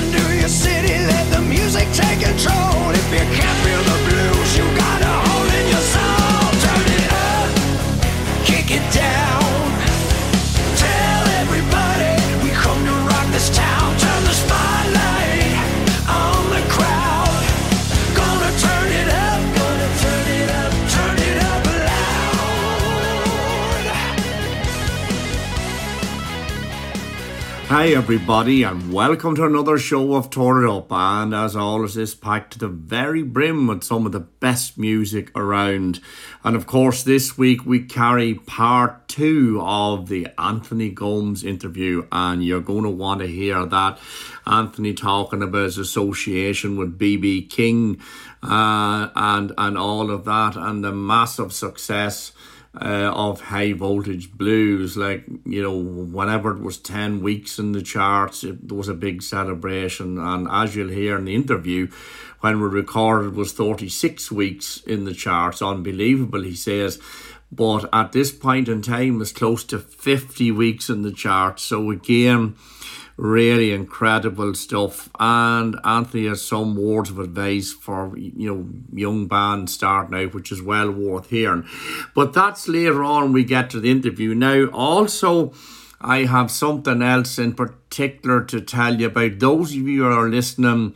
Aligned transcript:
under 0.00 0.34
your 0.34 0.48
city, 0.48 0.94
let 1.12 1.26
the 1.32 1.42
music 1.42 1.86
take 1.92 2.20
control. 2.20 2.90
If 2.90 3.06
you 3.12 3.24
can't 3.38 3.58
feel 3.64 3.82
the 3.90 3.98
blues, 4.08 4.56
you 4.56 4.64
gotta. 4.76 5.29
Hi, 27.80 27.92
everybody, 27.92 28.62
and 28.62 28.92
welcome 28.92 29.34
to 29.36 29.46
another 29.46 29.78
show 29.78 30.14
of 30.14 30.28
Turn 30.28 30.64
It 30.64 30.70
Up. 30.70 30.92
And 30.92 31.34
as 31.34 31.56
always, 31.56 31.96
is 31.96 32.14
packed 32.14 32.52
to 32.52 32.58
the 32.58 32.68
very 32.68 33.22
brim 33.22 33.68
with 33.68 33.84
some 33.84 34.04
of 34.04 34.12
the 34.12 34.20
best 34.20 34.76
music 34.76 35.34
around. 35.34 35.98
And 36.44 36.56
of 36.56 36.66
course, 36.66 37.02
this 37.02 37.38
week 37.38 37.64
we 37.64 37.80
carry 37.80 38.34
part 38.34 39.08
two 39.08 39.62
of 39.62 40.10
the 40.10 40.28
Anthony 40.36 40.90
Gomes 40.90 41.42
interview, 41.42 42.06
and 42.12 42.44
you're 42.44 42.60
going 42.60 42.84
to 42.84 42.90
want 42.90 43.22
to 43.22 43.26
hear 43.26 43.64
that. 43.64 43.98
Anthony 44.46 44.92
talking 44.92 45.42
about 45.42 45.64
his 45.64 45.78
association 45.78 46.76
with 46.76 46.98
BB 46.98 47.48
King 47.48 47.98
uh, 48.42 49.08
and, 49.14 49.52
and 49.56 49.78
all 49.78 50.10
of 50.10 50.26
that, 50.26 50.54
and 50.54 50.84
the 50.84 50.92
massive 50.92 51.50
success 51.50 52.32
uh, 52.74 53.12
of 53.12 53.40
high 53.40 53.72
voltage 53.72 54.32
blues. 54.32 54.96
Like, 54.96 55.24
you 55.44 55.62
know, 55.62 55.76
whenever 55.76 56.56
it 56.56 56.62
was 56.62 56.78
10 56.78 57.20
weeks 57.20 57.58
in 57.58 57.72
the 57.72 57.82
charts, 57.82 58.44
it, 58.44 58.72
was 58.72 58.88
a 58.88 58.94
big 58.94 59.22
celebration. 59.22 60.18
And 60.18 60.48
as 60.50 60.76
you'll 60.76 60.88
hear 60.88 61.18
in 61.18 61.24
the 61.24 61.34
interview, 61.34 61.88
when 62.40 62.60
we 62.60 62.68
recorded, 62.68 63.34
was 63.34 63.52
36 63.52 64.30
weeks 64.30 64.80
in 64.86 65.04
the 65.04 65.14
charts. 65.14 65.62
Unbelievable, 65.62 66.42
he 66.42 66.54
says. 66.54 67.00
But 67.52 67.88
at 67.92 68.12
this 68.12 68.30
point 68.30 68.68
in 68.68 68.82
time, 68.82 69.20
it's 69.20 69.32
close 69.32 69.64
to 69.64 69.80
50 69.80 70.52
weeks 70.52 70.88
in 70.88 71.02
the 71.02 71.12
charts. 71.12 71.64
So 71.64 71.90
again, 71.90 72.54
really 73.20 73.72
incredible 73.72 74.54
stuff. 74.54 75.10
And 75.20 75.76
Anthony 75.84 76.26
has 76.26 76.42
some 76.42 76.74
words 76.74 77.10
of 77.10 77.18
advice 77.18 77.72
for 77.72 78.16
you 78.16 78.54
know 78.54 78.68
young 78.92 79.26
bands 79.26 79.74
starting 79.74 80.18
out, 80.18 80.34
which 80.34 80.50
is 80.50 80.62
well 80.62 80.90
worth 80.90 81.28
hearing. 81.28 81.66
But 82.14 82.32
that's 82.32 82.66
later 82.66 83.04
on 83.04 83.32
we 83.32 83.44
get 83.44 83.70
to 83.70 83.80
the 83.80 83.90
interview. 83.90 84.34
Now 84.34 84.66
also. 84.66 85.52
I 86.02 86.24
have 86.24 86.50
something 86.50 87.02
else 87.02 87.38
in 87.38 87.52
particular 87.52 88.42
to 88.44 88.62
tell 88.62 88.98
you 88.98 89.08
about. 89.08 89.38
Those 89.38 89.72
of 89.72 89.86
you 89.86 90.04
who 90.04 90.10
are 90.10 90.30
listening, 90.30 90.94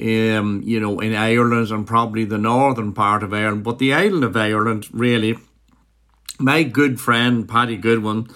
um, 0.00 0.62
you 0.64 0.80
know, 0.80 1.00
in 1.00 1.14
Ireland 1.14 1.70
and 1.70 1.86
probably 1.86 2.24
the 2.24 2.38
northern 2.38 2.94
part 2.94 3.22
of 3.22 3.34
Ireland, 3.34 3.62
but 3.62 3.78
the 3.78 3.92
island 3.92 4.24
of 4.24 4.34
Ireland, 4.34 4.88
really. 4.90 5.36
My 6.38 6.62
good 6.62 6.98
friend 6.98 7.46
Paddy 7.46 7.76
Goodwin, 7.76 8.28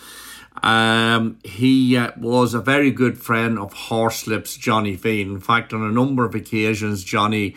um, 0.63 1.39
he 1.45 1.97
uh, 1.97 2.11
was 2.19 2.55
a 2.55 2.61
very 2.61 2.91
good 2.91 3.19
friend 3.19 3.59
of 3.59 3.73
Horslips 3.73 4.59
Johnny 4.59 4.97
Fean. 4.97 5.33
In 5.33 5.41
fact, 5.41 5.73
on 5.73 5.83
a 5.83 5.91
number 5.91 6.25
of 6.25 6.35
occasions, 6.35 7.05
Johnny 7.05 7.57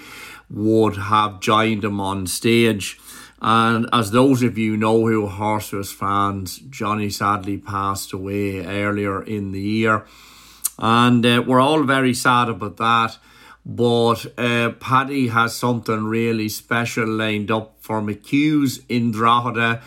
would 0.50 0.96
have 0.98 1.40
joined 1.40 1.84
him 1.84 2.00
on 2.00 2.28
stage. 2.28 2.98
And 3.42 3.88
as 3.92 4.12
those 4.12 4.42
of 4.44 4.58
you 4.58 4.78
know 4.78 5.06
who 5.06 5.26
are 5.26 5.30
Horslips 5.30 5.94
fans, 5.94 6.58
Johnny 6.70 7.10
sadly 7.10 7.58
passed 7.58 8.14
away 8.14 8.66
earlier 8.66 9.22
in 9.22 9.52
the 9.52 9.62
year. 9.62 10.06
And 10.80 11.26
uh, 11.26 11.44
we're 11.46 11.60
all 11.60 11.84
very 11.84 12.14
sad 12.14 12.50
about 12.50 12.78
that. 12.78 13.18
But 13.66 14.26
uh, 14.38 14.72
Paddy 14.80 15.28
has 15.30 15.56
something 15.56 16.06
really 16.06 16.50
special 16.50 17.08
lined 17.08 17.50
up 17.52 17.76
for 17.80 18.02
McHugh's 18.02 18.82
in 18.88 19.12
Drogheda 19.12 19.82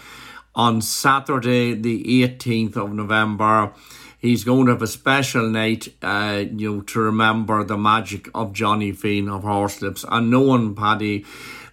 on 0.59 0.83
Saturday, 0.83 1.73
the 1.73 2.03
18th 2.27 2.77
of 2.77 2.93
November. 2.93 3.73
He's 4.19 4.43
going 4.43 4.67
to 4.67 4.73
have 4.73 4.83
a 4.83 4.89
special 4.89 5.49
night, 5.49 5.95
uh, 6.03 6.45
you 6.53 6.75
know, 6.75 6.81
to 6.83 6.99
remember 6.99 7.63
the 7.63 7.79
magic 7.79 8.29
of 8.35 8.53
Johnny 8.53 8.91
Fean 8.91 9.29
of 9.29 9.45
Horslips. 9.45 10.05
And 10.11 10.33
knowing 10.33 10.75
Paddy, 10.75 11.25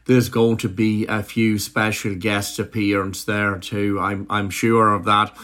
there's 0.05 0.29
going 0.29 0.57
to 0.57 0.69
be 0.69 1.07
a 1.07 1.23
few 1.23 1.57
special 1.57 2.13
guest 2.13 2.59
appearance 2.59 3.23
there 3.23 3.57
too. 3.57 3.99
I'm 3.99 4.27
I'm 4.29 4.51
sure 4.51 4.93
of 4.93 5.05
that. 5.05 5.35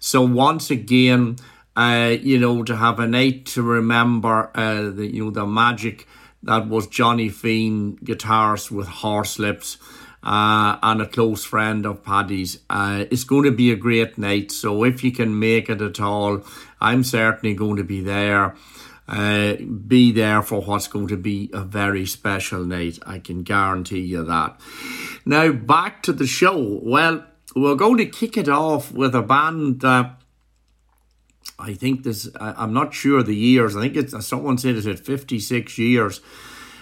So 0.00 0.22
once 0.22 0.72
again, 0.72 1.36
uh, 1.76 2.16
you 2.20 2.40
know, 2.40 2.64
to 2.64 2.74
have 2.74 2.98
a 2.98 3.06
night 3.06 3.46
to 3.46 3.62
remember, 3.62 4.50
uh, 4.56 4.90
the 4.90 5.06
you 5.06 5.26
know 5.26 5.30
the 5.30 5.46
magic 5.46 6.08
that 6.42 6.68
was 6.68 6.88
Johnny 6.88 7.28
Fean 7.28 7.96
guitars 8.02 8.68
with 8.68 8.88
Horslips 8.88 9.76
uh, 10.22 10.76
and 10.82 11.02
a 11.02 11.06
close 11.06 11.44
friend 11.44 11.86
of 11.86 12.02
Paddy's. 12.02 12.60
Uh, 12.68 13.04
it's 13.10 13.24
going 13.24 13.44
to 13.44 13.52
be 13.52 13.72
a 13.72 13.76
great 13.76 14.18
night. 14.18 14.52
So 14.52 14.84
if 14.84 15.02
you 15.02 15.12
can 15.12 15.38
make 15.38 15.68
it 15.68 15.80
at 15.80 16.00
all, 16.00 16.42
I'm 16.80 17.04
certainly 17.04 17.54
going 17.54 17.76
to 17.76 17.84
be 17.84 18.00
there. 18.00 18.54
Uh, 19.08 19.56
be 19.88 20.12
there 20.12 20.40
for 20.40 20.60
what's 20.60 20.86
going 20.86 21.08
to 21.08 21.16
be 21.16 21.50
a 21.52 21.62
very 21.62 22.06
special 22.06 22.64
night. 22.64 22.98
I 23.04 23.18
can 23.18 23.42
guarantee 23.42 24.00
you 24.00 24.24
that. 24.24 24.60
Now, 25.24 25.50
back 25.50 26.02
to 26.04 26.12
the 26.12 26.28
show. 26.28 26.80
Well, 26.82 27.24
we're 27.56 27.74
going 27.74 27.96
to 27.96 28.06
kick 28.06 28.36
it 28.36 28.48
off 28.48 28.92
with 28.92 29.14
a 29.16 29.22
band 29.22 29.80
that 29.80 30.20
I 31.58 31.74
think 31.74 32.04
this, 32.04 32.28
I'm 32.38 32.72
not 32.72 32.94
sure 32.94 33.22
the 33.22 33.34
years. 33.34 33.76
I 33.76 33.82
think 33.82 33.96
it's, 33.96 34.26
someone 34.26 34.58
said 34.58 34.76
it's 34.76 34.86
at 34.86 35.00
56 35.00 35.76
years 35.76 36.20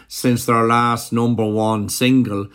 since 0.06 0.44
their 0.44 0.65
last 0.65 1.12
number 1.12 1.47
one 1.47 1.88
single. 1.88 2.48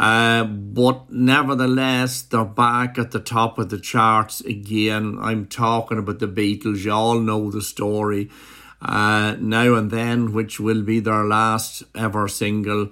Uh, 0.00 0.44
but 0.44 1.12
nevertheless, 1.12 2.22
they're 2.22 2.42
back 2.42 2.96
at 2.98 3.10
the 3.10 3.20
top 3.20 3.58
of 3.58 3.68
the 3.68 3.78
charts 3.78 4.40
again. 4.40 5.18
I'm 5.20 5.44
talking 5.44 5.98
about 5.98 6.20
the 6.20 6.26
Beatles. 6.26 6.86
You 6.86 6.92
all 6.92 7.20
know 7.20 7.50
the 7.50 7.60
story. 7.60 8.30
Uh, 8.80 9.36
now 9.38 9.74
and 9.74 9.90
then, 9.90 10.32
which 10.32 10.58
will 10.58 10.80
be 10.80 11.00
their 11.00 11.24
last 11.24 11.82
ever 11.94 12.28
single. 12.28 12.88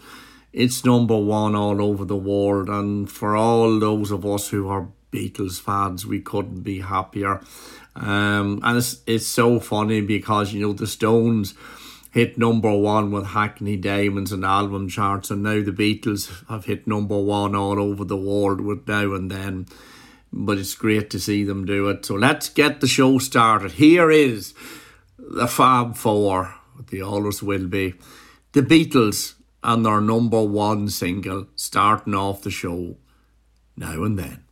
It's 0.53 0.85
number 0.85 1.17
one 1.17 1.55
all 1.55 1.81
over 1.81 2.05
the 2.05 2.15
world, 2.15 2.69
and 2.69 3.11
for 3.11 3.35
all 3.35 3.79
those 3.79 4.11
of 4.11 4.27
us 4.27 4.51
who 4.51 4.69
are 4.69 4.89
Beatles 5.11 5.59
fans, 5.59 6.05
we 6.05 6.21
couldn't 6.21 6.61
be 6.61 6.81
happier. 6.81 7.41
Um, 7.97 8.61
and 8.63 8.77
it's 8.77 9.01
it's 9.07 9.27
so 9.27 9.61
funny 9.61 10.03
because 10.03 10.53
you 10.53 10.61
know 10.61 10.75
the 10.75 10.87
Stones 10.87 11.55
hit 12.19 12.37
number 12.37 12.77
one 12.77 13.13
with 13.13 13.27
Hackney 13.27 13.77
Diamonds 13.77 14.33
and 14.33 14.45
album 14.45 14.89
charts, 14.89 15.31
and 15.31 15.45
now 15.45 15.63
the 15.63 15.71
Beatles 15.71 16.45
have 16.49 16.65
hit 16.65 16.85
number 16.85 17.17
one 17.17 17.55
all 17.55 17.79
over 17.79 18.05
the 18.05 18.17
world 18.17 18.61
with 18.61 18.89
now 18.89 19.15
and 19.15 19.31
then. 19.31 19.67
But 20.33 20.59
it's 20.59 20.75
great 20.75 21.11
to 21.11 21.21
see 21.21 21.45
them 21.45 21.65
do 21.65 21.89
it. 21.89 22.05
So 22.05 22.17
let's 22.17 22.49
get 22.49 22.81
the 22.81 22.89
show 22.89 23.19
started. 23.19 23.71
Here 23.71 24.11
is 24.11 24.53
the 25.17 25.47
Fab 25.47 25.97
Four, 25.97 26.57
they 26.91 27.01
always 27.01 27.41
will 27.41 27.69
be. 27.69 27.95
The 28.51 28.63
Beatles 28.63 29.35
and 29.63 29.87
their 29.87 30.01
number 30.01 30.43
one 30.43 30.89
single 30.89 31.47
starting 31.55 32.15
off 32.15 32.43
the 32.43 32.51
show 32.51 32.97
now 33.77 34.03
and 34.03 34.19
then. 34.19 34.48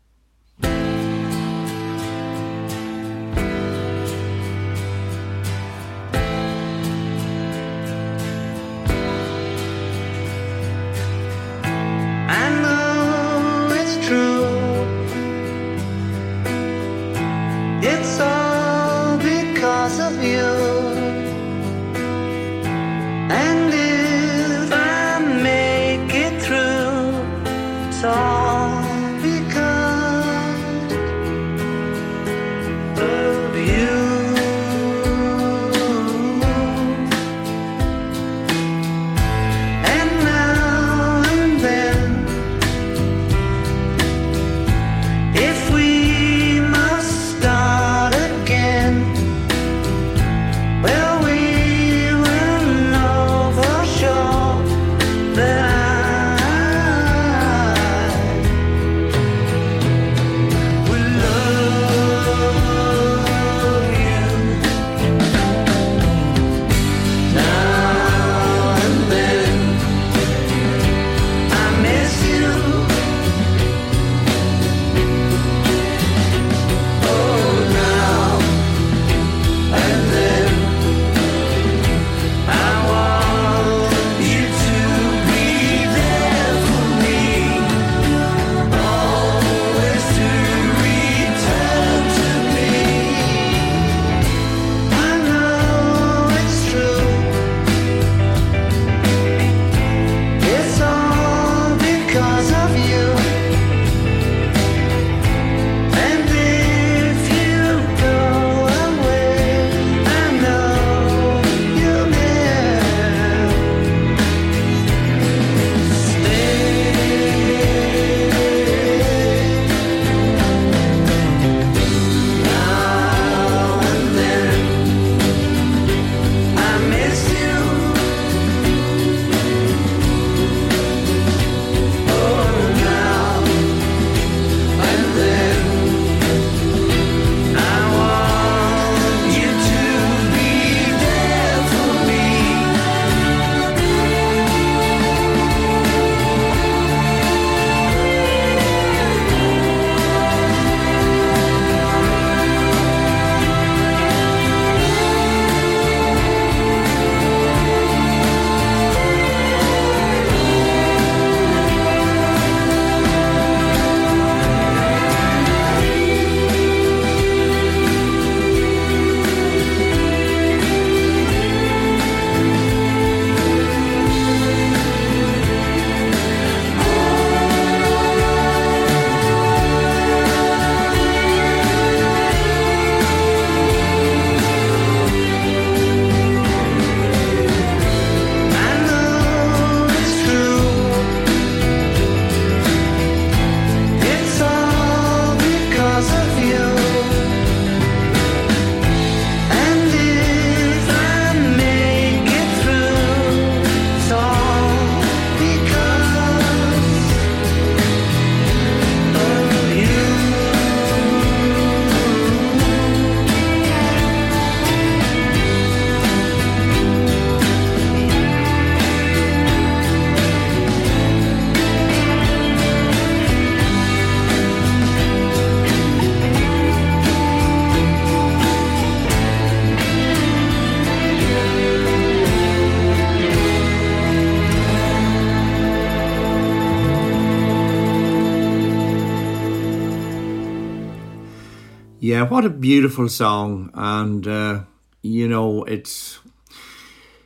A 242.47 242.51
beautiful 242.51 243.09
song, 243.09 243.71
and 243.75 244.27
uh, 244.27 244.61
you 245.03 245.27
know 245.27 245.65
it's 245.65 246.21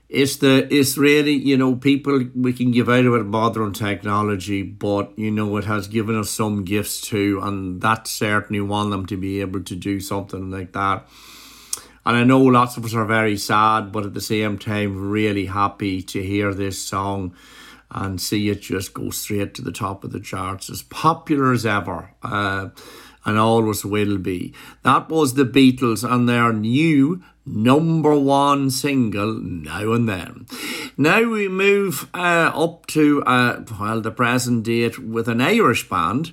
it's 0.08 0.36
the 0.38 0.66
it's 0.74 0.96
really 0.96 1.34
you 1.34 1.56
know 1.56 1.76
people 1.76 2.24
we 2.34 2.54
can 2.54 2.70
give 2.70 2.88
out 2.88 3.04
about 3.04 3.26
modern 3.26 3.72
technology 3.72 4.62
but 4.62 5.16
you 5.16 5.30
know 5.30 5.56
it 5.58 5.64
has 5.64 5.86
given 5.86 6.18
us 6.18 6.30
some 6.30 6.64
gifts 6.64 7.00
too 7.00 7.38
and 7.42 7.80
that 7.82 8.08
certainly 8.08 8.60
want 8.60 8.90
them 8.90 9.06
to 9.06 9.16
be 9.16 9.40
able 9.40 9.62
to 9.62 9.76
do 9.76 10.00
something 10.00 10.50
like 10.50 10.72
that. 10.72 11.06
And 12.06 12.16
i 12.16 12.24
know 12.24 12.40
lots 12.40 12.78
of 12.78 12.84
us 12.86 12.94
are 12.94 13.04
very 13.04 13.36
sad 13.36 13.92
but 13.92 14.06
at 14.06 14.14
the 14.14 14.20
same 14.22 14.58
time 14.58 15.10
really 15.10 15.46
happy 15.46 16.02
to 16.02 16.22
hear 16.22 16.54
this 16.54 16.82
song 16.82 17.34
and 17.90 18.20
see 18.20 18.48
it 18.48 18.62
just 18.62 18.94
go 18.94 19.10
straight 19.10 19.54
to 19.54 19.62
the 19.62 19.72
top 19.72 20.02
of 20.04 20.12
the 20.12 20.20
charts 20.20 20.70
as 20.70 20.82
popular 20.82 21.52
as 21.52 21.66
ever. 21.66 22.12
Uh, 22.22 22.68
and 23.24 23.38
always 23.38 23.84
will 23.84 24.18
be 24.18 24.52
that 24.82 25.08
was 25.08 25.34
the 25.34 25.44
beatles 25.44 26.08
and 26.08 26.28
their 26.28 26.52
new 26.52 27.22
number 27.46 28.18
one 28.18 28.70
single 28.70 29.34
now 29.34 29.92
and 29.92 30.08
then. 30.08 30.46
Now 30.96 31.28
we 31.28 31.48
move 31.48 32.08
uh, 32.14 32.52
up 32.54 32.86
to, 32.88 33.22
uh, 33.24 33.64
well, 33.78 34.00
the 34.00 34.10
present 34.10 34.64
date 34.64 34.98
with 34.98 35.28
an 35.28 35.40
Irish 35.40 35.88
band, 35.88 36.32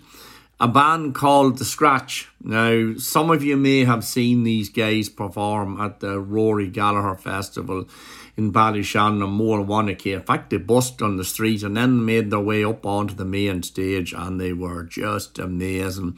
a 0.60 0.68
band 0.68 1.16
called 1.16 1.58
The 1.58 1.66
Scratch. 1.66 2.30
Now, 2.42 2.96
some 2.98 3.30
of 3.30 3.44
you 3.44 3.58
may 3.58 3.86
have 3.86 4.04
seen 4.04 4.44
these 4.44 4.70
guys 4.70 5.10
perform 5.10 5.80
at 5.80 6.00
the 6.00 6.20
Rory 6.20 6.68
Gallagher 6.68 7.16
Festival 7.16 7.88
in 8.36 8.52
Ballyshannon 8.52 9.24
on 9.24 9.32
more 9.32 9.62
one 9.62 9.90
occasion. 9.90 10.20
In 10.20 10.26
fact, 10.26 10.50
they 10.50 10.58
bust 10.58 11.02
on 11.02 11.18
the 11.18 11.26
street 11.26 11.64
and 11.64 11.76
then 11.76 12.06
made 12.06 12.30
their 12.30 12.40
way 12.40 12.64
up 12.64 12.86
onto 12.86 13.16
the 13.16 13.26
main 13.26 13.64
stage 13.64 14.14
and 14.14 14.40
they 14.40 14.54
were 14.54 14.84
just 14.84 15.40
amazing. 15.40 16.18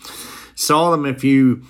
Saw 0.59 0.91
them 0.91 1.05
a 1.05 1.13
few 1.13 1.63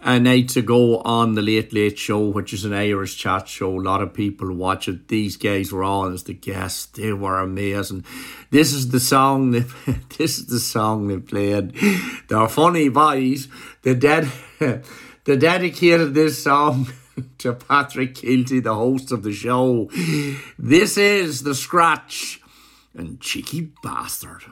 a 0.00 0.20
night 0.20 0.50
to 0.50 0.62
go 0.62 0.98
on 0.98 1.34
the 1.34 1.42
Late 1.42 1.72
Late 1.72 1.98
Show, 1.98 2.28
which 2.28 2.52
is 2.52 2.64
an 2.64 2.72
Irish 2.72 3.16
chat 3.16 3.48
show. 3.48 3.76
A 3.76 3.82
lot 3.82 4.02
of 4.02 4.14
people 4.14 4.54
watch 4.54 4.86
it. 4.86 5.08
These 5.08 5.36
guys 5.36 5.72
were 5.72 5.82
on 5.82 6.12
as 6.12 6.22
the 6.22 6.34
guests. 6.34 6.86
They 6.86 7.12
were 7.12 7.40
amazing. 7.40 8.04
This 8.52 8.72
is 8.72 8.90
the 8.90 9.00
song 9.00 9.50
they, 9.50 9.64
this 10.16 10.38
is 10.38 10.46
the 10.46 10.60
song 10.60 11.08
they 11.08 11.18
played. 11.18 11.74
They're 12.28 12.48
funny 12.48 12.88
boys. 12.88 13.48
They 13.82 13.94
ded 13.94 14.30
they 14.60 15.36
dedicated 15.36 16.14
this 16.14 16.40
song 16.40 16.86
to 17.38 17.52
Patrick 17.52 18.14
Kielty, 18.14 18.62
the 18.62 18.76
host 18.76 19.10
of 19.10 19.24
the 19.24 19.32
show. 19.32 19.90
This 20.56 20.96
is 20.96 21.42
the 21.42 21.56
scratch 21.56 22.40
and 22.94 23.20
cheeky 23.20 23.72
bastard. 23.82 24.44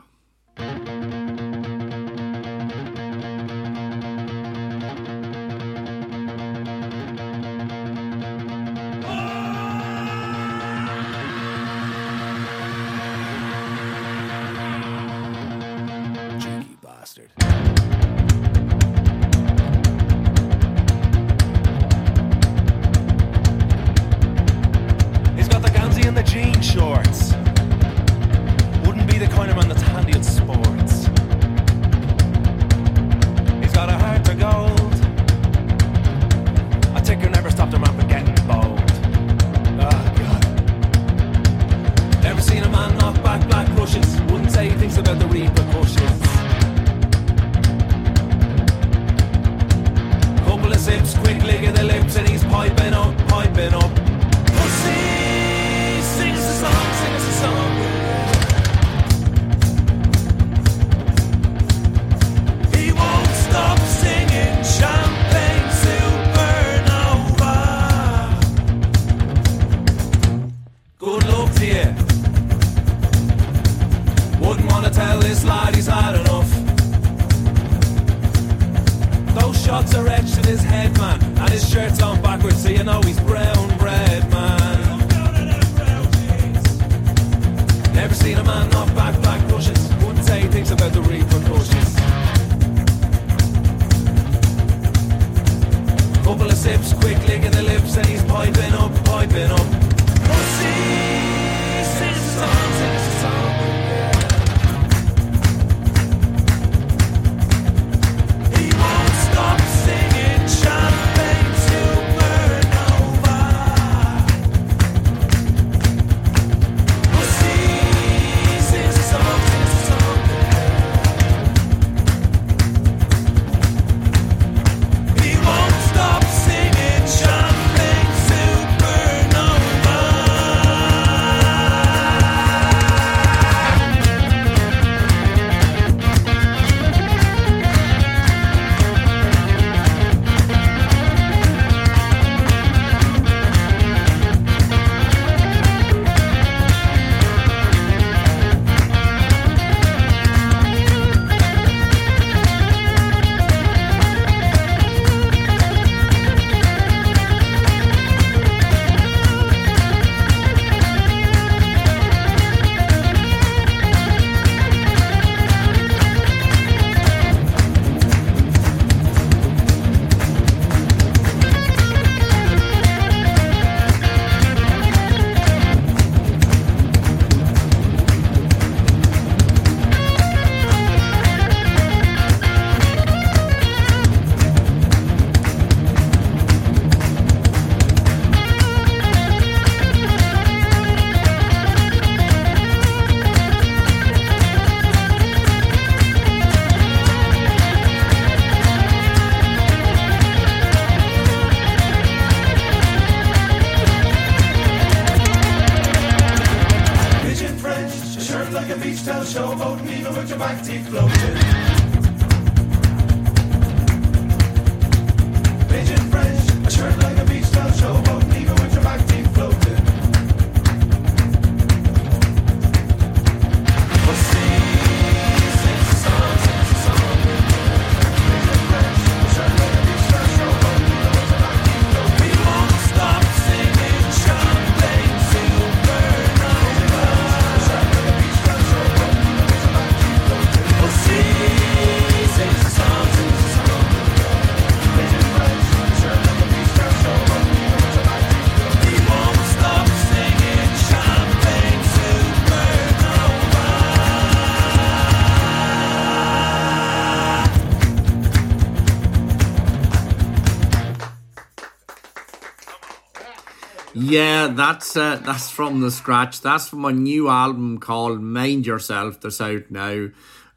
Yeah, 264.15 264.47
that's 264.47 264.97
uh, 264.97 265.17
that's 265.17 265.51
from 265.51 265.81
the 265.81 265.91
scratch. 265.91 266.41
That's 266.41 266.69
from 266.69 266.85
a 266.85 266.93
new 266.93 267.29
album 267.29 267.79
called 267.79 268.21
Mind 268.21 268.65
Yourself 268.65 269.21
that's 269.21 269.41
out 269.41 269.73
now. 269.73 270.11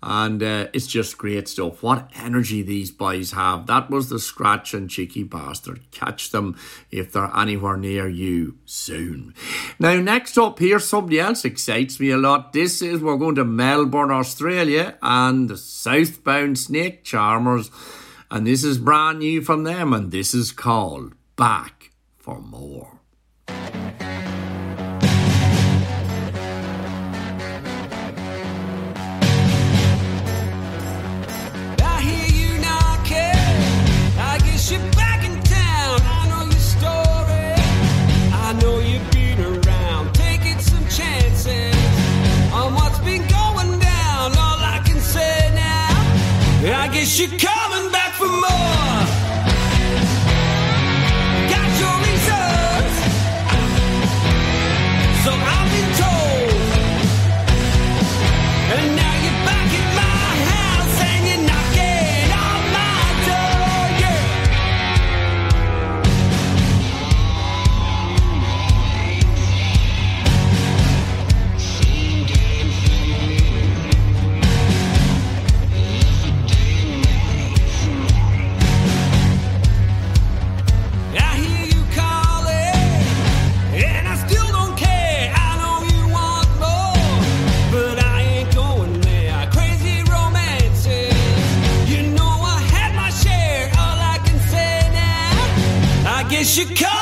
And 0.03 0.43
uh, 0.43 0.67
it's 0.73 0.85
just 0.85 1.17
great 1.17 1.47
stuff. 1.47 1.81
What 1.81 2.11
energy 2.15 2.61
these 2.61 2.91
boys 2.91 3.31
have. 3.31 3.65
That 3.65 3.89
was 3.89 4.09
the 4.09 4.19
scratch 4.19 4.75
and 4.75 4.87
cheeky 4.87 5.23
bastard. 5.23 5.89
Catch 5.89 6.29
them 6.29 6.55
if 6.91 7.11
they're 7.11 7.35
anywhere 7.35 7.77
near 7.77 8.07
you 8.07 8.59
soon. 8.65 9.33
Now, 9.79 9.95
next 9.95 10.37
up 10.37 10.59
here, 10.59 10.77
somebody 10.77 11.19
else 11.19 11.43
excites 11.43 11.99
me 11.99 12.11
a 12.11 12.17
lot. 12.17 12.53
This 12.53 12.83
is 12.83 13.01
we're 13.01 13.17
going 13.17 13.33
to 13.35 13.43
Melbourne, 13.43 14.11
Australia, 14.11 14.99
and 15.01 15.49
the 15.49 15.57
Southbound 15.57 16.59
Snake 16.59 17.03
Charmers. 17.03 17.71
And 18.29 18.45
this 18.45 18.63
is 18.63 18.77
brand 18.77 19.17
new 19.17 19.41
from 19.41 19.63
them, 19.63 19.93
and 19.93 20.11
this 20.11 20.35
is 20.35 20.51
called 20.51 21.15
Back 21.35 21.89
for 22.19 22.39
More. 22.39 22.96
You're 47.15 47.29
now, 96.57 96.87
I 96.89 96.96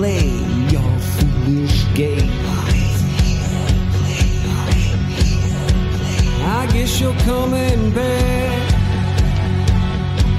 play 0.00 0.30
your 0.72 0.92
foolish 1.12 1.94
game. 1.94 2.30
I 6.58 6.66
guess 6.72 6.98
you're 7.00 7.20
coming 7.30 7.92
back. 7.92 8.62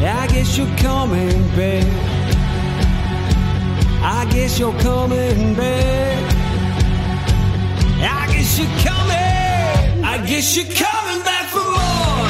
I 0.02 0.28
guess 0.34 0.58
you're 0.58 0.76
coming 0.78 1.40
back. 1.56 1.86
I 4.02 4.26
guess 4.34 4.58
you're 4.58 4.80
coming 4.80 5.54
back. 5.54 6.24
I 8.18 8.22
guess 8.34 8.58
you're 8.58 8.78
coming. 8.90 10.04
I 10.04 10.26
guess 10.26 10.56
you're 10.56 10.74
coming 10.86 11.22
back 11.24 11.46
for 11.54 11.66
more. 11.76 12.21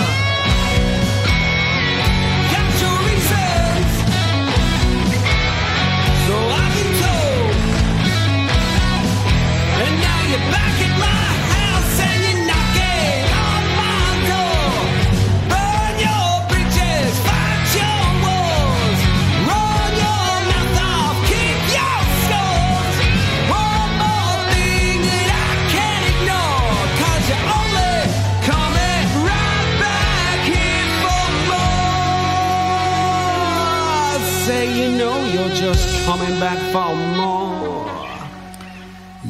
You're 35.33 35.49
just 35.49 36.05
coming 36.05 36.39
back 36.39 36.57
for 36.71 36.95
more. 37.15 38.01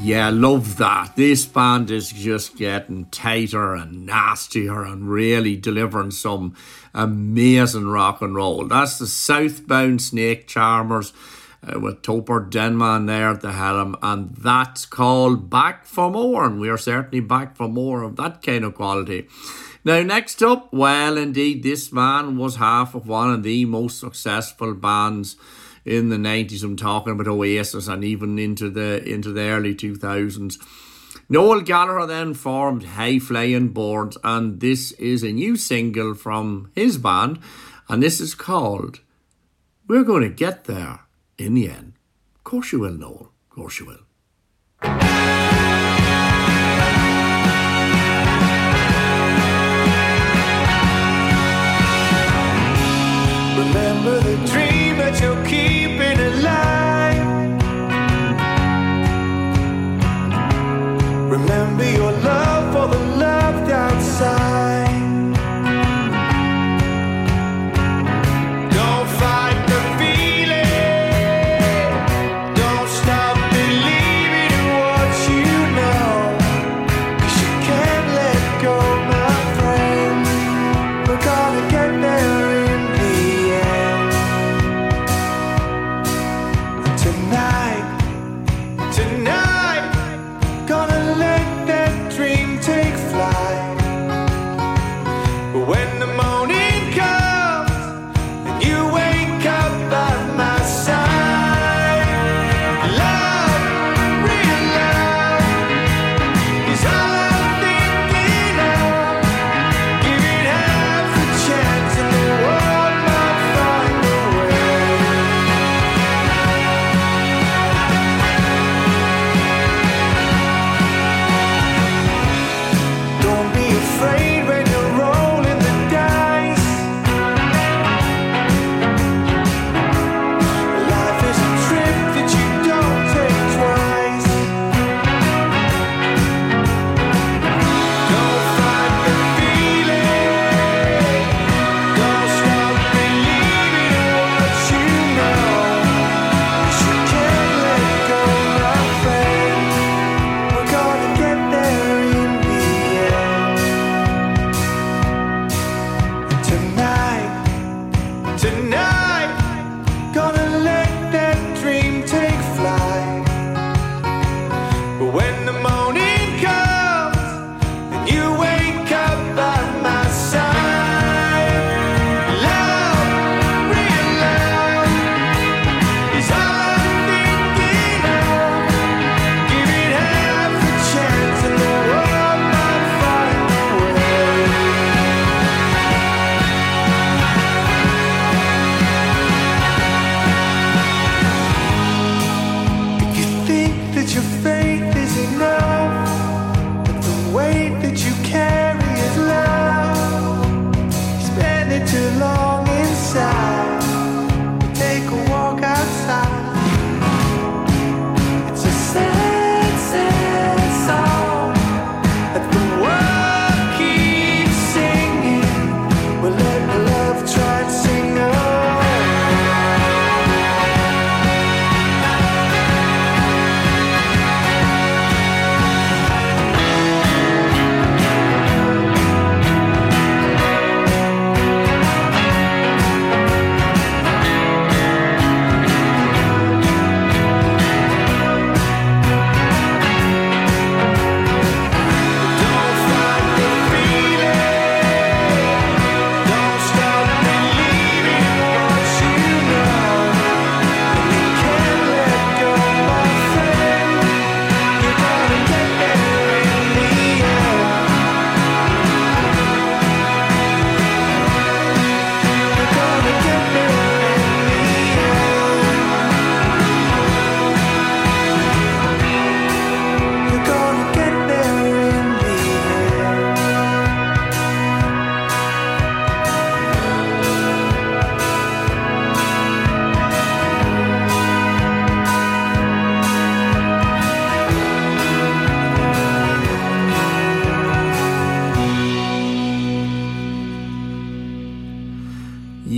Yeah, 0.01 0.29
love 0.29 0.77
that. 0.77 1.15
This 1.15 1.45
band 1.45 1.91
is 1.91 2.11
just 2.11 2.57
getting 2.57 3.05
tighter 3.05 3.75
and 3.75 4.05
nastier 4.05 4.83
and 4.83 5.09
really 5.09 5.55
delivering 5.57 6.11
some 6.11 6.55
amazing 6.93 7.87
rock 7.87 8.21
and 8.21 8.33
roll. 8.33 8.67
That's 8.67 8.97
the 8.97 9.05
Southbound 9.05 10.01
Snake 10.01 10.47
Charmers 10.47 11.13
uh, 11.63 11.79
with 11.79 12.01
Topper 12.01 12.39
Denman 12.39 13.05
there 13.05 13.29
at 13.29 13.41
the 13.41 13.51
helm, 13.51 13.95
and 14.01 14.33
that's 14.35 14.85
called 14.85 15.49
Back 15.49 15.85
for 15.85 16.09
More. 16.09 16.45
And 16.45 16.59
we 16.59 16.69
are 16.69 16.77
certainly 16.77 17.19
back 17.19 17.55
for 17.55 17.67
more 17.67 18.01
of 18.01 18.15
that 18.15 18.41
kind 18.41 18.63
of 18.63 18.75
quality. 18.75 19.27
Now, 19.83 20.01
next 20.01 20.41
up, 20.41 20.71
well, 20.71 21.17
indeed, 21.17 21.63
this 21.63 21.91
man 21.91 22.37
was 22.37 22.55
half 22.55 22.95
of 22.95 23.07
one 23.07 23.31
of 23.33 23.43
the 23.43 23.65
most 23.65 23.99
successful 23.99 24.73
bands 24.73 25.35
in 25.85 26.09
the 26.09 26.17
90s. 26.17 26.63
I'm 26.63 26.75
talking 26.75 27.13
about 27.13 27.27
Oasis 27.27 27.87
and 27.87 28.03
even 28.03 28.37
into 28.39 28.69
the 28.69 29.03
into 29.03 29.31
the 29.31 29.43
early 29.43 29.75
2000s. 29.75 30.57
Noel 31.29 31.61
Gallagher 31.61 32.05
then 32.05 32.33
formed 32.33 32.83
High 32.83 33.19
Flying 33.19 33.69
Birds, 33.69 34.17
and 34.23 34.59
this 34.59 34.91
is 34.93 35.23
a 35.23 35.31
new 35.31 35.55
single 35.55 36.13
from 36.13 36.71
his 36.75 36.97
band, 36.97 37.39
and 37.87 38.03
this 38.03 38.19
is 38.19 38.35
called 38.35 38.99
We're 39.87 40.03
Going 40.03 40.23
to 40.23 40.29
Get 40.29 40.65
There 40.65 41.01
in 41.37 41.53
the 41.53 41.69
End. 41.69 41.93
Of 42.35 42.43
course 42.43 42.71
you 42.71 42.79
will, 42.79 42.93
Noel. 42.93 43.31
Of 43.49 43.55
course 43.55 43.79
you 43.79 43.85
will. 43.85 44.03
Remember 53.57 54.19
the 54.19 54.47
dream 54.47 54.70
you're 55.21 55.45
keeping 55.45 56.19
alive. 56.19 57.62
Remember 61.29 61.86
your 61.86 62.12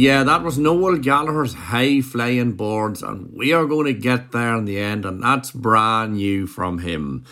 Yeah, 0.04 0.24
that 0.26 0.44
was 0.44 0.58
Noel 0.58 0.98
Gallagher's 0.98 1.54
High 1.54 2.02
Flying 2.02 2.58
Birds, 2.58 3.02
and 3.02 3.32
we 3.32 3.54
are 3.54 3.66
going 3.66 3.86
to 3.86 3.94
get 3.94 4.34
there 4.34 4.54
in 4.58 4.66
the 4.66 4.78
end, 4.78 5.06
and 5.06 5.24
that's 5.24 5.52
brand 5.52 6.16
new 6.16 6.46
from 6.46 6.80
him. 6.80 7.24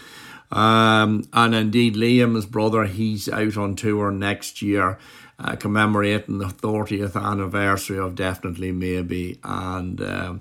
Um, 0.54 1.28
and 1.34 1.54
indeed, 1.54 1.96
Liam's 1.96 2.46
brother, 2.46 2.86
he's 2.86 3.28
out 3.28 3.58
on 3.58 3.76
tour 3.76 4.10
next 4.10 4.62
year, 4.62 4.98
uh, 5.38 5.58
commemorating 5.58 6.38
the 6.38 6.46
30th 6.46 7.22
anniversary 7.22 8.00
of 8.00 8.16
Definitely 8.16 8.72
Maybe, 8.72 9.38
and 9.44 10.00
uh, 10.00 10.36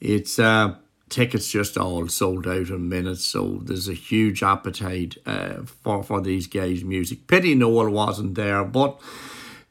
it's 0.00 0.38
uh, 0.38 0.76
tickets 1.08 1.50
just 1.50 1.76
all 1.76 2.06
sold 2.06 2.46
out 2.46 2.68
in 2.68 2.88
minutes. 2.88 3.24
So 3.24 3.58
there's 3.64 3.88
a 3.88 3.94
huge 3.94 4.44
appetite 4.44 5.16
uh, 5.26 5.64
for 5.64 6.04
for 6.04 6.20
these 6.20 6.46
guys' 6.46 6.84
music. 6.84 7.26
Pity 7.26 7.56
Noel 7.56 7.90
wasn't 7.90 8.36
there, 8.36 8.62
but 8.62 9.00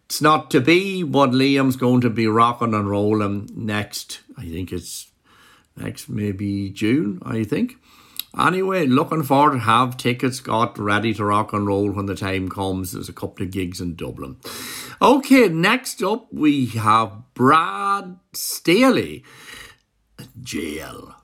it's 0.06 0.22
not 0.22 0.52
to 0.52 0.62
be. 0.62 1.04
But 1.04 1.32
Liam's 1.32 1.76
going 1.76 2.02
to 2.02 2.10
be 2.10 2.28
rocking 2.28 2.74
and 2.74 2.90
rolling 2.90 3.50
next. 3.54 4.22
I 4.38 4.44
think 4.46 4.72
it's 4.72 5.10
next 5.76 6.10
maybe 6.10 6.70
June. 6.70 7.22
I 7.26 7.44
think. 7.44 7.78
Anyway, 8.38 8.86
looking 8.86 9.24
forward 9.24 9.54
to 9.54 9.60
have 9.60 9.96
tickets 9.96 10.42
got 10.42 10.78
ready 10.78 11.14
to 11.14 11.24
rock 11.24 11.54
and 11.54 11.66
roll 11.66 11.92
when 11.92 12.06
the 12.06 12.16
time 12.16 12.50
comes. 12.50 12.92
There's 12.92 13.08
a 13.08 13.14
couple 13.14 13.46
of 13.46 13.52
gigs 13.52 13.80
in 13.80 13.96
Dublin. 13.96 14.36
Okay, 15.02 15.48
next 15.48 16.04
up 16.04 16.28
we 16.34 16.66
have 16.68 17.34
Brad 17.34 18.20
Staley, 18.34 19.24
Jail. 20.42 21.16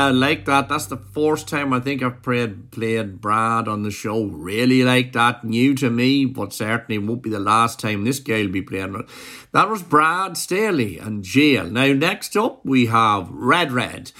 Yeah, 0.00 0.12
like 0.12 0.46
that. 0.46 0.70
That's 0.70 0.86
the 0.86 0.96
first 0.96 1.46
time 1.46 1.74
I 1.74 1.80
think 1.80 2.02
I've 2.02 2.22
played 2.22 2.70
played 2.70 3.20
Brad 3.20 3.68
on 3.68 3.82
the 3.82 3.90
show. 3.90 4.24
Really 4.24 4.82
like 4.82 5.12
that. 5.12 5.44
New 5.44 5.74
to 5.74 5.90
me, 5.90 6.24
but 6.24 6.54
certainly 6.54 6.96
won't 6.96 7.22
be 7.22 7.28
the 7.28 7.38
last 7.38 7.78
time 7.78 8.04
this 8.04 8.18
guy 8.18 8.40
will 8.40 8.48
be 8.48 8.62
playing. 8.62 9.06
That 9.52 9.68
was 9.68 9.82
Brad 9.82 10.38
Staley 10.38 10.96
and 10.96 11.22
Jail. 11.22 11.66
Now 11.66 11.92
next 11.92 12.34
up 12.34 12.64
we 12.64 12.86
have 12.86 13.28
Red 13.30 13.72
Red 13.72 14.12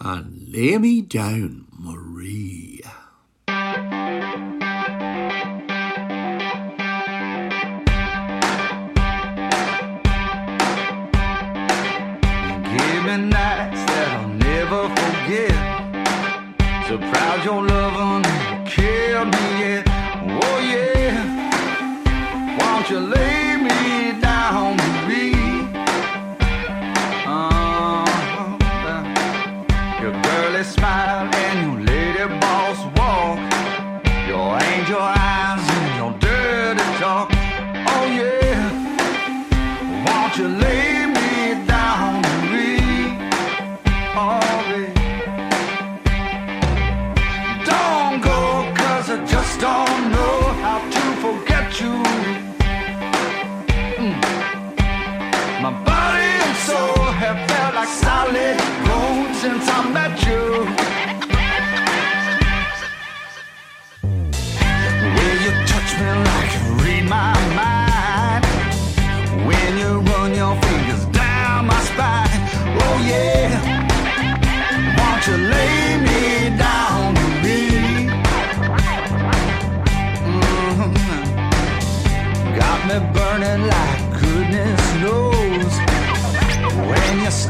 and 0.00 0.50
Lay 0.50 0.76
Me 0.76 1.00
Down, 1.00 1.66
Marie. 1.78 2.82
Give 3.46 3.56
me 13.06 13.16
nights 13.30 13.82
that 13.86 14.20
I'll 14.20 14.28
never 14.28 15.01
forget. 15.22 15.50
So 16.88 16.98
proud 16.98 17.44
your 17.44 17.62
love 17.62 18.22
never 18.22 18.64
killed 18.66 19.28
me 19.28 19.60
yet. 19.60 19.84
Oh 19.88 20.58
yeah. 20.60 22.58
Won't 22.58 22.90
you 22.90 23.00
lay 23.00 23.51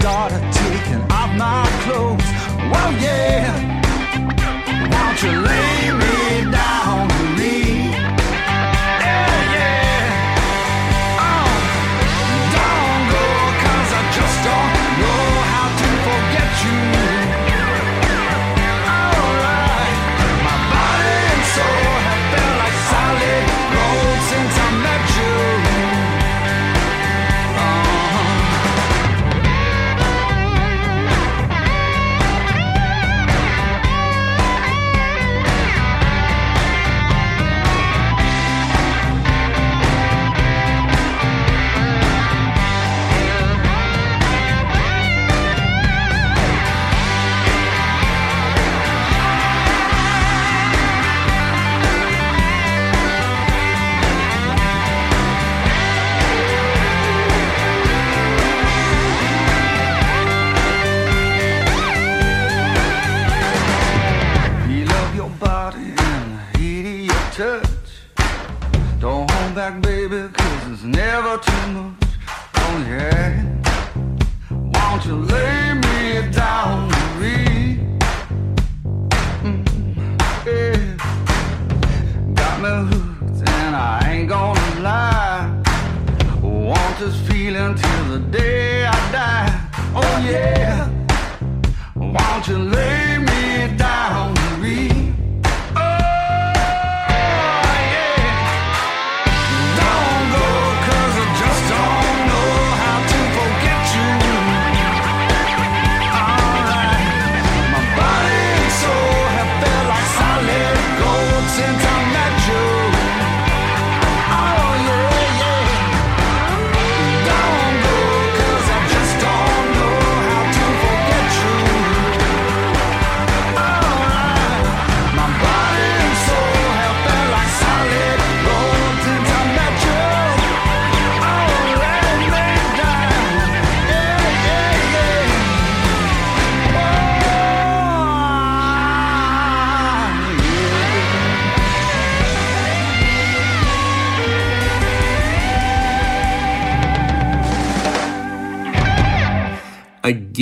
started 0.03 0.43
taking 0.53 1.01
off 1.12 1.31
my 1.37 1.65
clothes. 1.85 2.25
Oh 2.75 2.91
yeah. 3.01 3.47
Won't 4.91 5.23
you 5.23 5.31
lay 5.31 5.93
me 5.93 6.51
down? 6.51 6.62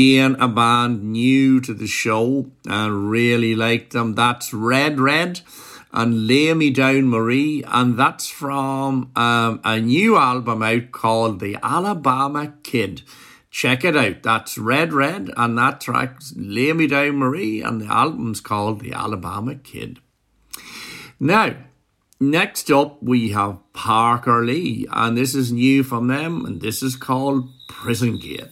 Again, 0.00 0.36
a 0.40 0.48
band 0.48 1.12
new 1.12 1.60
to 1.60 1.74
the 1.74 1.86
show 1.86 2.50
and 2.66 3.10
really 3.10 3.54
like 3.54 3.90
them. 3.90 4.14
That's 4.14 4.54
Red 4.54 4.98
Red 4.98 5.42
and 5.92 6.26
Lay 6.26 6.54
Me 6.54 6.70
Down 6.70 7.06
Marie, 7.06 7.62
and 7.66 7.98
that's 7.98 8.26
from 8.26 9.10
um, 9.14 9.60
a 9.62 9.78
new 9.78 10.16
album 10.16 10.62
out 10.62 10.90
called 10.90 11.38
The 11.38 11.58
Alabama 11.62 12.54
Kid. 12.62 13.02
Check 13.50 13.84
it 13.84 13.94
out. 13.94 14.22
That's 14.22 14.56
Red 14.56 14.94
Red, 14.94 15.32
and 15.36 15.58
that 15.58 15.82
track's 15.82 16.32
Lay 16.34 16.72
Me 16.72 16.86
Down 16.86 17.16
Marie, 17.16 17.60
and 17.60 17.82
the 17.82 17.92
album's 17.92 18.40
called 18.40 18.80
The 18.80 18.94
Alabama 18.94 19.56
Kid. 19.56 19.98
Now, 21.20 21.56
next 22.18 22.70
up 22.70 23.02
we 23.02 23.32
have 23.32 23.58
Parker 23.74 24.46
Lee, 24.46 24.86
and 24.90 25.14
this 25.14 25.34
is 25.34 25.52
new 25.52 25.82
from 25.82 26.06
them, 26.06 26.46
and 26.46 26.62
this 26.62 26.82
is 26.82 26.96
called 26.96 27.50
Prison 27.68 28.18
Gate. 28.18 28.48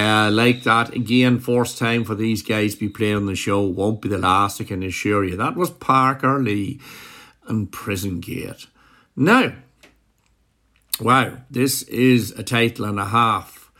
Yeah, 0.00 0.30
like 0.30 0.62
that. 0.62 0.94
Again, 0.94 1.40
first 1.40 1.76
time 1.76 2.04
for 2.04 2.14
these 2.14 2.42
guys 2.42 2.72
to 2.72 2.80
be 2.80 2.88
playing 2.88 3.16
on 3.16 3.26
the 3.26 3.34
show. 3.34 3.60
Won't 3.60 4.00
be 4.00 4.08
the 4.08 4.16
last, 4.16 4.58
I 4.58 4.64
can 4.64 4.82
assure 4.82 5.24
you. 5.24 5.36
That 5.36 5.56
was 5.56 5.68
Parker 5.68 6.42
Lee 6.42 6.80
and 7.46 7.70
Prison 7.70 8.18
Gate. 8.20 8.66
Now, 9.14 9.52
wow, 11.02 11.36
this 11.50 11.82
is 11.82 12.30
a 12.30 12.42
title 12.42 12.86
and 12.86 12.98
a 12.98 13.04
half. 13.04 13.70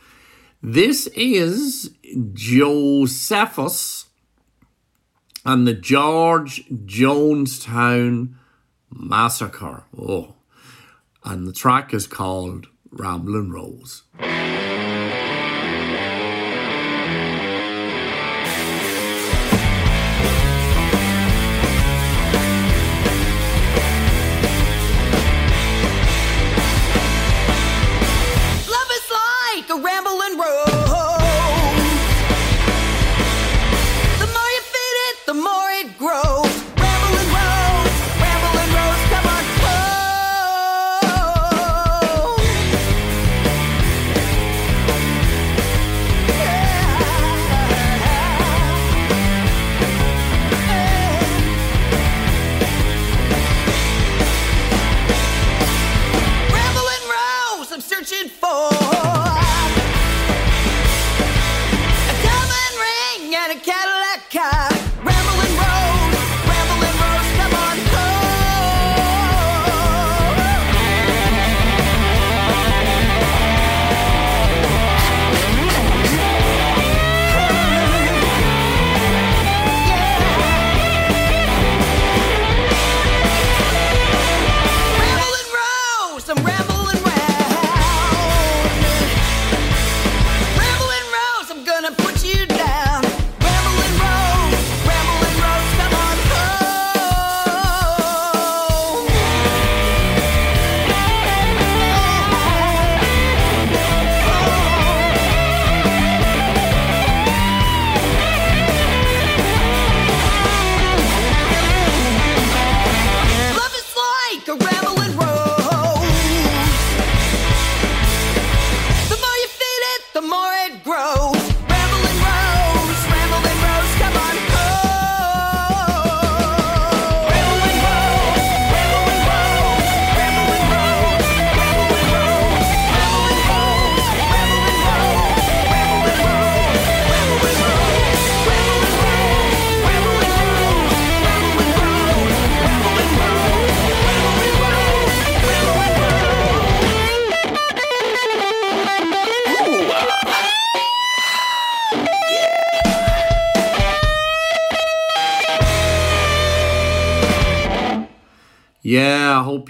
This 0.61 1.07
is 1.15 1.95
Josephus 2.33 4.05
and 5.43 5.67
the 5.67 5.73
George 5.73 6.67
Jonestown 6.69 8.35
Massacre. 8.91 9.85
Oh, 9.97 10.35
and 11.23 11.47
the 11.47 11.53
track 11.53 11.95
is 11.95 12.05
called 12.05 12.67
Ramblin' 12.91 13.51
Rose. 13.51 14.03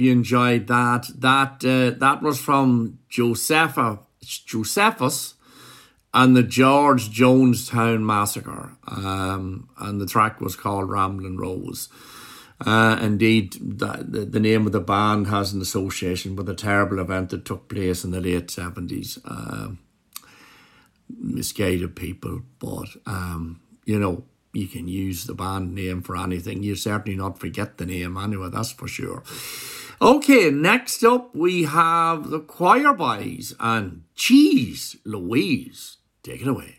You 0.01 0.11
enjoyed 0.11 0.67
that. 0.67 1.07
That 1.17 1.63
uh, 1.63 1.97
that 1.99 2.21
was 2.21 2.39
from 2.39 2.99
Josepha, 3.09 3.99
Josephus 4.21 5.35
and 6.13 6.35
the 6.35 6.43
George 6.43 7.09
Jonestown 7.09 8.01
Massacre. 8.01 8.75
Um, 8.87 9.69
and 9.77 10.01
the 10.01 10.05
track 10.05 10.41
was 10.41 10.55
called 10.55 10.89
Ramblin' 10.89 11.37
Rose. 11.37 11.89
Uh, 12.59 12.99
indeed, 13.01 13.53
the, 13.53 14.25
the, 14.29 14.39
name 14.39 14.67
of 14.67 14.71
the 14.71 14.79
band 14.81 15.27
has 15.27 15.51
an 15.51 15.61
association 15.61 16.35
with 16.35 16.47
a 16.47 16.53
terrible 16.53 16.99
event 16.99 17.29
that 17.29 17.43
took 17.43 17.67
place 17.67 18.03
in 18.03 18.11
the 18.11 18.21
late 18.21 18.47
70s. 18.47 19.19
Uh, 19.25 19.75
misguided 21.09 21.95
people, 21.95 22.43
but, 22.59 22.87
um, 23.07 23.61
you 23.85 23.97
know, 23.97 24.23
you 24.53 24.67
can 24.67 24.87
use 24.87 25.25
the 25.25 25.33
band 25.33 25.73
name 25.73 26.03
for 26.03 26.15
anything. 26.15 26.61
You 26.61 26.75
certainly 26.75 27.17
not 27.17 27.39
forget 27.39 27.77
the 27.77 27.85
name 27.85 28.15
anyway, 28.15 28.49
that's 28.51 28.71
for 28.71 28.87
sure. 28.87 29.23
Okay, 30.01 30.49
next 30.49 31.03
up 31.03 31.35
we 31.35 31.61
have 31.65 32.31
the 32.31 32.39
Choir 32.39 32.91
Boys 32.91 33.53
and 33.59 34.01
Cheese 34.15 34.95
Louise. 35.05 35.97
Take 36.23 36.41
it 36.41 36.47
away. 36.47 36.77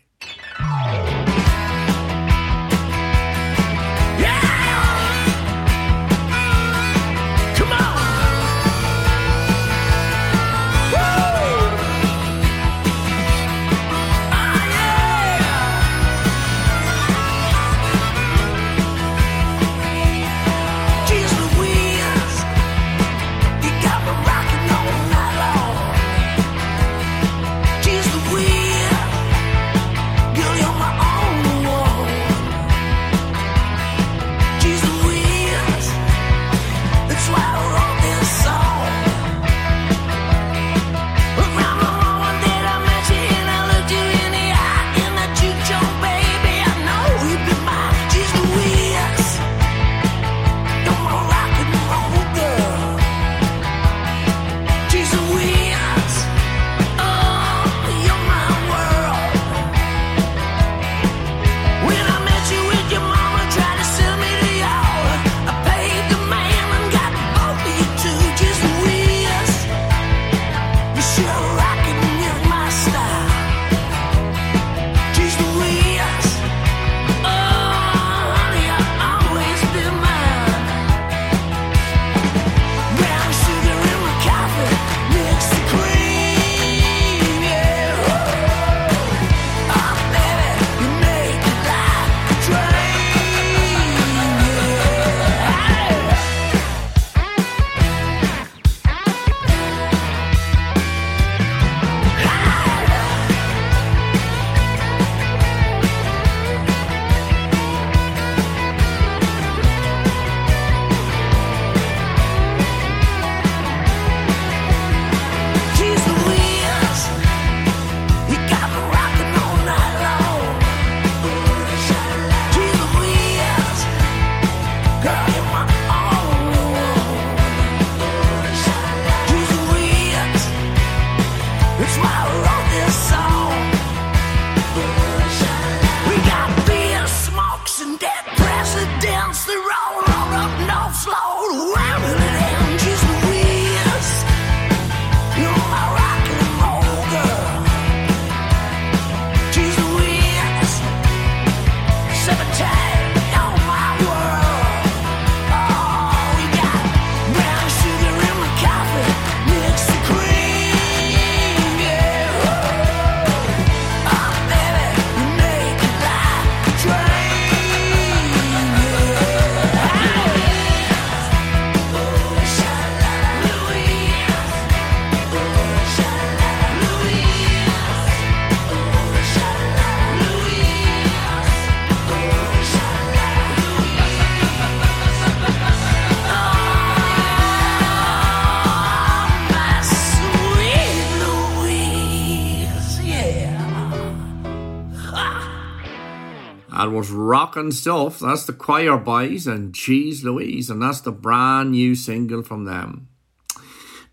That 196.83 196.91
was 196.91 197.11
rocking 197.11 197.71
stuff. 197.71 198.19
That's 198.19 198.45
the 198.45 198.51
Choir 198.51 198.97
Boys 198.97 199.47
and 199.47 199.73
Cheese 199.73 200.25
Louise, 200.25 200.69
and 200.69 200.81
that's 200.81 200.99
the 200.99 201.13
brand 201.13 201.71
new 201.71 201.95
single 201.95 202.43
from 202.43 202.65
them. 202.65 203.07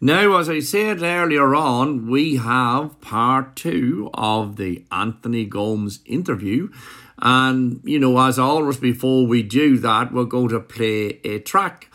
Now, 0.00 0.36
as 0.36 0.48
I 0.48 0.60
said 0.60 1.02
earlier 1.02 1.52
on, 1.52 2.08
we 2.08 2.36
have 2.36 3.00
part 3.00 3.56
two 3.56 4.08
of 4.14 4.54
the 4.54 4.84
Anthony 4.92 5.46
Gomes 5.46 5.98
interview. 6.06 6.70
And, 7.18 7.80
you 7.82 7.98
know, 7.98 8.16
as 8.20 8.38
always, 8.38 8.76
before 8.76 9.26
we 9.26 9.42
do 9.42 9.76
that, 9.78 10.12
we're 10.12 10.22
going 10.22 10.50
to 10.50 10.60
play 10.60 11.18
a 11.24 11.40
track. 11.40 11.88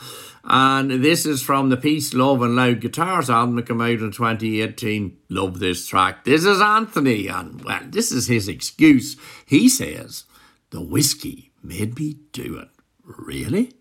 And 0.44 0.92
this 0.92 1.26
is 1.26 1.42
from 1.42 1.70
the 1.70 1.78
Peace, 1.78 2.14
Love 2.14 2.42
and 2.42 2.58
Loud 2.58 2.82
Guitars 2.82 3.30
album 3.30 3.56
that 3.56 3.68
came 3.70 3.80
out 3.80 3.92
in 3.92 4.12
2018. 4.12 5.16
Love 5.30 5.60
this 5.60 5.88
track. 5.88 6.26
This 6.26 6.44
is 6.44 6.60
Anthony, 6.60 7.28
and 7.28 7.64
well, 7.64 7.84
this 7.86 8.12
is 8.12 8.28
his 8.28 8.50
excuse. 8.50 9.16
He 9.46 9.70
says, 9.70 10.26
The 10.72 10.82
whiskey 10.82 11.52
made 11.64 11.98
me 11.98 12.18
do 12.32 12.58
it. 12.58 12.70
Really? 13.04 13.74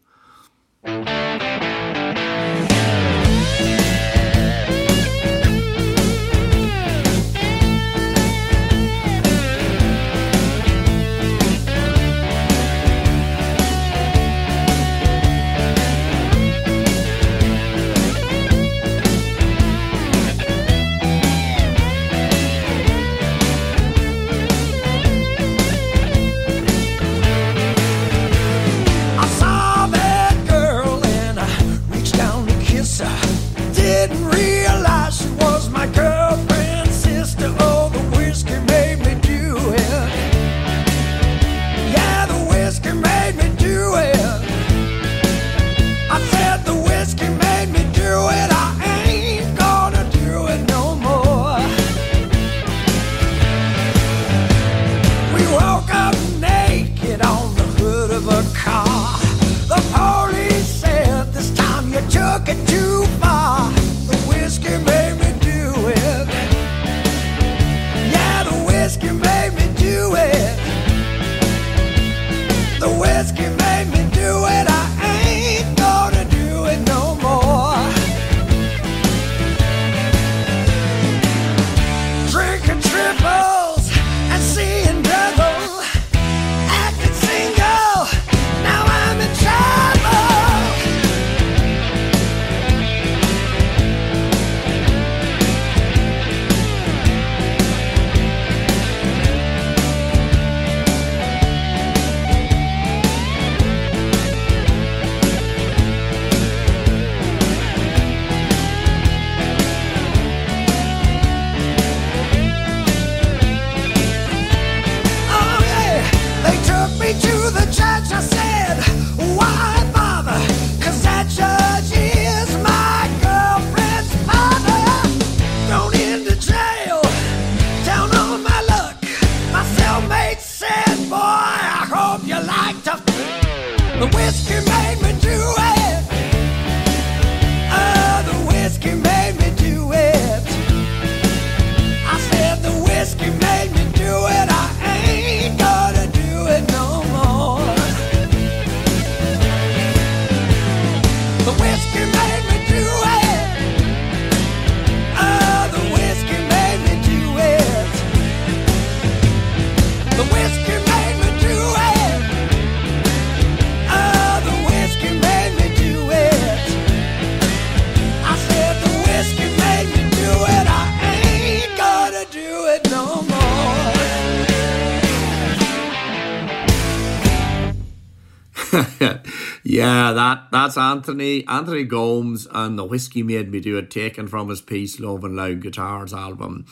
That's 180.65 180.79
Anthony 180.79 181.47
Anthony 181.47 181.85
Gomes 181.85 182.49
and 182.51 182.79
the 182.79 182.85
whiskey 182.85 183.23
made 183.23 183.51
me 183.51 183.61
do 183.61 183.77
it, 183.77 183.91
taken 183.91 184.27
from 184.27 184.49
his 184.49 184.63
Peace, 184.63 184.99
Love 184.99 185.23
and 185.23 185.37
Loud 185.37 185.61
Guitars 185.61 186.15
album. 186.15 186.65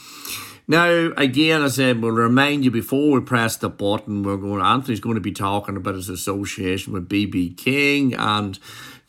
Now, 0.66 1.12
again, 1.18 1.61
I 1.61 1.68
said 1.68 2.01
we'll 2.01 2.12
remind 2.12 2.64
you 2.64 2.70
before 2.70 3.11
we 3.11 3.20
press 3.20 3.57
the 3.57 3.68
button, 3.68 4.22
we're 4.22 4.38
going. 4.38 4.62
Anthony's 4.62 5.01
going 5.01 5.16
to 5.16 5.20
be 5.20 5.32
talking 5.32 5.76
about 5.76 5.97
his 5.97 6.09
association 6.09 6.95
with 6.95 7.09
BB 7.09 7.59
King 7.59 8.14
and 8.14 8.59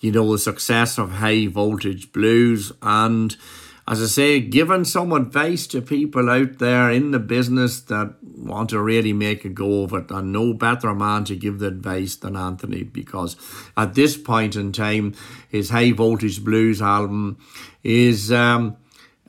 you 0.01 0.11
know 0.11 0.29
the 0.33 0.37
success 0.37 0.97
of 0.97 1.11
High 1.11 1.47
Voltage 1.47 2.11
Blues 2.11 2.73
and. 2.81 3.37
As 3.85 4.01
I 4.01 4.05
say, 4.05 4.39
giving 4.39 4.85
some 4.85 5.11
advice 5.11 5.67
to 5.67 5.81
people 5.81 6.29
out 6.29 6.59
there 6.59 6.89
in 6.89 7.11
the 7.11 7.19
business 7.19 7.81
that 7.81 8.15
want 8.21 8.69
to 8.69 8.81
really 8.81 9.11
make 9.11 9.43
a 9.43 9.49
go 9.49 9.83
of 9.83 9.91
it, 9.93 10.09
and 10.09 10.31
no 10.31 10.53
better 10.53 10.93
man 10.93 11.25
to 11.25 11.35
give 11.35 11.59
the 11.59 11.67
advice 11.67 12.15
than 12.15 12.37
Anthony, 12.37 12.83
because 12.83 13.35
at 13.75 13.93
this 13.93 14.15
point 14.15 14.55
in 14.55 14.71
time, 14.71 15.13
his 15.49 15.69
High 15.69 15.91
Voltage 15.91 16.45
Blues 16.45 16.81
album 16.81 17.37
is, 17.83 18.31
um, 18.31 18.77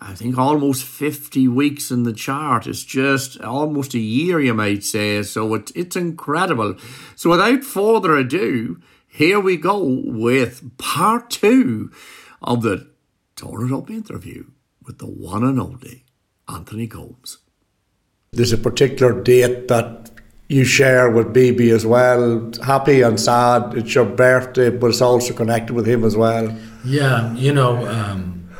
I 0.00 0.14
think, 0.14 0.38
almost 0.38 0.84
50 0.84 1.48
weeks 1.48 1.90
in 1.90 2.05
the 2.05 2.12
chart. 2.12 2.68
It's 2.68 2.84
just 2.84 3.40
almost 3.40 3.94
a 3.94 3.98
year, 3.98 4.40
you 4.40 4.55
might 4.55 4.84
say. 4.84 5.24
So 5.24 5.52
it's, 5.55 5.72
it's 5.72 5.96
incredible. 5.96 6.76
So 7.16 7.30
without 7.30 7.64
further 7.64 8.16
ado, 8.16 8.80
here 9.09 9.40
we 9.40 9.57
go 9.57 9.82
with 9.82 10.78
part 10.78 11.30
two 11.30 11.90
of 12.40 12.62
the 12.62 12.93
Turn 13.37 13.66
It 13.68 13.72
Up 13.72 13.91
interview 13.91 14.45
with 14.85 14.99
the 14.99 15.07
one 15.07 15.45
and 15.45 15.61
only 15.61 16.05
Anthony 16.49 16.87
Gomes. 16.87 17.39
There's 18.32 18.53
a 18.53 18.59
particular 18.59 19.22
date 19.22 19.68
that 19.68 20.11
you 20.49 20.64
share 20.64 21.11
with 21.11 21.35
BB 21.35 21.72
as 21.72 21.87
well. 21.87 22.53
Happy 22.64 23.01
and 23.01 23.18
sad. 23.18 23.74
It's 23.74 23.95
your 23.95 24.05
birthday, 24.05 24.70
but 24.70 24.89
it's 24.89 25.01
also 25.01 25.32
connected 25.32 25.72
with 25.72 25.87
him 25.87 26.05
as 26.05 26.16
well. 26.16 26.57
Yeah, 26.85 27.35
you 27.35 27.53
know, 27.53 27.87
um, 27.87 28.51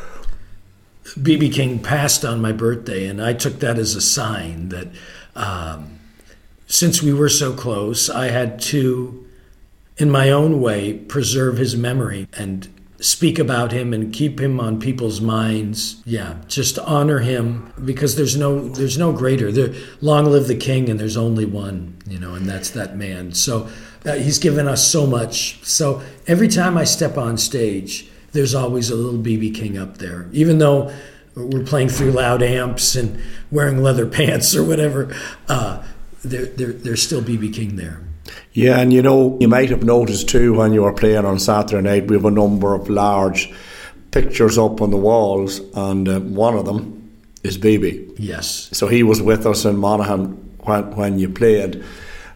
BB 1.05 1.53
King 1.53 1.79
passed 1.79 2.25
on 2.25 2.41
my 2.41 2.53
birthday, 2.53 3.07
and 3.07 3.23
I 3.23 3.35
took 3.35 3.61
that 3.61 3.79
as 3.79 3.95
a 3.95 4.01
sign 4.01 4.71
that 4.71 4.89
um, 5.37 5.99
since 6.67 7.03
we 7.03 7.13
were 7.13 7.29
so 7.29 7.53
close, 7.53 8.09
I 8.09 8.29
had 8.29 8.61
to, 8.63 9.27
in 9.99 10.11
my 10.11 10.31
own 10.31 10.61
way, 10.61 10.95
preserve 10.95 11.59
his 11.59 11.77
memory 11.77 12.29
and 12.33 12.69
speak 13.01 13.39
about 13.39 13.73
him 13.73 13.93
and 13.93 14.13
keep 14.13 14.41
him 14.41 14.61
on 14.61 14.81
people's 14.81 15.21
minds. 15.21 16.03
Yeah, 16.05 16.37
just 16.47 16.79
honor 16.79 17.19
him 17.19 17.73
because 17.85 18.17
there's 18.17 18.37
no 18.37 18.69
there's 18.69 18.99
no 18.99 19.13
greater. 19.13 19.51
There, 19.51 19.75
long 20.01 20.27
live 20.27 20.47
the 20.47 20.57
king, 20.57 20.89
and 20.89 20.99
there's 20.99 21.17
only 21.17 21.45
one, 21.45 21.97
you 22.07 22.19
know, 22.19 22.35
and 22.35 22.47
that's 22.47 22.71
that 22.71 22.97
man. 22.97 23.33
So 23.33 23.69
uh, 24.05 24.15
he's 24.15 24.39
given 24.39 24.69
us 24.69 24.87
so 24.91 25.07
much. 25.07 25.63
So 25.65 26.03
every 26.27 26.49
time 26.49 26.77
I 26.77 26.85
step 26.85 27.17
on 27.17 27.39
stage, 27.39 28.09
there's 28.33 28.55
always 28.55 28.91
a 28.91 28.97
little 28.97 29.21
BB 29.21 29.55
King 29.55 29.79
up 29.79 29.99
there, 29.99 30.29
even 30.33 30.59
though 30.59 30.93
we're 31.35 31.65
playing 31.65 31.89
through 31.89 32.13
loud 32.13 32.43
amps 32.43 32.95
and 32.95 33.21
wearing 33.51 33.83
leather 33.83 34.07
pants 34.11 34.55
or 34.55 34.65
whatever. 34.65 35.15
Uh, 35.49 35.83
there, 36.25 36.47
there, 36.47 36.73
there's 36.73 37.03
still 37.03 37.23
BB 37.23 37.53
King 37.53 37.77
there. 37.77 38.01
Yeah, 38.53 38.79
and 38.79 38.93
you 38.93 39.03
know, 39.03 39.37
you 39.41 39.49
might 39.49 39.71
have 39.71 39.83
noticed 39.83 40.29
too 40.29 40.55
when 40.55 40.73
you 40.73 40.83
were 40.83 40.93
playing 40.93 41.25
on 41.25 41.39
Saturday 41.39 41.83
night, 41.83 42.07
we 42.09 42.17
have 42.17 42.25
a 42.25 42.31
number 42.31 42.75
of 42.75 42.89
large 42.89 43.53
pictures 44.11 44.57
up 44.59 44.81
on 44.81 44.91
the 44.91 44.97
walls, 44.97 45.61
and 45.75 46.09
uh, 46.09 46.21
one 46.21 46.55
of 46.55 46.65
them 46.65 47.11
is 47.43 47.59
BB. 47.59 48.15
Yes. 48.19 48.71
So 48.73 48.87
he 48.87 49.03
was 49.03 49.21
with 49.21 49.45
us 49.47 49.65
in 49.65 49.77
Monaghan 49.77 50.29
when, 50.61 50.97
when 50.97 51.19
you 51.19 51.29
played. 51.29 51.85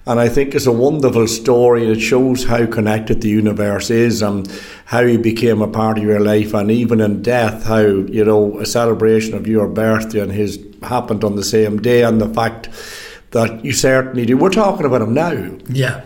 And 0.08 0.18
I 0.18 0.30
think 0.30 0.54
it's 0.54 0.66
a 0.66 0.72
wonderful 0.72 1.28
story. 1.28 1.86
It 1.86 2.00
shows 2.00 2.44
how 2.44 2.66
connected 2.66 3.20
the 3.20 3.28
universe 3.28 3.90
is 3.90 4.22
and 4.22 4.50
how 4.86 5.04
he 5.04 5.18
became 5.18 5.60
a 5.60 5.68
part 5.68 5.98
of 5.98 6.04
your 6.04 6.20
life. 6.20 6.54
And 6.54 6.70
even 6.70 7.02
in 7.02 7.20
death, 7.20 7.64
how, 7.64 7.80
you 7.80 8.24
know, 8.24 8.58
a 8.58 8.64
celebration 8.64 9.34
of 9.34 9.46
your 9.46 9.68
birthday 9.68 10.20
and 10.20 10.32
his 10.32 10.58
happened 10.82 11.24
on 11.24 11.36
the 11.36 11.44
same 11.44 11.82
day. 11.82 12.04
And 12.04 12.22
the 12.22 12.28
fact 12.32 12.70
that 13.32 13.64
you 13.64 13.72
certainly 13.72 14.24
do. 14.26 14.36
We're 14.36 14.50
talking 14.50 14.86
about 14.86 15.02
him 15.02 15.14
now. 15.14 15.50
Yeah. 15.68 16.02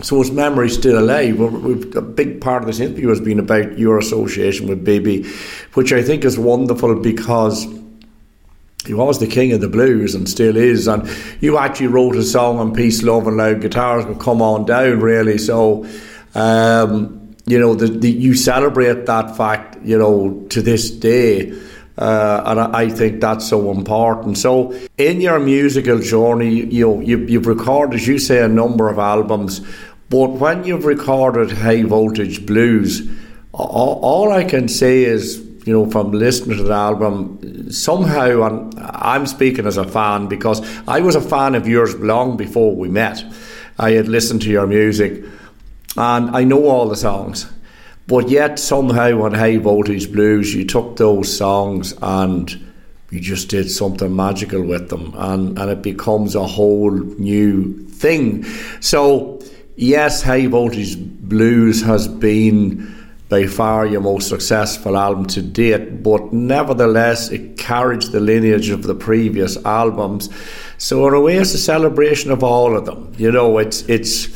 So 0.00 0.18
his 0.18 0.30
memory's 0.32 0.74
still 0.74 0.98
alive. 0.98 1.38
We've- 1.38 1.90
A 1.96 2.00
big 2.02 2.40
part 2.40 2.62
of 2.62 2.66
this 2.66 2.80
interview 2.80 3.08
has 3.08 3.20
been 3.20 3.38
about 3.38 3.78
your 3.78 3.98
association 3.98 4.66
with 4.68 4.84
BB, 4.84 5.26
which 5.74 5.92
I 5.92 6.02
think 6.02 6.24
is 6.24 6.38
wonderful 6.38 6.94
because 6.96 7.66
he 8.86 8.94
was 8.94 9.18
the 9.20 9.26
king 9.28 9.52
of 9.52 9.60
the 9.60 9.68
blues 9.68 10.14
and 10.14 10.28
still 10.28 10.56
is. 10.56 10.88
And 10.88 11.08
you 11.40 11.58
actually 11.58 11.86
wrote 11.88 12.16
a 12.16 12.22
song 12.24 12.58
on 12.58 12.72
Peace, 12.74 13.02
Love 13.02 13.28
and 13.28 13.36
Loud 13.36 13.60
Guitars 13.60 14.06
will 14.06 14.16
come 14.16 14.42
on 14.42 14.64
down, 14.64 14.98
really. 15.00 15.38
So, 15.38 15.86
um, 16.34 17.34
you 17.46 17.58
know, 17.60 17.74
the, 17.74 17.86
the, 17.86 18.10
you 18.10 18.34
celebrate 18.34 19.06
that 19.06 19.36
fact, 19.36 19.76
you 19.84 19.98
know, 19.98 20.44
to 20.48 20.62
this 20.62 20.90
day. 20.90 21.52
Uh, 22.02 22.42
and 22.46 22.60
I 22.60 22.80
I 22.82 22.88
think 22.88 23.20
that's 23.20 23.48
so 23.48 23.70
important. 23.70 24.36
So, 24.36 24.72
in 24.98 25.20
your 25.20 25.38
musical 25.38 26.00
journey, 26.00 26.64
you, 26.64 27.00
you 27.00 27.18
you've 27.18 27.46
recorded, 27.46 28.00
as 28.00 28.08
you 28.08 28.18
say, 28.18 28.42
a 28.42 28.48
number 28.48 28.88
of 28.88 28.98
albums. 28.98 29.60
But 30.10 30.30
when 30.30 30.64
you've 30.64 30.84
recorded 30.84 31.52
High 31.52 31.84
Voltage 31.84 32.44
Blues, 32.44 33.08
all, 33.52 34.00
all 34.02 34.32
I 34.32 34.42
can 34.42 34.66
say 34.66 35.04
is, 35.04 35.38
you 35.64 35.72
know, 35.72 35.88
from 35.88 36.10
listening 36.10 36.56
to 36.56 36.64
the 36.64 36.74
album, 36.74 37.70
somehow, 37.70 38.48
and 38.48 38.74
I'm 38.80 39.28
speaking 39.28 39.64
as 39.66 39.76
a 39.76 39.86
fan 39.86 40.26
because 40.26 40.60
I 40.88 41.02
was 41.02 41.14
a 41.14 41.20
fan 41.20 41.54
of 41.54 41.68
yours 41.68 41.94
long 41.94 42.36
before 42.36 42.74
we 42.74 42.88
met. 42.88 43.24
I 43.78 43.92
had 43.92 44.08
listened 44.08 44.42
to 44.42 44.50
your 44.50 44.66
music 44.66 45.22
and 45.96 46.36
I 46.36 46.42
know 46.42 46.66
all 46.66 46.88
the 46.88 46.96
songs. 46.96 47.46
But 48.06 48.28
yet, 48.28 48.58
somehow, 48.58 49.22
on 49.22 49.34
High 49.34 49.58
Voltage 49.58 50.10
Blues, 50.12 50.54
you 50.54 50.64
took 50.64 50.96
those 50.96 51.34
songs 51.36 51.94
and 52.02 52.50
you 53.10 53.20
just 53.20 53.48
did 53.50 53.70
something 53.70 54.14
magical 54.16 54.62
with 54.62 54.88
them, 54.88 55.12
and, 55.16 55.58
and 55.58 55.70
it 55.70 55.82
becomes 55.82 56.34
a 56.34 56.46
whole 56.46 56.90
new 56.90 57.86
thing. 57.88 58.42
So, 58.80 59.40
yes, 59.76 60.22
High 60.22 60.46
Voltage 60.46 60.96
Blues 60.98 61.82
has 61.82 62.08
been 62.08 62.98
by 63.28 63.46
far 63.46 63.86
your 63.86 64.00
most 64.00 64.28
successful 64.28 64.96
album 64.96 65.26
to 65.26 65.42
date, 65.42 66.02
but 66.02 66.32
nevertheless, 66.32 67.30
it 67.30 67.58
carried 67.58 68.02
the 68.02 68.20
lineage 68.20 68.70
of 68.70 68.82
the 68.82 68.94
previous 68.94 69.62
albums. 69.64 70.30
So, 70.78 71.06
in 71.06 71.14
a 71.14 71.20
way, 71.20 71.36
it's 71.36 71.54
a 71.54 71.58
celebration 71.58 72.30
of 72.30 72.42
all 72.42 72.76
of 72.76 72.86
them. 72.86 73.14
You 73.18 73.30
know, 73.30 73.58
it's 73.58 73.82
it's 73.82 74.26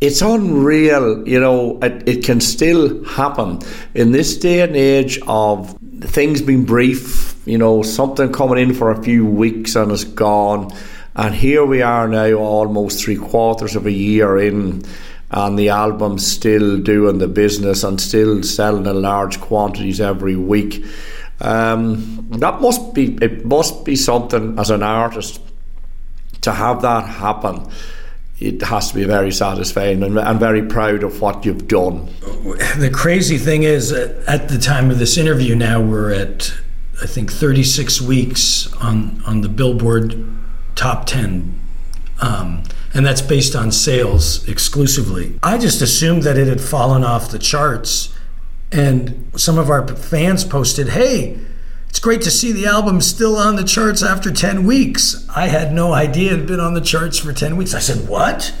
it's 0.00 0.22
unreal, 0.22 1.26
you 1.26 1.40
know, 1.40 1.78
it, 1.80 2.08
it 2.08 2.24
can 2.24 2.40
still 2.40 3.04
happen 3.04 3.60
in 3.94 4.12
this 4.12 4.36
day 4.36 4.60
and 4.60 4.76
age 4.76 5.18
of 5.26 5.76
things 6.02 6.40
being 6.40 6.64
brief, 6.64 7.34
you 7.46 7.58
know, 7.58 7.82
something 7.82 8.32
coming 8.32 8.58
in 8.58 8.74
for 8.74 8.90
a 8.90 9.02
few 9.02 9.26
weeks 9.26 9.74
and 9.74 9.90
it's 9.90 10.04
gone. 10.04 10.72
And 11.16 11.34
here 11.34 11.64
we 11.64 11.82
are 11.82 12.06
now, 12.06 12.34
almost 12.34 13.02
three 13.02 13.16
quarters 13.16 13.74
of 13.74 13.86
a 13.86 13.92
year 13.92 14.38
in, 14.38 14.84
and 15.32 15.58
the 15.58 15.70
album's 15.70 16.24
still 16.24 16.78
doing 16.78 17.18
the 17.18 17.26
business 17.26 17.82
and 17.82 18.00
still 18.00 18.44
selling 18.44 18.86
in 18.86 19.02
large 19.02 19.40
quantities 19.40 20.00
every 20.00 20.36
week. 20.36 20.84
Um, 21.40 22.28
that 22.30 22.60
must 22.60 22.94
be, 22.94 23.18
it 23.20 23.44
must 23.44 23.84
be 23.84 23.96
something 23.96 24.56
as 24.60 24.70
an 24.70 24.84
artist 24.84 25.40
to 26.42 26.52
have 26.52 26.82
that 26.82 27.04
happen 27.04 27.68
it 28.40 28.62
has 28.62 28.90
to 28.90 28.94
be 28.94 29.04
very 29.04 29.32
satisfying 29.32 30.02
and 30.02 30.18
I'm 30.18 30.38
very 30.38 30.62
proud 30.62 31.02
of 31.02 31.20
what 31.20 31.44
you've 31.44 31.66
done. 31.66 32.08
The 32.78 32.90
crazy 32.92 33.36
thing 33.38 33.64
is, 33.64 33.90
at 33.92 34.16
at 34.28 34.48
the 34.48 34.58
time 34.58 34.90
of 34.90 34.98
this 34.98 35.16
interview, 35.16 35.56
now 35.56 35.80
we're 35.80 36.12
at, 36.12 36.52
I 37.02 37.06
think, 37.06 37.32
36 37.32 38.00
weeks 38.00 38.72
on, 38.74 39.22
on 39.26 39.40
the 39.40 39.48
Billboard 39.48 40.26
top 40.76 41.06
10. 41.06 41.58
Um, 42.20 42.62
and 42.94 43.04
that's 43.04 43.22
based 43.22 43.54
on 43.54 43.70
sales 43.70 44.48
exclusively. 44.48 45.38
I 45.42 45.58
just 45.58 45.82
assumed 45.82 46.22
that 46.22 46.38
it 46.38 46.46
had 46.46 46.60
fallen 46.60 47.04
off 47.04 47.30
the 47.30 47.38
charts. 47.38 48.14
And 48.70 49.30
some 49.36 49.58
of 49.58 49.70
our 49.70 49.86
fans 49.88 50.44
posted, 50.44 50.90
hey, 50.90 51.38
it's 51.88 51.98
great 52.00 52.22
to 52.22 52.30
see 52.30 52.52
the 52.52 52.66
album 52.66 53.00
still 53.00 53.36
on 53.36 53.56
the 53.56 53.64
charts 53.64 54.02
after 54.02 54.30
10 54.30 54.64
weeks. 54.66 55.26
I 55.34 55.48
had 55.48 55.72
no 55.72 55.92
idea 55.92 56.32
it 56.32 56.38
had 56.40 56.46
been 56.46 56.60
on 56.60 56.74
the 56.74 56.80
charts 56.80 57.18
for 57.18 57.32
10 57.32 57.56
weeks. 57.56 57.74
I 57.74 57.80
said, 57.80 58.08
What? 58.08 58.54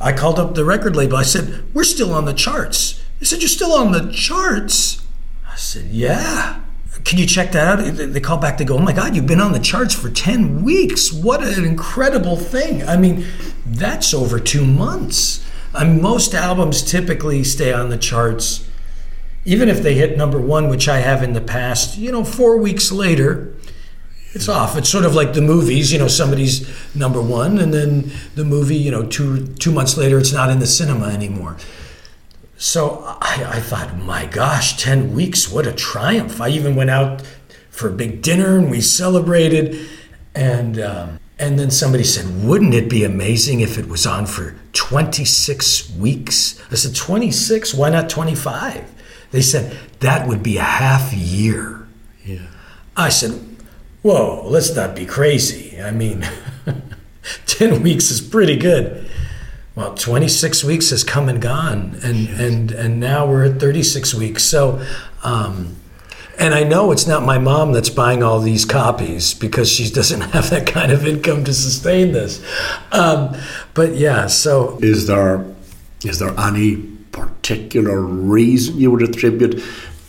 I 0.00 0.12
called 0.12 0.38
up 0.38 0.54
the 0.54 0.64
record 0.64 0.96
label. 0.96 1.16
I 1.16 1.22
said, 1.22 1.64
We're 1.74 1.84
still 1.84 2.12
on 2.12 2.24
the 2.24 2.32
charts. 2.32 3.02
They 3.18 3.26
said, 3.26 3.40
You're 3.40 3.48
still 3.48 3.72
on 3.72 3.92
the 3.92 4.10
charts? 4.12 5.04
I 5.50 5.56
said, 5.56 5.86
Yeah. 5.86 6.60
Can 7.04 7.18
you 7.18 7.26
check 7.26 7.52
that 7.52 7.66
out? 7.80 7.94
They- 7.94 8.20
call 8.20 8.38
back, 8.38 8.58
they 8.58 8.64
go, 8.64 8.76
Oh 8.76 8.82
my 8.82 8.92
God, 8.92 9.14
you've 9.14 9.26
been 9.26 9.40
on 9.40 9.52
the 9.52 9.58
charts 9.58 9.94
for 9.94 10.08
10 10.08 10.62
weeks. 10.62 11.12
What 11.12 11.42
an 11.42 11.64
incredible 11.64 12.36
thing. 12.36 12.82
I 12.88 12.96
mean, 12.96 13.26
that's 13.66 14.14
over 14.14 14.38
two 14.38 14.64
months. 14.64 15.44
I 15.74 15.84
mean, 15.84 16.00
most 16.00 16.34
albums 16.34 16.82
typically 16.82 17.44
stay 17.44 17.72
on 17.72 17.90
the 17.90 17.98
charts 17.98 18.68
even 19.44 19.68
if 19.68 19.82
they 19.82 19.94
hit 19.94 20.16
number 20.16 20.40
one, 20.40 20.68
which 20.68 20.88
I 20.88 20.98
have 20.98 21.22
in 21.22 21.32
the 21.32 21.40
past, 21.40 21.96
you 21.96 22.12
know, 22.12 22.24
four 22.24 22.58
weeks 22.58 22.92
later, 22.92 23.54
it's 24.32 24.48
off. 24.48 24.76
It's 24.76 24.88
sort 24.88 25.04
of 25.04 25.14
like 25.14 25.32
the 25.32 25.40
movies, 25.40 25.92
you 25.92 25.98
know, 25.98 26.08
somebody's 26.08 26.68
number 26.94 27.20
one, 27.20 27.58
and 27.58 27.74
then 27.74 28.12
the 28.34 28.44
movie, 28.44 28.76
you 28.76 28.90
know, 28.90 29.04
two 29.06 29.46
two 29.54 29.72
months 29.72 29.96
later, 29.96 30.18
it's 30.18 30.32
not 30.32 30.50
in 30.50 30.60
the 30.60 30.66
cinema 30.66 31.06
anymore. 31.06 31.56
So 32.56 33.02
I, 33.20 33.44
I 33.46 33.60
thought, 33.60 33.96
my 33.96 34.26
gosh, 34.26 34.76
ten 34.76 35.14
weeks, 35.14 35.50
what 35.50 35.66
a 35.66 35.72
triumph! 35.72 36.40
I 36.40 36.50
even 36.50 36.76
went 36.76 36.90
out 36.90 37.22
for 37.70 37.88
a 37.88 37.92
big 37.92 38.22
dinner 38.22 38.58
and 38.58 38.70
we 38.70 38.80
celebrated, 38.82 39.88
and 40.34 40.78
um, 40.78 41.18
and 41.38 41.58
then 41.58 41.70
somebody 41.70 42.04
said, 42.04 42.44
wouldn't 42.44 42.74
it 42.74 42.88
be 42.88 43.02
amazing 43.02 43.60
if 43.60 43.78
it 43.78 43.88
was 43.88 44.06
on 44.06 44.26
for 44.26 44.54
twenty 44.72 45.24
six 45.24 45.90
weeks? 45.90 46.62
I 46.70 46.74
said, 46.76 46.94
twenty 46.94 47.32
six? 47.32 47.74
Why 47.74 47.88
not 47.88 48.08
twenty 48.10 48.36
five? 48.36 48.84
They 49.30 49.42
said, 49.42 49.76
that 50.00 50.26
would 50.26 50.42
be 50.42 50.56
a 50.56 50.62
half 50.62 51.12
year. 51.12 51.86
Yeah. 52.24 52.46
I 52.96 53.08
said, 53.10 53.38
whoa, 54.02 54.42
let's 54.46 54.74
not 54.74 54.96
be 54.96 55.06
crazy. 55.06 55.80
I 55.80 55.90
mean, 55.90 56.28
10 57.46 57.82
weeks 57.82 58.10
is 58.10 58.20
pretty 58.20 58.56
good. 58.56 59.08
Well, 59.74 59.94
26 59.94 60.64
weeks 60.64 60.90
has 60.90 61.04
come 61.04 61.28
and 61.28 61.40
gone, 61.40 61.98
and, 62.02 62.28
and, 62.28 62.72
and 62.72 62.98
now 62.98 63.26
we're 63.26 63.44
at 63.44 63.60
36 63.60 64.14
weeks. 64.14 64.42
So, 64.42 64.84
um, 65.22 65.76
and 66.38 66.54
I 66.54 66.64
know 66.64 66.90
it's 66.90 67.06
not 67.06 67.22
my 67.22 67.38
mom 67.38 67.72
that's 67.72 67.90
buying 67.90 68.22
all 68.22 68.40
these 68.40 68.64
copies 68.64 69.32
because 69.32 69.70
she 69.70 69.88
doesn't 69.88 70.20
have 70.32 70.50
that 70.50 70.66
kind 70.66 70.90
of 70.90 71.06
income 71.06 71.44
to 71.44 71.54
sustain 71.54 72.12
this. 72.12 72.44
Um, 72.90 73.36
but 73.74 73.94
yeah, 73.94 74.26
so 74.26 74.78
Is 74.82 75.06
there 75.06 75.46
is 76.04 76.18
there 76.18 76.34
any 76.38 76.89
particular 77.12 78.00
reason 78.00 78.78
you 78.78 78.90
would 78.90 79.02
attribute 79.02 79.62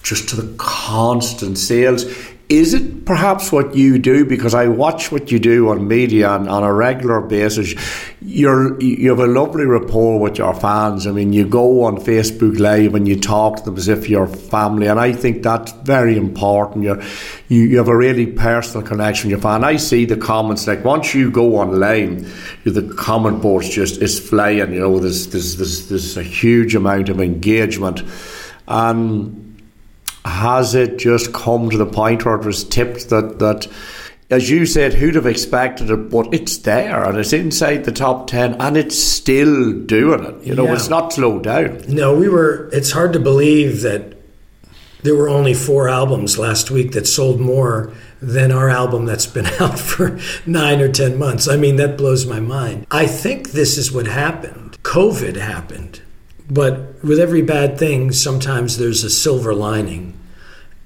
just 0.04 0.30
to 0.30 0.36
the 0.36 0.54
constant 0.58 1.58
sales? 1.58 2.06
Is 2.52 2.74
it 2.74 3.06
perhaps 3.06 3.50
what 3.50 3.76
you 3.78 3.98
do? 3.98 4.26
Because 4.26 4.54
I 4.54 4.68
watch 4.68 5.10
what 5.10 5.32
you 5.32 5.40
do 5.40 5.70
on 5.70 5.88
media 5.88 6.28
on, 6.28 6.50
on 6.50 6.64
a 6.64 6.74
regular 6.74 7.22
basis. 7.22 7.74
You're 8.20 8.78
you 8.82 9.10
have 9.10 9.22
a 9.22 9.26
lovely 9.26 9.64
rapport 9.64 10.20
with 10.20 10.38
your 10.38 10.54
fans. 10.54 11.08
I 11.08 11.12
mean, 11.12 11.32
you 11.32 11.48
go 11.48 11.86
on 11.86 11.96
Facebook 11.96 12.60
Live 12.60 12.94
and 12.94 13.08
you 13.08 13.18
talk 13.18 13.60
to 13.60 13.64
them 13.64 13.78
as 13.78 13.88
if 13.88 14.10
you're 14.10 14.28
family, 14.28 14.88
and 14.88 15.00
I 15.00 15.14
think 15.14 15.44
that's 15.44 15.72
very 15.84 16.18
important. 16.18 16.84
You're, 16.84 17.02
you 17.48 17.62
you 17.62 17.78
have 17.78 17.88
a 17.88 17.96
really 17.96 18.28
personal 18.28 18.86
connection 18.86 19.30
with 19.30 19.42
your 19.42 19.42
fan. 19.42 19.64
I 19.64 19.78
see 19.78 20.04
the 20.04 20.18
comments 20.18 20.68
like 20.68 20.84
once 20.84 21.16
you 21.16 21.32
go 21.32 21.56
online, 21.56 22.30
the 22.66 22.94
comment 22.98 23.42
boards 23.42 23.70
just 23.70 24.02
is 24.02 24.20
flying. 24.20 24.74
You 24.74 24.82
know, 24.82 25.00
there's 25.00 25.30
there's 25.30 25.56
there's, 25.56 25.88
there's 25.88 26.18
a 26.18 26.24
huge 26.24 26.76
amount 26.76 27.08
of 27.08 27.22
engagement. 27.22 28.04
And 28.68 29.41
has 30.26 30.76
it 30.76 30.98
just 30.98 31.34
come 31.34 31.70
to 31.70 31.78
the 31.78 31.86
point 31.86 32.26
where 32.26 32.36
it 32.36 32.46
was 32.46 32.64
tipped 32.64 33.10
that 33.10 33.40
that 33.40 33.68
as 34.30 34.50
you 34.50 34.66
said, 34.66 34.94
who'd 34.94 35.16
have 35.16 35.26
expected 35.26 35.90
it? 35.90 36.10
But 36.10 36.34
it's 36.34 36.58
there 36.60 37.04
and 37.04 37.18
it's 37.18 37.34
inside 37.34 37.84
the 37.84 37.92
top 37.92 38.28
10 38.28 38.54
and 38.62 38.78
it's 38.78 38.98
still 38.98 39.74
doing 39.74 40.24
it. 40.24 40.44
You 40.46 40.56
know, 40.56 40.64
Yeah. 40.64 40.76
it's 40.76 40.88
not 40.90 41.12
slowed 41.12 41.44
down. 41.44 41.84
No, 41.90 42.16
we 42.16 42.30
were. 42.30 42.70
It's 42.72 42.92
hard 42.92 43.12
to 43.12 43.20
believe 43.20 43.82
that 43.82 44.14
there 45.04 45.16
were 45.16 45.28
only 45.28 45.54
four 45.54 45.90
albums 45.90 46.38
last 46.38 46.72
week 46.72 46.94
that 46.94 47.08
sold 47.08 47.42
more 47.42 47.92
than 48.22 48.54
our 48.54 48.70
album 48.70 49.06
that's 49.06 49.26
been 49.28 49.48
out 49.60 49.78
for 49.78 50.18
nine 50.46 50.80
or 50.80 50.88
ten 50.90 51.18
months. 51.18 51.50
I 51.50 51.58
mean, 51.58 51.76
that 51.76 51.98
blows 51.98 52.26
my 52.26 52.40
mind. 52.40 52.86
I 52.90 53.08
think 53.08 53.52
this 53.52 53.78
is 53.78 53.92
what 53.92 54.08
happened. 54.08 54.78
COVID 54.84 55.36
happened, 55.36 56.02
but 56.50 57.04
with 57.04 57.20
every 57.20 57.42
bad 57.42 57.78
thing, 57.78 58.12
sometimes 58.12 58.78
there's 58.78 59.04
a 59.04 59.10
silver 59.10 59.54
lining. 59.54 60.18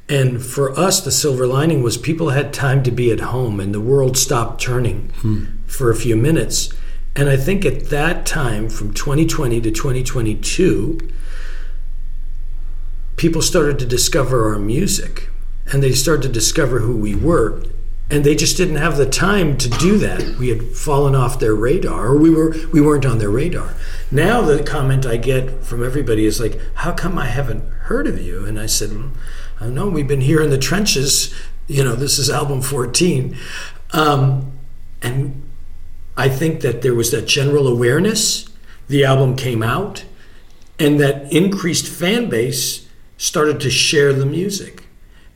And 0.08 0.44
for 0.44 0.78
us, 0.78 1.02
the 1.02 1.12
silver 1.12 1.48
lining 1.48 1.82
was 1.82 1.98
people 1.98 2.30
had 2.30 2.54
time 2.54 2.84
to 2.84 2.92
be 2.92 3.12
at 3.12 3.22
home 3.22 3.60
and 3.60 3.74
the 3.74 3.82
world 3.82 4.18
stopped 4.18 4.62
turning 4.62 5.12
hmm. 5.22 5.46
for 5.66 5.90
a 5.90 5.96
few 5.96 6.16
minutes. 6.16 6.72
And 7.16 7.30
I 7.30 7.38
think 7.38 7.66
at 7.66 7.86
that 7.90 8.26
time, 8.26 8.70
from 8.70 8.94
2020 8.94 9.62
to 9.62 9.72
2022, 9.72 11.00
people 13.16 13.42
started 13.42 13.80
to 13.80 13.86
discover 13.86 14.52
our 14.52 14.60
music 14.60 15.30
and 15.72 15.82
they 15.82 15.94
started 15.94 16.24
to 16.24 16.30
discover 16.30 16.80
who 16.80 16.96
we 16.96 17.16
were. 17.16 17.64
And 18.10 18.24
they 18.24 18.36
just 18.36 18.56
didn't 18.56 18.76
have 18.76 18.98
the 18.98 19.10
time 19.10 19.58
to 19.58 19.68
do 19.68 19.98
that. 19.98 20.38
We 20.38 20.50
had 20.50 20.62
fallen 20.76 21.16
off 21.16 21.40
their 21.40 21.56
radar, 21.56 22.08
or 22.08 22.18
we 22.18 22.30
were 22.30 22.56
we 22.72 22.80
weren't 22.80 23.06
on 23.06 23.18
their 23.18 23.32
radar. 23.32 23.74
Now 24.12 24.42
the 24.42 24.62
comment 24.64 25.08
I 25.08 25.18
get 25.18 25.64
from 25.64 25.84
everybody 25.84 26.26
is 26.26 26.40
like, 26.40 26.60
"How 26.76 26.92
come 26.92 27.18
I 27.18 27.26
haven't 27.26 27.68
heard 27.68 28.06
of 28.06 28.22
you?" 28.22 28.46
And 28.46 28.60
I 28.60 28.68
said, 28.68 28.94
"Well, 28.94 29.12
I 29.60 29.68
know 29.70 29.88
we've 29.88 30.08
been 30.08 30.22
here 30.22 30.42
in 30.42 30.52
the 30.52 30.58
trenches. 30.60 31.34
You 31.68 31.84
know, 31.84 31.96
this 31.96 32.20
is 32.20 32.30
album 32.30 32.62
14, 32.62 33.36
um, 33.92 34.52
and 35.02 35.42
I 36.16 36.30
think 36.30 36.62
that 36.62 36.84
there 36.84 36.94
was 36.94 37.10
that 37.10 37.26
general 37.26 37.68
awareness. 37.68 38.48
The 38.88 39.04
album 39.04 39.36
came 39.36 39.64
out, 39.64 40.06
and 40.78 41.00
that 41.00 41.34
increased 41.34 41.88
fan 41.88 42.30
base 42.30 42.88
started 43.18 43.60
to 43.62 43.72
share 43.72 44.14
the 44.14 44.28
music 44.28 44.75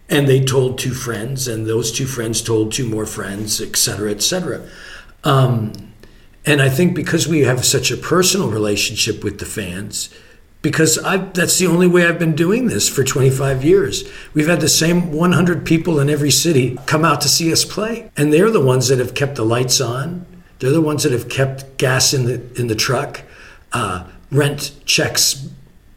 and 0.09 0.27
they 0.27 0.43
told 0.43 0.77
two 0.77 0.93
friends 0.93 1.47
and 1.47 1.65
those 1.65 1.91
two 1.91 2.05
friends 2.05 2.41
told 2.41 2.71
two 2.71 2.87
more 2.87 3.05
friends 3.05 3.61
et 3.61 3.75
cetera 3.75 4.11
et 4.11 4.21
cetera 4.21 4.67
um, 5.23 5.71
and 6.45 6.61
i 6.61 6.69
think 6.69 6.95
because 6.95 7.27
we 7.27 7.41
have 7.41 7.65
such 7.65 7.91
a 7.91 7.97
personal 7.97 8.49
relationship 8.49 9.23
with 9.23 9.39
the 9.39 9.45
fans 9.45 10.09
because 10.61 10.97
I, 10.99 11.17
that's 11.17 11.57
the 11.57 11.67
only 11.67 11.87
way 11.87 12.05
I've 12.05 12.19
been 12.19 12.35
doing 12.35 12.67
this 12.67 12.89
for 12.89 13.03
25 13.03 13.63
years. 13.63 14.09
We've 14.33 14.47
had 14.47 14.61
the 14.61 14.69
same 14.69 15.11
100 15.11 15.65
people 15.65 15.99
in 15.99 16.09
every 16.09 16.31
city 16.31 16.77
come 16.85 17.05
out 17.05 17.21
to 17.21 17.29
see 17.29 17.51
us 17.51 17.63
play, 17.63 18.11
and 18.17 18.33
they're 18.33 18.51
the 18.51 18.63
ones 18.63 18.89
that 18.89 18.99
have 18.99 19.13
kept 19.13 19.35
the 19.35 19.45
lights 19.45 19.79
on. 19.79 20.25
They're 20.59 20.71
the 20.71 20.81
ones 20.81 21.03
that 21.03 21.13
have 21.13 21.29
kept 21.29 21.77
gas 21.77 22.13
in 22.13 22.25
the 22.25 22.41
in 22.59 22.67
the 22.67 22.75
truck. 22.75 23.21
Uh, 23.71 24.07
rent 24.31 24.73
checks 24.85 25.47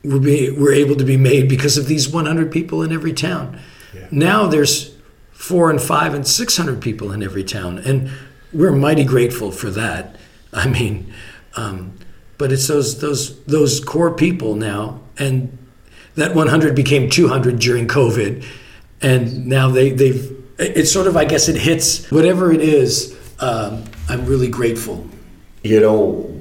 were 0.04 0.20
be, 0.20 0.50
were 0.50 0.72
able 0.72 0.94
to 0.96 1.04
be 1.04 1.16
made 1.16 1.48
because 1.48 1.76
of 1.76 1.86
these 1.86 2.08
100 2.08 2.52
people 2.52 2.82
in 2.82 2.92
every 2.92 3.12
town. 3.12 3.58
Now 4.10 4.46
there's 4.46 4.94
four 5.32 5.70
and 5.70 5.80
five 5.80 6.14
and 6.14 6.26
600 6.26 6.80
people 6.80 7.12
in 7.12 7.22
every 7.22 7.44
town, 7.44 7.78
and 7.78 8.10
we're 8.52 8.72
mighty 8.72 9.04
grateful 9.04 9.50
for 9.50 9.70
that. 9.70 10.16
I 10.52 10.68
mean, 10.68 11.12
um, 11.56 11.98
but 12.38 12.52
it's 12.52 12.68
those 12.68 13.00
those 13.00 13.42
those 13.44 13.80
core 13.80 14.14
people 14.14 14.54
now, 14.54 15.00
and 15.18 15.58
that 16.14 16.34
100 16.34 16.74
became 16.74 17.08
200 17.08 17.58
during 17.58 17.88
COVID, 17.88 18.44
and 19.00 19.46
now 19.46 19.68
they 19.68 19.90
they've 19.90 20.36
it's 20.58 20.92
sort 20.92 21.06
of 21.06 21.16
I 21.16 21.24
guess 21.24 21.48
it 21.48 21.56
hits 21.56 22.10
whatever 22.10 22.52
it 22.52 22.60
is. 22.60 23.18
Um, 23.40 23.84
I'm 24.08 24.26
really 24.26 24.48
grateful. 24.48 25.06
You 25.62 25.80
know, 25.80 26.40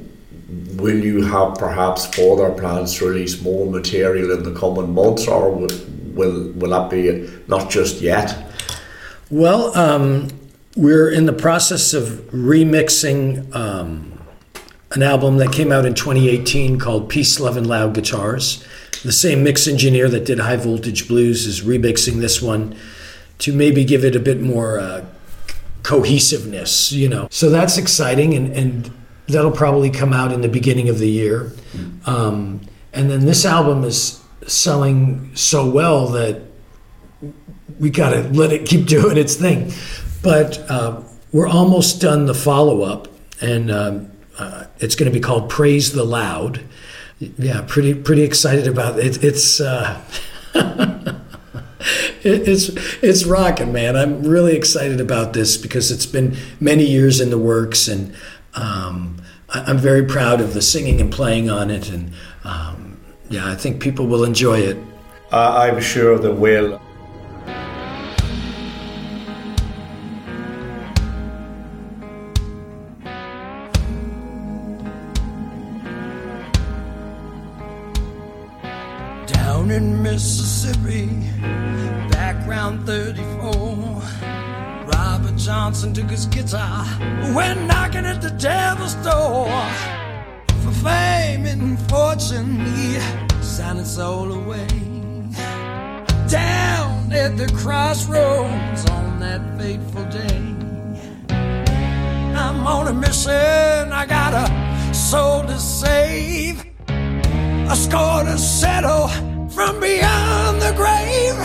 will 0.75 0.99
you 0.99 1.23
have 1.23 1.55
perhaps 1.55 2.05
further 2.15 2.51
plans 2.51 2.95
to 2.97 3.07
release 3.07 3.41
more 3.41 3.69
material 3.69 4.31
in 4.31 4.43
the 4.43 4.53
coming 4.53 4.93
months, 4.93 5.27
or 5.27 5.67
will 6.13 6.51
will, 6.53 6.69
that 6.71 6.89
be 6.89 7.29
not 7.47 7.69
just 7.69 8.01
yet? 8.01 8.47
Well, 9.29 9.75
um, 9.77 10.27
we're 10.75 11.09
in 11.09 11.25
the 11.25 11.33
process 11.33 11.93
of 11.93 12.05
remixing 12.31 13.53
um, 13.55 14.19
an 14.91 15.03
album 15.03 15.37
that 15.37 15.51
came 15.51 15.71
out 15.71 15.85
in 15.85 15.93
2018 15.93 16.79
called 16.79 17.09
Peace, 17.09 17.39
Love, 17.39 17.57
and 17.57 17.67
Loud 17.67 17.93
Guitars. 17.93 18.65
The 19.03 19.11
same 19.11 19.43
mix 19.43 19.67
engineer 19.67 20.09
that 20.09 20.25
did 20.25 20.39
High 20.39 20.57
Voltage 20.57 21.07
Blues 21.07 21.45
is 21.47 21.61
remixing 21.61 22.19
this 22.19 22.41
one 22.41 22.75
to 23.39 23.53
maybe 23.53 23.83
give 23.83 24.05
it 24.05 24.15
a 24.15 24.19
bit 24.19 24.41
more 24.41 24.79
uh, 24.79 25.05
cohesiveness, 25.83 26.91
you 26.91 27.09
know. 27.09 27.27
So 27.31 27.49
that's 27.49 27.77
exciting, 27.77 28.33
and, 28.33 28.53
and 28.53 28.91
that'll 29.27 29.51
probably 29.51 29.89
come 29.89 30.13
out 30.13 30.31
in 30.31 30.41
the 30.41 30.49
beginning 30.49 30.89
of 30.89 30.99
the 30.99 31.09
year. 31.09 31.51
Um, 32.05 32.61
and 32.93 33.09
then 33.09 33.25
this 33.25 33.45
album 33.45 33.83
is 33.83 34.20
selling 34.47 35.35
so 35.35 35.69
well 35.69 36.07
that 36.07 36.41
we 37.79 37.89
got 37.89 38.11
to 38.11 38.21
let 38.29 38.51
it 38.51 38.65
keep 38.65 38.85
doing 38.87 39.17
its 39.17 39.35
thing. 39.35 39.71
But 40.21 40.59
uh, 40.69 41.01
we're 41.31 41.47
almost 41.47 42.01
done 42.01 42.25
the 42.25 42.33
follow 42.33 42.81
up, 42.81 43.07
and 43.41 43.71
um, 43.71 44.11
uh, 44.37 44.65
it's 44.79 44.95
going 44.95 45.11
to 45.11 45.17
be 45.17 45.21
called 45.21 45.49
Praise 45.49 45.93
the 45.93 46.03
Loud. 46.03 46.61
Yeah, 47.19 47.63
pretty 47.67 47.93
pretty 47.93 48.23
excited 48.23 48.67
about 48.67 48.99
it. 48.99 49.23
It's 49.23 49.61
uh, 49.61 50.01
it's 52.23 52.69
it's 53.03 53.25
rocking, 53.25 53.71
man. 53.71 53.95
I'm 53.95 54.23
really 54.23 54.55
excited 54.55 54.99
about 54.99 55.33
this 55.33 55.57
because 55.57 55.91
it's 55.91 56.05
been 56.05 56.35
many 56.59 56.83
years 56.83 57.21
in 57.21 57.29
the 57.29 57.37
works, 57.37 57.87
and 57.87 58.15
um, 58.53 59.21
I'm 59.49 59.77
very 59.77 60.05
proud 60.05 60.41
of 60.41 60.53
the 60.53 60.61
singing 60.61 60.99
and 60.99 61.11
playing 61.11 61.49
on 61.49 61.69
it. 61.69 61.89
And 61.89 62.13
um, 62.43 62.90
yeah, 63.31 63.49
I 63.49 63.55
think 63.55 63.81
people 63.81 64.07
will 64.07 64.25
enjoy 64.25 64.59
it. 64.59 64.77
Uh, 65.31 65.55
I'm 65.63 65.79
sure 65.81 66.19
they 66.19 66.29
will. 66.29 66.81
Down 79.27 79.71
in 79.71 80.03
Mississippi, 80.03 81.07
background 82.09 82.85
34. 82.85 84.01
Robert 84.87 85.37
Johnson 85.37 85.93
took 85.93 86.09
his 86.09 86.25
guitar, 86.25 86.85
went 87.33 87.65
knocking 87.65 88.05
at 88.05 88.21
the 88.21 88.31
devil's 88.31 88.95
door. 88.95 89.47
For 90.63 90.71
fame 90.71 91.45
and 91.45 91.79
fortune, 91.89 92.59
he 92.65 92.99
signed 93.41 93.79
his 93.79 93.95
soul 93.95 94.31
away. 94.31 94.67
Down 96.27 97.11
at 97.11 97.35
the 97.37 97.51
crossroads 97.55 98.89
on 98.89 99.19
that 99.19 99.41
fateful 99.59 100.05
day. 100.05 100.39
I'm 102.35 102.65
on 102.65 102.87
a 102.87 102.93
mission, 102.93 103.91
I 103.91 104.05
got 104.07 104.33
a 104.33 104.93
soul 104.93 105.43
to 105.43 105.57
save 105.59 106.65
a 106.87 107.75
score 107.75 108.23
to 108.23 108.37
settle 108.37 109.07
from 109.49 109.79
beyond 109.79 110.61
the 110.61 110.73
grave. 110.75 111.37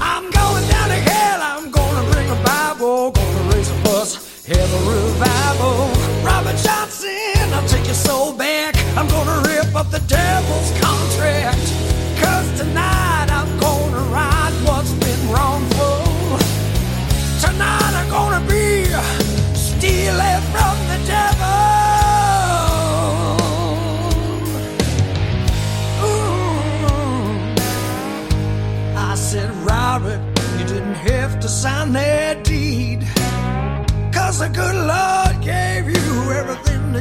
I'm 0.00 0.30
going 0.30 0.64
down 0.68 0.88
to 0.88 1.00
hell, 1.10 1.40
I'm 1.42 1.70
gonna 1.70 2.10
bring 2.12 2.30
a 2.30 2.42
Bible, 2.44 3.10
gonna 3.10 3.54
raise 3.54 3.70
a 3.70 3.74
fuss, 3.84 4.46
have 4.46 4.72
a 4.78 4.80
revival. 4.90 5.90
Robert 6.24 6.56
Johnson, 6.58 6.85
Soul 7.96 8.34
back. 8.34 8.76
I'm 8.94 9.08
gonna 9.08 9.40
rip 9.48 9.74
up 9.74 9.90
the 9.90 10.00
devil's 10.00 10.70
contract. 10.78 11.66
Cause 12.22 12.46
tonight 12.60 13.28
I'm 13.30 13.58
gonna 13.58 14.02
right 14.12 14.52
what's 14.66 14.92
been 15.04 15.22
wrongful. 15.32 16.38
Tonight 17.40 17.92
I'm 18.00 18.08
gonna 18.10 18.42
be 18.46 18.84
stealing 19.54 20.42
from 20.52 20.74
the 20.90 20.98
devil. 21.14 21.58
Ooh. 26.04 26.58
I 28.94 29.14
said, 29.16 29.50
Robert, 29.64 30.20
you 30.58 30.66
didn't 30.66 31.00
have 31.10 31.40
to 31.40 31.48
sign 31.48 31.92
that 31.94 32.44
deed. 32.44 33.06
Cause 34.12 34.40
the 34.40 34.48
good 34.50 34.74
everything 34.74 35.25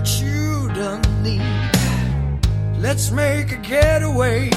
that 0.05 0.21
you 0.21 0.67
done 0.73 1.01
need. 1.23 2.79
Let's 2.79 3.11
make 3.11 3.51
a 3.51 3.57
getaway, 3.57 4.51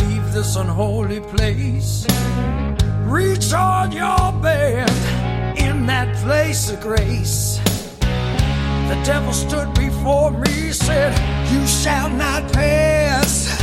leave 0.00 0.32
this 0.32 0.56
unholy 0.56 1.20
place. 1.20 2.04
Reach 3.04 3.52
on 3.52 3.92
your 3.92 4.32
band 4.42 5.58
in 5.58 5.86
that 5.86 6.16
place 6.16 6.70
of 6.70 6.80
grace. 6.80 7.60
The 8.00 9.00
devil 9.04 9.32
stood 9.32 9.72
before 9.74 10.32
me, 10.32 10.72
said, 10.72 11.12
You 11.52 11.64
shall 11.66 12.10
not 12.10 12.52
pass. 12.52 13.60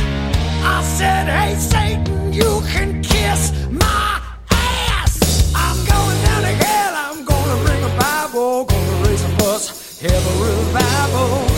I 0.62 0.82
said, 0.82 1.26
Hey, 1.28 1.54
Satan, 1.56 2.32
you 2.32 2.62
can 2.72 3.02
kiss 3.02 3.52
my 3.68 4.09
Have 10.02 10.12
a 10.12 10.42
revival. 10.42 11.49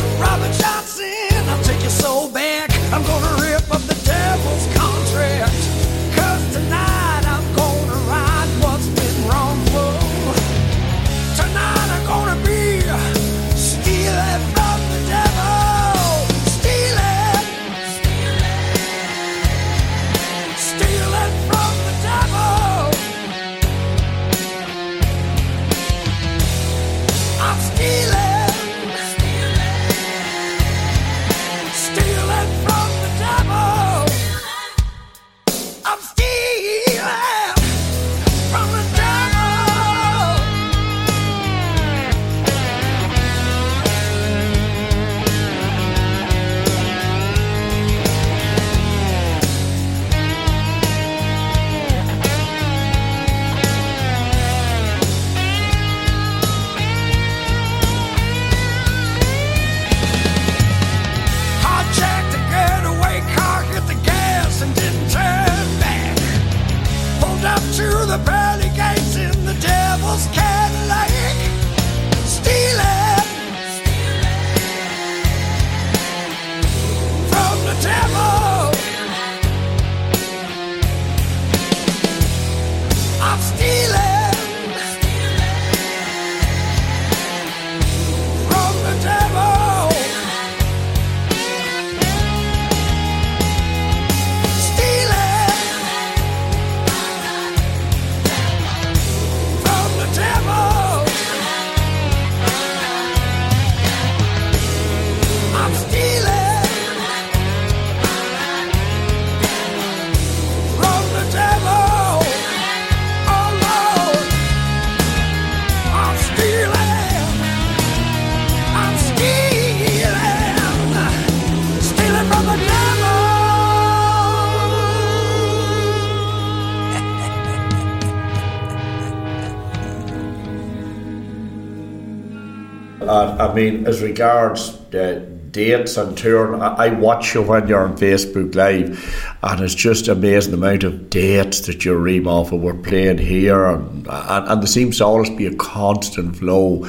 I 133.53 133.55
mean, 133.55 133.87
as 133.87 134.01
regards 134.01 134.71
uh, 134.95 135.23
dates 135.51 135.99
and 135.99 136.17
touring, 136.17 136.63
I, 136.63 136.89
watch 136.89 137.35
you 137.35 137.43
when 137.43 137.69
you're 137.69 137.85
on 137.85 137.99
Facebook 137.99 138.55
Live, 138.55 139.37
and 139.43 139.61
it's 139.61 139.75
just 139.75 140.09
amazing 140.09 140.53
the 140.53 140.57
amount 140.57 140.85
of 140.85 141.11
dates 141.11 141.61
that 141.67 141.85
you 141.85 141.95
ream 141.95 142.27
off 142.27 142.51
of. 142.53 142.63
We're 142.63 142.73
playing 142.73 143.19
here, 143.19 143.67
and, 143.67 144.09
and, 144.09 144.49
and 144.49 144.63
there 144.63 144.67
seems 144.67 144.97
to 144.99 145.05
always 145.05 145.29
be 145.29 145.45
a 145.45 145.55
constant 145.57 146.37
flow 146.37 146.89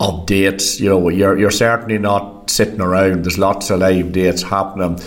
of 0.00 0.26
dates. 0.26 0.78
You 0.78 0.90
know, 0.90 1.08
you're, 1.08 1.38
you're 1.38 1.50
certainly 1.50 1.96
not 1.96 2.50
sitting 2.50 2.82
around, 2.82 3.24
there's 3.24 3.38
lots 3.38 3.70
of 3.70 3.80
live 3.80 4.12
dates 4.12 4.42
happening. 4.42 5.00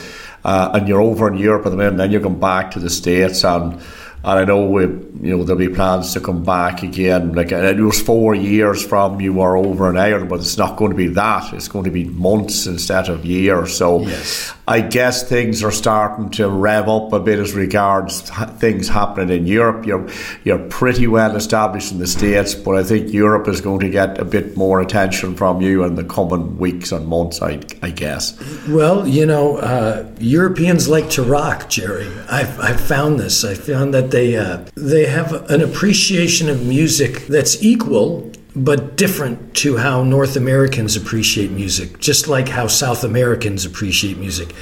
Uh, 0.43 0.71
and 0.73 0.87
you're 0.87 1.01
over 1.01 1.27
in 1.27 1.37
Europe 1.37 1.67
at 1.67 1.69
the 1.69 1.77
minute, 1.77 1.91
and 1.91 1.99
then 1.99 2.11
you're 2.11 2.21
going 2.21 2.39
back 2.39 2.71
to 2.71 2.79
the 2.79 2.89
States, 2.89 3.43
and 3.43 3.79
and 4.25 4.39
I 4.39 4.43
know 4.43 4.65
we, 4.65 4.81
you 4.81 5.37
know, 5.37 5.43
there'll 5.43 5.59
be 5.59 5.69
plans 5.69 6.13
to 6.13 6.19
come 6.19 6.43
back 6.43 6.81
again. 6.81 7.33
Like 7.33 7.51
it 7.51 7.79
was 7.79 8.01
four 8.01 8.33
years 8.33 8.83
from 8.83 9.21
you 9.21 9.33
were 9.33 9.55
over 9.55 9.87
in 9.87 9.97
Ireland, 9.97 10.29
but 10.29 10.39
it's 10.39 10.57
not 10.57 10.77
going 10.77 10.89
to 10.89 10.97
be 10.97 11.09
that. 11.09 11.53
It's 11.53 11.67
going 11.67 11.85
to 11.85 11.91
be 11.91 12.05
months 12.05 12.65
instead 12.65 13.07
of 13.07 13.23
years. 13.23 13.77
So 13.77 14.01
Yes. 14.01 14.51
I 14.67 14.81
guess 14.81 15.21
things 15.21 15.63
are 15.63 15.71
starting 15.71 16.31
to 16.31 16.49
rev 16.49 16.89
up 16.89 17.13
a 17.13 17.19
bit 17.19 17.37
as 17.37 17.53
regards 17.53 18.21
things 18.57 18.87
happening 18.87 19.37
in 19.37 19.45
Europe. 19.45 19.85
You're 19.85 20.07
you're 20.43 20.59
pretty 20.69 21.05
well 21.05 21.35
established 21.35 21.91
in 21.91 21.99
the 21.99 22.07
States, 22.07 22.55
but 22.55 22.75
I 22.75 22.83
think 22.83 23.13
Europe 23.13 23.47
is 23.47 23.61
going 23.61 23.81
to 23.81 23.89
get 23.89 24.17
a 24.17 24.25
bit 24.25 24.57
more 24.57 24.81
attention 24.81 25.35
from 25.35 25.61
you 25.61 25.83
in 25.83 25.95
the 25.95 26.03
coming 26.03 26.57
weeks 26.57 26.91
and 26.91 27.07
months. 27.07 27.43
I, 27.43 27.59
I 27.83 27.91
guess. 27.91 28.35
Well, 28.67 29.07
you 29.07 29.27
know, 29.27 29.57
uh, 29.57 30.09
Europeans 30.19 30.87
like 30.87 31.11
to 31.11 31.21
rock, 31.21 31.69
Gerry. 31.69 32.07
I've, 32.29 32.59
I've 32.59 32.81
found 32.81 33.19
this. 33.19 33.43
I 33.45 33.53
found 33.53 33.93
that 33.93 34.09
they 34.15 34.37
uh, 34.37 34.63
they 34.75 35.07
have 35.07 35.33
an 35.51 35.61
appreciation 35.61 36.47
of 36.49 36.65
music 36.65 37.27
that's 37.27 37.61
equal 37.61 38.31
but 38.55 38.95
different 38.95 39.53
to 39.55 39.75
how 39.75 40.03
North 40.03 40.37
Americans 40.37 40.95
appreciate 40.95 41.51
music, 41.51 41.99
just 41.99 42.25
like 42.29 42.47
how 42.47 42.67
South 42.67 43.03
Americans 43.03 43.65
appreciate 43.65 44.17
music. 44.17 44.55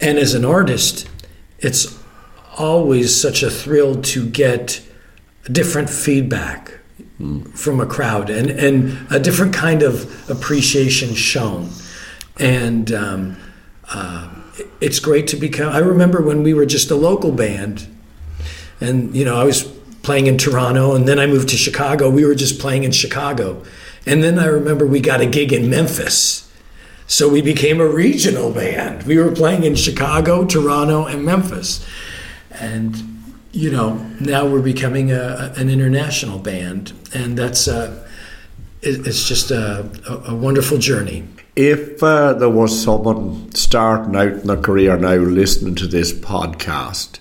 And 0.00 0.18
as 0.18 0.34
an 0.34 0.44
artist, 0.44 1.08
it's 1.58 1.98
always 2.56 3.20
such 3.20 3.42
a 3.42 3.50
thrill 3.50 4.00
to 4.02 4.24
get 4.24 4.80
different 5.50 5.90
feedback 5.90 6.78
from 7.54 7.80
a 7.80 7.86
crowd 7.86 8.30
and, 8.30 8.50
and 8.50 9.10
a 9.10 9.18
different 9.18 9.52
kind 9.52 9.82
of 9.82 10.30
appreciation 10.30 11.12
shown. 11.14 11.70
And 12.38 12.92
um, 12.92 13.36
uh, 13.92 14.32
it's 14.80 15.00
great 15.00 15.26
to 15.28 15.36
become. 15.36 15.72
I 15.72 15.78
remember 15.78 16.22
when 16.22 16.44
we 16.44 16.54
were 16.54 16.66
just 16.66 16.92
a 16.92 16.94
local 16.94 17.32
band, 17.32 17.88
and 18.80 19.14
you 19.14 19.24
know, 19.24 19.36
I 19.36 19.44
was 19.44 19.64
playing 20.02 20.26
in 20.26 20.38
Toronto, 20.38 20.94
and 20.94 21.06
then 21.08 21.18
I 21.18 21.26
moved 21.26 21.48
to 21.50 21.56
Chicago. 21.56 22.10
We 22.10 22.24
were 22.24 22.34
just 22.34 22.60
playing 22.60 22.84
in 22.84 22.92
Chicago, 22.92 23.62
and 24.06 24.22
then 24.22 24.38
I 24.38 24.46
remember 24.46 24.86
we 24.86 25.00
got 25.00 25.20
a 25.20 25.26
gig 25.26 25.52
in 25.52 25.68
Memphis. 25.68 26.42
So 27.08 27.28
we 27.28 27.40
became 27.40 27.80
a 27.80 27.86
regional 27.86 28.52
band. 28.52 29.04
We 29.04 29.18
were 29.18 29.30
playing 29.30 29.62
in 29.62 29.76
Chicago, 29.76 30.44
Toronto, 30.44 31.06
and 31.06 31.24
Memphis. 31.24 31.86
And 32.50 32.96
you 33.52 33.70
know, 33.70 33.94
now 34.20 34.46
we're 34.46 34.62
becoming 34.62 35.12
a, 35.12 35.52
an 35.56 35.70
international 35.70 36.38
band, 36.38 36.92
and 37.14 37.38
that's 37.38 37.68
uh, 37.68 38.06
it, 38.82 39.06
it's 39.06 39.26
just 39.26 39.50
a, 39.50 39.88
a, 40.08 40.32
a 40.32 40.34
wonderful 40.34 40.78
journey. 40.78 41.26
If 41.54 42.02
uh, 42.02 42.34
there 42.34 42.50
was 42.50 42.78
someone 42.82 43.50
starting 43.54 44.14
out 44.14 44.32
in 44.32 44.46
their 44.46 44.60
career 44.60 44.96
now 44.98 45.14
listening 45.14 45.74
to 45.76 45.86
this 45.86 46.12
podcast 46.12 47.18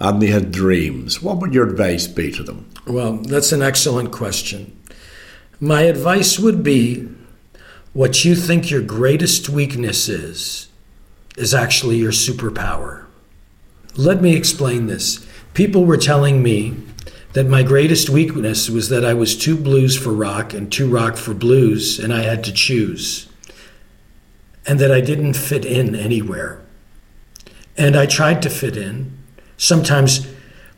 and 0.00 0.22
they 0.22 0.28
had 0.28 0.52
dreams, 0.52 1.20
what 1.22 1.38
would 1.38 1.52
your 1.52 1.68
advice 1.68 2.06
be 2.06 2.30
to 2.32 2.42
them? 2.42 2.70
Well, 2.86 3.14
that's 3.14 3.52
an 3.52 3.62
excellent 3.62 4.12
question. 4.12 4.80
My 5.60 5.82
advice 5.82 6.38
would 6.38 6.62
be 6.62 7.08
what 7.92 8.24
you 8.24 8.36
think 8.36 8.70
your 8.70 8.82
greatest 8.82 9.48
weakness 9.48 10.08
is, 10.08 10.68
is 11.36 11.52
actually 11.52 11.96
your 11.96 12.12
superpower. 12.12 13.06
Let 13.96 14.22
me 14.22 14.36
explain 14.36 14.86
this. 14.86 15.26
People 15.54 15.84
were 15.84 15.96
telling 15.96 16.42
me 16.42 16.76
that 17.32 17.48
my 17.48 17.64
greatest 17.64 18.08
weakness 18.08 18.70
was 18.70 18.88
that 18.90 19.04
I 19.04 19.14
was 19.14 19.36
too 19.36 19.56
blues 19.56 19.96
for 19.98 20.12
rock 20.12 20.54
and 20.54 20.70
too 20.70 20.88
rock 20.88 21.16
for 21.16 21.34
blues, 21.34 21.98
and 21.98 22.12
I 22.12 22.22
had 22.22 22.44
to 22.44 22.52
choose. 22.52 23.28
And 24.66 24.78
that 24.78 24.92
I 24.92 25.00
didn't 25.00 25.34
fit 25.34 25.64
in 25.64 25.94
anywhere. 25.96 26.62
And 27.76 27.96
I 27.96 28.06
tried 28.06 28.42
to 28.42 28.50
fit 28.50 28.76
in, 28.76 29.17
sometimes 29.58 30.26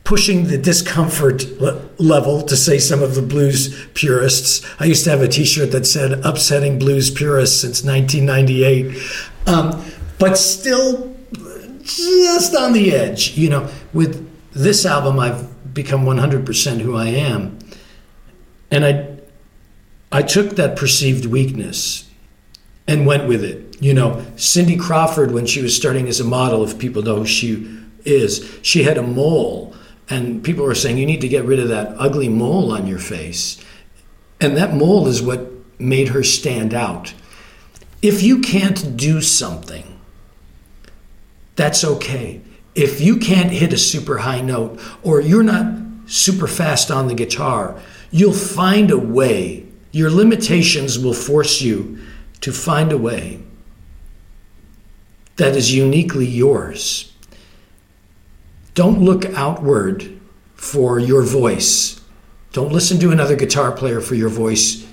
pushing 0.03 0.49
the 0.49 0.59
discomfort 0.59 1.45
le- 1.61 1.81
level 1.99 2.43
to 2.43 2.57
say 2.57 2.79
some 2.79 3.03
of 3.03 3.15
the 3.15 3.23
blues 3.23 3.87
purists. 3.95 4.67
I 4.81 4.87
used 4.87 5.05
to 5.05 5.11
have 5.11 5.23
a 5.23 5.29
T-shirt 5.29 5.71
that 5.71 5.87
said 5.87 6.25
"Upsetting 6.25 6.81
Blues 6.81 7.11
Purists" 7.11 7.61
since 7.61 7.85
1998, 7.85 9.01
um, 9.47 9.85
but 10.19 10.37
still 10.37 11.15
just 11.83 12.57
on 12.57 12.73
the 12.73 12.93
edge. 12.93 13.37
You 13.39 13.51
know, 13.51 13.69
with 13.93 14.29
this 14.53 14.85
album, 14.85 15.21
I've 15.21 15.73
become 15.73 16.05
100% 16.05 16.81
who 16.81 16.97
I 16.97 17.07
am, 17.07 17.59
and 18.71 18.85
I 18.85 19.07
I 20.13 20.23
took 20.23 20.57
that 20.57 20.77
perceived 20.77 21.27
weakness 21.27 22.11
and 22.89 23.07
went 23.07 23.29
with 23.29 23.45
it. 23.45 23.81
You 23.81 23.95
know, 23.95 24.27
Cindy 24.35 24.77
Crawford, 24.77 25.31
when 25.31 25.47
she 25.47 25.63
was 25.63 25.77
starting 25.77 26.09
as 26.09 26.19
a 26.19 26.25
model, 26.25 26.65
if 26.65 26.79
people 26.79 27.03
know 27.03 27.19
who 27.19 27.27
she 27.27 27.79
is, 28.05 28.59
she 28.63 28.83
had 28.83 28.99
a 28.99 29.03
mole, 29.03 29.75
and 30.09 30.43
people 30.43 30.65
were 30.65 30.75
saying, 30.75 30.99
You 30.99 31.07
need 31.07 31.21
to 31.21 31.29
get 31.29 31.45
rid 31.45 31.59
of 31.59 31.69
that 31.69 31.95
ugly 31.99 32.29
mole 32.29 32.73
on 32.73 32.87
your 32.87 32.99
face. 32.99 33.63
And 34.41 34.57
that 34.57 34.75
mole 34.75 35.07
is 35.07 35.23
what 35.23 35.51
made 35.79 36.09
her 36.09 36.23
stand 36.23 36.75
out. 36.75 37.15
If 38.03 38.23
you 38.23 38.41
can't 38.41 38.97
do 38.97 39.21
something, 39.21 40.01
that's 41.57 41.85
okay. 41.85 42.41
If 42.75 43.01
you 43.01 43.17
can't 43.19 43.51
hit 43.51 43.73
a 43.73 43.79
super 43.79 44.19
high 44.19 44.41
note 44.41 44.81
or 45.03 45.21
you're 45.21 45.43
not 45.43 45.77
super 46.07 46.47
fast 46.47 46.91
on 46.91 47.09
the 47.09 47.15
guitar, 47.15 47.81
you'll 48.11 48.33
find 48.33 48.91
a 48.91 48.99
way. 48.99 49.67
Your 49.93 50.11
limitations 50.11 50.99
will 50.99 51.13
force 51.13 51.61
you 51.61 51.99
to 52.41 52.53
find 52.53 52.93
a 52.93 52.99
way 52.99 53.43
that 55.37 55.57
is 55.57 55.75
uniquely 55.75 56.27
yours. 56.27 57.10
Don't 58.75 59.01
look 59.01 59.25
outward 59.27 60.21
for 60.55 60.99
your 60.99 61.23
voice. 61.23 62.01
Don't 62.53 62.73
listen 62.73 62.99
to 63.01 63.11
another 63.11 63.37
guitar 63.37 63.73
player 63.73 64.01
for 64.01 64.15
your 64.15 64.29
voice. 64.29 64.87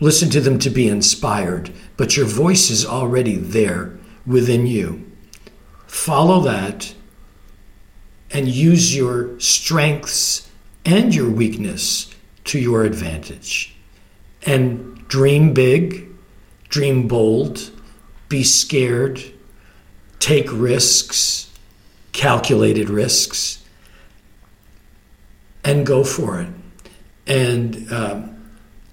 Listen 0.00 0.30
to 0.30 0.40
them 0.40 0.58
to 0.60 0.70
be 0.70 0.88
inspired, 0.88 1.72
but 1.96 2.16
your 2.16 2.26
voice 2.26 2.70
is 2.70 2.86
already 2.86 3.36
there 3.36 3.98
within 4.26 4.66
you. 4.66 5.10
Follow 5.86 6.40
that 6.40 6.94
and 8.30 8.48
use 8.48 8.94
your 8.94 9.38
strengths 9.40 10.48
and 10.84 11.14
your 11.14 11.30
weakness 11.30 12.14
to 12.44 12.58
your 12.58 12.84
advantage. 12.84 13.74
And 14.42 15.06
dream 15.08 15.52
big, 15.52 16.08
dream 16.68 17.08
bold, 17.08 17.70
be 18.28 18.44
scared, 18.44 19.22
take 20.20 20.46
risks, 20.52 21.47
calculated 22.18 22.90
risks, 22.90 23.64
and 25.62 25.86
go 25.86 26.02
for 26.02 26.40
it. 26.40 26.48
And 27.28 27.92
um, 27.92 28.42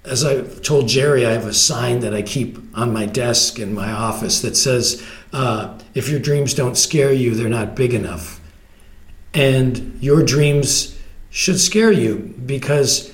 as 0.04 0.24
I 0.24 0.42
told 0.42 0.86
Gerry, 0.86 1.26
I 1.26 1.32
have 1.32 1.46
a 1.46 1.52
sign 1.52 2.00
that 2.00 2.14
I 2.14 2.22
keep 2.22 2.56
on 2.78 2.92
my 2.92 3.04
desk 3.04 3.58
in 3.58 3.74
my 3.74 3.90
office 3.90 4.42
that 4.42 4.56
says, 4.56 5.04
uh, 5.32 5.76
if 5.92 6.08
your 6.08 6.20
dreams 6.20 6.54
don't 6.54 6.76
scare 6.76 7.12
you, 7.12 7.34
they're 7.34 7.48
not 7.48 7.74
big 7.74 7.94
enough. 7.94 8.40
And 9.34 9.98
your 10.00 10.22
dreams 10.22 10.96
should 11.30 11.58
scare 11.58 11.90
you 11.90 12.32
because 12.46 13.12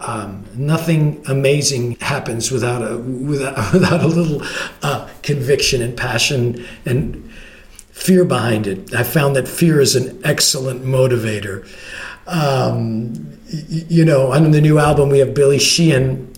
um, 0.00 0.44
nothing 0.54 1.24
amazing 1.28 1.96
happens 2.00 2.50
without 2.50 2.82
a 2.82 2.98
without, 2.98 3.56
without 3.72 4.02
a 4.02 4.06
little 4.06 4.46
uh, 4.82 5.08
conviction 5.22 5.80
and 5.80 5.96
passion 5.96 6.66
and 6.84 7.26
fear 7.96 8.26
behind 8.26 8.66
it. 8.66 8.94
I 8.94 9.02
found 9.02 9.34
that 9.36 9.48
fear 9.48 9.80
is 9.80 9.96
an 9.96 10.20
excellent 10.22 10.84
motivator. 10.84 11.66
Um, 12.26 13.38
you 13.48 14.04
know, 14.04 14.32
on 14.32 14.50
the 14.50 14.60
new 14.60 14.78
album, 14.78 15.08
we 15.08 15.18
have 15.18 15.32
Billy 15.32 15.58
Sheehan, 15.58 16.32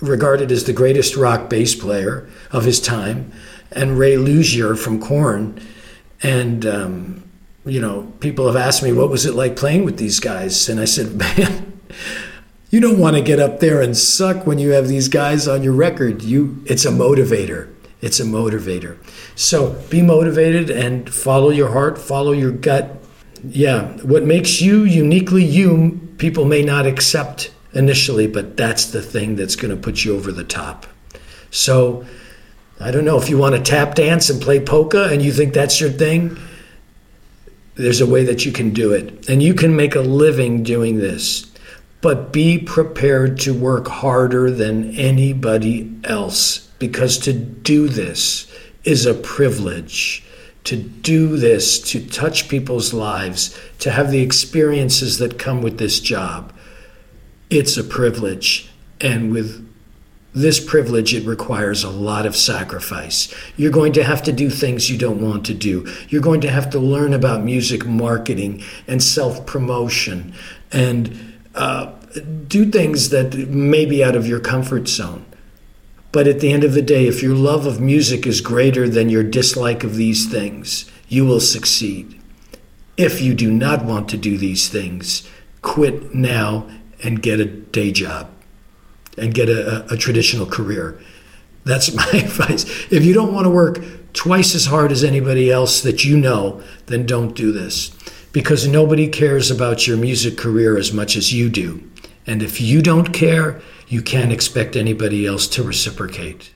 regarded 0.00 0.50
as 0.50 0.64
the 0.64 0.72
greatest 0.72 1.14
rock 1.14 1.50
bass 1.50 1.74
player 1.74 2.28
of 2.50 2.64
his 2.64 2.80
time, 2.80 3.30
and 3.70 3.98
Ray 3.98 4.14
Luzier 4.14 4.78
from 4.78 5.00
Korn. 5.00 5.60
And, 6.22 6.64
um, 6.64 7.22
you 7.66 7.80
know, 7.80 8.12
people 8.20 8.46
have 8.46 8.56
asked 8.56 8.82
me, 8.82 8.92
what 8.92 9.10
was 9.10 9.26
it 9.26 9.34
like 9.34 9.56
playing 9.56 9.84
with 9.84 9.98
these 9.98 10.20
guys? 10.20 10.70
And 10.70 10.80
I 10.80 10.86
said, 10.86 11.14
man, 11.18 11.80
you 12.70 12.80
don't 12.80 12.98
want 12.98 13.16
to 13.16 13.22
get 13.22 13.38
up 13.38 13.60
there 13.60 13.82
and 13.82 13.94
suck 13.94 14.46
when 14.46 14.58
you 14.58 14.70
have 14.70 14.88
these 14.88 15.08
guys 15.08 15.46
on 15.46 15.62
your 15.62 15.74
record. 15.74 16.22
You, 16.22 16.62
it's 16.66 16.86
a 16.86 16.90
motivator. 16.90 17.73
It's 18.04 18.20
a 18.20 18.24
motivator. 18.24 18.98
So 19.34 19.82
be 19.88 20.02
motivated 20.02 20.68
and 20.68 21.08
follow 21.08 21.48
your 21.48 21.70
heart, 21.70 21.96
follow 21.96 22.32
your 22.32 22.52
gut. 22.52 22.98
Yeah, 23.42 23.96
what 24.02 24.24
makes 24.24 24.60
you 24.60 24.84
uniquely 24.84 25.42
you, 25.42 26.06
people 26.18 26.44
may 26.44 26.62
not 26.62 26.84
accept 26.86 27.50
initially, 27.72 28.26
but 28.26 28.58
that's 28.58 28.90
the 28.90 29.00
thing 29.00 29.36
that's 29.36 29.56
going 29.56 29.74
to 29.74 29.80
put 29.80 30.04
you 30.04 30.14
over 30.14 30.32
the 30.32 30.44
top. 30.44 30.84
So 31.50 32.04
I 32.78 32.90
don't 32.90 33.06
know 33.06 33.16
if 33.16 33.30
you 33.30 33.38
want 33.38 33.54
to 33.54 33.62
tap 33.62 33.94
dance 33.94 34.28
and 34.28 34.38
play 34.38 34.60
polka 34.60 35.04
and 35.04 35.22
you 35.22 35.32
think 35.32 35.54
that's 35.54 35.80
your 35.80 35.88
thing. 35.88 36.36
There's 37.76 38.02
a 38.02 38.06
way 38.06 38.22
that 38.24 38.44
you 38.44 38.52
can 38.52 38.74
do 38.74 38.92
it, 38.92 39.30
and 39.30 39.42
you 39.42 39.54
can 39.54 39.74
make 39.74 39.94
a 39.96 40.00
living 40.00 40.62
doing 40.62 40.98
this. 40.98 41.50
But 42.02 42.34
be 42.34 42.58
prepared 42.58 43.40
to 43.40 43.54
work 43.54 43.88
harder 43.88 44.50
than 44.50 44.94
anybody 44.94 45.90
else 46.04 46.63
because 46.78 47.18
to 47.18 47.32
do 47.32 47.88
this 47.88 48.50
is 48.84 49.06
a 49.06 49.14
privilege. 49.14 50.22
To 50.64 50.76
do 50.76 51.36
this, 51.36 51.78
to 51.90 52.06
touch 52.06 52.48
people's 52.48 52.94
lives, 52.94 53.58
to 53.80 53.90
have 53.90 54.10
the 54.10 54.22
experiences 54.22 55.18
that 55.18 55.38
come 55.38 55.60
with 55.60 55.78
this 55.78 56.00
job, 56.00 56.54
it's 57.50 57.76
a 57.76 57.84
privilege. 57.84 58.70
And 59.00 59.30
with 59.30 59.64
this 60.34 60.58
privilege, 60.58 61.14
it 61.14 61.24
requires 61.24 61.84
a 61.84 61.90
lot 61.90 62.26
of 62.26 62.34
sacrifice. 62.34 63.32
You're 63.56 63.70
going 63.70 63.92
to 63.92 64.02
have 64.02 64.22
to 64.24 64.32
do 64.32 64.50
things 64.50 64.90
you 64.90 64.98
don't 64.98 65.20
want 65.20 65.46
to 65.46 65.54
do. 65.54 65.86
You're 66.08 66.22
going 66.22 66.40
to 66.40 66.50
have 66.50 66.70
to 66.70 66.78
learn 66.78 67.14
about 67.14 67.44
music 67.44 67.86
marketing 67.86 68.62
and 68.88 69.02
self 69.02 69.46
promotion 69.46 70.34
and 70.72 71.34
uh, 71.54 71.92
do 72.48 72.70
things 72.70 73.10
that 73.10 73.34
may 73.34 73.86
be 73.86 74.02
out 74.02 74.16
of 74.16 74.26
your 74.26 74.40
comfort 74.40 74.88
zone. 74.88 75.24
But 76.14 76.28
at 76.28 76.38
the 76.38 76.52
end 76.52 76.62
of 76.62 76.74
the 76.74 76.80
day, 76.80 77.08
if 77.08 77.24
your 77.24 77.34
love 77.34 77.66
of 77.66 77.80
music 77.80 78.24
is 78.24 78.40
greater 78.40 78.88
than 78.88 79.10
your 79.10 79.24
dislike 79.24 79.82
of 79.82 79.96
these 79.96 80.30
things, 80.30 80.88
you 81.08 81.26
will 81.26 81.40
succeed. 81.40 82.20
If 82.96 83.20
you 83.20 83.34
do 83.34 83.50
not 83.50 83.84
want 83.84 84.08
to 84.10 84.16
do 84.16 84.38
these 84.38 84.68
things, 84.68 85.28
quit 85.60 86.14
now 86.14 86.68
and 87.02 87.20
get 87.20 87.40
a 87.40 87.44
day 87.46 87.90
job 87.90 88.30
and 89.18 89.34
get 89.34 89.48
a, 89.48 89.92
a, 89.92 89.96
traditional 89.96 90.46
career. 90.46 91.00
That's 91.64 91.92
my 91.94 92.08
advice. 92.12 92.62
If 92.92 93.04
you 93.04 93.12
don't 93.12 93.34
want 93.34 93.46
to 93.46 93.50
work 93.50 93.80
twice 94.12 94.54
as 94.54 94.66
hard 94.66 94.92
as 94.92 95.02
anybody 95.02 95.50
else 95.50 95.80
that 95.82 96.04
you 96.04 96.16
know, 96.16 96.62
then 96.86 97.06
don't 97.06 97.34
do 97.34 97.50
this 97.50 97.90
because 98.30 98.68
nobody 98.68 99.08
cares 99.08 99.50
about 99.50 99.88
your 99.88 99.96
music 99.96 100.38
career 100.38 100.78
as 100.78 100.92
much 100.92 101.16
as 101.16 101.32
you 101.32 101.50
do. 101.50 101.82
And 102.26 102.42
if 102.42 102.60
you 102.60 102.80
don't 102.80 103.12
care, 103.12 103.60
you 103.88 104.00
can't 104.02 104.32
expect 104.32 104.76
anybody 104.76 105.26
else 105.26 105.46
to 105.48 105.62
reciprocate. 105.62 106.53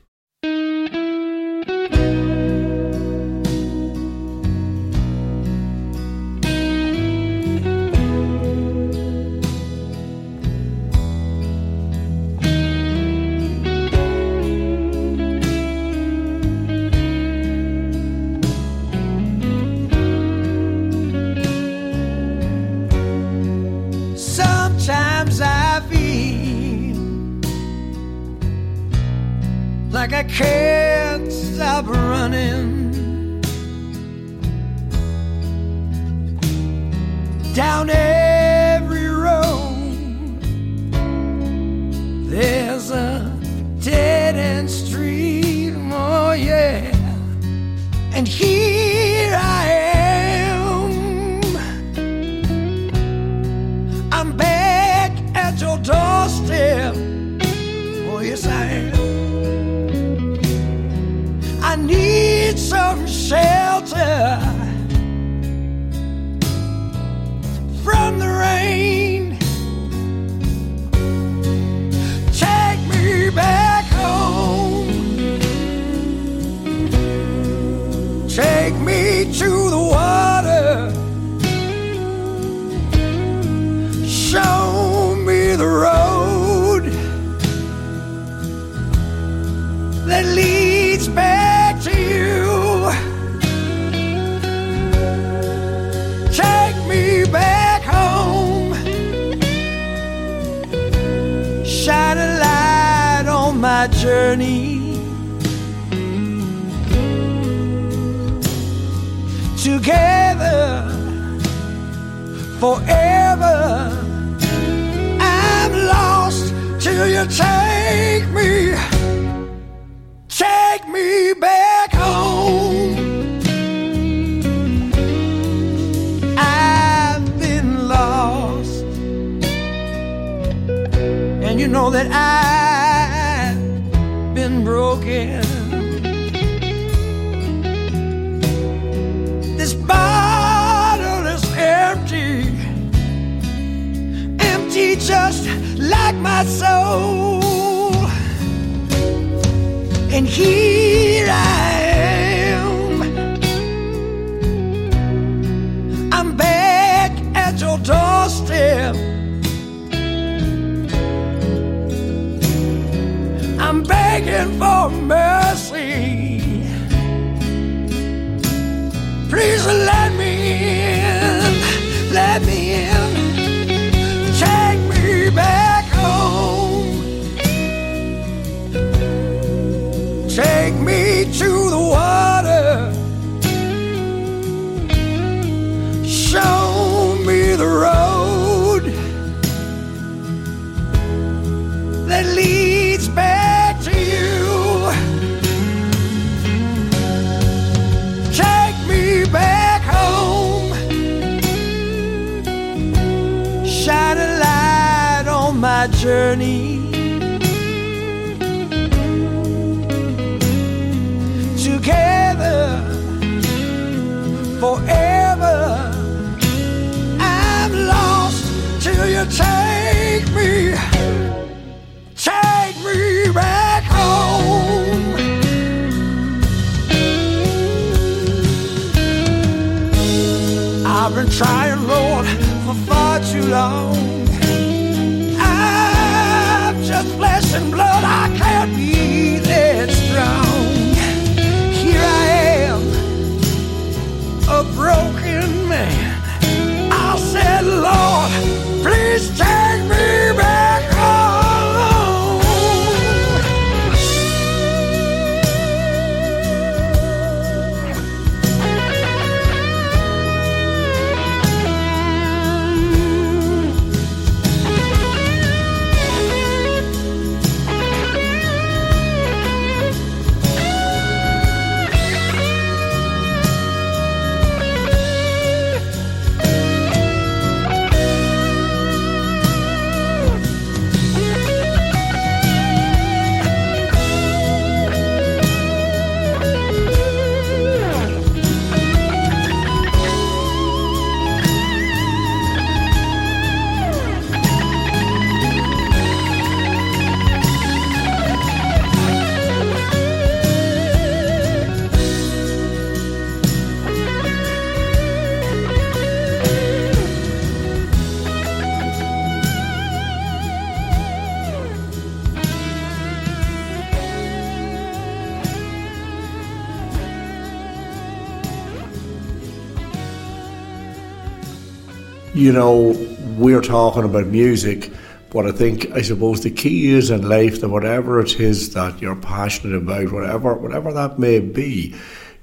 You 322.38 322.52
know, 322.52 322.94
we're 323.36 323.60
talking 323.60 324.04
about 324.04 324.26
music, 324.26 324.92
but 325.30 325.44
I 325.44 325.50
think 325.50 325.90
I 325.90 326.02
suppose 326.02 326.40
the 326.40 326.52
key 326.52 326.90
is 326.90 327.10
in 327.10 327.28
life 327.28 327.60
that 327.60 327.68
whatever 327.68 328.20
it 328.20 328.38
is 328.38 328.74
that 328.74 329.02
you're 329.02 329.16
passionate 329.16 329.76
about, 329.76 330.12
whatever 330.12 330.54
whatever 330.54 330.92
that 330.92 331.18
may 331.18 331.40
be, 331.40 331.96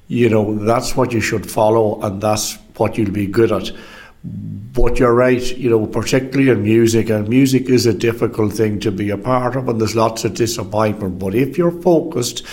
you 0.10 0.28
know, 0.28 0.54
that's 0.54 0.98
what 0.98 1.14
you 1.14 1.22
should 1.22 1.50
follow 1.50 2.02
and 2.02 2.22
that's 2.22 2.58
what 2.76 2.98
you'll 2.98 3.12
be 3.12 3.26
good 3.26 3.54
at. 3.54 3.72
But 4.26 5.00
you're 5.00 5.16
right, 5.16 5.56
you 5.56 5.70
know, 5.70 5.88
particularly 5.88 6.50
in 6.50 6.64
music, 6.64 7.10
and 7.10 7.30
music 7.30 7.70
is 7.70 7.86
a 7.86 7.94
difficult 7.94 8.52
thing 8.52 8.82
to 8.82 8.92
be 8.92 9.12
a 9.12 9.18
part 9.18 9.56
of, 9.56 9.70
and 9.70 9.80
there's 9.80 9.96
lots 9.96 10.26
of 10.26 10.34
disappointment. 10.34 11.20
But 11.20 11.36
if 11.36 11.58
you're 11.58 11.82
focused 11.82 12.46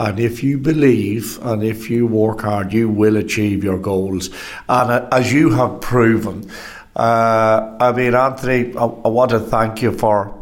and 0.00 0.18
if 0.18 0.42
you 0.42 0.56
believe 0.56 1.38
and 1.42 1.62
if 1.62 1.90
you 1.90 2.06
work 2.06 2.40
hard, 2.40 2.72
you 2.72 2.88
will 2.88 3.18
achieve 3.18 3.62
your 3.62 3.78
goals. 3.78 4.30
And 4.66 4.90
uh, 4.90 5.08
as 5.12 5.30
you 5.30 5.50
have 5.50 5.82
proven, 5.82 6.50
uh, 6.96 7.76
I 7.80 7.92
mean, 7.92 8.14
Anthony, 8.14 8.76
I, 8.76 8.84
I 8.84 9.08
want 9.08 9.30
to 9.30 9.40
thank 9.40 9.82
you 9.82 9.92
for 9.92 10.36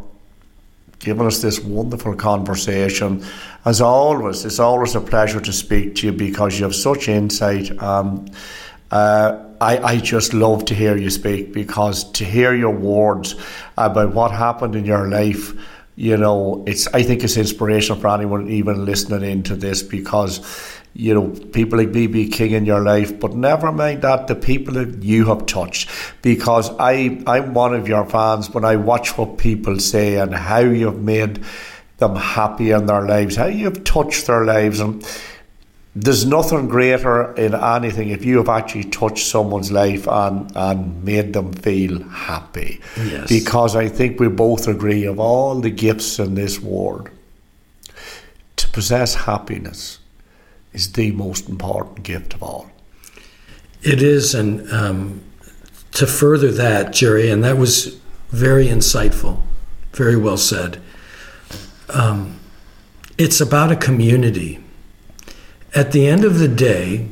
giving 0.98 1.26
us 1.26 1.42
this 1.42 1.60
wonderful 1.60 2.14
conversation. 2.14 3.24
As 3.64 3.80
always, 3.80 4.44
it's 4.44 4.58
always 4.58 4.94
a 4.94 5.00
pleasure 5.00 5.40
to 5.40 5.52
speak 5.52 5.96
to 5.96 6.06
you 6.06 6.12
because 6.12 6.58
you 6.58 6.64
have 6.64 6.74
such 6.74 7.08
insight. 7.08 7.70
Um, 7.82 8.26
uh, 8.90 9.44
I, 9.60 9.78
I 9.78 9.96
just 9.98 10.32
love 10.32 10.64
to 10.66 10.74
hear 10.74 10.96
you 10.96 11.10
speak 11.10 11.52
because 11.52 12.10
to 12.12 12.24
hear 12.24 12.54
your 12.54 12.74
words 12.74 13.34
about 13.76 14.14
what 14.14 14.30
happened 14.30 14.74
in 14.74 14.84
your 14.84 15.08
life, 15.08 15.52
you 15.96 16.16
know, 16.16 16.64
it's 16.66 16.86
I 16.94 17.02
think 17.02 17.24
it's 17.24 17.36
inspirational 17.36 18.00
for 18.00 18.08
anyone 18.08 18.48
even 18.48 18.84
listening 18.84 19.28
into 19.28 19.56
this 19.56 19.82
because, 19.82 20.38
you 20.98 21.14
know, 21.14 21.28
people 21.52 21.78
like 21.78 21.92
BB 21.92 22.32
King 22.32 22.50
in 22.50 22.66
your 22.66 22.80
life, 22.80 23.20
but 23.20 23.32
never 23.32 23.70
mind 23.70 24.02
that 24.02 24.26
the 24.26 24.34
people 24.34 24.74
that 24.74 25.00
you 25.00 25.26
have 25.26 25.46
touched. 25.46 25.88
Because 26.22 26.70
I 26.80 27.22
I'm 27.24 27.54
one 27.54 27.72
of 27.72 27.86
your 27.86 28.04
fans 28.04 28.50
when 28.50 28.64
I 28.64 28.74
watch 28.74 29.16
what 29.16 29.38
people 29.38 29.78
say 29.78 30.16
and 30.16 30.34
how 30.34 30.58
you've 30.58 31.00
made 31.00 31.44
them 31.98 32.16
happy 32.16 32.72
in 32.72 32.86
their 32.86 33.02
lives, 33.02 33.36
how 33.36 33.46
you've 33.46 33.84
touched 33.84 34.26
their 34.26 34.44
lives 34.44 34.80
and 34.80 35.06
there's 35.94 36.26
nothing 36.26 36.66
greater 36.66 37.32
in 37.34 37.54
anything 37.54 38.08
if 38.08 38.24
you 38.24 38.38
have 38.38 38.48
actually 38.48 38.84
touched 38.84 39.26
someone's 39.26 39.70
life 39.70 40.06
and, 40.08 40.50
and 40.56 41.04
made 41.04 41.32
them 41.32 41.52
feel 41.52 42.02
happy. 42.08 42.80
Yes. 42.96 43.28
Because 43.28 43.76
I 43.76 43.88
think 43.88 44.18
we 44.18 44.28
both 44.28 44.66
agree 44.66 45.04
of 45.04 45.20
all 45.20 45.60
the 45.60 45.70
gifts 45.70 46.18
in 46.18 46.34
this 46.34 46.60
world, 46.60 47.08
to 48.56 48.68
possess 48.70 49.14
happiness 49.14 50.00
is 50.72 50.92
the 50.92 51.12
most 51.12 51.48
important 51.48 52.02
gift 52.02 52.34
of 52.34 52.42
all. 52.42 52.70
It 53.82 54.02
is, 54.02 54.34
and 54.34 54.70
um, 54.72 55.22
to 55.92 56.06
further 56.06 56.50
that, 56.52 56.92
Gerry, 56.92 57.30
and 57.30 57.44
that 57.44 57.56
was 57.56 57.98
very 58.30 58.66
insightful, 58.66 59.40
very 59.92 60.16
well 60.16 60.36
said. 60.36 60.80
Um, 61.88 62.38
it's 63.16 63.40
about 63.40 63.72
a 63.72 63.76
community. 63.76 64.58
At 65.74 65.92
the 65.92 66.06
end 66.06 66.24
of 66.24 66.38
the 66.38 66.48
day, 66.48 67.08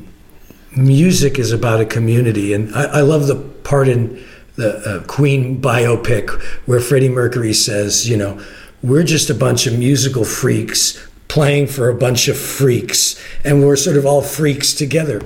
music 0.76 1.38
is 1.38 1.52
about 1.52 1.80
a 1.80 1.86
community, 1.86 2.52
and 2.52 2.74
I, 2.74 2.84
I 2.84 3.00
love 3.00 3.26
the 3.26 3.36
part 3.36 3.88
in 3.88 4.22
the 4.56 4.76
uh, 4.78 5.06
Queen 5.06 5.60
biopic 5.60 6.30
where 6.66 6.80
Freddie 6.80 7.08
Mercury 7.08 7.52
says, 7.52 8.08
you 8.08 8.16
know, 8.16 8.42
we're 8.82 9.04
just 9.04 9.30
a 9.30 9.34
bunch 9.34 9.66
of 9.66 9.78
musical 9.78 10.24
freaks 10.24 11.06
playing 11.36 11.66
for 11.66 11.90
a 11.90 11.94
bunch 11.94 12.28
of 12.28 12.38
freaks, 12.38 13.22
and 13.44 13.60
we're 13.60 13.76
sort 13.76 13.98
of 13.98 14.06
all 14.06 14.22
freaks 14.22 14.72
together. 14.72 15.20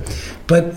But 0.49 0.75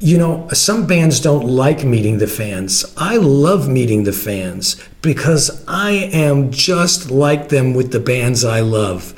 you 0.00 0.18
know, 0.18 0.48
some 0.48 0.88
bands 0.88 1.20
don't 1.20 1.46
like 1.46 1.84
meeting 1.84 2.18
the 2.18 2.26
fans. 2.26 2.84
I 2.96 3.18
love 3.18 3.68
meeting 3.68 4.02
the 4.02 4.12
fans 4.12 4.74
because 5.02 5.64
I 5.68 5.92
am 5.92 6.50
just 6.50 7.12
like 7.12 7.50
them 7.50 7.72
with 7.72 7.92
the 7.92 8.00
bands 8.00 8.44
I 8.44 8.58
love. 8.58 9.14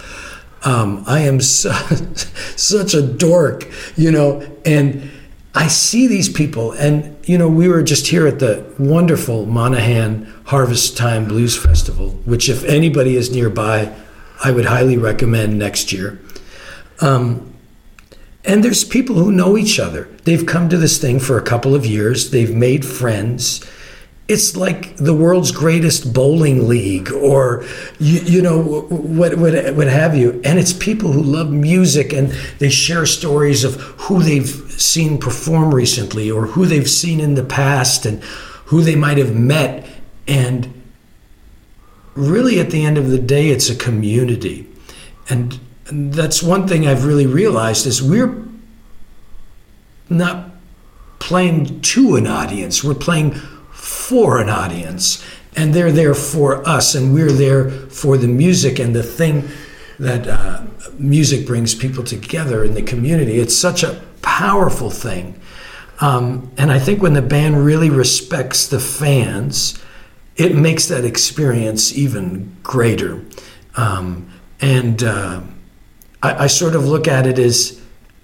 Um, 0.65 1.03
I 1.07 1.20
am 1.20 1.41
su- 1.62 1.73
such 2.55 2.93
a 2.93 3.01
dork, 3.01 3.66
you 3.97 4.11
know, 4.11 4.47
and 4.66 5.11
I 5.55 5.69
see 5.69 6.07
these 6.07 6.29
people, 6.29 6.73
and 6.73 7.16
you 7.27 7.39
know, 7.39 7.49
we 7.49 7.69
were 7.69 7.83
just 7.83 8.07
here 8.09 8.27
at 8.27 8.39
the 8.39 8.70
wonderful 8.79 9.47
Monaghan 9.47 10.31
Harvest 10.45 10.99
Time 10.99 11.24
Blues 11.24 11.57
Festival, 11.57 12.11
which, 12.27 12.51
if 12.51 12.65
anybody 12.65 13.16
is 13.16 13.31
nearby, 13.31 13.91
I 14.43 14.51
would 14.51 14.66
highly 14.66 14.97
recommend 14.97 15.59
next 15.59 15.93
year. 15.93 16.20
Um, 17.01 17.52
and 18.44 18.64
there's 18.64 18.85
people 18.85 19.16
who 19.16 19.31
know 19.31 19.56
each 19.56 19.78
other. 19.78 20.09
They've 20.24 20.44
come 20.44 20.69
to 20.69 20.77
this 20.77 20.98
thing 20.98 21.20
for 21.20 21.39
a 21.39 21.43
couple 21.43 21.74
of 21.74 21.86
years, 21.86 22.31
they've 22.31 22.55
made 22.55 22.85
friends. 22.85 23.64
It's 24.28 24.56
like 24.56 24.97
the 24.97 25.14
world's 25.14 25.51
greatest 25.51 26.14
bowling 26.14 26.66
league, 26.69 27.12
or 27.12 27.64
you, 27.98 28.20
you 28.20 28.43
know 28.43 28.62
what, 28.62 29.36
what 29.36 29.74
what 29.74 29.89
have 29.89 30.16
you. 30.16 30.40
And 30.44 30.59
it's 30.59 30.73
people 30.73 31.12
who 31.12 31.23
love 31.23 31.51
music, 31.51 32.12
and 32.12 32.28
they 32.59 32.70
share 32.70 33.05
stories 33.05 33.64
of 33.64 33.74
who 33.74 34.23
they've 34.23 34.47
seen 34.47 35.19
perform 35.19 35.74
recently, 35.74 36.31
or 36.31 36.47
who 36.47 36.66
they've 36.66 36.89
seen 36.89 37.20
in 37.20 37.35
the 37.35 37.44
past, 37.44 38.06
and 38.06 38.23
who 38.66 38.81
they 38.81 38.97
might 38.97 39.19
have 39.19 39.35
met. 39.35 39.86
And 40.27 40.72
really, 42.14 42.60
at 42.60 42.70
the 42.70 42.84
end 42.84 42.98
of 42.98 43.09
the 43.09 43.18
day, 43.18 43.48
it's 43.48 43.70
a 43.70 43.76
community, 43.76 44.68
and 45.28 45.59
that's 45.90 46.43
one 46.43 46.66
thing 46.66 46.86
I've 46.86 47.05
really 47.05 47.26
realized 47.26 47.86
is 47.86 48.02
we're 48.02 48.44
not 50.09 50.51
playing 51.18 51.80
to 51.80 52.16
an 52.16 52.26
audience. 52.26 52.82
We're 52.82 52.94
playing 52.94 53.34
for 53.72 54.40
an 54.40 54.48
audience. 54.48 55.24
And 55.55 55.74
they're 55.74 55.93
there 55.93 56.14
for 56.14 56.66
us, 56.66 56.94
and 56.94 57.12
we're 57.12 57.30
there 57.32 57.70
for 57.70 58.16
the 58.16 58.28
music 58.28 58.78
and 58.78 58.97
the 58.97 59.02
thing 59.02 59.48
that 59.98 60.26
uh, 60.26 60.62
music 60.98 61.47
brings 61.47 61.74
people 61.74 62.02
together 62.05 62.64
in 62.64 62.74
the 62.74 62.82
community. 62.82 63.39
It's 63.39 63.56
such 63.56 63.82
a 63.82 64.02
powerful 64.22 64.90
thing. 64.90 65.40
Um, 66.01 66.51
and 66.56 66.72
I 66.72 66.78
think 66.78 67.02
when 67.02 67.12
the 67.12 67.22
band 67.22 67.64
really 67.64 67.90
respects 67.90 68.66
the 68.66 68.80
fans, 68.80 69.80
it 70.36 70.54
makes 70.54 70.88
that 70.88 71.04
experience 71.04 71.96
even 71.96 72.56
greater. 72.62 73.24
Um, 73.76 74.30
and 74.60 75.02
uh, 75.02 75.42
I, 76.22 76.44
I 76.44 76.46
sort 76.46 76.74
of 76.74 76.86
look 76.86 77.09
at 77.09 77.26
it 77.26 77.38
as 77.38 77.80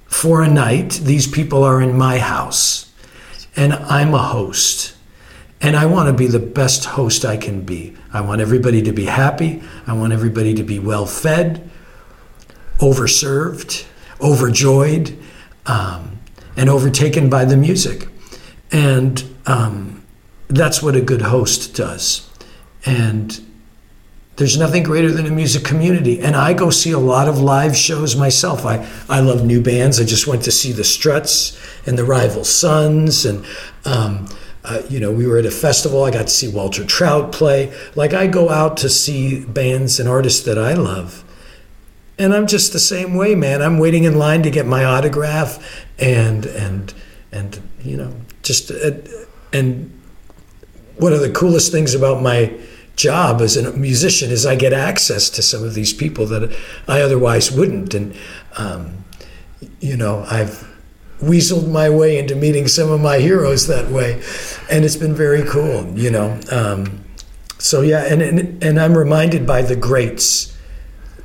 for 0.07 0.43
a 0.43 0.49
night, 0.49 1.01
these 1.05 1.27
people 1.27 1.63
are 1.65 1.81
in 1.83 1.97
my 1.97 2.19
house. 2.19 2.91
and 3.57 3.73
I'm 3.73 4.15
a 4.15 4.19
host. 4.19 4.95
And 5.61 5.77
I 5.77 5.87
want 5.87 6.07
to 6.09 6.13
be 6.13 6.29
the 6.29 6.39
best 6.39 6.85
host 6.85 7.25
I 7.25 7.37
can 7.37 7.63
be. 7.63 7.97
I 8.13 8.21
want 8.21 8.41
everybody 8.41 8.83
to 8.83 8.93
be 8.93 9.05
happy. 9.05 9.63
I 9.87 9.93
want 9.93 10.13
everybody 10.13 10.55
to 10.55 10.63
be 10.63 10.79
well 10.79 11.05
fed, 11.05 11.69
overserved, 12.79 13.85
overjoyed, 14.21 15.19
um, 15.67 16.19
and 16.57 16.71
overtaken 16.71 17.29
by 17.29 17.45
the 17.45 17.57
music. 17.57 18.09
And 18.71 19.23
um, 19.47 19.98
that's 20.49 20.83
what 20.83 20.97
a 20.97 21.01
good 21.01 21.23
host 21.23 21.75
does. 21.75 22.29
And 22.85 23.41
there's 24.37 24.57
nothing 24.57 24.85
greater 24.85 25.11
than 25.11 25.27
a 25.27 25.31
music 25.31 25.65
community. 25.65 26.21
And 26.21 26.37
I 26.37 26.55
go 26.55 26.71
see 26.71 26.93
a 26.93 26.99
lot 26.99 27.29
of 27.29 27.41
live 27.41 27.77
shows 27.77 28.17
myself. 28.17 28.65
I, 28.65 28.89
I 29.09 29.21
love 29.21 29.45
new 29.45 29.61
bands. 29.61 30.01
I 30.01 30.05
just 30.05 30.27
went 30.27 30.45
to 30.45 30.53
see 30.53 30.73
the 30.73 30.85
Struts 30.85 31.59
and 31.87 31.99
the 31.99 32.05
Rival 32.05 32.45
Sons. 32.45 33.27
And, 33.27 33.45
um, 33.85 34.29
uh, 34.65 34.83
you 34.89 35.01
know, 35.01 35.11
we 35.11 35.27
were 35.27 35.39
at 35.39 35.45
a 35.45 35.51
festival. 35.51 36.05
I 36.05 36.13
got 36.13 36.29
to 36.29 36.33
see 36.33 36.49
Walter 36.49 36.85
Trout 36.85 37.33
play. 37.33 37.77
Like, 37.97 38.15
I 38.15 38.29
go 38.29 38.49
out 38.49 38.77
to 38.79 38.89
see 38.89 39.45
bands 39.45 39.99
and 39.99 40.09
artists 40.09 40.45
that 40.45 40.57
I 40.57 40.75
love. 40.75 41.25
And 42.17 42.33
I'm 42.33 42.47
just 42.47 42.73
the 42.73 42.81
same 42.81 43.15
way, 43.15 43.35
man. 43.35 43.61
I'm 43.61 43.79
waiting 43.79 44.05
in 44.05 44.19
line 44.19 44.43
to 44.45 44.51
get 44.51 44.67
my 44.67 44.85
autograph 44.85 45.85
and, 45.99 46.47
and, 46.47 46.95
and, 47.33 47.61
you 47.83 47.97
know, 47.97 48.15
just, 48.43 48.71
uh, 48.71 48.93
and 49.53 49.98
one 50.99 51.13
of 51.13 51.21
the 51.21 51.31
coolest 51.31 51.73
things 51.73 51.95
about 51.95 52.23
my 52.23 52.53
job 52.97 53.41
as 53.41 53.57
a 53.57 53.73
musician 53.75 54.31
is 54.31 54.45
I 54.45 54.57
get 54.57 54.73
access 54.73 55.31
to 55.31 55.43
some 55.43 55.63
of 55.63 55.75
these 55.75 55.93
people 55.93 56.27
that 56.27 56.55
I 56.89 57.01
otherwise 57.01 57.51
wouldn't. 57.53 57.95
And, 57.95 58.17
um, 58.57 59.05
you 59.81 59.97
know, 59.97 60.25
I've 60.29 60.69
weaseled 61.21 61.71
my 61.71 61.89
way 61.89 62.19
into 62.19 62.35
meeting 62.35 62.67
some 62.67 62.91
of 62.91 63.01
my 63.01 63.19
heroes 63.19 63.67
that 63.69 63.91
way. 63.91 64.23
And 64.71 64.85
it's 64.85 64.97
been 64.97 65.15
very 65.15 65.45
cool, 65.45 65.87
you 65.97 66.11
know. 66.11 66.41
Um, 66.51 67.05
so, 67.59 67.83
yeah, 67.83 68.05
and, 68.05 68.21
and, 68.21 68.63
and 68.63 68.81
I'm 68.81 68.97
reminded 68.97 69.47
by 69.47 69.63
the 69.63 69.77
greats 69.77 70.57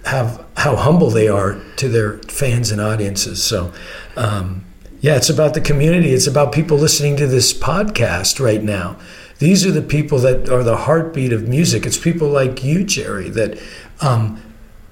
how, 0.06 0.46
how 0.58 0.76
humble 0.76 1.10
they 1.10 1.28
are 1.28 1.60
to 1.78 1.90
their 1.90 2.18
fans 2.20 2.72
and 2.72 2.82
audiences. 2.82 3.44
So, 3.44 3.74
um, 4.16 4.66
yeah, 5.02 5.16
it's 5.16 5.30
about 5.30 5.54
the 5.54 5.62
community. 5.62 6.14
It's 6.14 6.28
about 6.28 6.52
people 6.54 6.78
listening 6.78 7.18
to 7.18 7.28
this 7.28 7.54
podcast 7.54 8.40
right 8.40 8.64
now. 8.64 8.98
These 9.44 9.66
are 9.66 9.72
the 9.72 9.82
people 9.82 10.20
that 10.20 10.48
are 10.48 10.64
the 10.64 10.78
heartbeat 10.78 11.34
of 11.34 11.50
music. 11.50 11.86
It's 11.86 11.98
people 11.98 12.30
like 12.30 12.64
you, 12.64 12.86
Gerry, 12.86 13.30
that 13.32 13.60
um, 14.00 14.42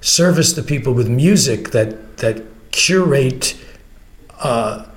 service 0.02 0.52
the 0.52 0.62
people 0.62 0.92
with 0.92 1.08
music 1.08 1.70
that 1.70 2.18
that 2.18 2.44
curate. 2.72 3.58
Uh, 4.40 4.88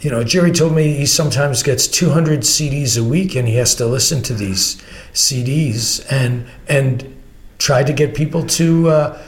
you 0.00 0.10
know, 0.10 0.24
Gerry 0.24 0.50
told 0.50 0.74
me 0.74 0.94
he 0.94 1.06
sometimes 1.06 1.62
gets 1.62 1.86
200 1.86 2.40
CDs 2.40 3.00
a 3.00 3.04
week, 3.04 3.36
and 3.36 3.46
he 3.46 3.54
has 3.54 3.76
to 3.76 3.86
listen 3.86 4.20
to 4.24 4.34
these 4.34 4.82
CDs 5.12 6.04
and 6.10 6.48
and 6.66 7.16
try 7.58 7.84
to 7.84 7.92
get 7.92 8.16
people 8.16 8.44
to. 8.58 8.88
Uh, 8.88 9.22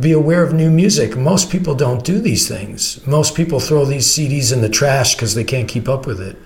be 0.00 0.12
aware 0.12 0.42
of 0.42 0.52
new 0.52 0.70
music. 0.70 1.16
Most 1.16 1.50
people 1.50 1.74
don't 1.74 2.04
do 2.04 2.20
these 2.20 2.46
things. 2.46 3.06
Most 3.06 3.34
people 3.34 3.58
throw 3.58 3.86
these 3.86 4.06
CDs 4.06 4.52
in 4.52 4.60
the 4.60 4.68
trash 4.68 5.14
because 5.14 5.34
they 5.34 5.44
can't 5.44 5.66
keep 5.66 5.88
up 5.88 6.06
with 6.06 6.20
it. 6.20 6.36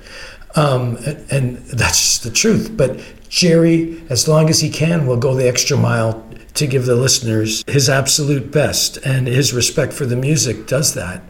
Um, 0.55 0.99
and, 1.31 1.57
that's 1.57 1.99
just 1.99 2.23
the 2.25 2.31
truth. 2.31 2.77
But 2.77 3.01
Gerry, 3.29 4.03
as 4.11 4.29
long 4.29 4.51
as 4.51 4.61
he 4.61 4.69
can, 4.69 5.07
will 5.07 5.17
go 5.17 5.35
the 5.35 5.49
extra 5.49 5.77
mile 5.77 6.29
to 6.55 6.67
give 6.67 6.85
the 6.85 6.95
listeners 6.95 7.65
his 7.67 7.89
absolute 7.89 8.53
best. 8.53 8.99
And 8.99 9.27
his 9.27 9.55
respect 9.55 9.93
for 9.93 10.05
the 10.05 10.17
music 10.17 10.67
does 10.67 10.95
that. 10.95 11.23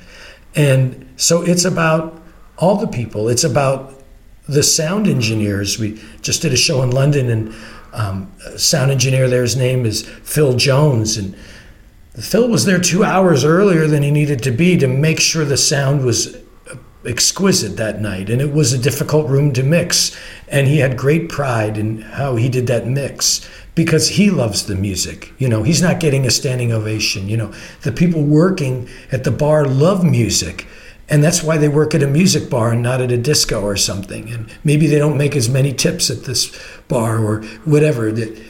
And 0.55 1.09
so 1.17 1.43
it's 1.43 1.65
about 1.65 2.21
all 2.59 2.77
the 2.77 2.89
people. 2.89 3.29
It's 3.29 3.45
about 3.45 4.03
the 4.49 4.63
sound 4.63 5.07
engineers. 5.07 5.79
We 5.79 6.01
just 6.21 6.43
did 6.43 6.53
a 6.53 6.57
show 6.57 6.83
in 6.83 6.91
London, 6.91 7.31
and 7.31 7.55
um, 7.93 8.33
sound 8.57 8.91
engineer 8.91 9.29
there's 9.29 9.57
name 9.57 9.87
is 9.87 10.07
Phil 10.07 10.57
Jones. 10.57 11.17
And 11.17 11.37
Phil 12.15 12.49
was 12.49 12.65
there 12.65 12.81
two 12.81 13.05
hours 13.05 13.45
earlier 13.45 13.87
than 13.87 14.03
he 14.03 14.11
needed 14.11 14.43
to 14.43 14.51
be 14.51 14.77
to 14.79 14.89
make 14.89 15.21
sure 15.21 15.45
the 15.45 15.57
sound 15.57 16.05
was 16.05 16.37
exquisite 17.05 17.77
that 17.77 18.01
night. 18.01 18.31
And 18.31 18.41
it 18.41 18.53
was 18.53 18.73
a 18.73 18.79
difficult 18.79 19.29
room 19.29 19.53
to 19.55 19.63
mix. 19.63 20.17
And 20.49 20.67
he 20.67 20.79
had 20.79 20.97
great 20.97 21.29
pride 21.29 21.79
in 21.79 22.03
how 22.03 22.37
he 22.37 22.49
did 22.49 22.67
that 22.69 22.87
mix 22.87 23.49
because 23.75 24.11
he 24.11 24.31
loves 24.31 24.67
the 24.67 24.75
music. 24.75 25.33
You 25.39 25.49
know, 25.49 25.63
he's 25.63 25.83
not 25.83 26.01
getting 26.01 26.27
a 26.27 26.31
standing 26.31 26.73
ovation. 26.73 27.29
You 27.29 27.37
know, 27.37 27.55
the 27.83 27.93
people 27.93 28.23
working 28.23 28.89
at 29.11 29.25
the 29.25 29.31
bar 29.31 29.65
love 29.65 30.05
music. 30.05 30.67
And 31.09 31.23
that's 31.23 31.43
why 31.43 31.59
they 31.59 31.69
work 31.69 31.95
at 31.95 32.03
a 32.03 32.07
music 32.07 32.49
bar 32.49 32.73
and 32.73 32.83
not 32.83 33.01
at 33.01 33.13
a 33.13 33.17
disco 33.17 33.63
or 33.63 33.77
something. 33.77 34.31
And 34.31 34.51
maybe 34.65 34.87
they 34.87 34.99
don't 34.99 35.19
make 35.19 35.37
as 35.37 35.49
many 35.49 35.73
tips 35.73 36.11
at 36.11 36.25
this 36.25 36.57
bar 36.89 37.19
or 37.19 37.43
whatever 37.65 38.13
that 38.13 38.41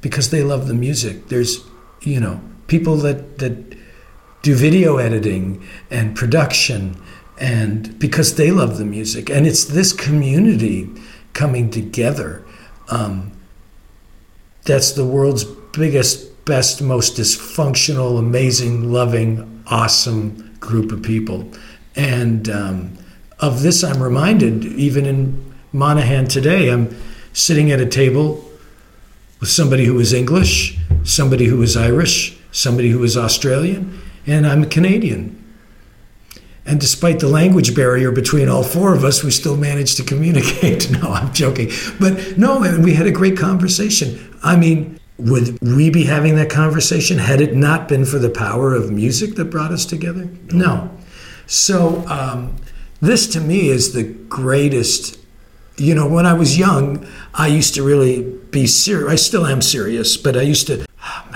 because 0.00 0.30
they 0.30 0.42
love 0.42 0.68
the 0.68 0.74
music. 0.74 1.28
There's, 1.28 1.64
you 2.02 2.20
know, 2.20 2.40
people 2.66 2.96
that 2.98 3.38
that 3.38 3.76
do 4.42 4.54
video 4.54 4.98
editing 4.98 5.66
and 5.90 6.14
production 6.16 6.96
and 7.40 7.98
because 7.98 8.34
they 8.34 8.50
love 8.50 8.78
the 8.78 8.84
music 8.84 9.30
and 9.30 9.46
it's 9.46 9.64
this 9.64 9.92
community 9.92 10.90
coming 11.32 11.70
together 11.70 12.44
um, 12.88 13.32
that's 14.64 14.92
the 14.92 15.04
world's 15.04 15.44
biggest 15.44 16.44
best 16.44 16.82
most 16.82 17.16
dysfunctional 17.16 18.18
amazing 18.18 18.92
loving 18.92 19.62
awesome 19.66 20.56
group 20.60 20.90
of 20.92 21.02
people 21.02 21.48
and 21.94 22.48
um, 22.48 22.96
of 23.40 23.62
this 23.62 23.84
i'm 23.84 24.02
reminded 24.02 24.64
even 24.64 25.06
in 25.06 25.54
monaghan 25.72 26.26
today 26.26 26.70
i'm 26.70 26.94
sitting 27.32 27.70
at 27.70 27.80
a 27.80 27.86
table 27.86 28.44
with 29.40 29.48
somebody 29.48 29.84
who 29.84 30.00
is 30.00 30.12
english 30.12 30.76
somebody 31.04 31.44
who 31.44 31.62
is 31.62 31.76
irish 31.76 32.38
somebody 32.50 32.90
who 32.90 33.02
is 33.04 33.16
Australian, 33.16 34.00
and 34.26 34.46
I'm 34.46 34.62
a 34.62 34.66
Canadian. 34.66 35.37
And 36.68 36.78
despite 36.78 37.18
the 37.18 37.28
language 37.28 37.74
barrier 37.74 38.12
between 38.12 38.50
all 38.50 38.62
four 38.62 38.94
of 38.94 39.02
us, 39.02 39.24
we 39.24 39.30
still 39.30 39.56
managed 39.56 39.96
to 39.96 40.04
communicate. 40.04 40.90
no, 41.02 41.12
I'm 41.12 41.32
joking. 41.32 41.70
But 41.98 42.36
no, 42.36 42.62
and 42.62 42.84
we 42.84 42.92
had 42.92 43.06
a 43.06 43.10
great 43.10 43.38
conversation. 43.38 44.36
I 44.42 44.54
mean, 44.56 45.00
would 45.16 45.58
we 45.62 45.88
be 45.88 46.04
having 46.04 46.36
that 46.36 46.50
conversation 46.50 47.16
had 47.16 47.40
it 47.40 47.56
not 47.56 47.88
been 47.88 48.04
for 48.04 48.18
the 48.18 48.28
power 48.28 48.74
of 48.74 48.92
music 48.92 49.36
that 49.36 49.46
brought 49.46 49.72
us 49.72 49.86
together? 49.86 50.28
No. 50.52 50.94
So, 51.46 52.06
um, 52.06 52.54
this 53.00 53.26
to 53.28 53.40
me 53.40 53.70
is 53.70 53.94
the 53.94 54.02
greatest. 54.02 55.18
You 55.78 55.94
know, 55.94 56.06
when 56.06 56.26
I 56.26 56.34
was 56.34 56.58
young, 56.58 57.06
I 57.32 57.46
used 57.46 57.74
to 57.76 57.82
really 57.82 58.22
be 58.50 58.66
serious. 58.66 59.10
I 59.10 59.16
still 59.16 59.46
am 59.46 59.62
serious, 59.62 60.18
but 60.18 60.36
I 60.36 60.42
used 60.42 60.66
to 60.66 60.87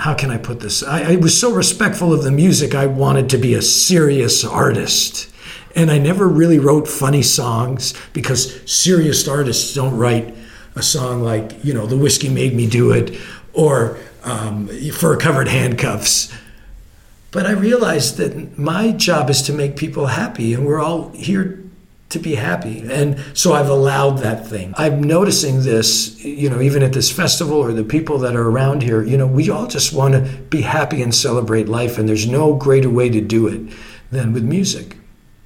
how 0.03 0.13
can 0.13 0.29
I 0.29 0.37
put 0.37 0.59
this? 0.59 0.83
I, 0.83 1.13
I, 1.13 1.15
was 1.15 1.39
so 1.39 1.53
respectful 1.53 2.11
of 2.11 2.23
the 2.23 2.31
music, 2.31 2.75
I 2.75 2.87
wanted 2.87 3.29
to 3.29 3.37
be 3.37 3.53
a 3.53 3.61
serious 3.61 4.43
artist. 4.43 5.33
And 5.77 5.89
I 5.89 5.97
never 5.97 6.27
really 6.27 6.59
wrote 6.59 6.89
funny 6.89 7.21
songs 7.21 7.93
because 8.11 8.69
serious 8.69 9.29
artists 9.29 9.73
don't 9.73 9.95
write 9.95 10.35
a 10.75 10.83
song 10.83 11.23
like, 11.23 11.63
you 11.63 11.73
know, 11.73 11.85
The 11.85 11.95
Whiskey 11.95 12.27
Made 12.27 12.53
Me 12.53 12.67
Do 12.67 12.91
It 12.91 13.17
or 13.53 13.97
um, 14.25 14.67
Fur 14.67 15.15
Covered 15.15 15.47
Handcuffs. 15.47 16.33
But 17.31 17.45
I 17.45 17.51
realized 17.51 18.17
that 18.17 18.57
my 18.57 18.91
job 18.91 19.29
is 19.29 19.41
to 19.43 19.53
make 19.53 19.77
people 19.77 20.07
happy, 20.07 20.53
and 20.53 20.65
we're 20.65 20.81
all 20.81 21.11
here 21.11 21.62
to 22.09 22.19
be 22.19 22.35
happy. 22.35 22.83
And 22.91 23.19
so 23.33 23.53
I've 23.53 23.69
allowed 23.69 24.19
that 24.19 24.47
thing. 24.47 24.73
I'm 24.77 25.01
noticing 25.01 25.63
this, 25.63 26.23
you 26.23 26.49
know, 26.49 26.61
even 26.61 26.83
at 26.83 26.93
this 26.93 27.11
festival 27.11 27.57
or 27.57 27.73
the 27.73 27.83
people 27.83 28.19
that 28.19 28.35
are 28.35 28.47
around 28.47 28.83
here, 28.83 29.03
you 29.03 29.17
know, 29.17 29.25
we 29.25 29.49
all 29.49 29.67
just 29.67 29.93
want 29.93 30.13
to 30.13 30.21
be 30.49 30.61
happy 30.61 31.01
and 31.01 31.13
celebrate 31.13 31.67
life. 31.67 31.97
And 31.97 32.07
there's 32.07 32.27
no 32.27 32.55
greater 32.55 32.89
way 32.89 33.09
to 33.09 33.19
do 33.19 33.47
it 33.47 33.61
than 34.11 34.31
with 34.31 34.43
music. 34.43 34.97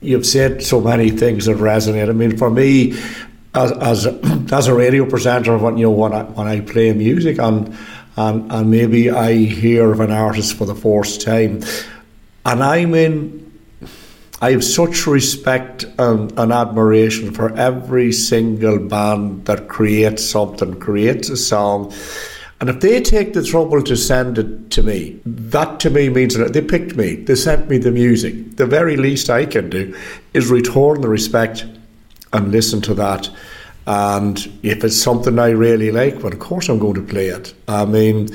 You've 0.01 0.25
said 0.25 0.61
so 0.61 0.81
many 0.81 1.09
things 1.09 1.45
that 1.45 1.57
resonate. 1.57 2.09
I 2.09 2.11
mean, 2.11 2.38
for 2.38 2.49
me, 2.49 2.99
as 3.55 3.71
as, 3.71 4.05
as 4.51 4.67
a 4.67 4.73
radio 4.73 5.05
presenter, 5.05 5.57
when 5.57 5.77
you 5.77 5.85
know 5.85 5.91
when 5.91 6.13
I 6.13 6.23
when 6.23 6.47
I 6.47 6.59
play 6.61 6.93
music 6.93 7.39
and 7.39 7.75
and 8.15 8.51
and 8.51 8.69
maybe 8.69 9.09
I 9.09 9.34
hear 9.34 9.91
of 9.91 9.99
an 9.99 10.11
artist 10.11 10.55
for 10.55 10.65
the 10.65 10.75
first 10.75 11.21
time, 11.21 11.63
and 12.45 12.63
I'm 12.63 12.93
in 12.93 13.47
I 14.39 14.51
have 14.51 14.64
such 14.64 15.07
respect 15.07 15.85
and, 15.97 16.31
and, 16.38 16.51
admiration 16.51 17.31
for 17.31 17.55
every 17.55 18.11
single 18.11 18.77
band 18.77 19.45
that 19.45 19.68
creates 19.68 20.23
something, 20.23 20.80
creates 20.80 21.30
a 21.30 21.38
song. 21.38 21.91
And 22.59 22.69
if 22.69 22.80
they 22.80 23.01
take 23.01 23.34
the 23.34 23.43
trouble 23.43 23.81
to 23.81 23.95
send 23.95 24.38
it 24.38 24.69
to 24.72 24.84
me, 24.84 25.19
that 25.26 25.80
to 25.81 25.89
me 25.89 26.09
means 26.09 26.35
that 26.35 26.53
they 26.53 26.61
picked 26.61 26.95
me, 26.95 27.15
they 27.15 27.35
sent 27.35 27.68
me 27.68 27.80
the 27.80 27.91
music. 27.91 28.57
The 28.57 28.68
very 28.68 28.95
least 28.95 29.30
I 29.31 29.45
can 29.45 29.72
do 29.72 29.95
is 30.34 30.49
return 30.49 31.01
the 31.01 31.09
respect 31.09 31.65
and 32.31 32.51
listen 32.51 32.81
to 32.81 32.93
that. 32.93 33.30
And 33.88 34.38
if 34.64 34.84
it's 34.84 35.01
something 35.01 35.39
I 35.39 35.49
really 35.49 35.91
like, 35.91 36.22
well, 36.22 36.34
of 36.34 36.39
course 36.39 36.69
I'm 36.69 36.77
going 36.77 36.95
to 36.95 37.01
play 37.01 37.27
it. 37.27 37.53
I 37.68 37.85
mean, 37.85 38.30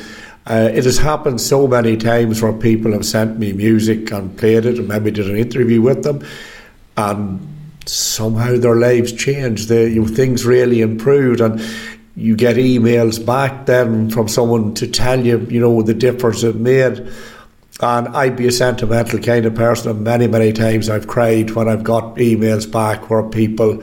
uh, 0.47 0.71
it 0.73 0.85
has 0.85 0.99
happened 0.99 1.41
so 1.41 1.67
many 1.67 1.97
times 1.97 2.43
where 2.43 2.53
people 2.53 2.93
have 2.93 3.07
sent 3.07 3.39
me 3.39 3.53
music 3.53 4.11
and 4.11 4.37
played 4.37 4.67
it 4.67 4.79
and 4.79 4.89
maybe 4.89 5.11
did 5.11 5.31
an 5.31 5.37
interview 5.37 5.81
with 5.81 6.03
them 6.03 6.25
and 6.97 7.49
somehow 7.87 8.57
their 8.57 8.77
lives 8.77 9.13
changed. 9.13 9.69
The, 9.69 9.89
you, 9.89 10.07
things 10.07 10.45
really 10.45 10.81
improved, 10.81 11.41
and 11.41 11.61
you 12.17 12.37
get 12.37 12.57
emails 12.57 13.25
back 13.25 13.67
then 13.67 14.11
from 14.11 14.29
someone 14.29 14.75
to 14.75 14.87
tell 14.87 15.25
you, 15.25 15.39
you 15.51 15.61
know, 15.61 15.83
the 15.83 15.95
difference 15.95 16.43
it 16.43 16.57
made. 16.57 17.09
And 17.81 18.09
I'd 18.09 18.37
be 18.37 18.47
a 18.47 18.53
sentimental 18.53 19.19
kind 19.19 19.47
of 19.47 19.55
person, 19.55 19.91
and 19.91 20.05
many, 20.05 20.27
many 20.27 20.53
times 20.53 20.89
I've 20.89 21.07
cried 21.07 21.51
when 21.53 21.69
I've 21.69 21.85
got 21.85 22.17
emails 22.17 22.71
back 22.71 23.11
where 23.11 23.23
people, 23.23 23.83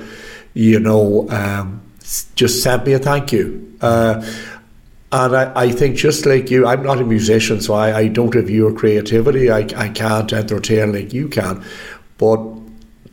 you 0.53 0.79
know, 0.79 1.27
um, 1.29 1.81
just 2.35 2.63
sent 2.63 2.85
me 2.85 2.93
a 2.93 2.99
thank 2.99 3.31
you. 3.31 3.77
Uh, 3.81 4.25
and 5.11 5.35
I, 5.35 5.51
I 5.55 5.71
think 5.71 5.97
just 5.97 6.25
like 6.25 6.51
you, 6.51 6.67
I'm 6.67 6.83
not 6.83 7.01
a 7.01 7.03
musician, 7.03 7.61
so 7.61 7.73
I, 7.73 7.97
I 7.97 8.07
don't 8.07 8.33
have 8.35 8.49
your 8.49 8.71
creativity. 8.71 9.49
I, 9.49 9.67
I 9.75 9.89
can't 9.89 10.31
entertain 10.31 10.93
like 10.93 11.13
you 11.13 11.27
can. 11.27 11.63
But 12.17 12.39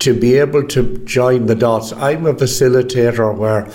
to 0.01 0.19
be 0.19 0.35
able 0.35 0.67
to 0.69 0.99
join 1.05 1.47
the 1.47 1.55
dots, 1.55 1.93
I'm 1.93 2.27
a 2.27 2.35
facilitator 2.35 3.35
where 3.35 3.71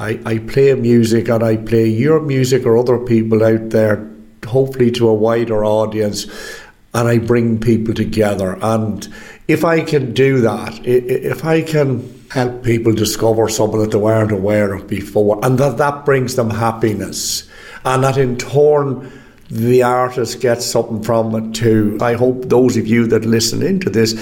I, 0.00 0.18
I 0.24 0.38
play 0.38 0.74
music 0.74 1.28
and 1.28 1.44
I 1.44 1.56
play 1.56 1.86
your 1.86 2.20
music 2.20 2.66
or 2.66 2.76
other 2.76 2.98
people 2.98 3.44
out 3.44 3.70
there, 3.70 4.10
hopefully 4.44 4.90
to 4.92 5.08
a 5.08 5.14
wider 5.14 5.64
audience, 5.64 6.26
and 6.94 7.08
I 7.08 7.18
bring 7.18 7.60
people 7.60 7.94
together. 7.94 8.58
And 8.60 9.08
if 9.46 9.64
I 9.64 9.82
can 9.82 10.12
do 10.12 10.40
that, 10.40 10.84
if 10.84 11.44
I 11.44 11.62
can 11.62 12.21
help 12.32 12.62
people 12.62 12.92
discover 12.94 13.46
something 13.48 13.80
that 13.80 13.90
they 13.90 13.98
weren't 13.98 14.32
aware 14.32 14.72
of 14.72 14.86
before, 14.86 15.38
and 15.44 15.58
that 15.58 15.76
that 15.76 16.04
brings 16.06 16.34
them 16.34 16.48
happiness, 16.48 17.48
and 17.84 18.02
that 18.04 18.16
in 18.16 18.36
turn 18.38 19.10
the 19.52 19.82
artist 19.82 20.40
gets 20.40 20.64
something 20.64 21.02
from 21.02 21.34
it 21.34 21.54
too. 21.54 21.98
I 22.00 22.14
hope 22.14 22.48
those 22.48 22.78
of 22.78 22.86
you 22.86 23.06
that 23.08 23.26
listen 23.26 23.62
into 23.62 23.90
this 23.90 24.14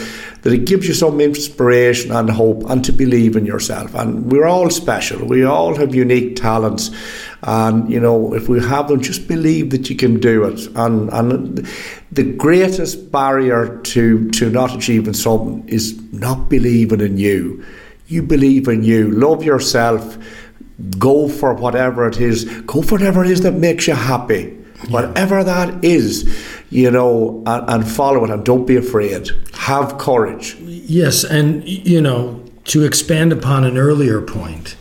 that 0.42 0.52
it 0.52 0.64
gives 0.64 0.88
you 0.88 0.94
some 0.94 1.20
inspiration 1.20 2.10
and 2.10 2.28
hope 2.28 2.68
and 2.68 2.84
to 2.84 2.92
believe 2.92 3.36
in 3.36 3.46
yourself. 3.46 3.94
And 3.94 4.32
we're 4.32 4.46
all 4.46 4.70
special. 4.70 5.24
We 5.24 5.44
all 5.44 5.76
have 5.76 5.94
unique 5.94 6.34
talents. 6.34 6.90
And 7.44 7.88
you 7.88 8.00
know, 8.00 8.34
if 8.34 8.48
we 8.48 8.60
have 8.60 8.88
them, 8.88 9.02
just 9.02 9.28
believe 9.28 9.70
that 9.70 9.88
you 9.88 9.94
can 9.94 10.18
do 10.18 10.42
it. 10.44 10.66
And 10.74 11.10
and 11.12 11.64
the 12.10 12.24
greatest 12.24 13.12
barrier 13.12 13.78
to 13.78 14.30
to 14.30 14.50
not 14.50 14.74
achieving 14.74 15.14
something 15.14 15.68
is 15.68 15.96
not 16.12 16.48
believing 16.48 17.00
in 17.00 17.18
you. 17.18 17.64
You 18.10 18.22
believe 18.22 18.68
in 18.68 18.82
you. 18.82 19.10
Love 19.10 19.44
yourself 19.44 20.18
go 20.98 21.28
for 21.28 21.54
whatever 21.54 22.08
it 22.08 22.20
is, 22.20 22.44
go 22.62 22.82
for 22.82 22.96
whatever 22.96 23.24
it 23.24 23.30
is 23.30 23.42
that 23.42 23.52
makes 23.52 23.86
you 23.86 23.94
happy. 23.94 24.56
Whatever 24.88 25.44
that 25.44 25.84
is, 25.84 26.24
you 26.70 26.90
know, 26.90 27.42
and, 27.46 27.68
and 27.68 27.90
follow 27.90 28.24
it 28.24 28.30
and 28.30 28.42
don't 28.44 28.64
be 28.64 28.76
afraid. 28.76 29.28
Have 29.52 29.98
courage. 29.98 30.56
Yes, 30.60 31.22
and 31.22 31.62
you 31.68 32.00
know, 32.00 32.42
to 32.64 32.84
expand 32.84 33.30
upon 33.30 33.64
an 33.64 33.76
earlier 33.76 34.22
point, 34.22 34.76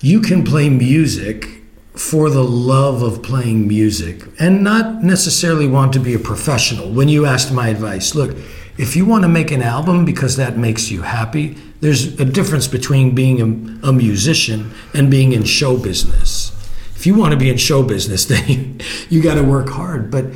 you 0.00 0.20
can 0.20 0.42
play 0.44 0.68
music 0.68 1.62
for 1.94 2.28
the 2.28 2.42
love 2.42 3.02
of 3.02 3.22
playing 3.22 3.68
music 3.68 4.24
and 4.40 4.64
not 4.64 5.04
necessarily 5.04 5.68
want 5.68 5.92
to 5.92 6.00
be 6.00 6.14
a 6.14 6.18
professional. 6.18 6.90
When 6.90 7.08
you 7.08 7.24
asked 7.24 7.52
my 7.52 7.68
advice, 7.68 8.16
look, 8.16 8.36
if 8.78 8.96
you 8.96 9.04
want 9.04 9.22
to 9.22 9.28
make 9.28 9.52
an 9.52 9.62
album 9.62 10.04
because 10.04 10.36
that 10.36 10.56
makes 10.56 10.90
you 10.90 11.02
happy, 11.02 11.56
there's 11.80 12.20
a 12.20 12.24
difference 12.24 12.68
between 12.68 13.14
being 13.14 13.40
a, 13.40 13.88
a 13.88 13.92
musician 13.92 14.72
and 14.94 15.10
being 15.10 15.32
in 15.32 15.44
show 15.44 15.76
business. 15.76 16.52
If 16.94 17.06
you 17.06 17.14
want 17.14 17.32
to 17.32 17.38
be 17.38 17.48
in 17.48 17.56
show 17.56 17.82
business, 17.82 18.24
then 18.26 18.48
you, 18.48 18.76
you 19.08 19.22
got 19.22 19.34
to 19.34 19.42
work 19.42 19.68
hard. 19.68 20.10
But 20.10 20.26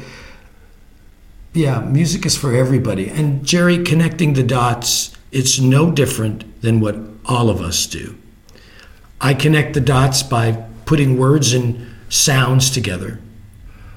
yeah, 1.53 1.81
music 1.81 2.27
is 2.27 2.37
for 2.37 2.55
everybody. 2.55 3.09
And 3.09 3.45
Gerry, 3.45 3.85
connecting 3.85 4.33
the 4.33 4.43
dots, 4.43 5.15
it's 5.31 5.61
no 5.61 5.91
different 5.91 6.63
than 6.63 6.81
what 6.81 6.97
all 7.27 7.51
of 7.51 7.61
us 7.61 7.87
do. 7.87 8.17
I 9.21 9.35
connect 9.35 9.75
the 9.75 9.81
dots 9.81 10.23
by 10.23 10.53
putting 10.85 11.19
words 11.19 11.53
and 11.53 11.87
sounds 12.09 12.71
together. 12.71 13.21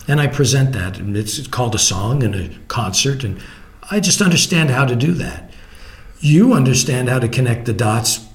And 0.07 0.21
I 0.21 0.27
present 0.27 0.73
that. 0.73 0.99
And 0.99 1.17
it's 1.17 1.47
called 1.47 1.75
a 1.75 1.79
song 1.79 2.23
and 2.23 2.35
a 2.35 2.49
concert. 2.67 3.23
And 3.23 3.41
I 3.89 3.99
just 3.99 4.21
understand 4.21 4.69
how 4.69 4.85
to 4.85 4.95
do 4.95 5.13
that. 5.13 5.46
You 6.19 6.53
understand 6.53 7.09
how 7.09 7.19
to 7.19 7.27
connect 7.27 7.65
the 7.65 7.73
dots 7.73 8.27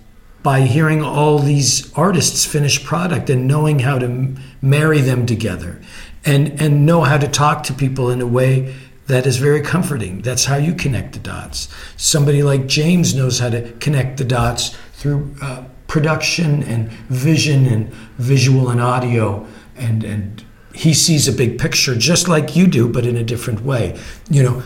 by 0.42 0.62
hearing 0.62 1.02
all 1.02 1.38
these 1.38 1.92
artists' 1.94 2.44
finished 2.44 2.84
product 2.84 3.30
and 3.30 3.46
knowing 3.46 3.80
how 3.80 3.98
to 3.98 4.06
m- 4.06 4.38
marry 4.60 5.00
them 5.00 5.24
together 5.24 5.80
and, 6.24 6.60
and 6.60 6.84
know 6.84 7.02
how 7.02 7.18
to 7.18 7.28
talk 7.28 7.62
to 7.64 7.72
people 7.72 8.10
in 8.10 8.20
a 8.20 8.26
way 8.26 8.74
that 9.06 9.26
is 9.26 9.36
very 9.36 9.60
comforting. 9.60 10.22
That's 10.22 10.46
how 10.46 10.56
you 10.56 10.74
connect 10.74 11.12
the 11.12 11.18
dots. 11.18 11.68
Somebody 11.96 12.42
like 12.42 12.66
James 12.66 13.14
knows 13.14 13.38
how 13.38 13.50
to 13.50 13.72
connect 13.72 14.18
the 14.18 14.24
dots 14.24 14.76
through 14.94 15.34
uh, 15.42 15.64
production 15.92 16.62
and 16.62 16.90
vision 17.10 17.66
and 17.66 17.92
visual 18.16 18.70
and 18.70 18.80
audio 18.80 19.46
and 19.76 20.02
and 20.04 20.42
he 20.74 20.94
sees 20.94 21.28
a 21.28 21.32
big 21.32 21.58
picture 21.58 21.94
just 21.94 22.28
like 22.28 22.56
you 22.56 22.66
do 22.66 22.88
but 22.88 23.04
in 23.04 23.14
a 23.14 23.22
different 23.22 23.60
way 23.60 23.98
you 24.30 24.42
know 24.42 24.62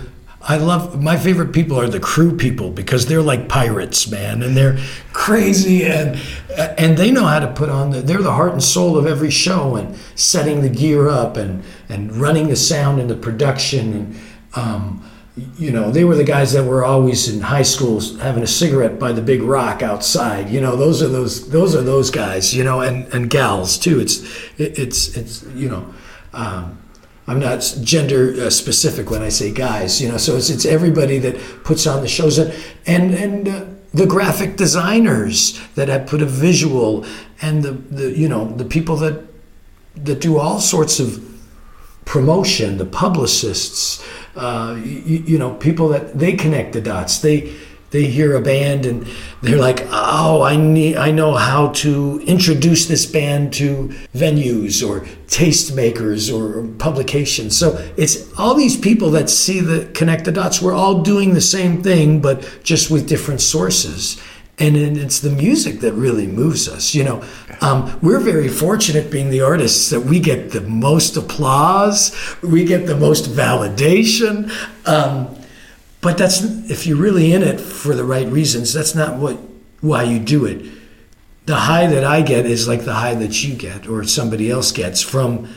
I 0.48 0.59
love 0.59 1.02
my 1.02 1.16
favorite 1.16 1.52
people 1.52 1.78
are 1.81 1.89
the 1.89 1.98
crew 1.98 2.36
people 2.36 2.70
because 2.70 3.06
they're 3.06 3.23
like 3.23 3.48
pirates, 3.48 4.09
man, 4.09 4.44
and 4.44 4.56
they're 4.56 4.78
crazy 5.12 5.85
and 5.85 6.20
and 6.56 6.97
they 6.97 7.10
know 7.10 7.24
how 7.24 7.40
to 7.40 7.52
put 7.52 7.68
on 7.68 7.90
the 7.90 8.01
they're 8.01 8.23
the 8.23 8.32
heart 8.32 8.52
and 8.52 8.62
soul 8.62 8.97
of 8.97 9.06
every 9.06 9.31
show 9.31 9.74
and 9.74 9.97
setting 10.14 10.62
the 10.62 10.68
gear 10.68 11.09
up 11.09 11.36
and 11.36 11.64
and 11.89 12.16
running 12.16 12.48
the 12.48 12.55
sound 12.55 13.01
and 13.01 13.10
the 13.10 13.16
production 13.16 13.93
and 13.93 14.20
um, 14.55 15.10
you 15.59 15.73
know 15.73 15.90
they 15.90 16.05
were 16.05 16.14
the 16.14 16.24
guys 16.24 16.52
that 16.52 16.64
were 16.64 16.85
always 16.85 17.28
in 17.28 17.40
high 17.40 17.62
schools 17.62 18.16
having 18.20 18.44
a 18.44 18.47
cigarette 18.47 19.01
by 19.01 19.10
the 19.10 19.23
big 19.23 19.43
rock 19.43 19.82
outside. 19.82 20.48
You 20.48 20.60
know 20.60 20.77
those 20.77 21.02
are 21.02 21.09
those 21.09 21.51
those 21.51 21.74
are 21.74 21.82
those 21.82 22.10
guys. 22.12 22.55
You 22.55 22.62
know 22.62 22.82
and 22.82 23.12
and 23.12 23.28
gals 23.28 23.77
too. 23.78 23.98
It's 23.98 24.23
it, 24.59 24.78
it's 24.78 25.16
it's 25.16 25.43
you 25.55 25.68
know. 25.68 25.93
Um, 26.32 26.78
I'm 27.27 27.40
not 27.40 27.61
gender 27.82 28.35
uh, 28.39 28.51
specific 28.51 29.11
when 29.11 29.23
I 29.23 29.31
say 29.31 29.51
guys, 29.51 30.01
you 30.01 30.09
know. 30.09 30.16
So 30.16 30.36
it's 30.36 30.51
it's 30.51 30.65
everybody 30.65 31.19
that 31.19 31.36
puts 31.65 31.86
on 31.86 32.03
the 32.03 32.09
shows 32.09 32.39
and 32.39 32.55
and 32.86 33.15
and 33.15 33.48
uh, 33.48 33.65
the 33.93 34.07
graphic 34.07 34.57
designers 34.57 35.61
that 35.74 35.89
have 35.89 36.07
put 36.07 36.23
a 36.23 36.27
visual 36.27 37.05
and 37.40 37.62
the 37.62 37.73
the 37.73 38.16
you 38.16 38.28
know 38.28 38.53
the 38.57 38.65
people 38.65 38.97
that 38.97 39.24
that 39.97 40.20
do 40.20 40.39
all 40.39 40.61
sorts 40.61 41.01
of 41.01 41.24
promotion, 42.05 42.78
the 42.78 42.86
publicists, 42.86 44.03
uh, 44.36 44.81
you, 44.82 45.24
you 45.27 45.39
know, 45.39 45.55
people 45.55 45.89
that 45.89 46.19
they 46.19 46.32
connect 46.32 46.73
the 46.73 46.81
dots. 46.81 47.19
They 47.19 47.55
they 47.90 48.06
hear 48.06 48.34
a 48.34 48.40
band 48.40 48.84
and 48.84 49.06
they're 49.42 49.60
like, 49.60 49.86
oh, 49.90 50.42
I 50.42 50.56
need, 50.56 50.96
I 50.96 51.12
know 51.12 51.34
how 51.34 51.68
to 51.68 52.20
introduce 52.26 52.86
this 52.86 53.06
band 53.06 53.52
to 53.54 53.88
venues 54.14 54.86
or 54.86 55.00
tastemakers 55.28 56.32
or 56.32 56.66
publications. 56.78 57.56
So 57.56 57.76
it's 57.96 58.32
all 58.38 58.54
these 58.54 58.76
people 58.76 59.10
that 59.12 59.30
see 59.30 59.60
the 59.60 59.86
connect 59.94 60.24
the 60.24 60.32
dots. 60.32 60.60
We're 60.60 60.74
all 60.74 61.02
doing 61.02 61.34
the 61.34 61.40
same 61.40 61.82
thing, 61.82 62.20
but 62.20 62.60
just 62.62 62.90
with 62.90 63.08
different 63.08 63.40
sources. 63.40 64.20
And 64.58 64.74
it's 64.74 65.20
the 65.20 65.30
music 65.30 65.80
that 65.80 65.92
really 65.92 66.26
moves 66.26 66.66
us. 66.66 66.94
You 66.94 67.04
know, 67.04 67.24
um, 67.60 67.98
we're 68.02 68.20
very 68.20 68.48
fortunate 68.48 69.10
being 69.10 69.28
the 69.28 69.42
artists 69.42 69.90
that 69.90 70.00
we 70.00 70.18
get 70.18 70.50
the 70.50 70.62
most 70.62 71.16
applause, 71.16 72.16
we 72.42 72.64
get 72.64 72.86
the 72.86 72.96
most 72.96 73.30
validation. 73.30 74.50
Um, 74.86 75.36
but 76.01 76.18
that's 76.18 76.43
if 76.70 76.86
you're 76.86 76.97
really 76.97 77.32
in 77.32 77.43
it 77.43 77.60
for 77.60 77.94
the 77.94 78.05
right 78.05 78.27
reasons. 78.28 78.73
That's 78.73 78.94
not 78.94 79.18
what 79.18 79.39
why 79.81 80.05
you 80.05 80.18
do 80.18 80.44
it. 80.44 80.64
The 81.47 81.56
high 81.56 81.86
that 81.86 82.05
I 82.05 82.23
get 82.23 82.47
is 82.47 82.66
like 82.66 82.85
the 82.85 82.94
high 82.94 83.14
that 83.14 83.44
you 83.44 83.55
get 83.55 83.89
or 83.89 84.05
somebody 84.05 84.51
else 84.51 84.73
gets 84.73 85.02
from 85.02 85.48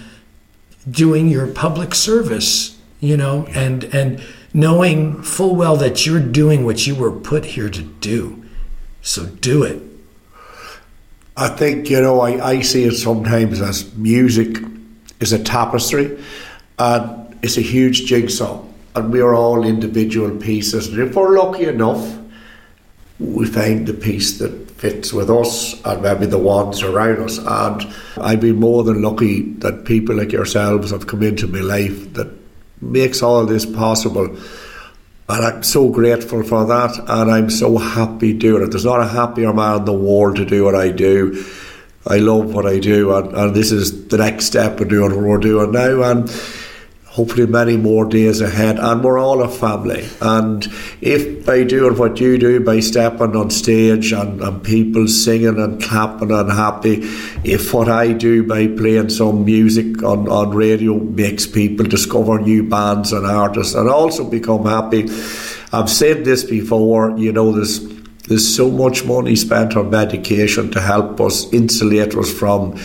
doing 0.90 1.28
your 1.28 1.48
public 1.48 1.95
service. 1.95 2.78
You 2.99 3.16
know, 3.16 3.45
and 3.52 3.86
and 3.86 4.22
knowing 4.53 5.22
full 5.22 5.56
well 5.56 5.76
that 5.78 6.06
you're 6.06 6.20
doing 6.20 6.66
what 6.66 6.86
you 6.86 6.95
were 6.95 7.11
put 7.11 7.45
here 7.45 7.70
to 7.70 7.82
do. 7.82 8.44
So 9.02 9.26
do 9.26 9.64
it. 9.64 9.82
I 11.38 11.48
think, 11.48 11.90
you 11.90 12.02
know, 12.02 12.20
I, 12.20 12.45
I 12.45 12.61
see 12.61 12.84
it 12.84 12.95
sometimes 12.95 13.61
as 13.61 13.95
music 13.95 14.57
is 15.22 15.32
a 15.32 15.41
tapestry 15.41 16.22
and 16.78 17.38
it's 17.41 17.57
a 17.57 17.61
huge 17.61 18.06
jigsaw. 18.06 18.61
And 19.00 19.14
we're 19.14 19.34
all 19.34 19.64
individual 19.64 20.38
pieces. 20.38 20.90
And 20.90 21.00
if 21.00 21.16
we're 21.16 21.38
lucky 21.38 21.66
enough, 21.66 22.20
we 23.18 23.46
find 23.46 23.88
the 23.88 23.94
piece 23.94 24.40
that 24.40 24.70
fits 24.72 25.14
with 25.14 25.30
us 25.30 25.74
and 25.86 26.02
maybe 26.02 26.26
the 26.26 26.38
ones 26.38 26.84
around 26.84 27.20
us. 27.20 27.38
And 27.38 27.94
I've 28.18 28.42
been 28.42 28.58
more 28.58 28.84
than 28.84 29.02
lucky 29.02 29.54
that 29.60 29.86
people 29.86 30.18
like 30.18 30.34
yourselves 30.34 30.92
have 30.92 31.08
come 31.08 31.24
into 31.24 31.48
my 31.48 31.60
life 31.60 32.14
that 32.16 32.30
makes 32.82 33.24
all 33.24 33.46
this 33.46 33.66
possible. 33.66 34.38
And 35.30 35.46
I'm 35.46 35.64
so 35.64 35.90
grateful 35.90 36.44
for 36.44 36.66
that, 36.66 36.98
and 37.08 37.32
I'm 37.32 37.50
so 37.50 37.78
happy 37.78 38.34
doing 38.34 38.64
it. 38.64 38.72
There's 38.72 38.84
not 38.84 39.00
a 39.00 39.08
happier 39.08 39.54
man 39.54 39.78
in 39.78 39.86
the 39.86 39.94
world 39.94 40.36
to 40.38 40.46
do 40.46 40.66
what 40.66 40.76
I 40.76 40.90
do. 40.90 41.46
I 42.06 42.18
love 42.18 42.54
what 42.54 42.66
I 42.66 42.80
do, 42.80 43.16
and, 43.16 43.34
and 43.34 43.56
this 43.56 43.72
is 43.72 44.08
the 44.08 44.18
next 44.18 44.46
step 44.46 44.82
in 44.82 44.88
doing 44.90 45.16
what 45.16 45.24
we're 45.24 45.38
doing 45.38 45.72
now. 45.72 46.04
And 46.04 46.30
hopefully 47.10 47.48
many 47.48 47.76
more 47.76 48.06
days 48.06 48.40
ahead 48.40 48.77
and 48.77 49.03
we're 49.03 49.18
all 49.18 49.41
a 49.41 49.49
family. 49.49 50.07
And 50.22 50.65
if 51.02 51.45
by 51.45 51.64
doing 51.64 51.98
what 51.98 52.19
you 52.19 52.38
do 52.38 52.60
by 52.60 52.80
stepping 52.81 53.36
on 53.36 53.49
stage 53.49 54.11
and, 54.14 54.41
and 54.41 54.64
people 54.64 55.07
singing 55.07 55.60
and 55.60 55.81
clapping 55.81 56.31
and 56.31 56.52
happy 56.52 56.99
if 57.44 57.73
what 57.73 57.90
I 57.90 58.14
do 58.14 58.44
by 58.44 58.68
playing 58.68 59.10
some 59.10 59.44
music 59.44 60.03
on, 60.03 60.30
on 60.30 60.52
radio 60.52 60.99
makes 60.99 61.48
people 61.48 61.86
discover 61.86 62.40
new 62.40 62.64
bands 62.64 63.11
and 63.11 63.26
artists 63.26 63.73
and 63.73 63.90
also 63.90 64.30
become 64.30 64.65
happy. 64.65 65.10
I've 65.73 65.90
said 65.90 66.26
this 66.26 66.44
before 66.44 67.18
you 67.18 67.31
know 67.31 67.52
there's 67.52 67.88
there's 68.27 68.56
so 68.56 68.69
much 68.69 69.06
money 69.06 69.36
spent 69.36 69.76
on 69.76 69.90
medication 69.90 70.69
to 70.72 70.80
help 70.80 71.19
us 71.19 71.52
insulate 71.52 72.15
us 72.15 72.31
from 72.31 72.80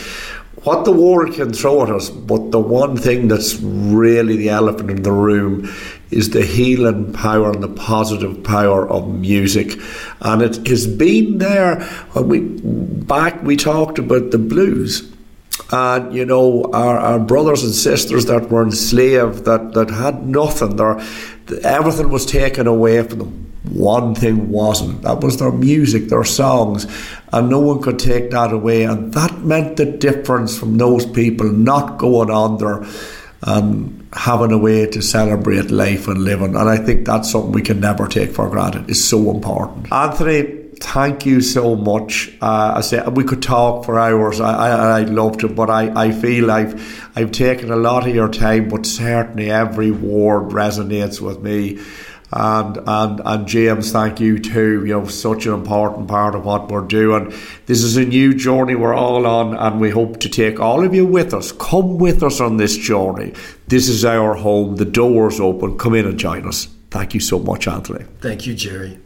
what 0.65 0.87
the 0.87 0.93
war 0.93 1.31
can 1.31 1.53
throw 1.53 1.83
at 1.83 1.91
us, 1.91 2.09
but 2.09 2.51
the 2.51 2.59
one 2.59 2.97
thing 2.97 3.29
that's 3.29 3.57
really 3.61 4.37
the 4.37 4.49
elephant 4.49 4.91
in 4.91 5.03
the 5.03 5.13
room 5.13 5.71
is 6.11 6.31
the 6.31 6.43
healing 6.43 7.13
power 7.13 7.53
and 7.53 7.63
the 7.63 7.69
positive 7.69 8.43
power 8.43 8.89
of 8.89 9.09
music. 9.09 9.79
And 10.23 10.41
it 10.41 10.67
has 10.67 10.87
been 10.87 11.39
there 11.39 11.83
when 12.13 12.29
we 12.29 12.41
back 12.41 13.43
we 13.43 13.57
talked 13.57 13.99
about 13.99 14.31
the 14.31 14.39
blues. 14.39 15.11
And 15.71 16.15
you 16.15 16.25
know, 16.25 16.65
our, 16.73 16.99
our 16.99 17.19
brothers 17.19 17.63
and 17.63 17.75
sisters 17.75 18.25
that 18.27 18.51
were 18.51 18.63
enslaved, 18.63 19.45
that, 19.45 19.75
that 19.75 19.91
had 19.91 20.27
nothing, 20.27 20.77
their, 20.77 20.99
everything 21.63 22.09
was 22.09 22.25
taken 22.25 22.67
away 22.67 23.03
from 23.03 23.19
them 23.19 23.44
one 23.71 24.15
thing 24.15 24.51
wasn't. 24.51 25.03
That 25.03 25.21
was 25.21 25.39
their 25.39 25.53
music, 25.53 26.09
their 26.09 26.25
songs, 26.25 26.87
and 27.33 27.49
no 27.49 27.61
one 27.61 27.81
could 27.81 27.99
take 27.99 28.31
that 28.31 28.53
away. 28.53 28.85
And 28.85 29.13
that 29.15 29.41
meant 29.41 29.77
the 29.77 29.87
difference 29.87 30.59
from 30.59 30.77
those 30.77 31.07
people 31.07 31.51
not 31.51 31.99
going 31.99 32.31
on 32.31 32.59
there 32.59 32.85
and 33.47 34.07
having 34.13 34.53
a 34.53 34.59
way 34.59 34.87
to 34.87 35.03
celebrate 35.03 35.71
life 35.71 36.09
and 36.09 36.25
living. 36.25 36.57
And 36.57 36.69
I 36.69 36.77
think 36.77 37.07
that's 37.07 37.31
something 37.31 37.53
we 37.53 37.63
can 37.63 37.81
never 37.81 38.07
take 38.07 38.31
for 38.31 38.49
granted. 38.49 38.89
It's 38.89 39.05
so 39.05 39.31
important. 39.31 39.93
Anthony, 39.93 40.65
thank 40.81 41.27
you 41.27 41.41
so 41.41 41.75
much. 41.75 42.33
Uh, 42.41 42.75
I 42.77 42.81
say 42.81 43.03
we 43.09 43.25
could 43.25 43.43
talk 43.43 43.85
for 43.85 43.99
hours. 43.99 44.41
I, 44.41 44.53
I 44.53 45.01
I'd 45.01 45.11
love 45.11 45.39
to, 45.39 45.49
but 45.49 45.71
I, 45.71 46.07
I 46.07 46.13
feel 46.13 46.51
I've 46.51 46.75
I've 47.17 47.33
taken 47.33 47.71
a 47.71 47.77
lot 47.77 48.07
of 48.07 48.15
your 48.15 48.29
time, 48.29 48.69
but 48.69 48.87
certainly 48.87 49.51
every 49.51 49.91
word 49.91 50.51
resonates 50.51 51.21
with 51.21 51.41
me. 51.41 51.81
And, 52.37 52.79
and 52.85 53.21
and 53.25 53.47
James, 53.47 53.93
thank 53.93 54.19
you 54.19 54.41
too. 54.41 54.85
You 54.85 55.01
know, 55.01 55.07
such 55.07 55.47
an 55.47 55.55
important 55.55 56.09
part 56.09 56.35
of 56.35 56.45
what 56.45 56.69
we're 56.69 56.81
doing. 56.81 57.33
This 57.67 57.85
is 57.85 57.97
a 57.97 58.05
new 58.05 58.35
journey 58.35 58.75
we're 58.75 58.93
all 58.93 59.25
on, 59.25 59.55
and 59.57 59.81
we 59.81 59.91
hope 59.91 60.19
to 60.19 60.29
take 60.29 60.59
all 60.59 60.85
of 60.85 60.93
you 60.93 61.07
with 61.07 61.33
us. 61.33 61.53
Come 61.53 61.99
with 61.99 62.25
us 62.25 62.41
on 62.41 62.57
this 62.57 62.77
journey. 62.77 63.35
This 63.69 63.89
is 63.89 64.05
our 64.05 64.35
home. 64.35 64.75
The 64.75 64.85
door's 64.85 65.39
open. 65.39 65.79
Come 65.79 65.95
in 65.95 66.07
and 66.07 66.19
join 66.19 66.49
us. 66.49 66.67
Thank 66.91 67.15
you 67.15 67.21
so 67.21 67.39
much, 67.39 67.69
Anthony. 67.69 68.05
Thank 68.21 68.49
you, 68.49 68.55
Gerry. 68.55 68.99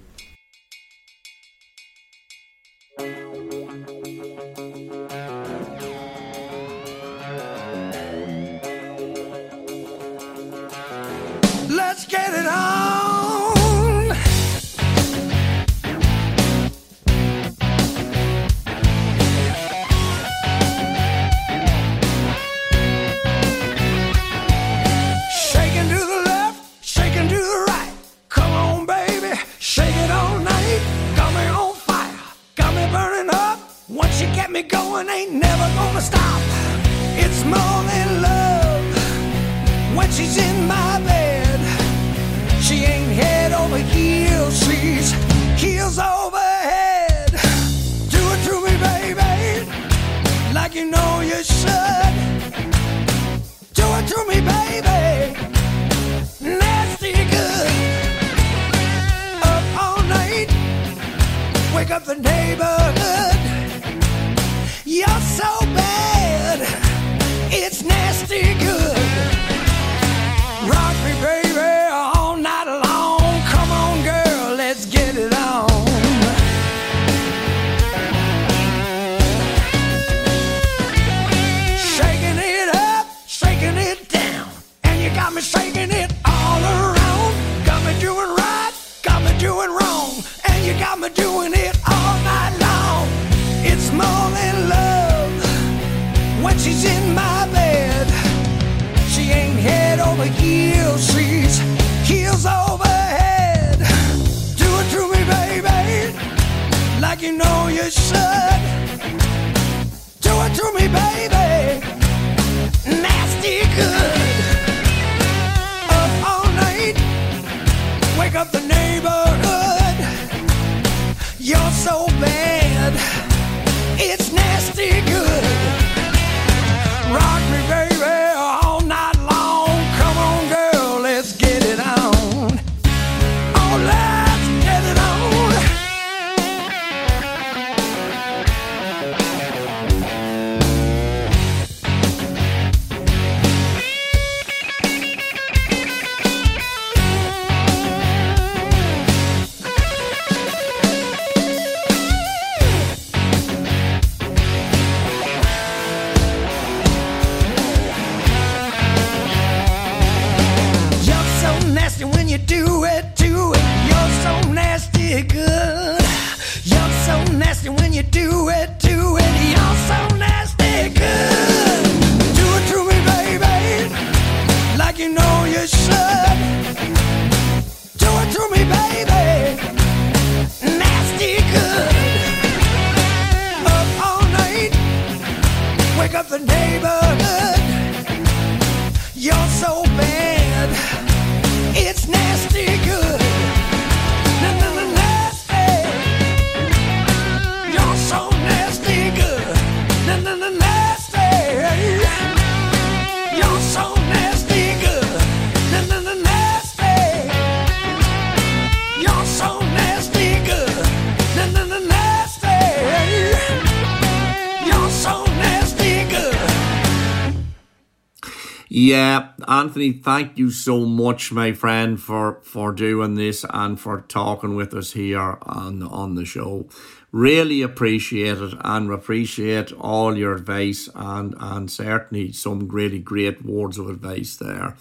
Anthony, 219.79 220.03
thank 220.03 220.37
you 220.37 220.51
so 220.51 220.85
much, 220.85 221.31
my 221.31 221.53
friend, 221.53 222.01
for 222.01 222.41
for 222.43 222.73
doing 222.73 223.15
this 223.15 223.45
and 223.49 223.79
for 223.79 224.01
talking 224.09 224.57
with 224.57 224.75
us 224.75 224.91
here 224.91 225.39
on 225.43 225.85
on 225.85 226.17
the 226.17 226.25
show. 226.25 226.67
Really 227.13 227.63
appreciate 227.63 228.39
it 228.39 228.55
and 228.65 228.91
appreciate 228.91 229.71
all 229.75 230.19
your 230.19 230.35
advice 230.35 230.89
and 230.97 231.37
and 231.39 231.71
certainly 231.71 232.33
some 232.33 232.67
really 232.67 232.99
great 232.99 233.45
words 233.45 233.79
of 233.79 233.89
advice 233.89 234.35
there. 234.35 234.75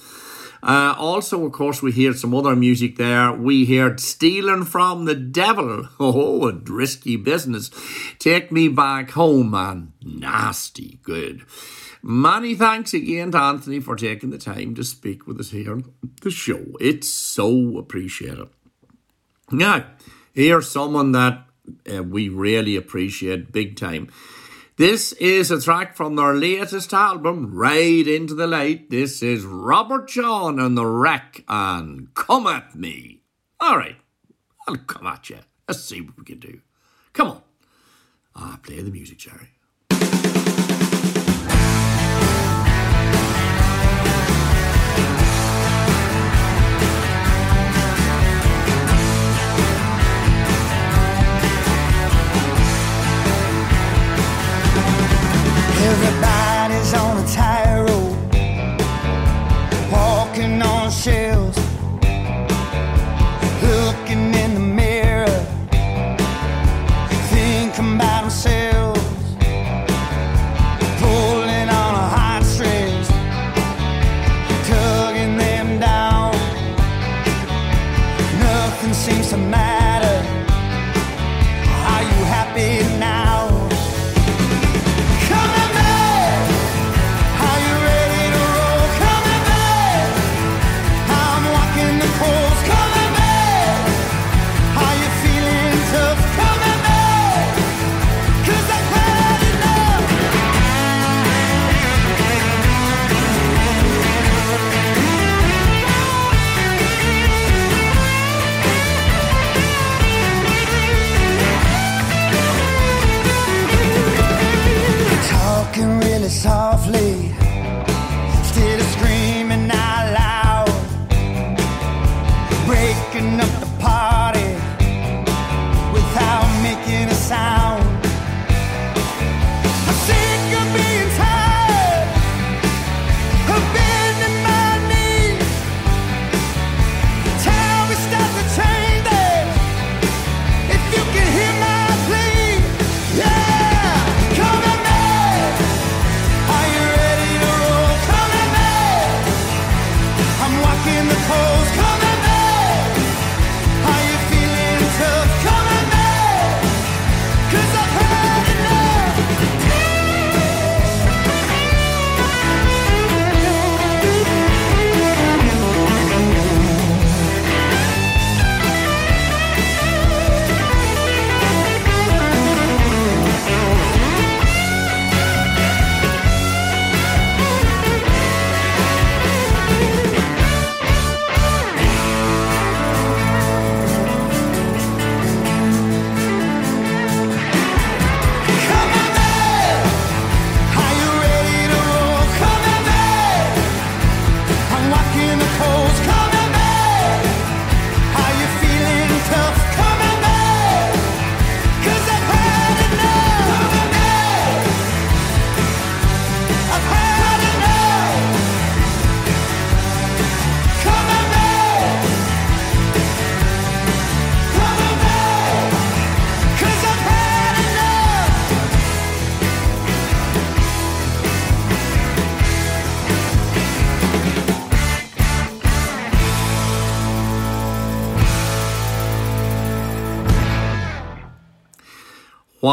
Uh, 0.64 0.96
also, 0.98 1.46
of 1.46 1.52
course, 1.52 1.84
we 1.84 1.92
heard 1.92 2.18
some 2.18 2.34
other 2.34 2.56
music 2.56 2.96
there. 2.96 3.32
We 3.32 3.66
heard 3.66 4.00
Stealing 4.00 4.66
from 4.66 5.06
the 5.06 5.14
Devil. 5.14 5.90
Oh, 6.00 6.50
a 6.50 6.54
risky 6.54 7.18
business. 7.18 7.70
Take 8.18 8.52
me 8.52 8.68
back 8.68 9.12
home, 9.12 9.52
man. 9.52 9.94
Nasty 10.02 10.98
good. 11.04 11.46
Many 12.10 12.56
thanks 12.56 12.94
again 12.94 13.32
to 13.34 13.38
Anthony 13.38 13.82
for 13.82 13.98
taking 13.98 14.30
the 14.30 14.38
time 14.38 14.76
to 14.76 14.84
speak 14.86 15.28
with 15.28 15.42
us 15.42 15.52
here 15.52 15.74
on 15.74 15.94
the 16.22 16.32
show. 16.32 16.64
It's 16.80 17.10
so 17.10 17.78
appreciated. 17.78 18.48
Now, 19.52 19.88
here's 20.32 20.72
someone 20.72 21.12
that 21.12 21.44
uh, 21.94 22.04
we 22.04 22.30
really 22.30 22.78
appreciate 22.78 23.52
big 23.52 23.76
time. 23.76 24.10
This 24.78 25.12
is 25.12 25.52
a 25.52 25.60
track 25.60 25.98
from 25.98 26.16
their 26.16 26.34
latest 26.34 26.94
album, 26.94 27.54
Ride 27.54 28.08
Into 28.08 28.36
the 28.36 28.48
Light. 28.48 28.90
This 28.90 29.22
is 29.22 29.44
Robert 29.44 30.08
John 30.08 30.60
and 30.62 30.78
the 30.78 30.86
Wreck 30.86 31.44
and 31.50 32.14
Come 32.14 32.48
At 32.48 32.74
Me. 32.74 33.20
All 33.60 33.76
right, 33.76 33.98
I'll 34.66 34.78
come 34.78 35.08
at 35.08 35.30
you. 35.30 35.40
Let's 35.68 35.84
see 35.84 36.00
what 36.00 36.18
we 36.18 36.24
can 36.24 36.40
do. 36.40 36.62
Come 37.12 37.28
on. 37.28 37.42
Ah, 38.34 38.60
play 38.64 38.80
the 38.80 38.92
music, 38.92 39.18
Gerry. 39.18 39.57
Everybody's 55.90 56.94
on 56.96 57.18
a 57.18 57.28
tightrope, 57.28 58.18
walking 59.90 60.62
on 60.62 60.92
shells, 60.92 61.58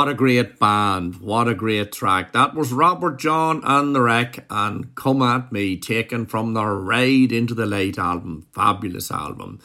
What 0.05 0.13
a 0.13 0.17
great 0.17 0.59
band. 0.59 1.17
What 1.23 1.49
a 1.49 1.55
great 1.55 1.91
track. 1.91 2.35
That 2.35 2.55
was 2.55 2.75
Robert 2.75 3.19
Jon 3.19 3.63
and 3.65 3.95
the 3.95 4.03
Wreck 4.03 4.45
and 4.51 4.95
Come 4.95 5.23
At 5.23 5.51
Me, 5.51 5.79
taken 5.79 6.27
from 6.27 6.53
their 6.53 6.75
Ride 6.75 7.33
into 7.33 7.55
the 7.55 7.65
Light 7.65 7.99
album. 7.99 8.47
Fabulous 8.53 9.11
album. 9.11 9.61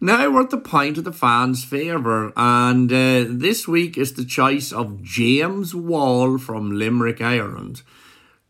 Now 0.00 0.28
we're 0.28 0.42
at 0.42 0.50
the 0.50 0.58
point 0.58 0.98
of 0.98 1.04
the 1.04 1.12
fans' 1.12 1.62
favour, 1.62 2.32
and 2.36 2.92
uh, 2.92 3.26
this 3.28 3.68
week 3.68 3.96
is 3.96 4.14
the 4.14 4.24
choice 4.24 4.72
of 4.72 5.04
James 5.04 5.72
Wall 5.72 6.36
from 6.36 6.72
Limerick, 6.72 7.20
Ireland. 7.20 7.82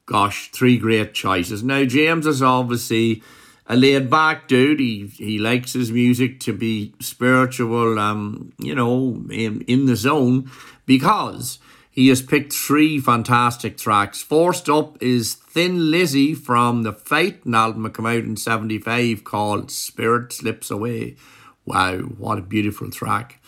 Gosh, 0.06 0.50
three 0.52 0.78
great 0.78 1.12
choices. 1.12 1.62
Now, 1.62 1.84
James 1.84 2.26
is 2.26 2.40
obviously 2.42 3.22
a 3.66 3.76
laid 3.76 4.08
back 4.08 4.48
dude. 4.48 4.80
He 4.80 5.08
he 5.08 5.38
likes 5.38 5.74
his 5.74 5.92
music 5.92 6.40
to 6.40 6.54
be 6.54 6.94
spiritual, 7.00 7.98
um, 7.98 8.54
you 8.58 8.74
know, 8.74 9.22
in, 9.28 9.60
in 9.62 9.84
the 9.84 9.96
zone 9.96 10.50
because 10.86 11.58
he 11.90 12.08
has 12.08 12.22
picked 12.22 12.52
three 12.52 12.98
fantastic 12.98 13.76
tracks. 13.78 14.22
First 14.22 14.68
up 14.68 15.02
is 15.02 15.34
Thin 15.34 15.90
Lizzy 15.90 16.34
from 16.34 16.82
the 16.82 16.92
Fate 16.92 17.40
album 17.52 17.84
that 17.84 17.94
came 17.94 18.06
out 18.06 18.24
in 18.24 18.36
75 18.36 19.24
called 19.24 19.70
Spirit 19.70 20.32
Slips 20.32 20.70
Away. 20.70 21.16
Wow, 21.64 21.98
what 21.98 22.38
a 22.38 22.42
beautiful 22.42 22.90
track. 22.90 23.42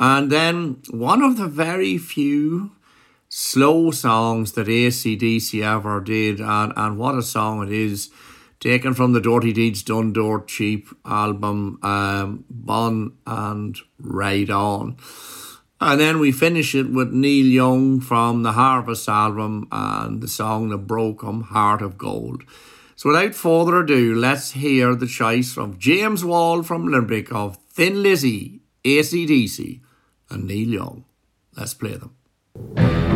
And 0.00 0.32
then 0.32 0.82
one 0.90 1.22
of 1.22 1.36
the 1.36 1.46
very 1.46 1.98
few 1.98 2.72
slow 3.28 3.90
songs 3.90 4.52
that 4.52 4.66
ACDC 4.66 5.62
ever 5.62 6.00
did, 6.00 6.40
and, 6.40 6.72
and 6.76 6.96
what 6.96 7.16
a 7.16 7.22
song 7.22 7.62
it 7.66 7.72
is. 7.72 8.10
Taken 8.60 8.94
from 8.94 9.12
the 9.12 9.20
Dirty 9.20 9.52
Deeds 9.52 9.82
Done 9.82 10.14
Dirt 10.14 10.48
Cheap 10.48 10.88
album, 11.04 11.78
um, 11.82 12.44
Bon 12.48 13.12
and 13.26 13.76
Ride 13.98 14.48
On. 14.48 14.96
And 15.80 16.00
then 16.00 16.18
we 16.18 16.32
finish 16.32 16.74
it 16.74 16.90
with 16.90 17.12
Neil 17.12 17.46
Young 17.46 18.00
from 18.00 18.42
the 18.42 18.52
Harvest 18.52 19.08
album 19.08 19.68
and 19.70 20.22
the 20.22 20.28
song 20.28 20.68
"The 20.68 20.78
Broken 20.78 21.42
Heart 21.42 21.82
of 21.82 21.98
Gold. 21.98 22.44
So 22.96 23.10
without 23.10 23.34
further 23.34 23.80
ado, 23.80 24.14
let's 24.14 24.52
hear 24.52 24.94
the 24.94 25.06
choice 25.06 25.52
from 25.52 25.78
James 25.78 26.24
Wall 26.24 26.62
from 26.62 26.86
Limerick 26.86 27.32
of 27.32 27.58
Thin 27.70 28.02
Lizzy, 28.02 28.60
ACDC, 28.84 29.80
and 30.30 30.44
Neil 30.44 30.68
Young. 30.68 31.04
Let's 31.56 31.74
play 31.74 31.96
them. 31.96 33.13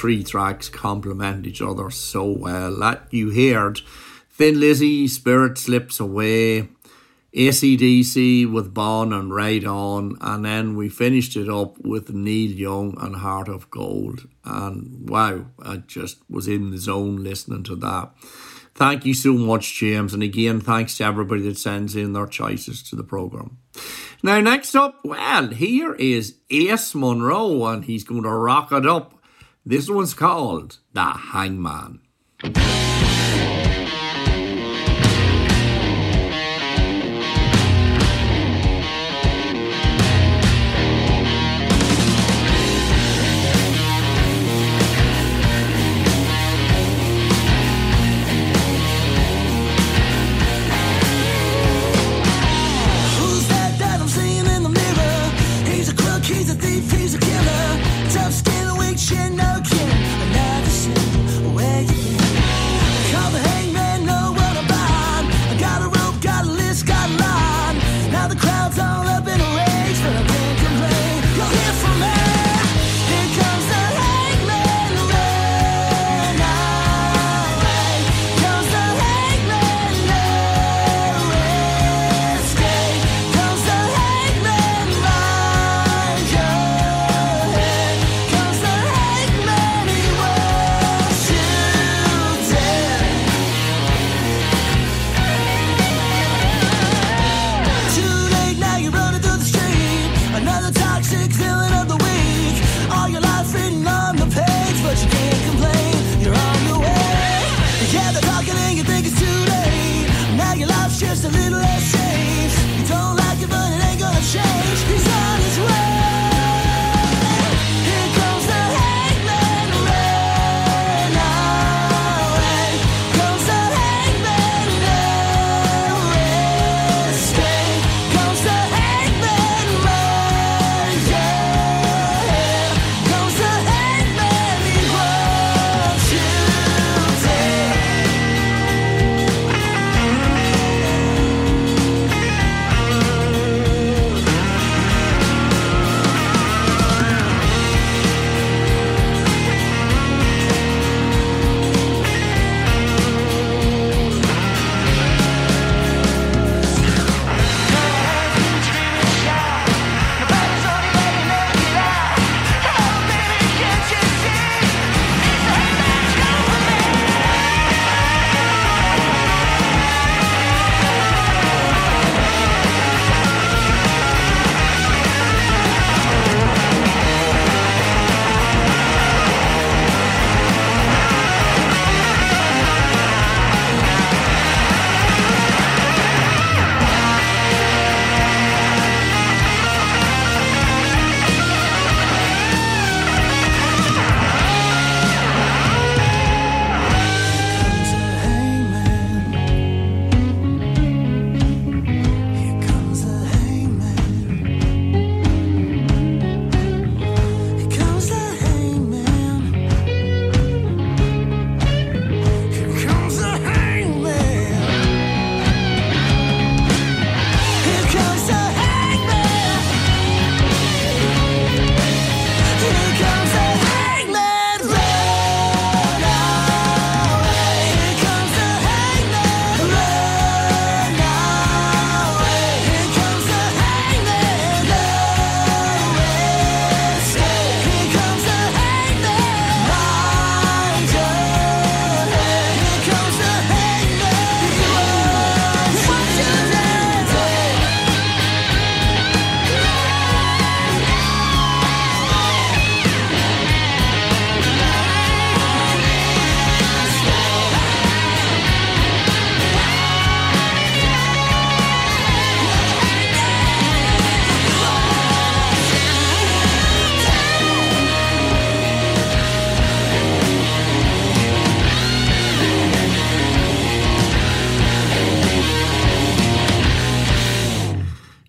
Three 0.00 0.24
tracks 0.24 0.70
complement 0.70 1.46
each 1.46 1.60
other 1.60 1.90
so 1.90 2.24
well. 2.24 2.74
That 2.78 3.06
you 3.10 3.30
heard 3.30 3.80
Thin 4.30 4.58
Lizzy, 4.58 5.06
Spirit 5.06 5.58
Slips 5.58 6.00
Away, 6.00 6.70
ACDC 7.34 8.50
with 8.50 8.72
Bon 8.72 9.12
and 9.12 9.34
Right 9.34 9.62
On, 9.62 10.16
and 10.22 10.42
then 10.42 10.74
we 10.74 10.88
finished 10.88 11.36
it 11.36 11.50
up 11.50 11.78
with 11.84 12.08
Neil 12.14 12.50
Young 12.50 12.96
and 12.98 13.16
Heart 13.16 13.48
of 13.48 13.70
Gold. 13.70 14.26
And 14.42 15.06
wow, 15.10 15.44
I 15.62 15.76
just 15.76 16.18
was 16.30 16.48
in 16.48 16.70
the 16.70 16.78
zone 16.78 17.22
listening 17.22 17.64
to 17.64 17.76
that. 17.76 18.12
Thank 18.74 19.04
you 19.04 19.12
so 19.12 19.34
much, 19.34 19.78
James. 19.78 20.14
And 20.14 20.22
again, 20.22 20.62
thanks 20.62 20.96
to 20.96 21.04
everybody 21.04 21.42
that 21.42 21.58
sends 21.58 21.94
in 21.94 22.14
their 22.14 22.26
choices 22.26 22.82
to 22.84 22.96
the 22.96 23.04
programme. 23.04 23.58
Now, 24.22 24.40
next 24.40 24.74
up, 24.74 25.00
well, 25.04 25.48
here 25.48 25.94
is 25.94 26.36
Ace 26.48 26.94
Monroe, 26.94 27.66
and 27.66 27.84
he's 27.84 28.04
going 28.04 28.22
to 28.22 28.30
rock 28.30 28.72
it 28.72 28.86
up. 28.86 29.19
This 29.64 29.90
one's 29.90 30.14
called 30.14 30.78
The 30.94 31.04
Hangman. 31.04 32.00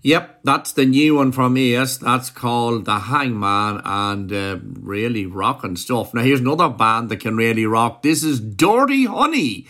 Yep, 0.04 0.40
that's 0.44 0.72
the 0.72 0.86
new 0.86 1.16
one 1.16 1.32
from 1.32 1.58
Ace. 1.58 1.98
That's 1.98 2.32
called 2.32 2.86
The 2.86 3.00
Hangman 3.00 3.82
and 3.86 4.34
uh, 4.34 4.58
really 4.64 5.28
rocking 5.28 5.76
stuff. 5.76 6.14
Now, 6.14 6.22
here's 6.24 6.40
another 6.40 6.70
band 6.70 7.10
that 7.10 7.20
can 7.20 7.38
really 7.38 7.68
rock. 7.68 8.02
This 8.02 8.24
is 8.24 8.40
Dirty 8.40 9.06
Honey 9.06 9.68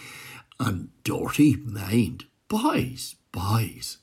and 0.60 0.90
Dirty 1.04 1.58
Mind. 1.58 2.26
Boys, 2.48 3.16
boys. 3.34 3.98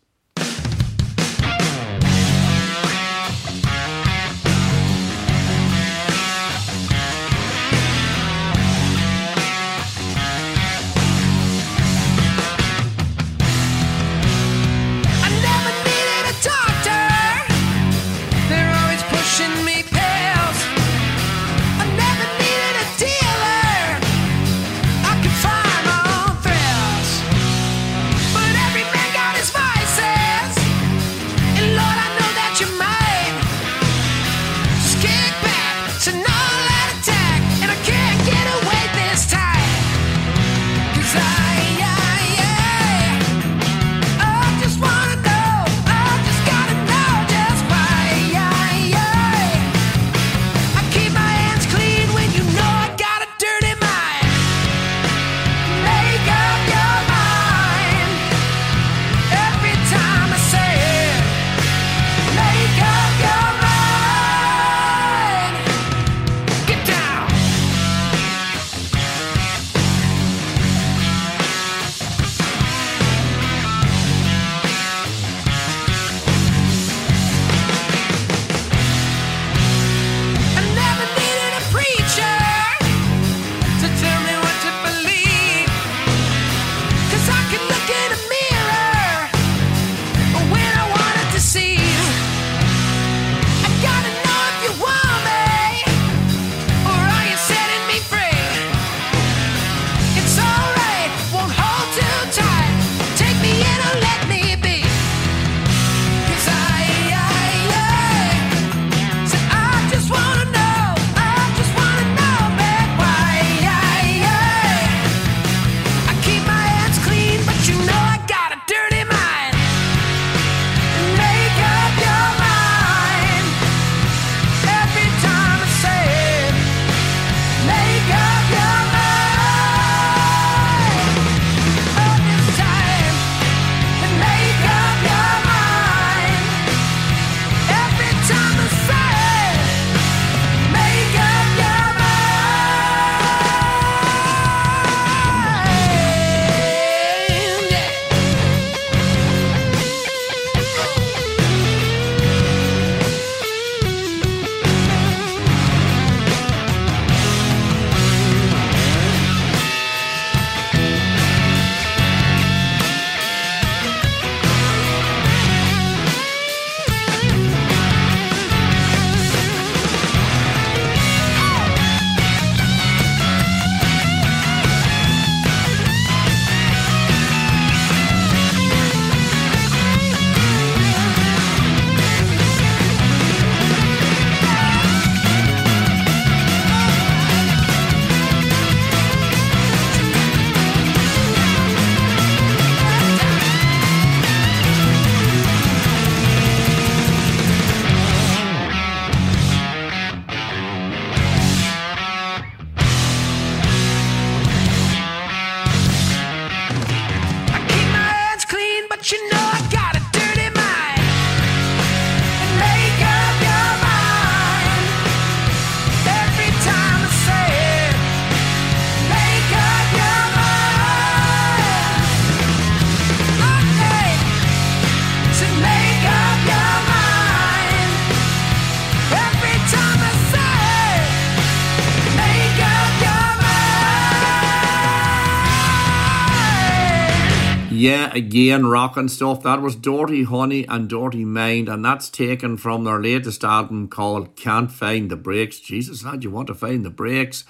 again 238.18 238.64
and 238.64 239.10
stuff. 239.10 239.42
That 239.42 239.62
was 239.62 239.76
Dirty 239.76 240.24
Honey 240.24 240.66
and 240.66 240.88
Dirty 240.88 241.24
Mind, 241.24 241.68
and 241.68 241.84
that's 241.84 242.10
taken 242.10 242.56
from 242.56 242.84
their 242.84 243.00
latest 243.00 243.44
album 243.44 243.88
called 243.88 244.36
Can't 244.36 244.70
Find 244.70 245.10
the 245.10 245.16
Brakes. 245.16 245.60
Jesus, 245.60 246.02
how 246.02 246.16
do 246.16 246.24
you 246.24 246.30
want 246.30 246.48
to 246.48 246.54
find 246.54 246.84
the 246.84 246.90
brakes? 246.90 247.44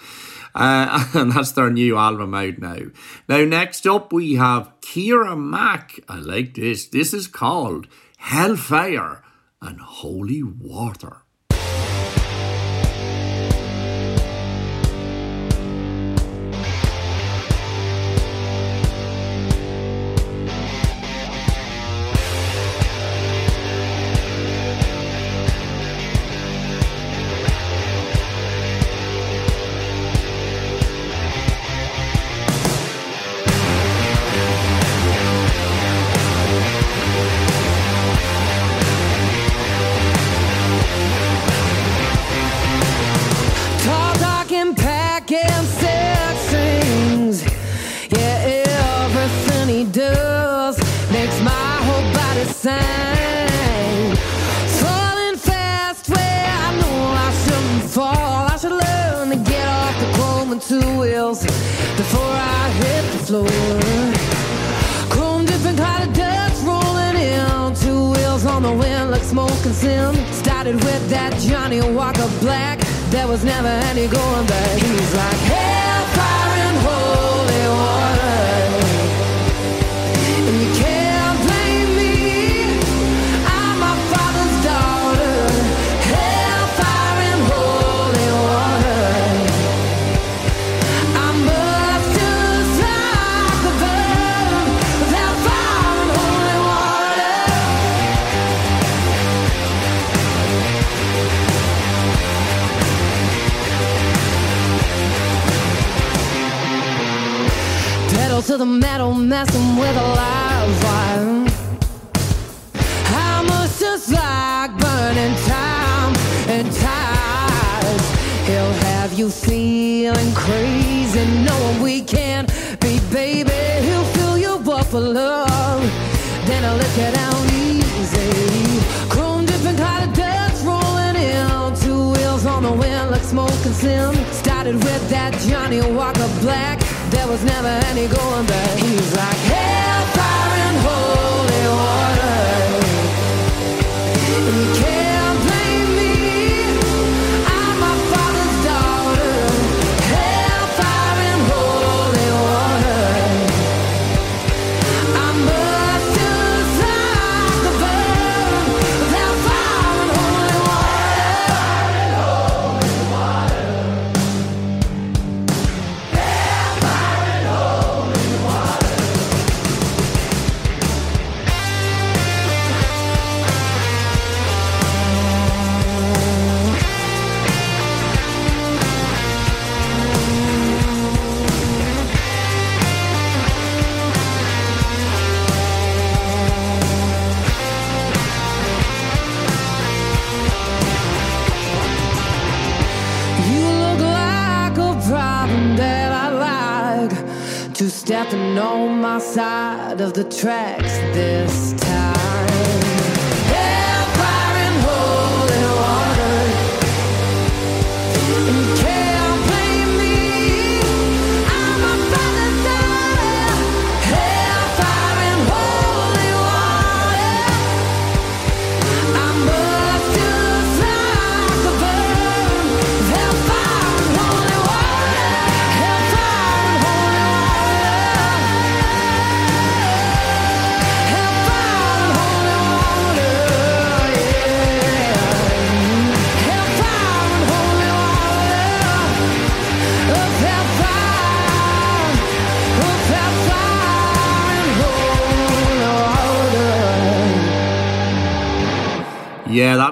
Uh, 0.54 1.06
and 1.14 1.32
that's 1.32 1.52
their 1.52 1.70
new 1.70 1.96
album 1.96 2.34
out 2.34 2.58
now. 2.58 2.78
Now, 3.28 3.44
next 3.44 3.86
up, 3.86 4.12
we 4.12 4.34
have 4.34 4.72
Kira 4.80 5.36
Mac. 5.36 5.98
I 6.08 6.16
like 6.18 6.54
this. 6.54 6.86
This 6.86 7.12
is 7.12 7.26
called 7.26 7.88
Hellfire 8.18 9.22
and 9.60 9.80
Holy 9.80 10.42
Water. 10.42 11.22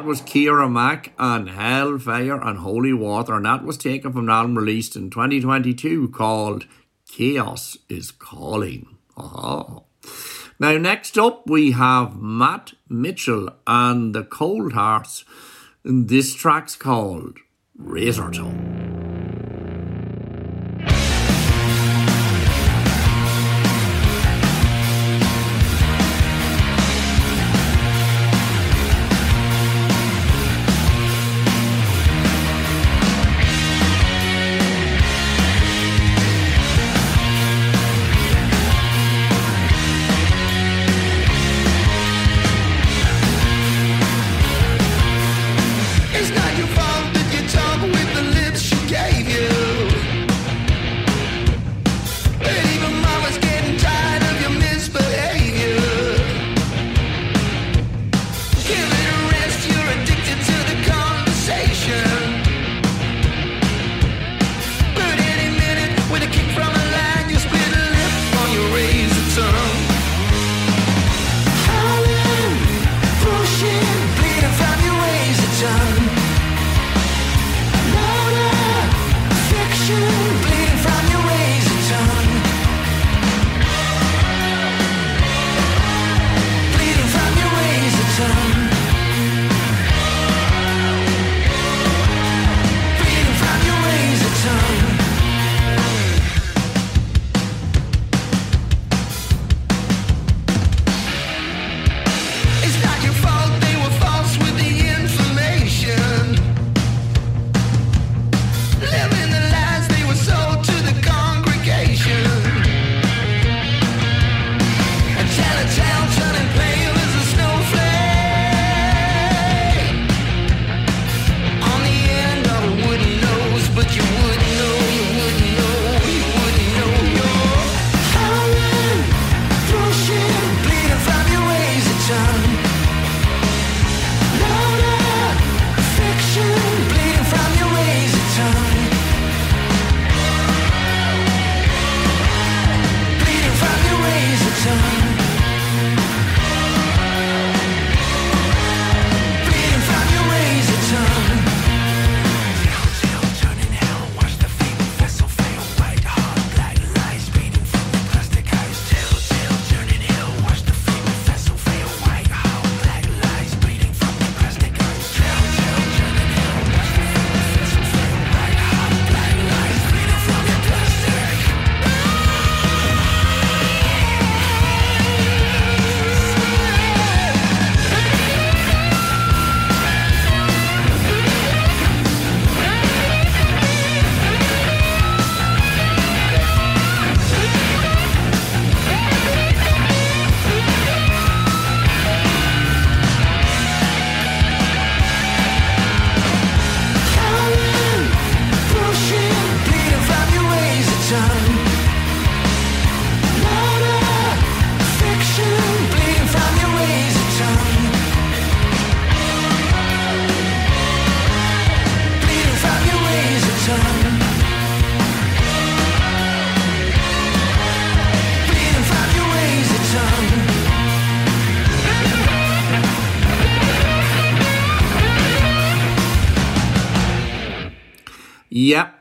was 0.07 0.23
Kira 0.23 0.70
Mac 0.70 1.12
and 1.19 1.51
Hellfire 1.51 2.41
and 2.41 2.61
Holy 2.61 2.93
Water, 2.93 3.35
and 3.35 3.45
that 3.45 3.65
was 3.65 3.77
taken 3.77 4.12
from 4.12 4.28
an 4.28 4.31
album 4.31 4.57
released 4.57 4.95
in 4.95 5.11
2022 5.11 6.09
called 6.11 6.66
Chaos 7.11 7.77
is 7.89 8.12
Calling. 8.12 8.97
Aha. 9.16 9.81
Now, 10.61 10.78
next 10.78 11.19
up, 11.19 11.51
we 11.51 11.73
have 11.73 12.16
Matt 12.16 12.74
Mitchell 12.89 13.51
and 13.66 14.15
the 14.15 14.23
Cold 14.23 14.74
Hearts. 14.74 15.24
And 15.85 16.09
this 16.09 16.35
track's 16.35 16.77
called 16.77 17.39
Razor 17.77 18.31
Tongue. 18.31 18.95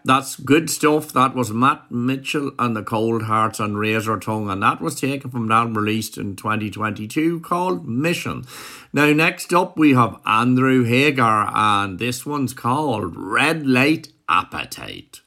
That's 0.06 0.36
good 0.36 0.69
stuff. 0.69 1.11
That 1.14 1.34
was 1.34 1.52
Matt 1.52 1.90
Mitchell 1.90 2.52
and 2.60 2.76
the 2.76 2.84
Cold 2.84 3.23
Hearts 3.23 3.60
and 3.60 3.76
Razor 3.76 4.19
Tongue, 4.19 4.52
and 4.52 4.61
that 4.61 4.80
was 4.80 5.02
taken 5.02 5.32
from 5.32 5.45
an 5.45 5.52
album 5.52 5.76
released 5.76 6.19
in 6.19 6.36
2022 6.36 7.40
called 7.40 7.88
Mission. 7.88 8.45
Now, 8.94 9.11
next 9.11 9.52
up, 9.52 9.80
we 9.80 9.95
have 9.95 10.19
Andrew 10.23 10.84
Hagar, 10.84 11.49
and 11.52 11.98
this 11.98 12.23
one's 12.23 12.53
called 12.53 13.15
Red 13.18 13.65
Light 13.65 14.10
Appetite. 14.30 15.22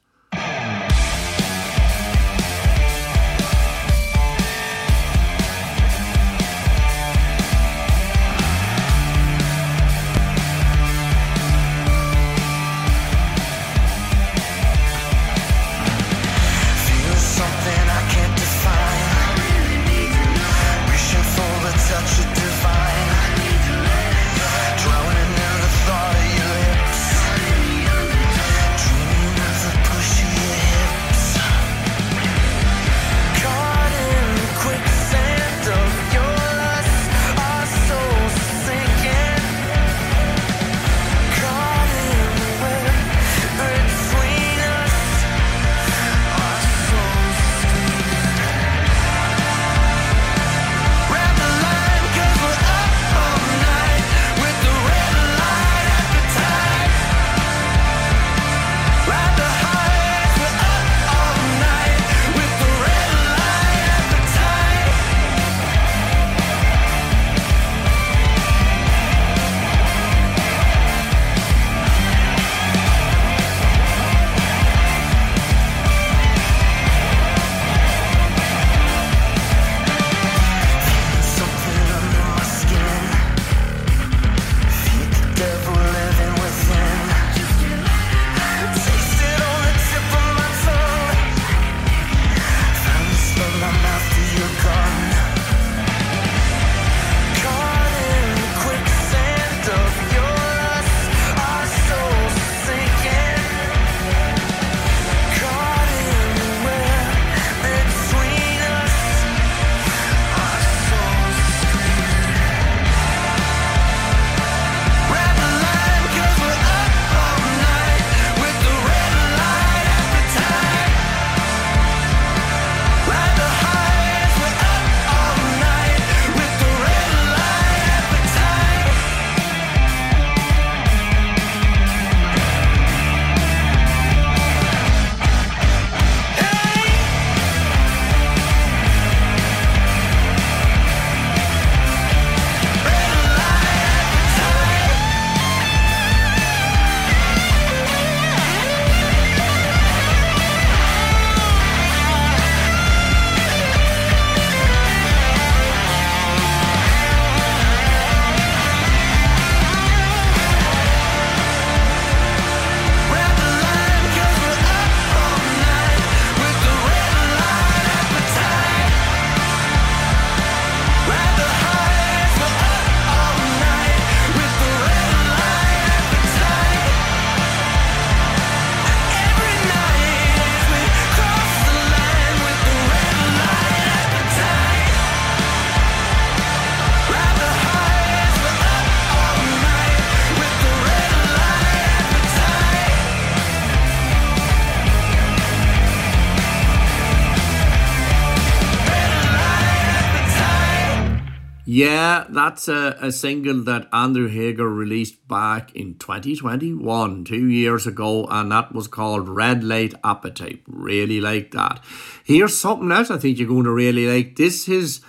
Yeah, 201.78 202.26
that's 202.28 202.66
a, 202.66 202.96
a 203.00 203.12
single 203.12 203.62
that 203.62 203.86
Andrew 203.92 204.26
Hager 204.26 204.68
released 204.68 205.28
back 205.28 205.72
in 205.76 205.94
2021, 205.94 207.24
two 207.24 207.48
years 207.48 207.86
ago, 207.86 208.26
and 208.28 208.50
that 208.50 208.74
was 208.74 208.88
called 208.88 209.28
Red 209.28 209.62
Light 209.62 209.94
Appetite. 210.02 210.62
Really 210.66 211.20
like 211.20 211.52
that. 211.52 211.78
Here's 212.24 212.58
something 212.58 212.90
else 212.90 213.12
I 213.12 213.18
think 213.18 213.38
you're 213.38 213.46
going 213.46 213.62
to 213.62 213.70
really 213.70 214.08
like. 214.08 214.34
This 214.34 214.68
is 214.68 215.02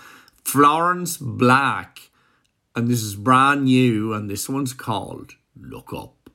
Florence 0.44 1.18
Black, 1.18 2.12
and 2.76 2.88
this 2.88 3.02
is 3.02 3.16
brand 3.16 3.66
new, 3.66 4.14
and 4.14 4.30
this 4.30 4.48
one's 4.48 4.74
called 4.74 5.38
Look 5.60 5.91
Up. 5.91 6.30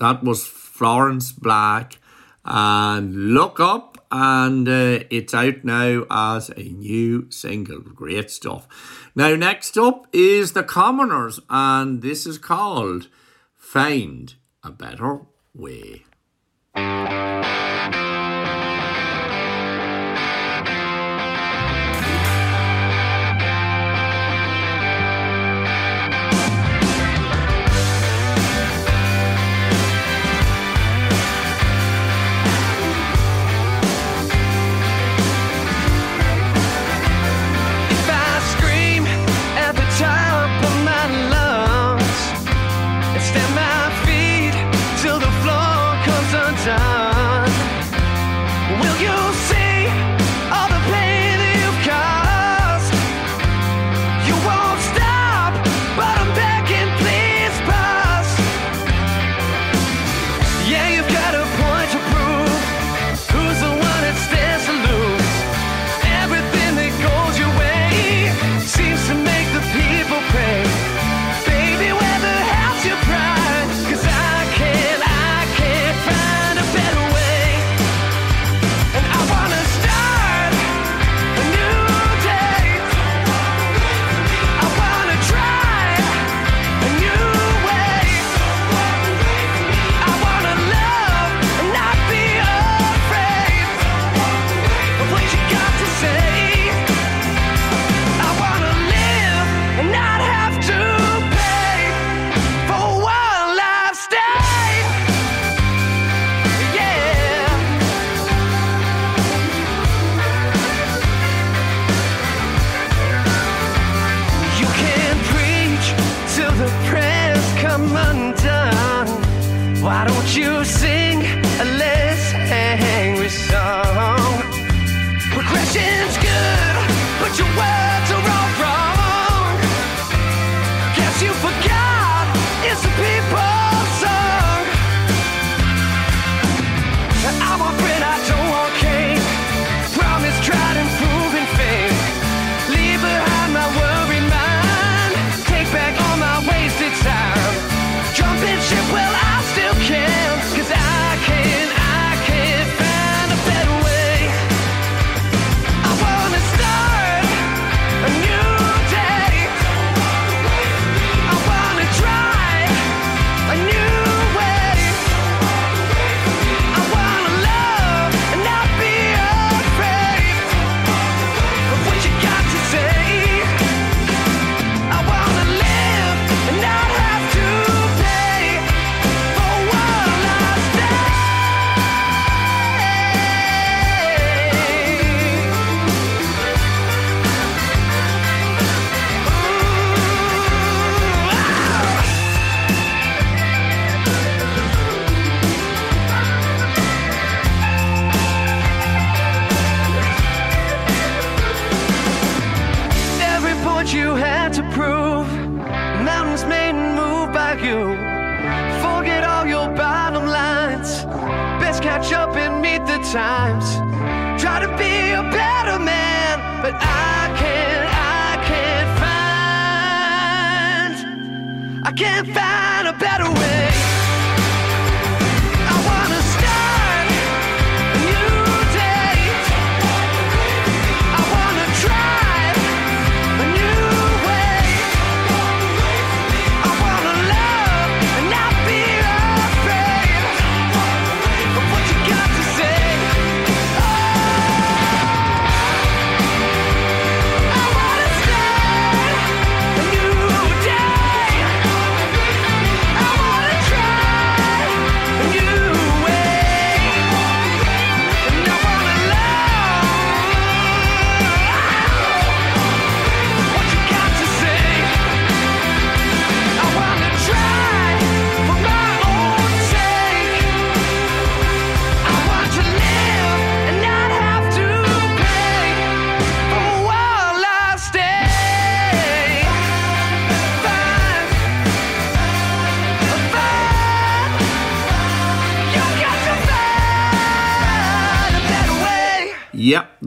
That 0.00 0.24
was 0.24 0.46
Florence 0.46 1.30
Black. 1.30 1.98
And 2.44 3.34
look 3.34 3.60
up, 3.60 4.06
and 4.10 4.66
uh, 4.66 5.04
it's 5.10 5.34
out 5.34 5.62
now 5.62 6.04
as 6.10 6.48
a 6.56 6.62
new 6.62 7.30
single. 7.30 7.80
Great 7.80 8.30
stuff. 8.30 8.66
Now, 9.14 9.36
next 9.36 9.76
up 9.76 10.06
is 10.12 10.52
The 10.52 10.62
Commoners, 10.62 11.38
and 11.50 12.00
this 12.00 12.26
is 12.26 12.38
called 12.38 13.08
Find 13.54 14.34
a 14.64 14.70
Better 14.70 15.20
Way. 15.54 16.04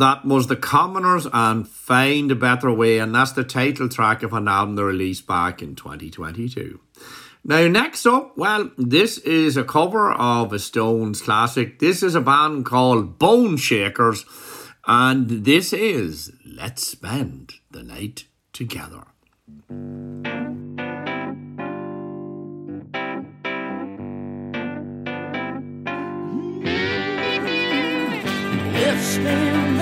that 0.03 0.25
was 0.25 0.47
The 0.47 0.57
Commoners 0.57 1.25
and 1.31 1.65
Find 1.65 2.29
a 2.29 2.35
Better 2.35 2.73
Way, 2.73 2.97
and 2.99 3.15
that's 3.15 3.31
the 3.31 3.45
title 3.45 3.87
track 3.87 4.21
of 4.21 4.33
an 4.33 4.49
album 4.49 4.75
they 4.75 4.83
released 4.83 5.25
back 5.25 5.61
in 5.61 5.75
2022. 5.75 6.77
Now, 7.45 7.69
next 7.69 8.05
up, 8.05 8.37
well, 8.37 8.69
this 8.77 9.17
is 9.19 9.55
a 9.55 9.63
cover 9.63 10.11
of 10.11 10.51
a 10.51 10.59
Stones 10.59 11.21
classic. 11.21 11.79
This 11.79 12.03
is 12.03 12.15
a 12.15 12.21
band 12.21 12.65
called 12.65 13.17
Bone 13.17 13.55
Shakers, 13.55 14.25
and 14.85 15.45
this 15.45 15.71
is 15.71 16.33
Let's 16.45 16.85
Spend 16.85 17.53
the 17.71 17.83
Night 17.83 18.25
Together. 18.51 19.05
Let's 28.73 29.05
spend 29.05 29.72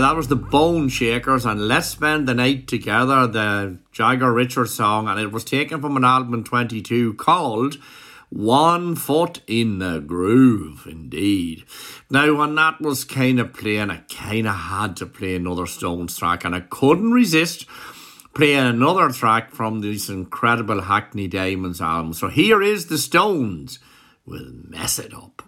That 0.00 0.14
was 0.14 0.28
the 0.28 0.36
Bone 0.36 0.88
Shakers 0.88 1.44
and 1.44 1.66
Let's 1.66 1.88
Spend 1.88 2.28
the 2.28 2.34
Night 2.34 2.68
Together, 2.68 3.26
the 3.26 3.78
Jagger 3.90 4.32
Richards 4.32 4.72
song, 4.72 5.08
and 5.08 5.18
it 5.18 5.32
was 5.32 5.42
taken 5.44 5.80
from 5.80 5.96
an 5.96 6.04
album 6.04 6.34
in 6.34 6.44
22 6.44 7.14
called 7.14 7.78
One 8.30 8.94
Foot 8.94 9.40
in 9.48 9.80
the 9.80 9.98
Groove, 9.98 10.86
indeed. 10.88 11.64
Now, 12.10 12.32
when 12.32 12.54
that 12.54 12.80
was 12.80 13.02
kind 13.02 13.40
of 13.40 13.52
playing, 13.52 13.90
I 13.90 14.02
kind 14.08 14.46
of 14.46 14.54
had 14.54 14.96
to 14.98 15.06
play 15.06 15.34
another 15.34 15.66
Stones 15.66 16.16
track, 16.16 16.44
and 16.44 16.54
I 16.54 16.60
couldn't 16.60 17.10
resist 17.10 17.66
playing 18.34 18.66
another 18.66 19.10
track 19.10 19.50
from 19.50 19.80
this 19.80 20.08
incredible 20.08 20.82
Hackney 20.82 21.26
Diamonds 21.26 21.80
album. 21.80 22.12
So 22.12 22.28
here 22.28 22.62
is 22.62 22.86
the 22.86 22.98
Stones 22.98 23.80
with 24.24 24.64
Mess 24.68 25.00
It 25.00 25.12
Up. 25.12 25.47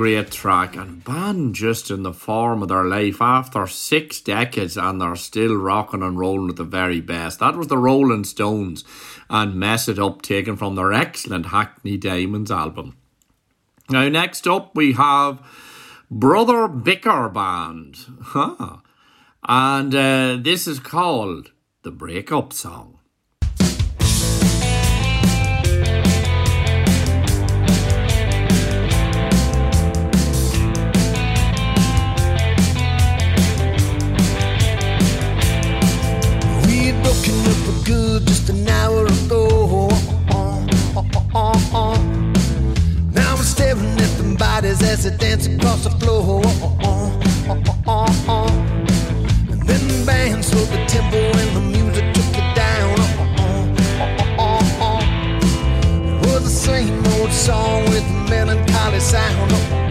Great 0.00 0.30
track. 0.30 0.76
And 0.76 1.04
band 1.04 1.54
just 1.54 1.90
in 1.90 2.04
the 2.04 2.14
form 2.14 2.62
of 2.62 2.70
their 2.70 2.86
life 2.86 3.20
after 3.20 3.66
six 3.66 4.18
decades 4.22 4.78
and 4.78 4.98
they're 4.98 5.14
still 5.14 5.54
rocking 5.56 6.02
and 6.02 6.18
rolling 6.18 6.48
at 6.48 6.56
the 6.56 6.64
very 6.64 7.02
best. 7.02 7.38
That 7.38 7.54
was 7.54 7.66
the 7.66 7.76
Rolling 7.76 8.24
Stones 8.24 8.82
and 9.28 9.56
Mess 9.56 9.88
It 9.88 9.98
Up 9.98 10.22
taken 10.22 10.56
from 10.56 10.74
their 10.74 10.90
excellent 10.90 11.44
Hackney 11.44 11.98
Diamonds 11.98 12.50
album. 12.50 12.96
Now, 13.90 14.08
next 14.08 14.48
up 14.48 14.74
we 14.74 14.94
have 14.94 15.46
Brother 16.10 16.66
Bicker 16.66 17.28
Band. 17.28 17.98
Huh. 18.22 18.78
And 19.46 19.94
uh, 19.94 20.38
this 20.40 20.66
is 20.66 20.80
called 20.80 21.50
The 21.82 21.90
Breakup 21.90 22.54
Song. 22.54 22.99
Just 37.90 38.48
an 38.48 38.68
hour 38.68 39.04
ago. 39.06 39.88
Now 43.12 43.34
I'm 43.34 43.42
staring 43.42 44.00
at 44.00 44.16
them 44.16 44.36
bodies 44.36 44.80
as 44.82 45.02
they 45.04 45.16
dance 45.16 45.46
across 45.48 45.82
the 45.84 45.90
floor. 45.98 46.42
And 49.50 49.62
then 49.68 49.88
the 49.88 50.04
band 50.06 50.44
slowed 50.44 50.68
the 50.68 50.84
tempo 50.86 51.18
and 51.18 51.56
the 51.56 51.60
music 51.60 52.14
took 52.14 52.32
it 52.42 52.54
down. 52.54 52.96
Was 56.22 56.44
the 56.44 56.48
same 56.48 57.04
old 57.14 57.32
song 57.32 57.84
with 57.86 58.04
a 58.04 58.30
melancholy 58.30 59.00
sound. 59.00 59.89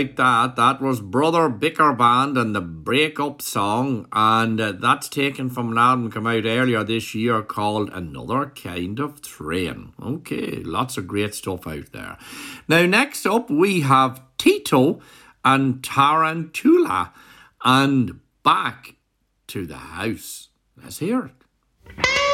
Like 0.00 0.16
that. 0.16 0.56
That 0.56 0.80
was 0.80 1.02
Brother 1.02 1.50
Bicker 1.50 1.92
Band 1.92 2.38
and 2.38 2.54
the 2.54 2.62
breakup 2.62 3.42
song, 3.42 4.08
and 4.12 4.58
uh, 4.58 4.72
that's 4.72 5.10
taken 5.10 5.50
from 5.50 5.72
an 5.72 5.78
album 5.78 6.10
come 6.10 6.26
out 6.26 6.46
earlier 6.46 6.82
this 6.82 7.14
year 7.14 7.42
called 7.42 7.90
Another 7.90 8.46
Kind 8.46 8.98
of 8.98 9.20
Train. 9.20 9.92
Okay, 10.02 10.62
lots 10.64 10.96
of 10.96 11.06
great 11.06 11.34
stuff 11.34 11.66
out 11.66 11.92
there. 11.92 12.16
Now, 12.66 12.86
next 12.86 13.26
up, 13.26 13.50
we 13.50 13.82
have 13.82 14.22
Tito 14.38 15.00
and 15.44 15.84
Tarantula, 15.84 17.12
and 17.62 18.20
back 18.42 18.94
to 19.48 19.66
the 19.66 19.76
house. 19.76 20.48
Let's 20.82 20.98
hear 20.98 21.26
it. 21.26 22.29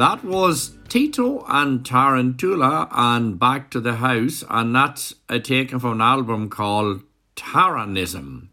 That 0.00 0.24
was 0.24 0.78
Tito 0.88 1.44
and 1.46 1.84
Tarantula 1.84 2.88
and 2.90 3.38
Back 3.38 3.70
to 3.72 3.80
the 3.80 3.96
House, 3.96 4.42
and 4.48 4.74
that's 4.74 5.14
a 5.28 5.38
taken 5.38 5.78
from 5.78 5.92
an 5.92 6.00
album 6.00 6.48
called 6.48 7.02
Tarantism. 7.36 8.48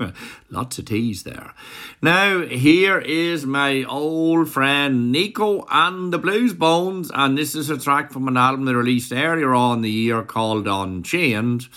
Lots 0.50 0.78
of 0.80 0.86
T's 0.86 1.22
there. 1.22 1.54
Now, 2.02 2.40
here 2.40 2.98
is 2.98 3.46
my 3.46 3.84
old 3.84 4.50
friend 4.50 5.12
Nico 5.12 5.64
and 5.70 6.12
the 6.12 6.18
Blues 6.18 6.52
Bones, 6.52 7.12
and 7.14 7.38
this 7.38 7.54
is 7.54 7.70
a 7.70 7.78
track 7.78 8.10
from 8.10 8.26
an 8.26 8.36
album 8.36 8.64
they 8.64 8.74
released 8.74 9.12
earlier 9.12 9.54
on 9.54 9.82
the 9.82 9.90
year 9.92 10.24
called 10.24 10.66
Unchained. 10.66 11.68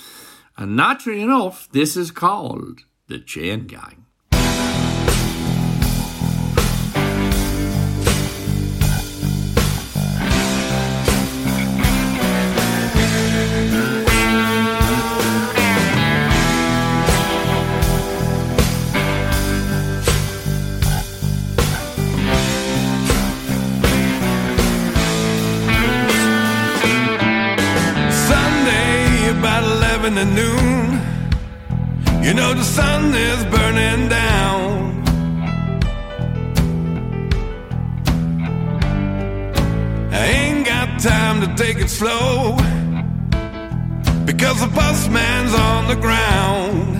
And 0.58 0.76
naturally 0.76 1.22
enough, 1.22 1.70
this 1.72 1.96
is 1.96 2.10
called 2.10 2.80
The 3.06 3.20
Chain 3.20 3.68
Gang. 3.68 4.01
The 32.52 32.64
sun 32.64 33.16
is 33.16 33.46
burning 33.46 34.10
down. 34.10 35.04
I 40.12 40.26
ain't 40.26 40.66
got 40.66 41.00
time 41.00 41.40
to 41.42 41.56
take 41.56 41.78
it 41.78 41.90
slow. 41.90 42.58
Because 44.26 44.60
the 44.60 44.72
busman's 44.76 45.54
on 45.54 45.88
the 45.88 45.96
ground. 45.96 46.96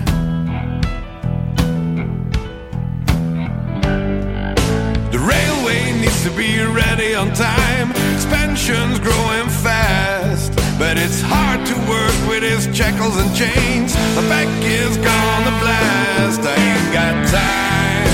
The 5.12 5.18
railway 5.18 5.92
needs 6.00 6.24
to 6.24 6.30
be 6.30 6.62
ready 6.64 7.14
on 7.14 7.32
time. 7.34 7.90
Expansion's 8.14 8.98
growing 9.00 9.48
fast. 9.48 10.61
But 10.82 10.98
it's 10.98 11.22
hard 11.22 11.64
to 11.66 11.74
work 11.86 12.18
with 12.28 12.42
his 12.42 12.66
shackles 12.76 13.16
and 13.16 13.30
chains. 13.36 13.94
The 14.16 14.22
back 14.28 14.48
is 14.66 14.96
gone 14.96 15.44
to 15.46 15.54
blast. 15.62 16.42
I 16.42 16.56
ain't 16.58 16.92
got 16.92 17.14
time. 17.30 18.10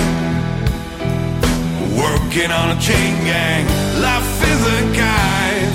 Working 1.96 2.50
on 2.52 2.76
a 2.76 2.78
chain 2.78 3.16
gang. 3.24 3.64
Life 4.04 4.42
is 4.52 4.60
a 4.76 4.80
kind. 5.00 5.72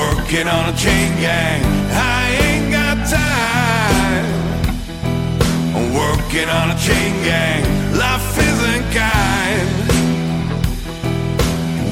Working 0.00 0.48
on 0.48 0.72
a 0.72 0.76
chain 0.78 1.12
gang. 1.20 1.60
I 1.92 2.32
ain't 2.48 2.72
got 2.72 2.96
time. 3.04 4.24
Working 5.92 6.48
on 6.48 6.70
a 6.70 6.78
chain 6.80 7.12
gang. 7.22 7.62
Life 7.92 8.38
isn't 8.50 8.86
kind. 8.96 9.68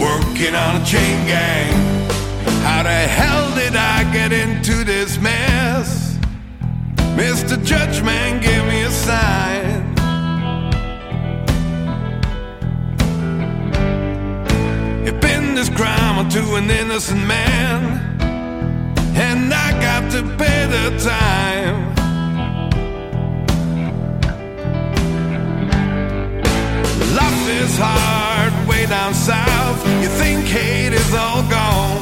Working 0.01 0.55
on 0.55 0.81
a 0.81 0.85
chain 0.87 1.27
gang 1.27 1.92
how 2.63 2.83
the 2.83 2.91
hell 2.91 3.55
did 3.55 3.75
I 3.77 4.11
get 4.13 4.33
into 4.33 4.85
this 4.85 5.19
mess? 5.19 6.19
Mr. 7.17 7.57
Judgman, 7.69 8.41
give 8.43 8.65
me 8.67 8.83
a 8.83 8.91
sign. 8.91 9.93
You 15.05 15.13
pinned 15.21 15.57
this 15.59 15.69
crime 15.69 16.19
onto 16.19 16.55
an 16.57 16.71
innocent 16.71 17.27
man, 17.27 18.01
and 19.15 19.53
I 19.53 19.73
got 19.81 20.11
to 20.13 20.23
pay 20.37 20.67
the 20.67 20.87
time. 20.99 21.93
Life 27.15 27.49
is 27.63 27.77
hard 27.79 28.69
way 28.69 28.87
down 28.87 29.13
south. 29.13 29.87
You 30.03 30.09
think 30.09 30.45
hate 30.47 30.95
is 30.95 31.15
all 31.15 31.43
gone, 31.51 32.02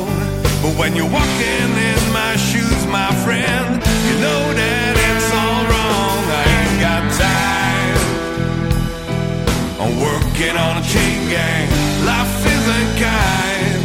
when 0.81 0.97
you're 0.97 1.13
walking 1.13 1.71
in 1.93 2.01
my 2.11 2.35
shoes, 2.37 2.87
my 2.87 3.13
friend, 3.23 3.69
you 4.09 4.15
know 4.25 4.43
that 4.57 4.97
it's 4.97 5.31
all 5.37 5.63
wrong. 5.69 6.25
I 6.41 6.45
ain't 6.57 6.79
got 6.81 7.05
time. 7.21 8.01
I'm 9.77 9.95
working 10.01 10.57
on 10.57 10.81
a 10.81 10.85
chain 10.93 11.29
gang. 11.29 11.69
Life 12.09 12.33
isn't 12.57 12.93
kind. 12.97 13.83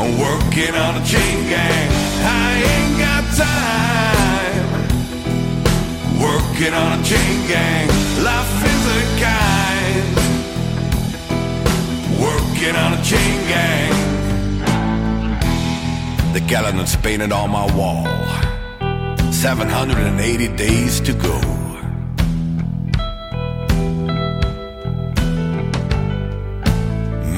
I'm 0.00 0.12
working 0.20 0.74
on 0.84 0.92
a 1.00 1.04
chain 1.12 1.48
gang. 1.48 1.88
I 2.44 2.60
ain't 2.74 2.96
got 3.00 3.24
time. 3.40 4.68
Working 6.20 6.74
on 6.74 7.00
a 7.00 7.02
chain 7.02 7.36
gang. 7.48 7.88
Life 8.20 8.54
isn't 8.74 9.12
kind. 9.24 10.12
Working 12.20 12.76
on 12.76 12.92
a 12.92 13.02
chain 13.02 13.40
gang. 13.48 14.09
The 16.32 16.40
gallon 16.46 16.76
that's 16.76 16.96
painted 16.96 17.32
on 17.32 17.50
my 17.50 17.66
wall. 17.76 18.06
780 19.32 20.48
days 20.56 21.00
to 21.00 21.12
go. 21.12 21.60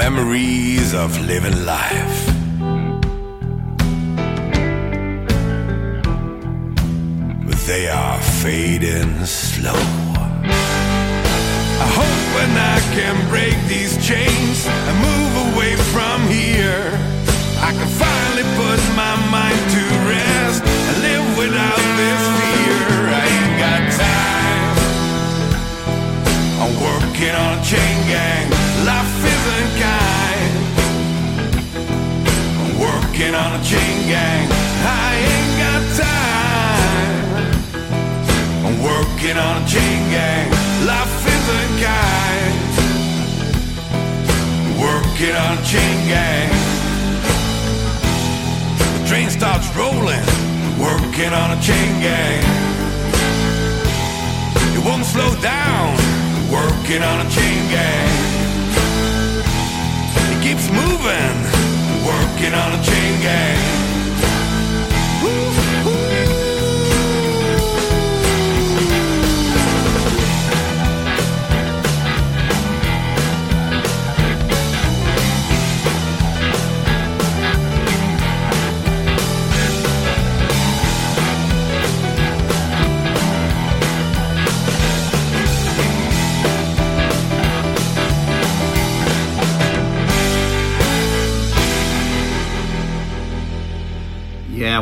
memories 0.09 0.95
of 0.95 1.11
living 1.27 1.65
life. 1.65 2.27
But 7.47 7.59
they 7.71 7.89
are 7.89 8.21
fading 8.43 9.25
slow. 9.25 9.83
I 11.85 11.89
hope 11.99 12.21
when 12.37 12.53
I 12.75 12.79
can 12.97 13.17
break 13.29 13.57
these 13.69 13.95
chains 14.07 14.67
and 14.67 14.95
move 15.09 15.33
away 15.49 15.77
from 15.95 16.19
here, 16.27 16.85
I 17.69 17.71
can 17.79 17.89
finally 17.99 18.12
Working 27.23 27.39
on 27.39 27.57
a 27.57 27.63
chain 27.63 28.07
gang. 28.09 28.51
Life 28.85 29.25
isn't 29.35 29.73
kind. 29.79 30.55
I'm 32.59 32.73
working 32.83 33.33
on 33.33 33.61
a 33.61 33.63
chain 33.63 34.09
gang. 34.11 34.51
I 34.51 35.15
ain't 35.31 35.55
got 35.63 35.83
time. 36.03 37.23
I'm 38.67 38.77
working 38.83 39.39
on 39.39 39.63
a 39.63 39.67
chain 39.69 40.11
gang. 40.11 40.51
Life 40.85 41.27
isn't 41.37 41.75
kind. 41.87 42.55
I'm 44.67 44.81
Working 44.83 45.37
on 45.47 45.59
a 45.59 45.63
chain 45.63 46.09
gang. 46.09 46.51
The 48.99 49.07
train 49.07 49.31
starts 49.31 49.69
rolling. 49.77 50.27
Working 50.77 51.33
on 51.33 51.57
a 51.57 51.61
chain 51.63 52.01
gang. 52.03 52.43
It 54.75 54.85
won't 54.85 55.05
slow 55.05 55.41
down. 55.41 56.22
Working 56.53 57.03
on 57.03 57.27
a 57.27 57.31
chain 57.31 57.71
gang. 57.71 58.13
It 60.33 60.43
keeps 60.43 60.69
moving. 60.71 61.37
Working 62.05 62.53
on 62.53 62.79
a 62.79 62.83
chain 62.85 63.23
gang. 63.23 63.82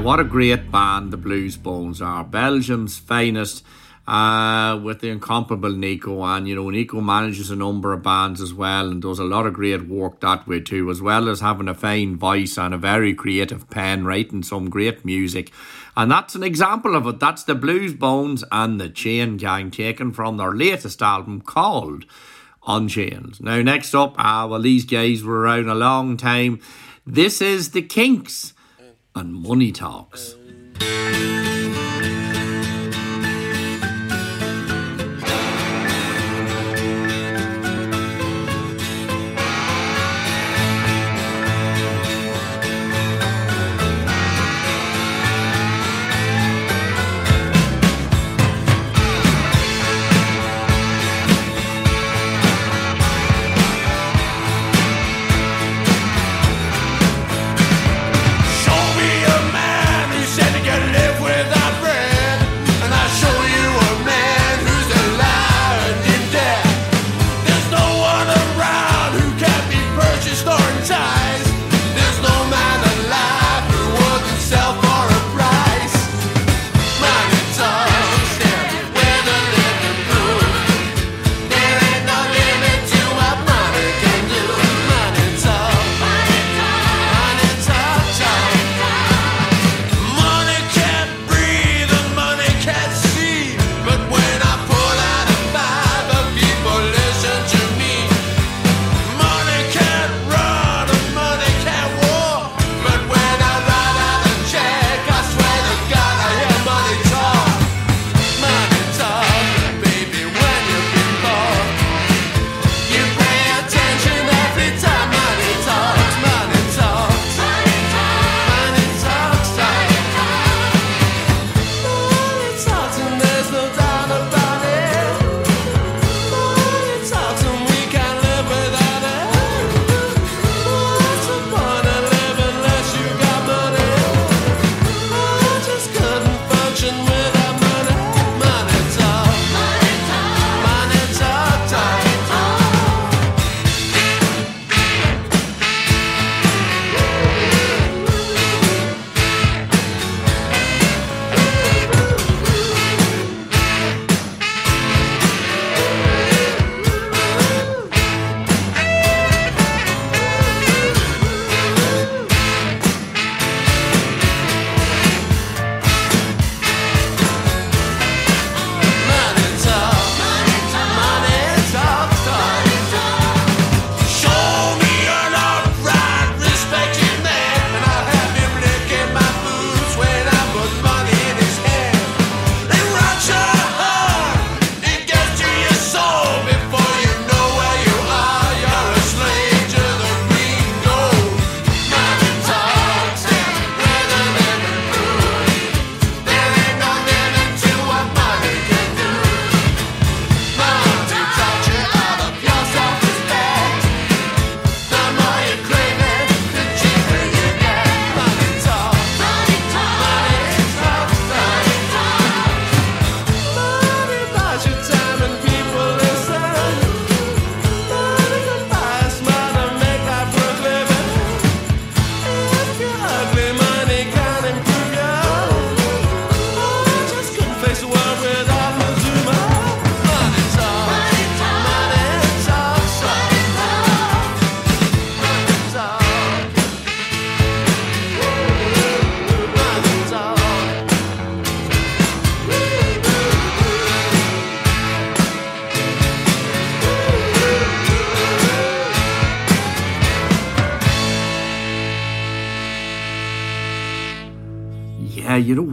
What 0.03 0.19
a 0.19 0.25
great 0.25 0.71
band 0.73 1.13
the 1.13 1.17
Blues 1.19 1.59
Bones 1.59 2.01
are. 2.01 2.25
Belgium's 2.25 2.99
finest, 2.99 3.63
uh, 4.09 4.81
with 4.83 5.01
the 5.01 5.11
incomparable 5.11 5.73
Nico. 5.73 6.23
And, 6.23 6.49
you 6.49 6.55
know, 6.55 6.71
Nico 6.71 7.03
manages 7.03 7.51
a 7.51 7.57
number 7.57 7.93
of 7.93 8.03
bands 8.03 8.41
as 8.41 8.55
well 8.55 8.91
and 8.91 9.03
does 9.03 9.19
a 9.19 9.25
lot 9.25 9.47
of 9.47 9.53
great 9.53 9.87
work 9.87 10.21
that 10.21 10.49
way 10.49 10.61
too, 10.61 10.91
as 10.91 11.03
well 11.03 11.29
as 11.29 11.41
having 11.41 11.69
a 11.69 11.75
fine 11.75 12.17
voice 12.17 12.57
and 12.57 12.73
a 12.73 12.79
very 12.79 13.13
creative 13.13 13.69
pen, 13.69 14.07
writing 14.07 14.43
some 14.43 14.71
great 14.71 15.05
music. 15.05 15.53
And 15.97 16.11
that's 16.11 16.35
an 16.35 16.45
example 16.45 16.97
of 16.97 17.07
it. 17.07 17.21
That's 17.21 17.45
the 17.45 17.55
Blues 17.55 17.93
Bones 17.93 18.43
and 18.51 18.81
the 18.81 18.89
Chain 18.89 19.37
Gang, 19.37 19.71
taken 19.71 20.13
from 20.13 20.39
their 20.39 20.53
latest 20.53 21.03
album 21.03 21.43
called 21.43 22.07
Unchained. 22.67 23.39
Now, 23.43 23.61
next 23.61 23.95
up, 23.95 24.15
ah, 24.17 24.47
well, 24.47 24.63
these 24.63 24.87
guys 24.87 25.23
were 25.23 25.41
around 25.41 25.69
a 25.69 25.75
long 25.75 26.17
time. 26.17 26.61
This 27.07 27.43
is 27.43 27.73
the 27.73 27.83
Kinks 27.83 28.55
and 29.15 29.35
Money 29.35 29.73
Talks. 29.73 30.37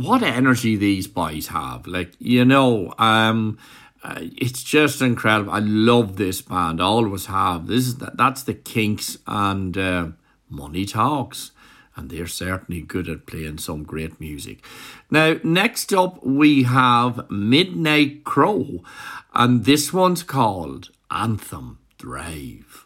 what 0.08 0.24
energy 0.24 0.76
these 0.76 1.08
boys 1.08 1.48
have. 1.48 1.86
Like, 1.86 2.14
you 2.20 2.46
know, 2.46 2.94
um, 2.98 3.58
uh, 4.04 4.20
it's 4.38 4.64
just 4.64 5.02
incredible. 5.02 5.52
I 5.52 5.60
love 5.60 6.16
this 6.16 6.42
band. 6.42 6.82
I 6.82 6.86
always 6.86 7.26
have. 7.26 7.68
This 7.68 7.86
is 7.88 7.98
the, 7.98 8.12
that's 8.16 8.44
the 8.44 8.54
Kinks 8.54 9.18
and 9.28 9.78
uh, 9.78 10.08
Money 10.50 10.86
Talks, 10.86 11.52
and 11.96 12.10
they're 12.10 12.28
certainly 12.28 12.82
good 12.82 13.10
at 13.10 13.26
playing 13.26 13.58
some 13.58 13.84
great 13.84 14.20
music. 14.20 14.64
Now, 15.12 15.36
next 15.44 15.94
up 15.94 16.24
we 16.26 16.64
have 16.64 17.30
Midnight 17.30 18.24
Crow, 18.24 18.84
and 19.34 19.66
this 19.66 19.92
one's 19.92 20.24
called 20.24 20.90
Anthem 21.12 21.80
Drive. 21.98 22.86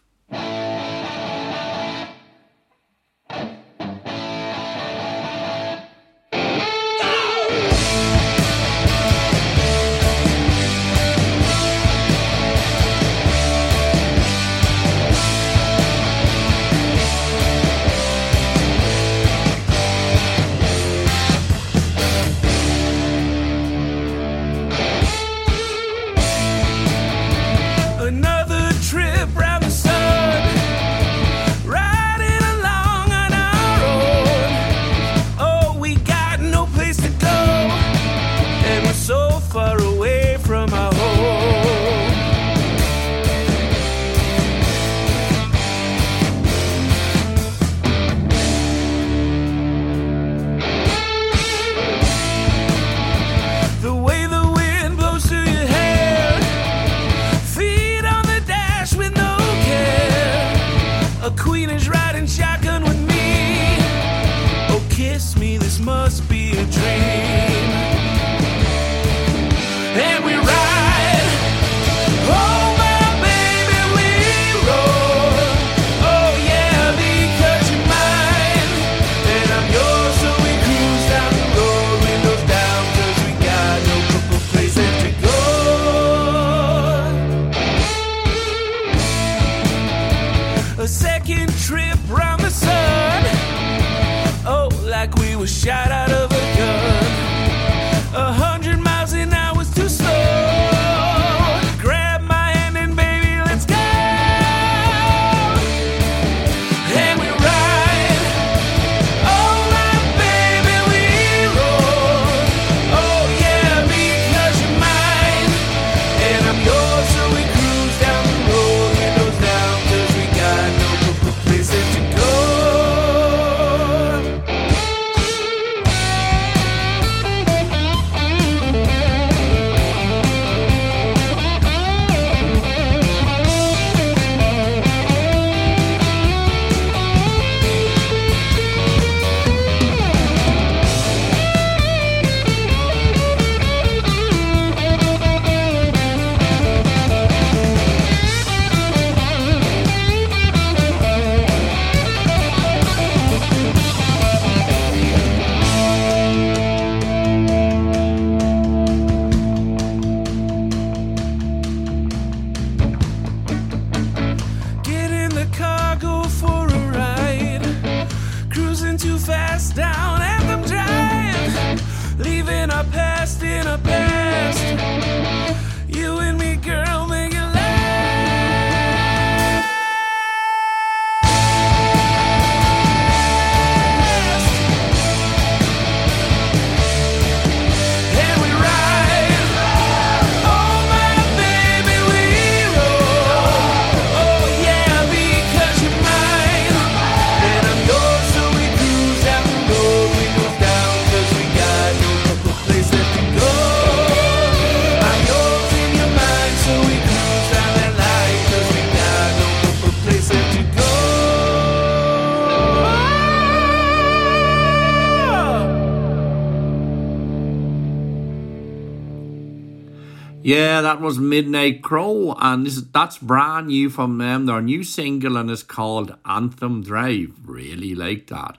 that 220.92 221.00
was 221.00 221.18
Midnight 221.18 221.80
Crow, 221.80 222.34
and 222.38 222.66
this, 222.66 222.82
that's 222.82 223.16
brand 223.16 223.68
new 223.68 223.88
from 223.88 224.18
them. 224.18 224.44
Their 224.44 224.60
new 224.60 224.84
single 224.84 225.38
and 225.38 225.50
it's 225.50 225.62
called 225.62 226.14
Anthem 226.26 226.82
Drive. 226.82 227.32
Really 227.46 227.94
like 227.94 228.26
that. 228.26 228.58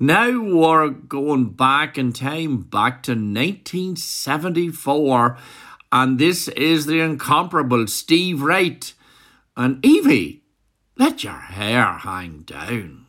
Now 0.00 0.40
we're 0.40 0.88
going 0.88 1.50
back 1.50 1.98
in 1.98 2.14
time, 2.14 2.62
back 2.62 3.02
to 3.02 3.12
1974, 3.12 5.36
and 5.92 6.18
this 6.18 6.48
is 6.48 6.86
the 6.86 7.00
incomparable 7.00 7.86
Steve 7.86 8.40
Wright 8.40 8.94
and 9.54 9.84
Evie. 9.84 10.44
Let 10.96 11.22
your 11.22 11.34
hair 11.34 11.84
hang 11.84 12.44
down. 12.46 13.03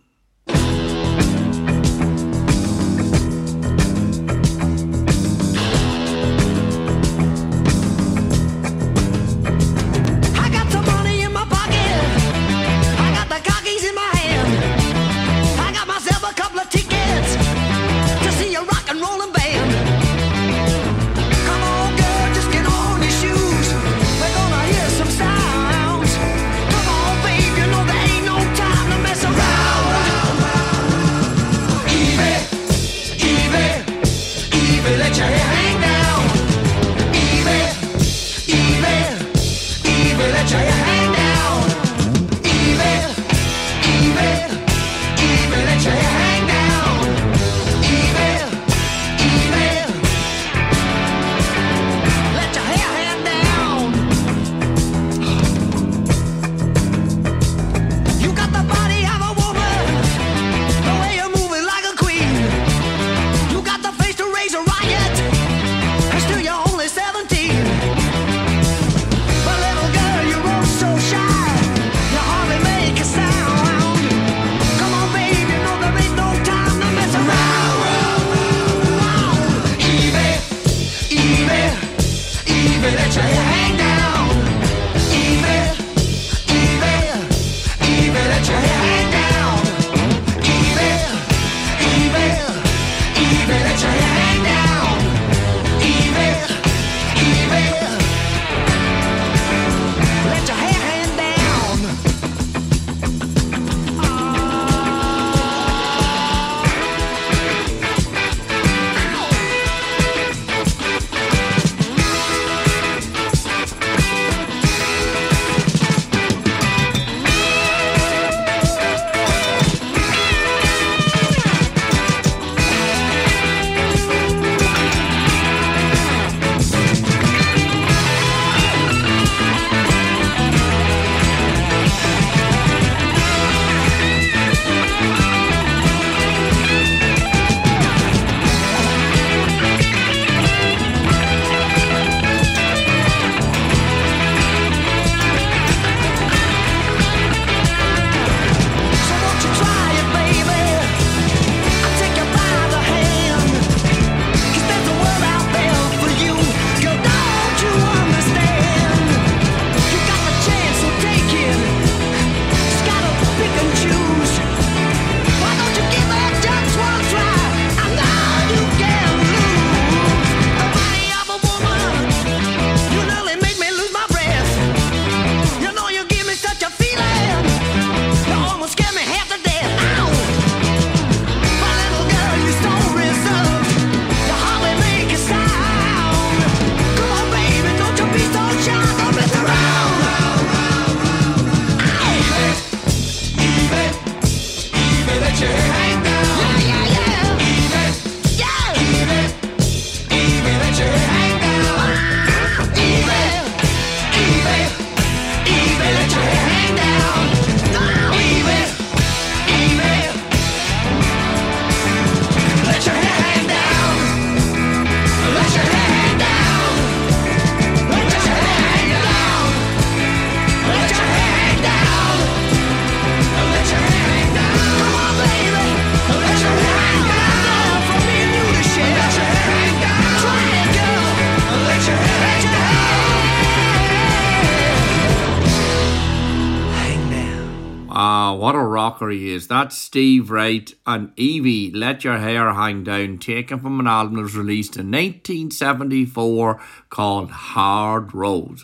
Curry 239.05 239.29
is. 239.33 239.47
That's 239.47 239.77
Steve 239.77 240.31
Wright 240.31 240.73
and 240.87 241.11
Evie 241.15 241.71
Let 241.71 242.03
Your 242.03 242.17
Hair 242.17 242.53
Hang 242.53 242.83
Down, 242.83 243.19
taken 243.19 243.59
from 243.59 243.79
an 243.79 243.85
album 243.85 244.15
that 244.15 244.23
was 244.23 244.35
released 244.35 244.77
in 244.77 244.89
1974 244.89 246.59
called 246.89 247.29
Hard 247.29 248.15
Road. 248.15 248.61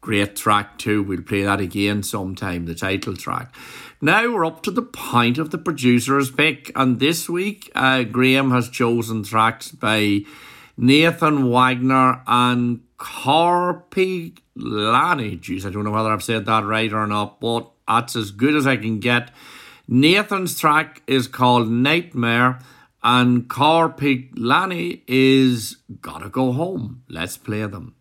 Great 0.00 0.34
track, 0.34 0.78
too. 0.78 1.04
We'll 1.04 1.22
play 1.22 1.44
that 1.44 1.60
again 1.60 2.02
sometime, 2.02 2.66
the 2.66 2.74
title 2.74 3.16
track. 3.16 3.54
Now 4.00 4.32
we're 4.32 4.44
up 4.44 4.64
to 4.64 4.72
the 4.72 4.82
point 4.82 5.38
of 5.38 5.52
the 5.52 5.58
producer's 5.58 6.28
pick, 6.28 6.72
and 6.74 6.98
this 6.98 7.28
week 7.28 7.70
uh, 7.76 8.02
Graham 8.02 8.50
has 8.50 8.68
chosen 8.68 9.22
tracks 9.22 9.70
by 9.70 10.22
Nathan 10.76 11.48
Wagner 11.48 12.20
and 12.26 12.80
Corpy 12.98 14.36
Lanny. 14.56 15.36
Jeez, 15.36 15.64
I 15.64 15.70
don't 15.70 15.84
know 15.84 15.92
whether 15.92 16.10
I've 16.10 16.24
said 16.24 16.46
that 16.46 16.64
right 16.64 16.92
or 16.92 17.06
not, 17.06 17.38
but 17.38 17.70
that's 17.86 18.16
as 18.16 18.32
good 18.32 18.56
as 18.56 18.66
I 18.66 18.76
can 18.76 18.98
get 18.98 19.30
Nathan's 19.86 20.58
track 20.58 21.02
is 21.06 21.28
called 21.28 21.68
Nightmare, 21.68 22.58
and 23.02 23.48
Car 23.48 23.90
Peak 23.90 24.30
Lanny 24.34 25.02
is 25.06 25.76
Gotta 26.00 26.30
Go 26.30 26.52
Home. 26.52 27.02
Let's 27.08 27.36
play 27.36 27.66
them. 27.66 27.94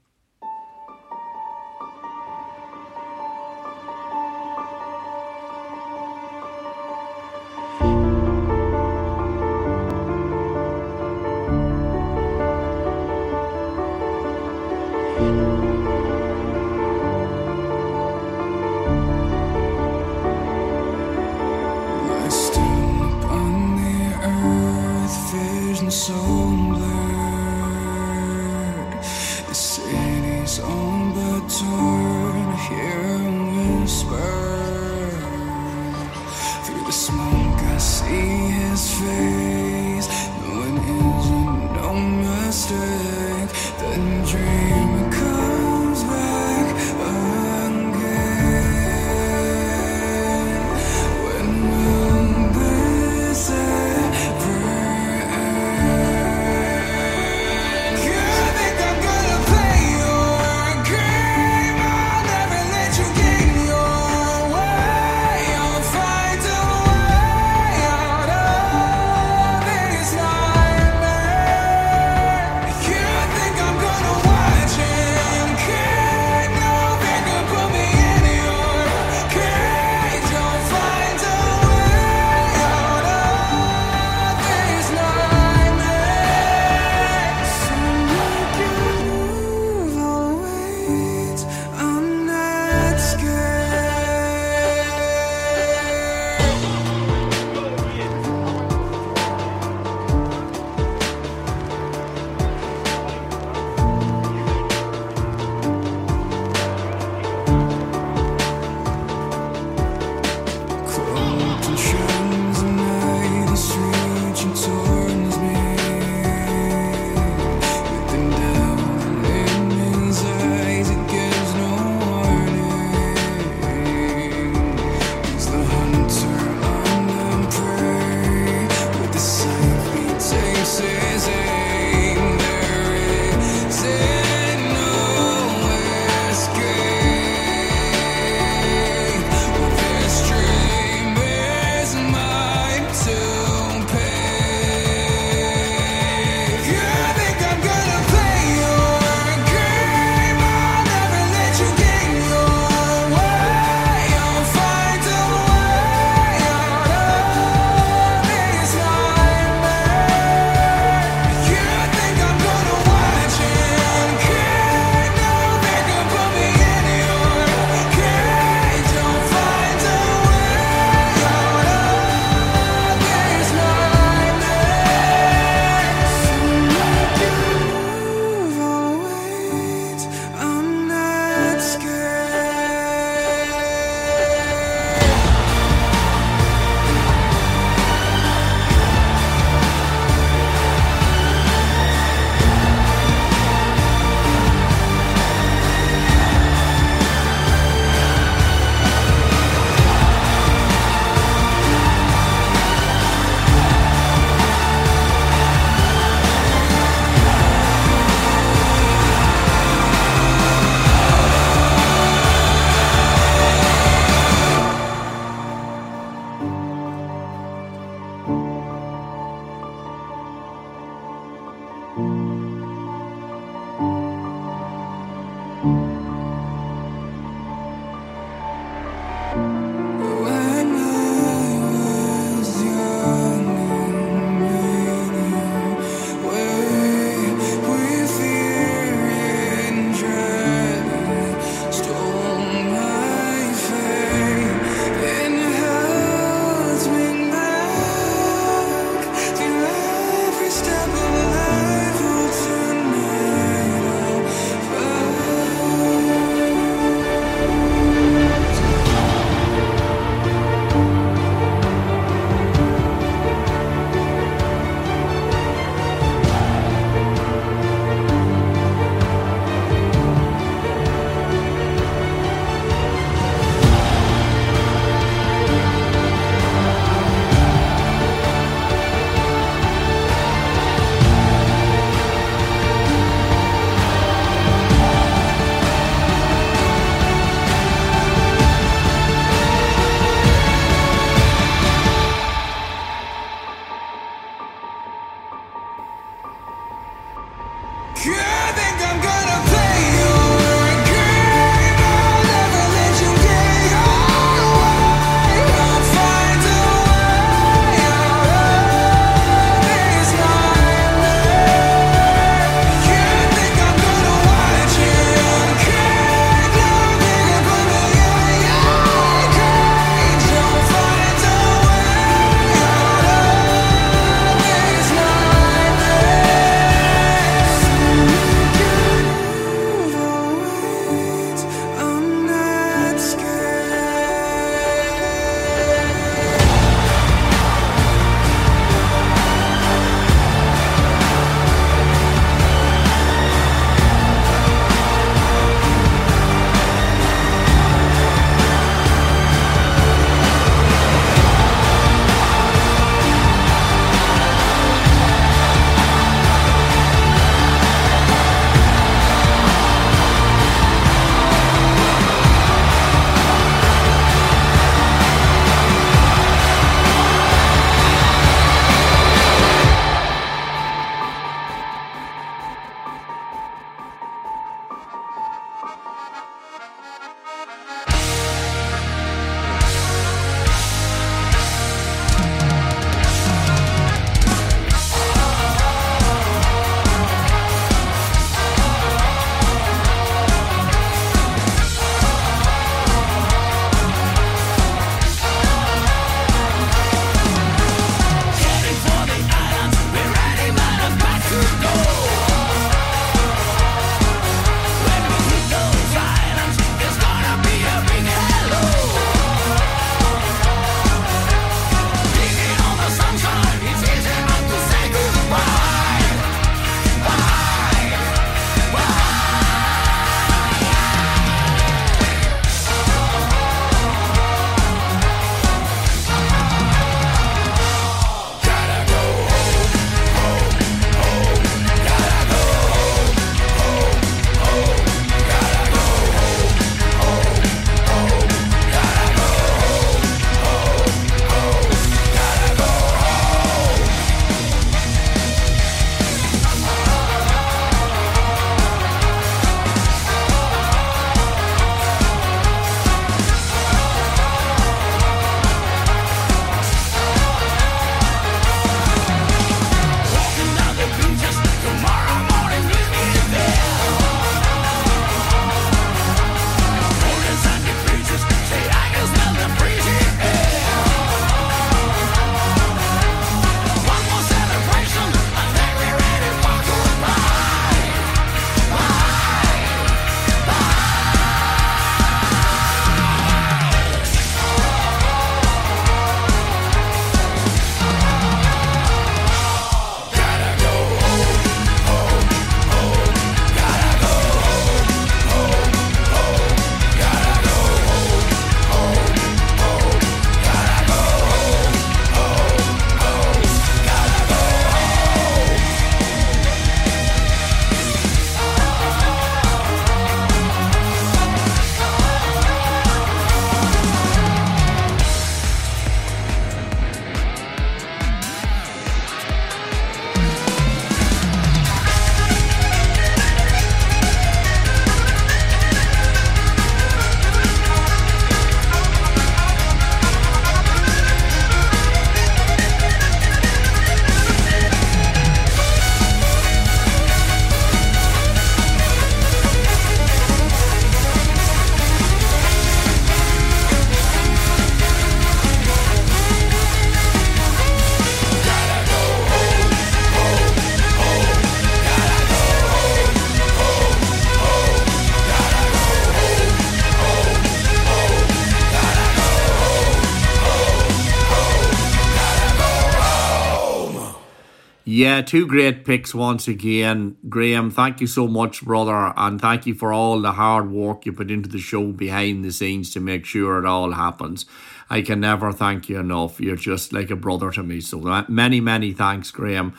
Yeah, 565.04 565.22
two 565.22 565.46
great 565.46 565.84
picks 565.84 566.16
once 566.16 566.48
again. 566.48 567.18
Graham, 567.28 567.72
thank 567.72 568.00
you 568.00 568.08
so 568.08 568.26
much, 568.26 568.64
brother, 568.64 569.12
and 569.18 569.42
thank 569.42 569.66
you 569.66 569.76
for 569.76 569.92
all 569.92 570.22
the 570.22 570.32
hard 570.32 570.72
work 570.72 571.06
you 571.06 571.12
put 571.12 571.30
into 571.30 571.50
the 571.50 571.60
show 571.60 571.92
behind 571.92 572.46
the 572.46 572.54
scenes 572.54 572.90
to 572.92 573.02
make 573.02 573.26
sure 573.26 573.60
it 573.60 573.66
all 573.66 573.92
happens. 573.92 574.46
I 574.90 575.02
can 575.02 575.20
never 575.20 575.52
thank 575.52 575.90
you 575.90 576.00
enough. 576.00 576.40
You're 576.40 576.56
just 576.56 576.94
like 576.94 577.12
a 577.12 577.18
brother 577.18 577.52
to 577.52 577.64
me. 577.64 577.82
So 577.82 578.08
uh, 578.08 578.24
many, 578.30 578.62
many 578.62 578.94
thanks, 578.94 579.30
Graham. 579.30 579.74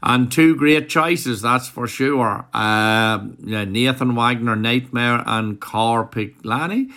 And 0.00 0.30
two 0.30 0.54
great 0.54 0.88
choices, 0.88 1.42
that's 1.42 1.68
for 1.68 1.88
sure. 1.88 2.46
Uh, 2.54 3.26
yeah, 3.40 3.64
Nathan 3.64 4.14
Wagner, 4.14 4.54
Nightmare, 4.54 5.24
and 5.26 5.60
Car 5.60 6.06
picked 6.06 6.46
Lanny 6.46 6.90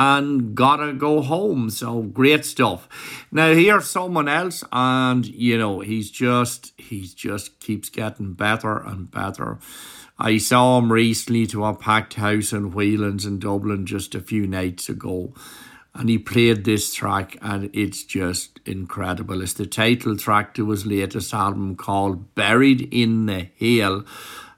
and 0.00 0.54
gotta 0.54 0.94
go 0.94 1.20
home. 1.20 1.68
So 1.68 2.00
great 2.00 2.46
stuff. 2.46 2.88
Now 3.30 3.52
here's 3.52 3.90
someone 3.90 4.28
else, 4.28 4.64
and 4.72 5.26
you 5.26 5.58
know 5.58 5.80
he's 5.80 6.10
just 6.10 6.72
he's 6.78 7.12
just 7.12 7.60
keeps 7.60 7.90
getting 7.90 8.32
better 8.32 8.78
and 8.78 9.10
better. 9.10 9.58
I 10.18 10.38
saw 10.38 10.78
him 10.78 10.90
recently 10.90 11.46
to 11.48 11.66
a 11.66 11.74
packed 11.74 12.14
house 12.14 12.50
in 12.50 12.72
Whelan's 12.72 13.26
in 13.26 13.40
Dublin 13.40 13.84
just 13.84 14.14
a 14.14 14.22
few 14.22 14.46
nights 14.46 14.88
ago. 14.88 15.34
And 15.94 16.08
he 16.08 16.18
played 16.18 16.64
this 16.64 16.94
track, 16.94 17.36
and 17.42 17.68
it's 17.74 18.04
just 18.04 18.60
incredible. 18.64 19.42
It's 19.42 19.54
the 19.54 19.66
title 19.66 20.16
track 20.16 20.54
to 20.54 20.70
his 20.70 20.86
latest 20.86 21.34
album 21.34 21.74
called 21.74 22.34
Buried 22.34 22.88
in 22.94 23.26
the 23.26 23.48
Hill. 23.54 24.04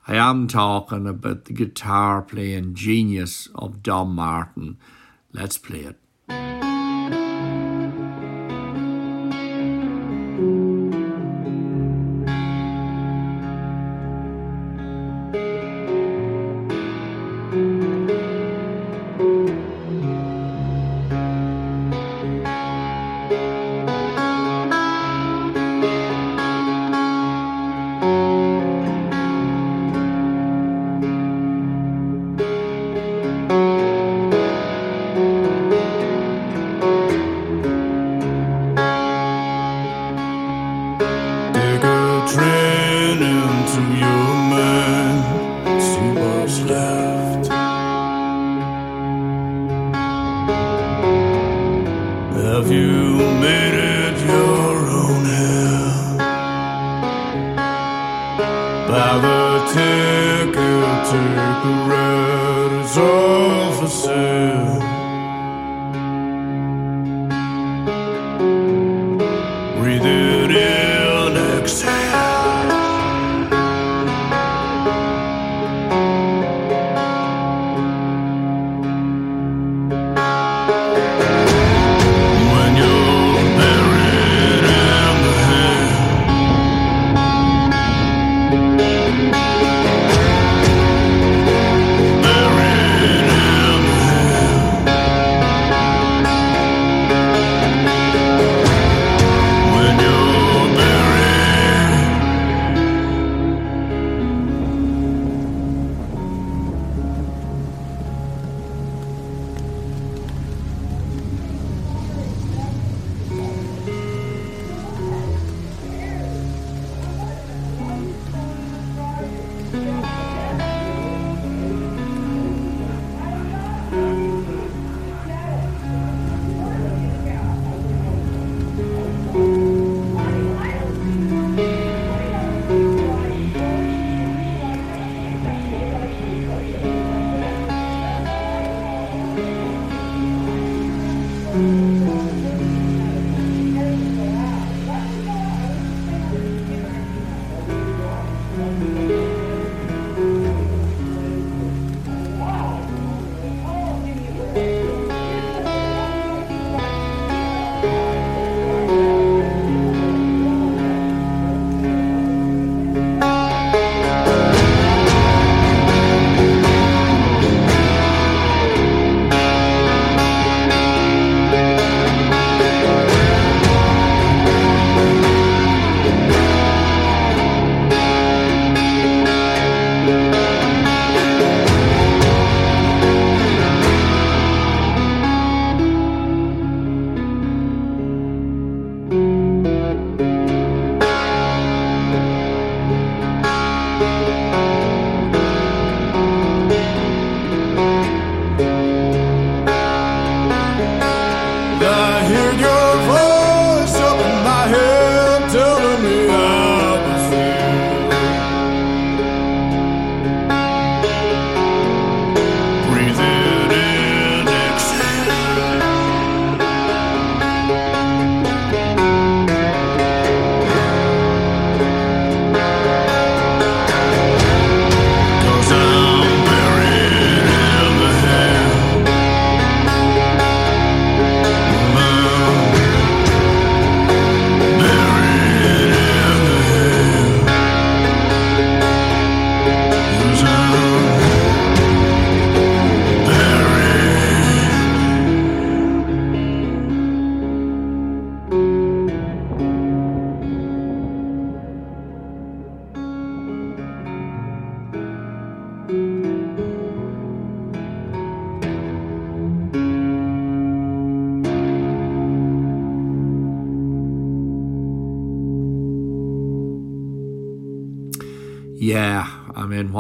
I 0.06 0.16
am 0.16 0.46
talking 0.46 1.06
about 1.06 1.46
the 1.46 1.54
guitar 1.54 2.22
playing 2.22 2.74
genius 2.74 3.48
of 3.54 3.82
Don 3.82 4.10
Martin. 4.10 4.76
Let's 5.33 5.57
play 5.57 5.86
it. 6.28 6.61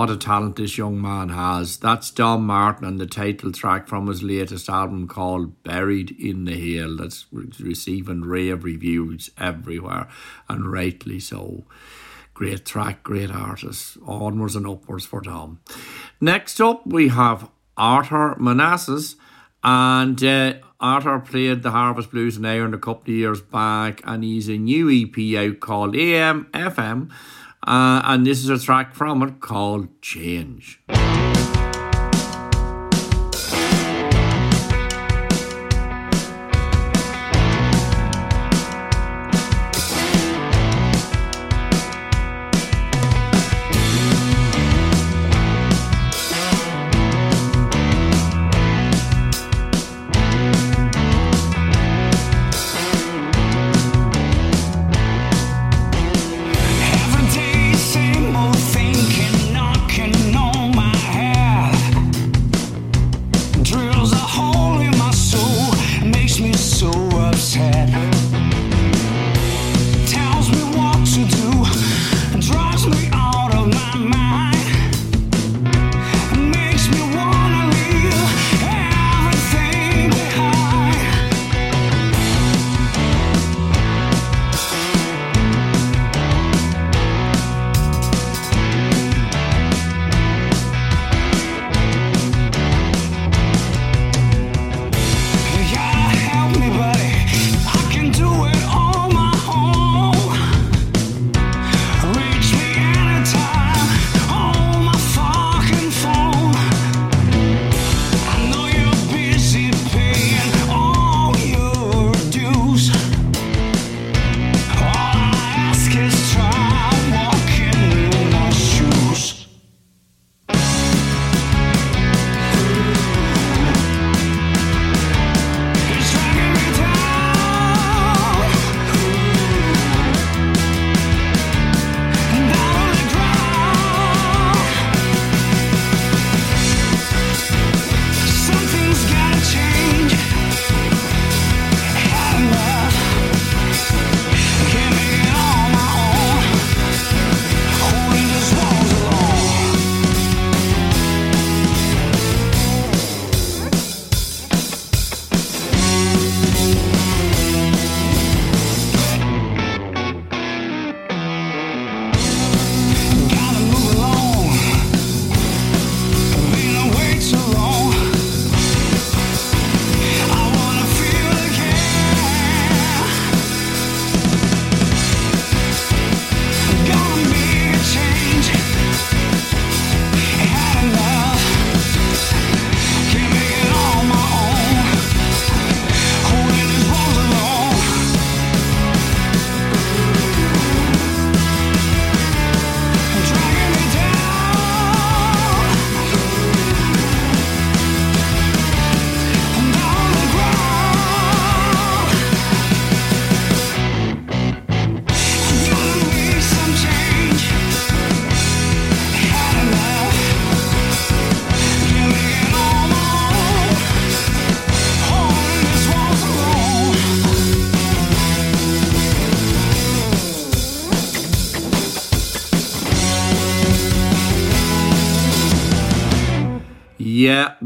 What 0.02 0.10
a 0.10 0.16
talent 0.16 0.56
this 0.56 0.76
young 0.76 1.00
man 1.00 1.28
has. 1.28 1.76
That's 1.76 2.10
Don 2.10 2.42
Martin 2.42 2.88
and 2.88 2.98
the 2.98 3.06
title 3.06 3.52
track 3.52 3.86
from 3.86 4.08
his 4.08 4.20
latest 4.20 4.68
album 4.68 5.06
called 5.06 5.62
Buried 5.62 6.10
in 6.18 6.44
the 6.44 6.56
Hill. 6.56 6.96
That's 6.96 7.26
receiving 7.30 8.22
rave 8.22 8.64
reviews 8.64 9.30
everywhere, 9.38 10.08
and 10.48 10.72
rightly 10.72 11.20
so. 11.20 11.66
Great 12.34 12.66
track, 12.66 13.04
great 13.04 13.30
artist. 13.30 13.96
Onwards 14.04 14.56
and 14.56 14.66
upwards 14.66 15.04
for 15.04 15.20
Tom. 15.20 15.60
Next 16.20 16.60
up, 16.60 16.84
we 16.84 17.06
have 17.06 17.48
Arthur 17.76 18.34
Manassas. 18.40 19.14
And 19.62 20.22
uh, 20.24 20.54
Arthur 20.80 21.20
played 21.20 21.62
the 21.62 21.70
Harvest 21.70 22.10
Blues 22.10 22.36
in 22.36 22.44
Ireland 22.44 22.74
a 22.74 22.78
couple 22.78 23.02
of 23.02 23.16
years 23.16 23.40
back, 23.40 24.00
and 24.02 24.24
he's 24.24 24.48
a 24.48 24.58
new 24.58 24.90
EP 24.90 25.36
out 25.38 25.60
called 25.60 25.94
AM 25.94 26.46
FM. 26.46 27.12
Uh, 27.72 28.02
and 28.04 28.26
this 28.26 28.44
is 28.44 28.50
a 28.50 28.58
track 28.58 28.94
from 28.94 29.22
it 29.22 29.40
called 29.40 29.88
Change. 30.02 30.61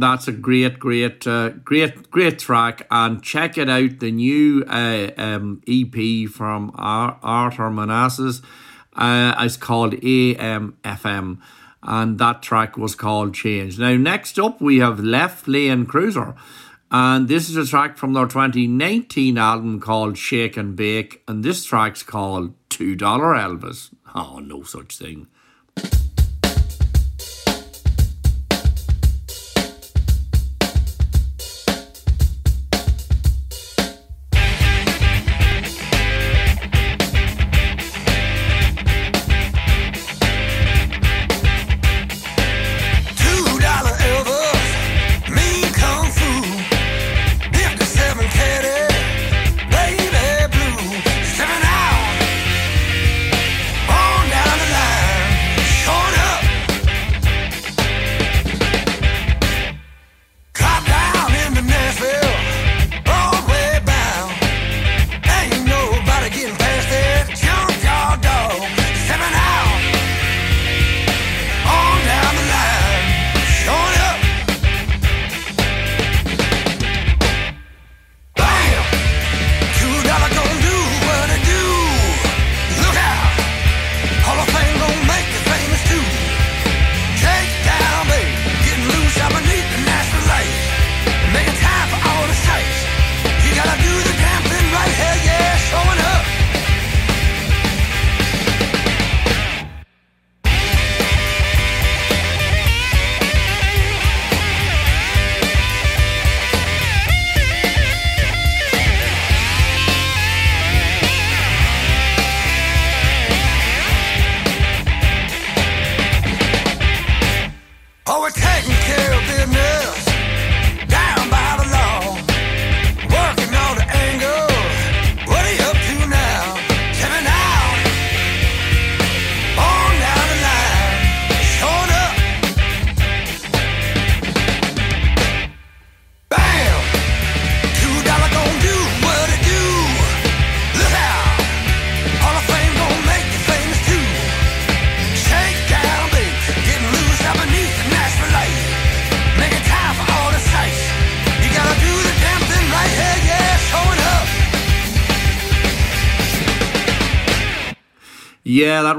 That's 0.00 0.28
a 0.28 0.32
great, 0.32 0.78
great, 0.78 1.26
uh, 1.26 1.50
great, 1.50 2.10
great 2.10 2.38
track. 2.38 2.86
And 2.90 3.22
check 3.22 3.58
it 3.58 3.68
out 3.68 4.00
the 4.00 4.10
new 4.10 4.64
uh, 4.64 5.10
um, 5.16 5.62
EP 5.66 6.28
from 6.28 6.72
Ar- 6.74 7.18
Arthur 7.22 7.70
Manassas. 7.70 8.42
Uh, 8.94 9.34
it's 9.38 9.56
called 9.56 9.94
AMFM. 9.94 11.38
And 11.82 12.18
that 12.18 12.42
track 12.42 12.76
was 12.76 12.94
called 12.94 13.34
Change. 13.34 13.78
Now, 13.78 13.96
next 13.96 14.38
up, 14.38 14.60
we 14.60 14.78
have 14.78 14.98
Left 15.00 15.46
Lane 15.46 15.86
Cruiser. 15.86 16.34
And 16.90 17.28
this 17.28 17.48
is 17.48 17.56
a 17.56 17.66
track 17.66 17.96
from 17.98 18.12
their 18.12 18.26
2019 18.26 19.38
album 19.38 19.80
called 19.80 20.16
Shake 20.16 20.56
and 20.56 20.76
Bake. 20.76 21.22
And 21.28 21.44
this 21.44 21.64
track's 21.64 22.02
called 22.02 22.54
$2 22.70 22.96
Elvis. 22.98 23.90
Oh, 24.14 24.38
no 24.38 24.62
such 24.62 24.98
thing. 24.98 25.26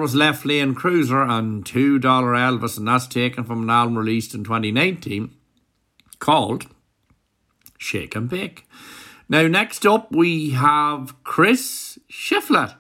Was 0.08 0.16
Left 0.16 0.46
Lane 0.46 0.74
Cruiser 0.74 1.22
and 1.22 1.66
$2 1.66 2.00
Elvis, 2.02 2.78
and 2.78 2.88
that's 2.88 3.08
taken 3.08 3.44
from 3.44 3.64
an 3.64 3.70
album 3.70 3.98
released 3.98 4.34
in 4.34 4.46
2019 4.46 5.32
called 6.20 6.66
Shake 7.78 8.16
and 8.16 8.30
Bake. 8.30 8.66
Now, 9.28 9.48
next 9.48 9.86
up, 9.86 10.10
we 10.10 10.52
have 10.52 11.22
Chris 11.26 12.00
Shiflett. 12.10 12.76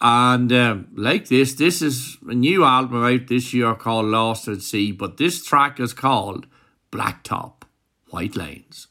And 0.00 0.50
um, 0.50 0.88
like 0.94 1.28
this, 1.28 1.52
this 1.52 1.82
is 1.82 2.16
a 2.26 2.32
new 2.32 2.64
album 2.64 3.04
out 3.04 3.26
this 3.26 3.52
year 3.52 3.74
called 3.74 4.06
Lost 4.06 4.48
at 4.48 4.62
Sea, 4.62 4.90
but 4.90 5.18
this 5.18 5.44
track 5.44 5.78
is 5.78 5.92
called 5.92 6.46
Blacktop 6.90 7.64
White 8.08 8.36
Lanes. 8.36 8.86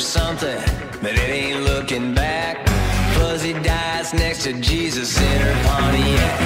Something, 0.00 0.58
but 1.02 1.12
it 1.12 1.28
ain't 1.28 1.62
looking 1.62 2.14
back. 2.14 2.66
Fuzzy 3.14 3.52
dies 3.52 4.14
next 4.14 4.44
to 4.44 4.52
Jesus 4.54 5.20
in 5.20 5.40
her 5.40 5.68
Pontiac. 5.68 6.40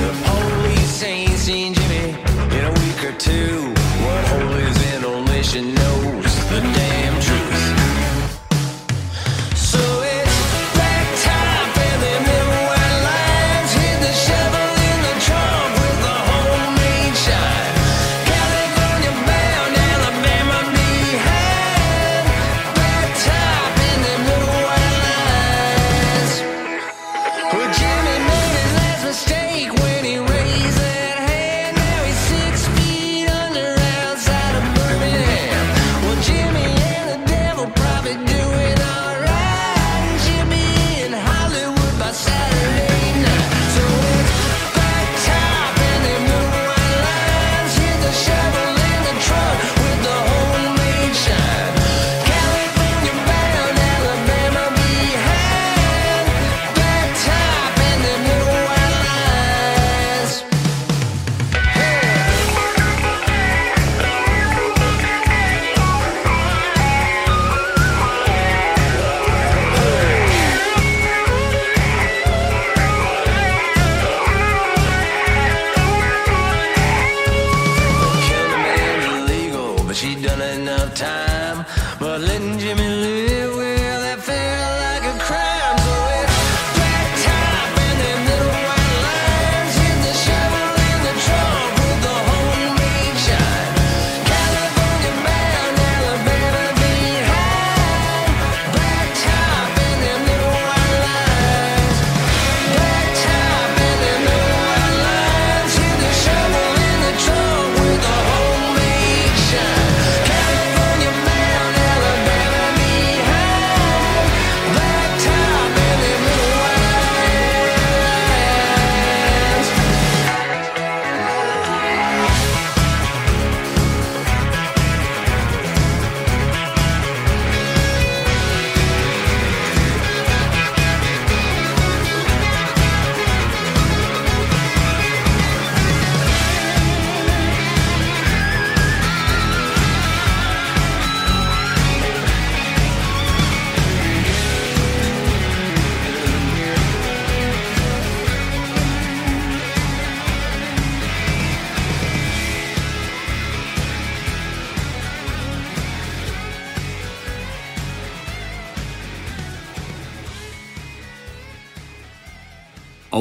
The 0.00 0.12
police 0.28 1.02
ain't 1.02 1.38
seen 1.38 1.74
Jimmy 1.74 2.10
in 2.56 2.64
a 2.64 2.72
week 2.80 3.04
or 3.04 3.12
two. 3.18 3.79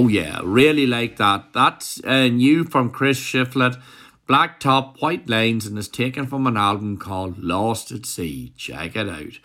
Yeah, 0.09 0.41
really 0.43 0.85
like 0.85 1.17
that. 1.17 1.53
That's 1.53 2.03
uh, 2.03 2.27
new 2.27 2.63
from 2.63 2.89
Chris 2.89 3.19
Shiflett. 3.19 3.81
Black 4.27 4.59
Top, 4.59 5.01
White 5.01 5.27
lines, 5.27 5.65
and 5.65 5.75
is 5.77 5.87
taken 5.87 6.27
from 6.27 6.45
an 6.45 6.55
album 6.55 6.97
called 6.97 7.39
Lost 7.39 7.91
at 7.91 8.05
Sea. 8.05 8.53
Check 8.55 8.95
it 8.95 9.09
out. 9.09 9.39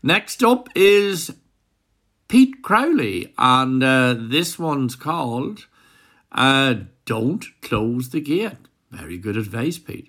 Next 0.00 0.44
up 0.44 0.68
is 0.76 1.34
Pete 2.28 2.62
Crowley, 2.62 3.34
and 3.36 3.82
uh, 3.82 4.14
this 4.16 4.56
one's 4.56 4.94
called 4.94 5.66
uh, 6.30 6.74
Don't 7.04 7.44
Close 7.62 8.10
the 8.10 8.20
Gate. 8.20 8.52
Very 8.92 9.18
good 9.18 9.36
advice, 9.36 9.78
Pete. 9.78 10.08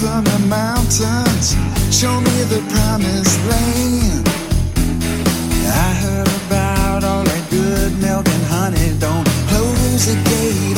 From 0.00 0.24
the 0.24 0.38
mountains. 0.48 1.52
Show 1.92 2.20
me 2.20 2.36
the 2.48 2.62
promised 2.72 3.38
land. 3.52 4.26
I 5.86 5.92
heard 6.02 6.28
about 6.46 7.04
all 7.04 7.22
that 7.24 7.44
good 7.50 7.92
milk 8.00 8.26
and 8.26 8.44
honey. 8.44 8.96
Don't 8.98 9.28
close 9.50 10.06
the 10.06 10.16
gate 10.30 10.69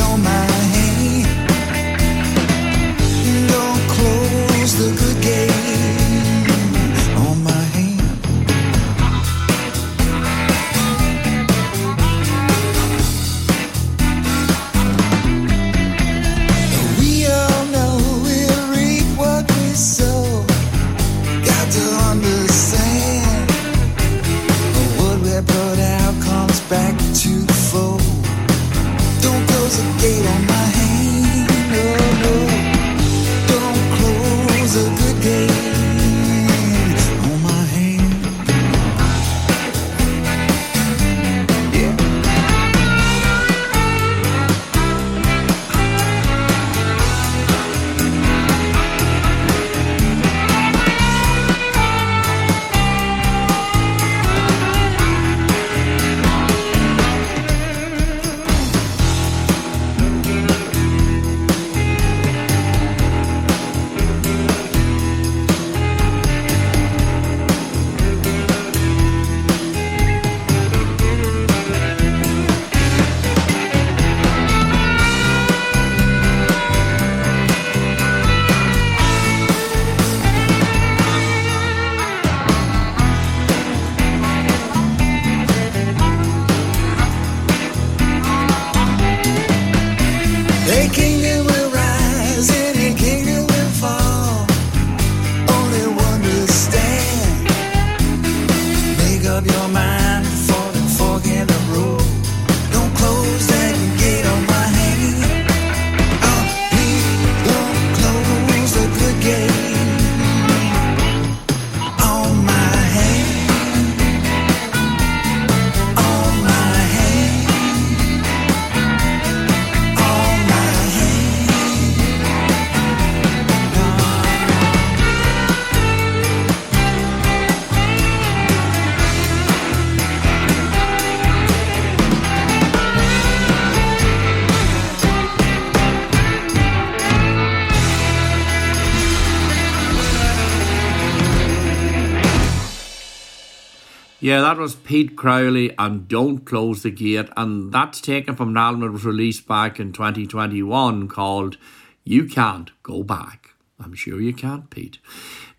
Yeah, 144.23 144.39
that 144.39 144.57
was 144.57 144.75
Pete 144.75 145.17
Crowley 145.17 145.77
and 145.77 146.07
Don't 146.07 146.45
Close 146.45 146.81
the 146.81 146.91
Gate, 146.91 147.27
and 147.35 147.73
that's 147.73 147.99
taken 147.99 148.37
from 148.37 148.51
an 148.51 148.57
album 148.57 148.79
that 148.79 148.91
was 148.93 149.03
released 149.03 149.45
back 149.49 149.81
in 149.81 149.91
2021 149.91 151.09
called 151.09 151.57
You 152.05 152.25
Can't 152.25 152.71
Go 152.83 153.03
Back. 153.03 153.49
I'm 153.77 153.93
sure 153.93 154.21
you 154.21 154.31
can't, 154.31 154.69
Pete. 154.69 154.99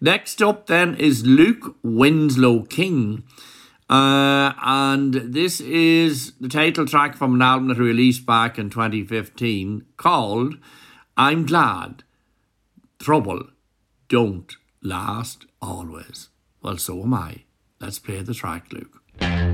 Next 0.01 0.41
up, 0.41 0.67
then, 0.67 0.94
is 0.94 1.26
Luke 1.26 1.76
Winslow 1.83 2.62
King. 2.62 3.25
Uh, 3.91 4.55
and 4.62 5.12
this 5.12 5.60
is 5.60 6.33
the 6.41 6.49
title 6.49 6.86
track 6.86 7.17
from 7.17 7.34
an 7.34 7.43
album 7.43 7.68
that 7.68 7.76
released 7.76 8.25
back 8.25 8.59
in 8.59 8.70
2015 8.70 9.84
called 9.99 10.57
I'm 11.18 11.44
Glad 11.44 12.02
Trouble 12.99 13.43
Don't 14.09 14.57
Last 14.81 15.44
Always. 15.60 16.31
Well, 16.62 16.78
so 16.78 17.02
am 17.02 17.12
I. 17.12 17.44
Let's 17.85 17.99
play 17.99 18.23
the 18.23 18.33
track, 18.33 18.73
Luke. 18.73 19.53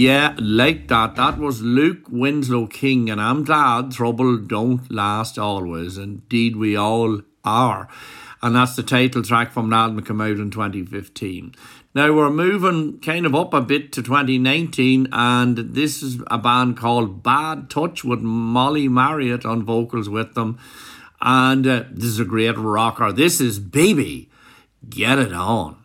Yeah, 0.00 0.34
like 0.38 0.88
that. 0.88 1.16
That 1.16 1.36
was 1.36 1.60
Luke 1.60 2.06
Winslow 2.08 2.68
King, 2.68 3.10
and 3.10 3.20
I'm 3.20 3.44
glad 3.44 3.92
trouble 3.92 4.38
don't 4.38 4.90
last 4.90 5.38
always. 5.38 5.98
Indeed, 5.98 6.56
we 6.56 6.74
all 6.74 7.20
are. 7.44 7.86
and 8.40 8.56
that's 8.56 8.76
the 8.76 8.82
title 8.82 9.22
track 9.22 9.52
from 9.52 9.66
an 9.66 9.74
album 9.74 10.02
came 10.02 10.22
out 10.22 10.38
in 10.38 10.50
2015. 10.50 11.54
Now 11.94 12.14
we're 12.14 12.30
moving 12.30 12.98
kind 13.00 13.26
of 13.26 13.34
up 13.34 13.52
a 13.52 13.60
bit 13.60 13.92
to 13.92 14.02
2019, 14.02 15.08
and 15.12 15.58
this 15.58 16.02
is 16.02 16.22
a 16.28 16.38
band 16.38 16.78
called 16.78 17.22
Bad 17.22 17.68
Touch 17.68 18.02
with 18.02 18.20
Molly 18.20 18.88
Marriott 18.88 19.44
on 19.44 19.64
vocals 19.64 20.08
with 20.08 20.32
them. 20.32 20.58
And 21.20 21.66
uh, 21.66 21.84
this 21.90 22.06
is 22.06 22.20
a 22.20 22.24
great 22.24 22.56
rocker. 22.56 23.12
This 23.12 23.38
is 23.38 23.58
Baby, 23.58 24.30
Get 24.88 25.18
It 25.18 25.34
On. 25.34 25.79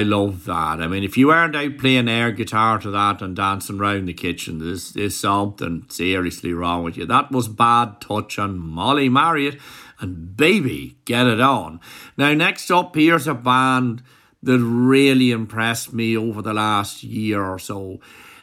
I 0.00 0.02
love 0.02 0.46
that. 0.46 0.80
I 0.80 0.86
mean, 0.86 1.04
if 1.04 1.18
you 1.18 1.30
aren't 1.30 1.54
out 1.54 1.76
playing 1.76 2.08
air 2.08 2.32
guitar 2.32 2.78
to 2.78 2.90
that 2.90 3.20
and 3.20 3.36
dancing 3.36 3.78
around 3.78 4.06
the 4.06 4.14
kitchen, 4.14 4.58
there's, 4.58 4.92
there's 4.92 5.14
something 5.14 5.84
seriously 5.90 6.54
wrong 6.54 6.84
with 6.84 6.96
you. 6.96 7.04
That 7.04 7.30
was 7.30 7.48
Bad 7.48 8.00
Touch 8.00 8.38
on 8.38 8.58
Molly 8.58 9.10
Marriott 9.10 9.60
and 9.98 10.34
Baby, 10.38 10.96
Get 11.04 11.26
It 11.26 11.38
On. 11.38 11.80
Now, 12.16 12.32
next 12.32 12.70
up, 12.70 12.94
here's 12.94 13.26
a 13.26 13.34
band 13.34 14.02
that 14.42 14.58
really 14.58 15.32
impressed 15.32 15.92
me 15.92 16.16
over 16.16 16.40
the 16.40 16.54
last 16.54 17.02
year 17.02 17.44
or 17.44 17.58
so. 17.58 18.00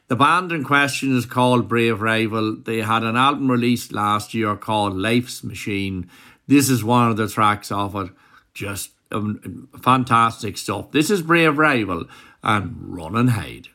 The 0.10 0.16
band 0.16 0.52
in 0.52 0.64
question 0.64 1.18
is 1.18 1.26
called 1.26 1.68
Brave 1.68 2.02
Rival. 2.02 2.58
They 2.58 2.82
had 2.82 3.02
an 3.02 3.18
album 3.18 3.50
released 3.50 3.92
last 3.92 4.36
year 4.36 4.56
called 4.56 4.96
Life's 4.96 5.44
Machine. 5.44 6.08
This 6.46 6.70
is 6.70 6.84
one 6.84 7.10
of 7.10 7.18
the 7.18 7.28
tracks 7.28 7.72
off 7.72 7.96
it. 7.96 8.12
Just 8.54 8.92
um, 9.12 9.70
fantastic 9.82 10.58
stuff. 10.58 10.92
This 10.92 11.10
is 11.10 11.22
Brave 11.22 11.58
Rival 11.58 12.06
and 12.44 12.76
Run 12.80 13.16
and 13.16 13.32
Hide. 13.32 13.70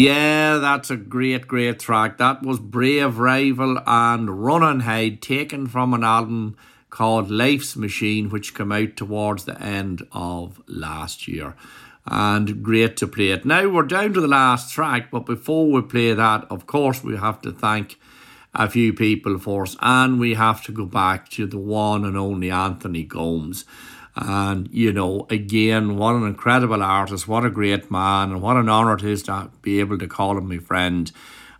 Yeah, 0.00 0.56
that's 0.56 0.90
a 0.90 0.96
great, 0.96 1.46
great 1.46 1.78
track. 1.78 2.16
That 2.16 2.42
was 2.42 2.58
Brave 2.58 3.18
Rival 3.18 3.78
and 3.86 4.42
Run 4.42 4.62
and 4.62 4.80
Hide, 4.80 5.20
taken 5.20 5.66
from 5.66 5.92
an 5.92 6.02
album 6.02 6.56
called 6.88 7.30
Life's 7.30 7.76
Machine, 7.76 8.30
which 8.30 8.54
came 8.54 8.72
out 8.72 8.96
towards 8.96 9.44
the 9.44 9.60
end 9.60 10.06
of 10.12 10.62
last 10.66 11.28
year. 11.28 11.54
And 12.06 12.62
great 12.62 12.96
to 12.96 13.06
play 13.06 13.28
it. 13.28 13.44
Now 13.44 13.68
we're 13.68 13.82
down 13.82 14.14
to 14.14 14.22
the 14.22 14.26
last 14.26 14.72
track, 14.72 15.10
but 15.10 15.26
before 15.26 15.70
we 15.70 15.82
play 15.82 16.14
that, 16.14 16.46
of 16.48 16.66
course, 16.66 17.04
we 17.04 17.18
have 17.18 17.42
to 17.42 17.52
thank 17.52 18.00
a 18.54 18.70
few 18.70 18.94
people 18.94 19.38
for 19.38 19.64
us, 19.64 19.76
and 19.80 20.18
we 20.18 20.32
have 20.32 20.64
to 20.64 20.72
go 20.72 20.86
back 20.86 21.28
to 21.32 21.46
the 21.46 21.58
one 21.58 22.06
and 22.06 22.16
only 22.16 22.50
Anthony 22.50 23.02
Gomes. 23.04 23.66
And, 24.22 24.68
you 24.70 24.92
know, 24.92 25.26
again, 25.30 25.96
what 25.96 26.14
an 26.14 26.26
incredible 26.26 26.82
artist, 26.82 27.26
what 27.26 27.46
a 27.46 27.50
great 27.50 27.90
man, 27.90 28.30
and 28.30 28.42
what 28.42 28.56
an 28.56 28.68
honour 28.68 28.94
it 28.94 29.02
is 29.02 29.22
to 29.24 29.50
be 29.62 29.80
able 29.80 29.96
to 29.98 30.06
call 30.06 30.36
him 30.36 30.48
my 30.48 30.58
friend. 30.58 31.10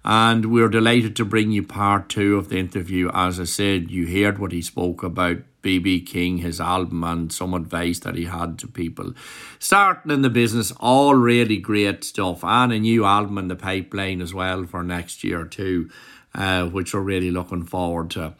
And 0.04 0.52
we're 0.52 0.68
delighted 0.68 1.16
to 1.16 1.24
bring 1.24 1.52
you 1.52 1.62
part 1.62 2.10
two 2.10 2.36
of 2.36 2.50
the 2.50 2.58
interview. 2.58 3.10
As 3.14 3.40
I 3.40 3.44
said, 3.44 3.90
you 3.90 4.06
heard 4.06 4.38
what 4.38 4.52
he 4.52 4.60
spoke 4.60 5.02
about 5.02 5.38
BB 5.62 6.06
King, 6.06 6.38
his 6.38 6.60
album, 6.60 7.02
and 7.02 7.32
some 7.32 7.54
advice 7.54 7.98
that 8.00 8.14
he 8.14 8.26
had 8.26 8.58
to 8.58 8.66
people 8.66 9.14
starting 9.58 10.10
in 10.12 10.20
the 10.20 10.30
business. 10.30 10.70
All 10.80 11.14
really 11.14 11.56
great 11.56 12.04
stuff, 12.04 12.44
and 12.44 12.72
a 12.72 12.78
new 12.78 13.06
album 13.06 13.38
in 13.38 13.48
the 13.48 13.56
pipeline 13.56 14.20
as 14.20 14.34
well 14.34 14.66
for 14.66 14.82
next 14.82 15.24
year, 15.24 15.44
too, 15.44 15.90
uh, 16.34 16.66
which 16.66 16.92
we're 16.92 17.00
really 17.00 17.30
looking 17.30 17.64
forward 17.64 18.10
to. 18.10 18.34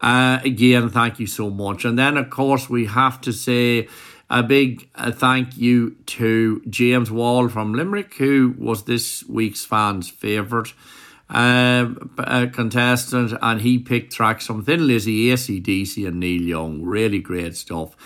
Uh, 0.00 0.40
again, 0.44 0.88
thank 0.90 1.18
you 1.18 1.26
so 1.26 1.50
much. 1.50 1.84
And 1.84 1.98
then, 1.98 2.16
of 2.16 2.30
course, 2.30 2.68
we 2.68 2.86
have 2.86 3.20
to 3.22 3.32
say 3.32 3.88
a 4.28 4.42
big 4.42 4.88
uh, 4.94 5.12
thank 5.12 5.56
you 5.56 5.96
to 6.06 6.62
James 6.68 7.10
Wall 7.10 7.48
from 7.48 7.74
Limerick, 7.74 8.14
who 8.14 8.54
was 8.58 8.84
this 8.84 9.24
week's 9.28 9.64
fans' 9.64 10.08
favourite 10.08 10.72
uh, 11.30 11.88
uh, 12.18 12.46
contestant, 12.52 13.32
and 13.40 13.60
he 13.60 13.78
picked 13.78 14.12
tracks 14.12 14.46
from 14.46 14.64
Thin 14.64 14.86
Lizzy, 14.86 15.28
ACDC, 15.28 16.06
and 16.06 16.20
Neil 16.20 16.42
Young. 16.42 16.82
Really 16.82 17.20
great 17.20 17.56
stuff. 17.56 17.96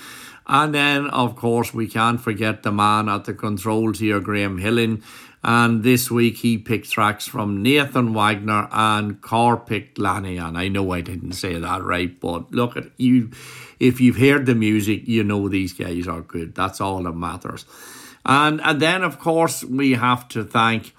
And 0.46 0.74
then, 0.74 1.06
of 1.10 1.36
course, 1.36 1.72
we 1.72 1.86
can't 1.86 2.20
forget 2.20 2.62
the 2.62 2.72
man 2.72 3.08
at 3.08 3.24
the 3.24 3.34
controls 3.34 4.00
here, 4.00 4.20
Graham 4.20 4.58
Hillen. 4.58 5.02
And 5.42 5.82
this 5.82 6.10
week 6.10 6.38
he 6.38 6.58
picked 6.58 6.90
tracks 6.90 7.26
from 7.26 7.62
Nathan 7.62 8.12
Wagner 8.12 8.68
and 8.70 9.20
Car 9.22 9.56
picked 9.56 9.98
Lanian. 9.98 10.56
I 10.56 10.68
know 10.68 10.92
I 10.92 11.00
didn't 11.00 11.32
say 11.32 11.58
that 11.58 11.82
right, 11.82 12.18
but 12.20 12.52
look 12.52 12.76
at 12.76 12.90
you. 12.98 13.30
If 13.78 14.00
you've 14.00 14.18
heard 14.18 14.44
the 14.44 14.54
music, 14.54 15.08
you 15.08 15.24
know 15.24 15.48
these 15.48 15.72
guys 15.72 16.06
are 16.06 16.20
good. 16.20 16.54
That's 16.54 16.80
all 16.80 17.02
that 17.04 17.12
matters. 17.12 17.64
And 18.26 18.60
and 18.60 18.80
then 18.80 19.02
of 19.02 19.18
course 19.18 19.64
we 19.64 19.92
have 19.92 20.28
to 20.28 20.44
thank 20.44 20.94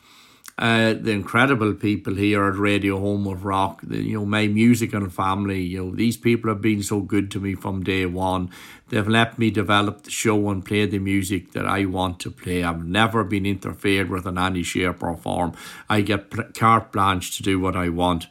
uh, 0.58 0.94
the 0.94 1.12
incredible 1.12 1.74
people 1.74 2.16
here 2.16 2.46
at 2.48 2.56
Radio 2.56 3.00
Home 3.00 3.26
of 3.28 3.46
Rock, 3.46 3.82
the, 3.84 3.98
you 3.98 4.20
know, 4.20 4.26
my 4.26 4.48
music 4.48 4.94
and 4.94 5.12
family, 5.12 5.62
you 5.62 5.84
know, 5.84 5.96
these 5.96 6.18
people 6.18 6.50
have 6.50 6.62
been 6.62 6.84
so 6.84 7.00
good 7.00 7.32
to 7.32 7.40
me 7.40 7.56
from 7.56 7.84
day 7.84 8.06
one. 8.06 8.50
They've 8.90 9.08
let 9.08 9.40
me 9.40 9.50
develop 9.50 10.04
the 10.04 10.12
show 10.12 10.50
and 10.50 10.64
play 10.64 10.86
the 10.86 11.00
music 11.00 11.54
that 11.54 11.66
I 11.66 11.86
want 11.86 12.20
to 12.22 12.32
play. 12.32 12.64
I've 12.64 12.86
never 12.86 13.24
been 13.24 13.46
interfered 13.46 14.10
with 14.10 14.28
in 14.28 14.38
any 14.38 14.64
shape 14.64 15.02
or 15.02 15.16
form. 15.16 15.54
I 15.90 16.02
get 16.02 16.54
carte 16.54 16.92
blanche 16.92 17.38
to 17.38 17.44
do 17.44 17.60
what 17.60 17.76
I 17.76 17.90
want. 17.90 18.28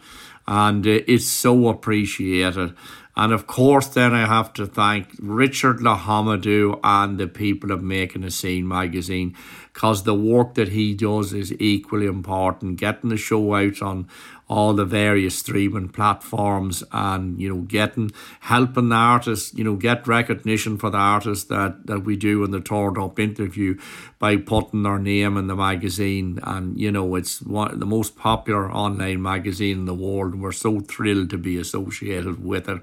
And 0.47 0.87
uh, 0.87 1.01
it's 1.07 1.27
so 1.27 1.69
appreciated. 1.69 2.75
And 3.17 3.33
of 3.33 3.47
course, 3.47 3.89
then 3.89 4.15
I 4.15 4.27
have 4.27 4.53
to 4.55 4.67
thank 4.67 5.09
Richard 5.21 5.79
Lahamadou 5.79 6.79
and 6.85 7.19
the 7.19 7.27
people 7.27 7.73
of 7.73 7.83
Making 7.83 8.25
a 8.25 8.31
Scene 8.31 8.67
magazine 8.67 9.37
because 9.73 10.05
the 10.05 10.15
work 10.15 10.55
that 10.55 10.69
he 10.69 10.95
does 10.95 11.33
is 11.33 11.53
equally 11.61 12.07
important. 12.07 12.79
Getting 12.79 13.11
the 13.11 13.17
show 13.17 13.55
out 13.55 13.83
on 13.83 14.09
all 14.51 14.75
the 14.75 14.85
various 14.85 15.39
streaming 15.39 15.89
platforms 15.89 16.83
and, 16.91 17.41
you 17.41 17.49
know, 17.49 17.61
getting, 17.61 18.11
helping 18.41 18.89
the 18.89 18.97
artists, 18.97 19.55
you 19.55 19.63
know, 19.63 19.77
get 19.77 20.09
recognition 20.09 20.77
for 20.77 20.91
the 20.91 20.99
artists 20.99 21.45
that, 21.45 21.87
that 21.87 22.01
we 22.01 22.17
do 22.17 22.43
in 22.43 22.51
the 22.51 22.61
Turn 22.61 22.97
It 22.97 22.99
Up 22.99 23.21
interview 23.21 23.79
by 24.19 24.37
putting 24.37 24.83
their 24.83 24.99
name 24.99 25.37
in 25.37 25.47
the 25.47 25.55
magazine. 25.55 26.41
And, 26.43 26.77
you 26.77 26.91
know, 26.91 27.15
it's 27.15 27.41
one 27.41 27.79
the 27.79 27.87
most 27.87 28.17
popular 28.17 28.69
online 28.69 29.23
magazine 29.23 29.79
in 29.79 29.85
the 29.85 29.95
world. 29.95 30.35
We're 30.35 30.51
so 30.51 30.81
thrilled 30.81 31.31
to 31.31 31.39
be 31.39 31.57
associated 31.57 32.45
with 32.45 32.69
it. 32.69 32.83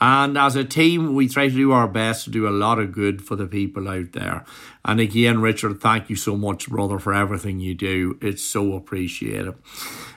And 0.00 0.36
as 0.36 0.56
a 0.56 0.64
team, 0.64 1.14
we 1.14 1.28
try 1.28 1.48
to 1.48 1.54
do 1.54 1.70
our 1.70 1.88
best 1.88 2.24
to 2.24 2.30
do 2.30 2.48
a 2.48 2.50
lot 2.50 2.80
of 2.80 2.90
good 2.90 3.22
for 3.22 3.36
the 3.36 3.46
people 3.46 3.88
out 3.88 4.12
there. 4.12 4.44
And 4.84 4.98
again, 4.98 5.40
Richard, 5.40 5.80
thank 5.80 6.10
you 6.10 6.16
so 6.16 6.36
much, 6.36 6.68
brother, 6.68 6.98
for 6.98 7.14
everything 7.14 7.60
you 7.60 7.74
do. 7.74 8.18
It's 8.20 8.42
so 8.42 8.74
appreciated. 8.74 9.54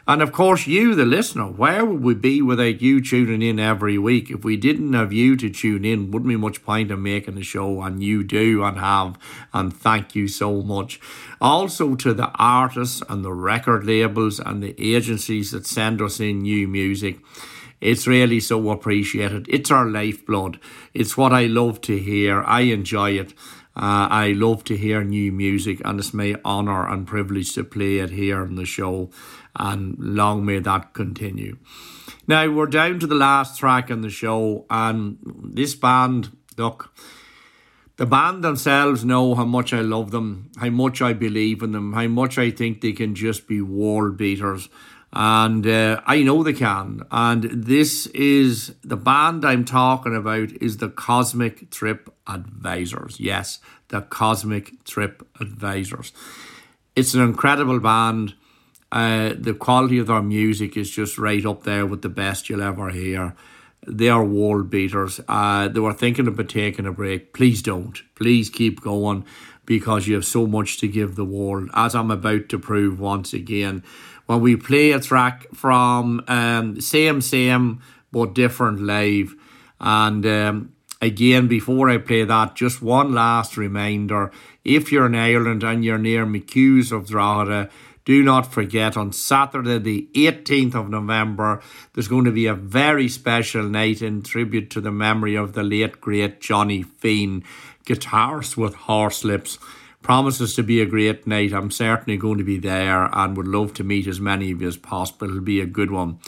And 0.07 0.21
of 0.21 0.31
course, 0.31 0.65
you, 0.65 0.95
the 0.95 1.05
listener, 1.05 1.45
where 1.45 1.85
would 1.85 2.03
we 2.03 2.15
be 2.15 2.41
without 2.41 2.81
you 2.81 3.01
tuning 3.01 3.41
in 3.41 3.59
every 3.59 3.97
week? 3.97 4.31
If 4.31 4.43
we 4.43 4.57
didn't 4.57 4.93
have 4.93 5.13
you 5.13 5.37
to 5.37 5.49
tune 5.49 5.85
in, 5.85 6.11
wouldn't 6.11 6.29
be 6.29 6.35
much 6.35 6.63
point 6.63 6.91
in 6.91 7.03
making 7.03 7.35
the 7.35 7.43
show, 7.43 7.81
and 7.81 8.03
you 8.03 8.23
do 8.23 8.63
and 8.63 8.79
have. 8.79 9.17
And 9.53 9.71
thank 9.71 10.15
you 10.15 10.27
so 10.27 10.61
much. 10.63 10.99
Also 11.39 11.95
to 11.95 12.13
the 12.13 12.31
artists 12.35 13.03
and 13.07 13.23
the 13.23 13.33
record 13.33 13.85
labels 13.85 14.39
and 14.39 14.61
the 14.61 14.75
agencies 14.77 15.51
that 15.51 15.67
send 15.67 16.01
us 16.01 16.19
in 16.19 16.41
new 16.41 16.67
music. 16.67 17.19
It's 17.79 18.05
really 18.05 18.39
so 18.39 18.69
appreciated. 18.69 19.47
It's 19.49 19.71
our 19.71 19.85
lifeblood. 19.85 20.59
It's 20.93 21.17
what 21.17 21.33
I 21.33 21.47
love 21.47 21.81
to 21.81 21.97
hear. 21.97 22.43
I 22.43 22.61
enjoy 22.61 23.11
it. 23.11 23.33
Uh, 23.73 24.05
I 24.11 24.33
love 24.33 24.65
to 24.65 24.75
hear 24.75 25.01
new 25.01 25.31
music, 25.31 25.81
and 25.85 25.97
it's 25.97 26.13
my 26.13 26.35
honour 26.43 26.87
and 26.87 27.07
privilege 27.07 27.53
to 27.55 27.63
play 27.63 27.99
it 27.99 28.09
here 28.09 28.41
on 28.41 28.55
the 28.55 28.65
show. 28.65 29.09
And 29.55 29.95
long 29.99 30.45
may 30.45 30.59
that 30.59 30.93
continue. 30.93 31.57
Now, 32.27 32.49
we're 32.49 32.67
down 32.67 32.99
to 32.99 33.07
the 33.07 33.15
last 33.15 33.59
track 33.59 33.89
in 33.89 34.01
the 34.01 34.09
show, 34.09 34.65
and 34.69 35.17
this 35.43 35.75
band, 35.75 36.35
look, 36.57 36.93
the 37.97 38.05
band 38.05 38.43
themselves 38.43 39.03
know 39.03 39.35
how 39.35 39.45
much 39.45 39.73
I 39.73 39.81
love 39.81 40.11
them, 40.11 40.51
how 40.57 40.69
much 40.69 41.01
I 41.01 41.13
believe 41.13 41.61
in 41.61 41.71
them, 41.71 41.93
how 41.93 42.07
much 42.07 42.37
I 42.37 42.49
think 42.49 42.81
they 42.81 42.93
can 42.93 43.13
just 43.13 43.47
be 43.47 43.61
world 43.61 44.17
beaters. 44.17 44.69
And 45.13 45.67
uh, 45.67 46.01
I 46.05 46.23
know 46.23 46.41
they 46.41 46.53
can. 46.53 47.03
And 47.11 47.43
this 47.43 48.07
is 48.07 48.73
the 48.81 48.95
band 48.95 49.43
I'm 49.43 49.65
talking 49.65 50.15
about 50.15 50.51
is 50.61 50.77
the 50.77 50.89
Cosmic 50.89 51.69
Trip 51.69 52.09
Advisors. 52.27 53.19
Yes, 53.19 53.59
the 53.89 54.01
Cosmic 54.01 54.83
Trip 54.85 55.27
Advisors. 55.39 56.13
It's 56.95 57.13
an 57.13 57.21
incredible 57.21 57.79
band. 57.79 58.35
Uh, 58.91 59.33
the 59.37 59.53
quality 59.53 59.99
of 59.99 60.07
their 60.07 60.21
music 60.21 60.75
is 60.75 60.91
just 60.91 61.17
right 61.17 61.45
up 61.45 61.63
there 61.63 61.85
with 61.85 62.01
the 62.01 62.09
best 62.09 62.49
you'll 62.49 62.61
ever 62.61 62.89
hear. 62.89 63.35
They 63.87 64.09
are 64.09 64.23
world 64.23 64.69
beaters. 64.69 65.19
Uh, 65.27 65.67
they 65.67 65.79
were 65.79 65.93
thinking 65.93 66.27
about 66.27 66.49
taking 66.49 66.85
a 66.85 66.91
break. 66.91 67.33
Please 67.33 67.61
don't. 67.61 67.99
Please 68.15 68.49
keep 68.49 68.81
going 68.81 69.25
because 69.65 70.07
you 70.07 70.15
have 70.15 70.25
so 70.25 70.45
much 70.45 70.77
to 70.79 70.87
give 70.87 71.15
the 71.15 71.25
world, 71.25 71.69
as 71.73 71.95
I'm 71.95 72.11
about 72.11 72.49
to 72.49 72.59
prove 72.59 72.99
once 72.99 73.33
again. 73.33 73.83
When 74.25 74.41
we 74.41 74.55
play 74.55 74.91
a 74.91 74.99
track 74.99 75.47
from 75.53 76.23
um, 76.27 76.79
Same 76.81 77.21
Same 77.21 77.81
but 78.11 78.33
Different 78.33 78.81
Live, 78.81 79.33
and 79.79 80.25
um, 80.25 80.73
again, 81.01 81.47
before 81.47 81.89
I 81.89 81.97
play 81.97 82.23
that, 82.23 82.55
just 82.55 82.81
one 82.81 83.13
last 83.13 83.57
reminder 83.57 84.31
if 84.63 84.91
you're 84.91 85.07
in 85.07 85.15
Ireland 85.15 85.63
and 85.63 85.83
you're 85.83 85.97
near 85.97 86.25
McHugh's 86.25 86.91
of 86.91 87.07
Drogheda, 87.07 87.69
do 88.05 88.23
not 88.23 88.51
forget 88.51 88.97
on 88.97 89.13
Saturday, 89.13 89.77
the 89.77 90.09
18th 90.13 90.75
of 90.75 90.89
November, 90.89 91.61
there's 91.93 92.07
going 92.07 92.25
to 92.25 92.31
be 92.31 92.47
a 92.47 92.55
very 92.55 93.07
special 93.07 93.63
night 93.63 94.01
in 94.01 94.21
tribute 94.23 94.69
to 94.71 94.81
the 94.81 94.91
memory 94.91 95.35
of 95.35 95.53
the 95.53 95.63
late, 95.63 96.01
great 96.01 96.41
Johnny 96.41 96.83
Fean, 96.83 97.43
guitarist 97.85 98.57
with 98.57 98.75
Horslips. 98.75 99.57
Promises 100.01 100.55
to 100.55 100.63
be 100.63 100.81
a 100.81 100.87
great 100.87 101.27
night. 101.27 101.53
I'm 101.53 101.69
certainly 101.69 102.17
going 102.17 102.39
to 102.39 102.43
be 102.43 102.57
there 102.57 103.07
and 103.13 103.37
would 103.37 103.47
love 103.47 103.75
to 103.75 103.83
meet 103.83 104.07
as 104.07 104.19
many 104.19 104.51
of 104.51 104.59
you 104.59 104.67
as 104.67 104.77
possible. 104.77 105.29
It'll 105.29 105.41
be 105.41 105.61
a 105.61 105.67
good 105.67 105.91
one. 105.91 106.19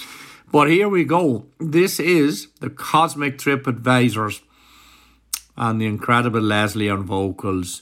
But 0.52 0.70
here 0.70 0.88
we 0.88 1.04
go. 1.04 1.48
This 1.60 2.00
is 2.00 2.50
the 2.60 2.70
Cosmic 2.70 3.40
Trip 3.40 3.66
Advisors 3.66 4.44
and 5.58 5.82
the 5.82 5.88
incredible 5.88 6.42
Leslie 6.42 6.92
on 6.92 7.04
vocals. 7.04 7.82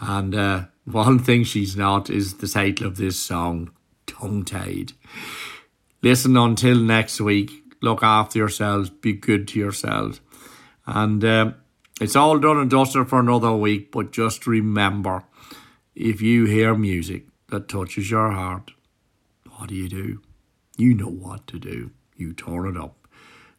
And 0.00 0.34
uh, 0.34 0.64
one 0.84 1.18
thing 1.18 1.44
she's 1.44 1.76
not 1.76 2.10
is 2.10 2.34
the 2.34 2.48
title 2.48 2.86
of 2.86 2.96
this 2.96 3.18
song, 3.18 3.70
Tongue 4.06 4.44
Tied. 4.44 4.92
Listen 6.02 6.36
until 6.36 6.76
next 6.76 7.20
week. 7.20 7.50
Look 7.80 8.02
after 8.02 8.38
yourselves. 8.38 8.90
Be 8.90 9.12
good 9.12 9.46
to 9.48 9.58
yourselves. 9.58 10.20
And 10.86 11.24
uh, 11.24 11.52
it's 12.00 12.16
all 12.16 12.38
done 12.38 12.58
and 12.58 12.70
dusted 12.70 13.08
for 13.08 13.20
another 13.20 13.52
week. 13.52 13.92
But 13.92 14.12
just 14.12 14.46
remember 14.46 15.24
if 15.94 16.20
you 16.20 16.46
hear 16.46 16.74
music 16.74 17.26
that 17.50 17.68
touches 17.68 18.10
your 18.10 18.32
heart, 18.32 18.72
what 19.56 19.68
do 19.68 19.74
you 19.74 19.88
do? 19.88 20.20
You 20.76 20.94
know 20.94 21.10
what 21.10 21.46
to 21.48 21.58
do. 21.58 21.90
You 22.16 22.32
turn 22.32 22.66
it 22.66 22.80
up. 22.80 23.06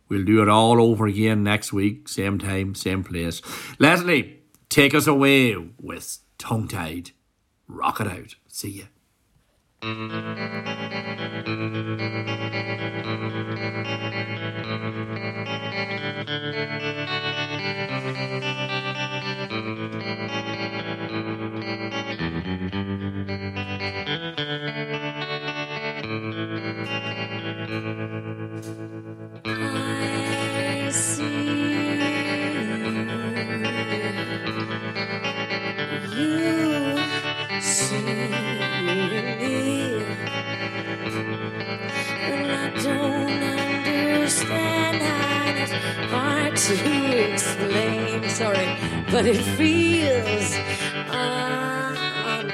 We'll 0.09 0.25
do 0.25 0.41
it 0.41 0.49
all 0.49 0.81
over 0.81 1.07
again 1.07 1.43
next 1.43 1.71
week, 1.71 2.09
same 2.09 2.37
time, 2.37 2.75
same 2.75 3.03
place. 3.03 3.41
Leslie, 3.79 4.41
take 4.69 4.93
us 4.93 5.07
away 5.07 5.55
with 5.79 6.19
tongue 6.37 6.67
tied. 6.67 7.11
Rock 7.67 7.99
it 7.99 8.07
out. 8.07 8.35
See 8.47 8.69
ya. 8.69 8.85
to 46.67 47.33
explain. 47.33 48.29
Sorry, 48.29 48.67
but 49.11 49.25
it 49.25 49.43
feels 49.57 50.55
unreal. 51.09 52.53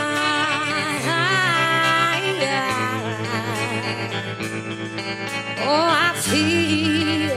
Oh, 5.71 5.75
I 5.75 6.15
feel 6.17 7.37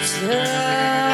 just. 0.00 1.11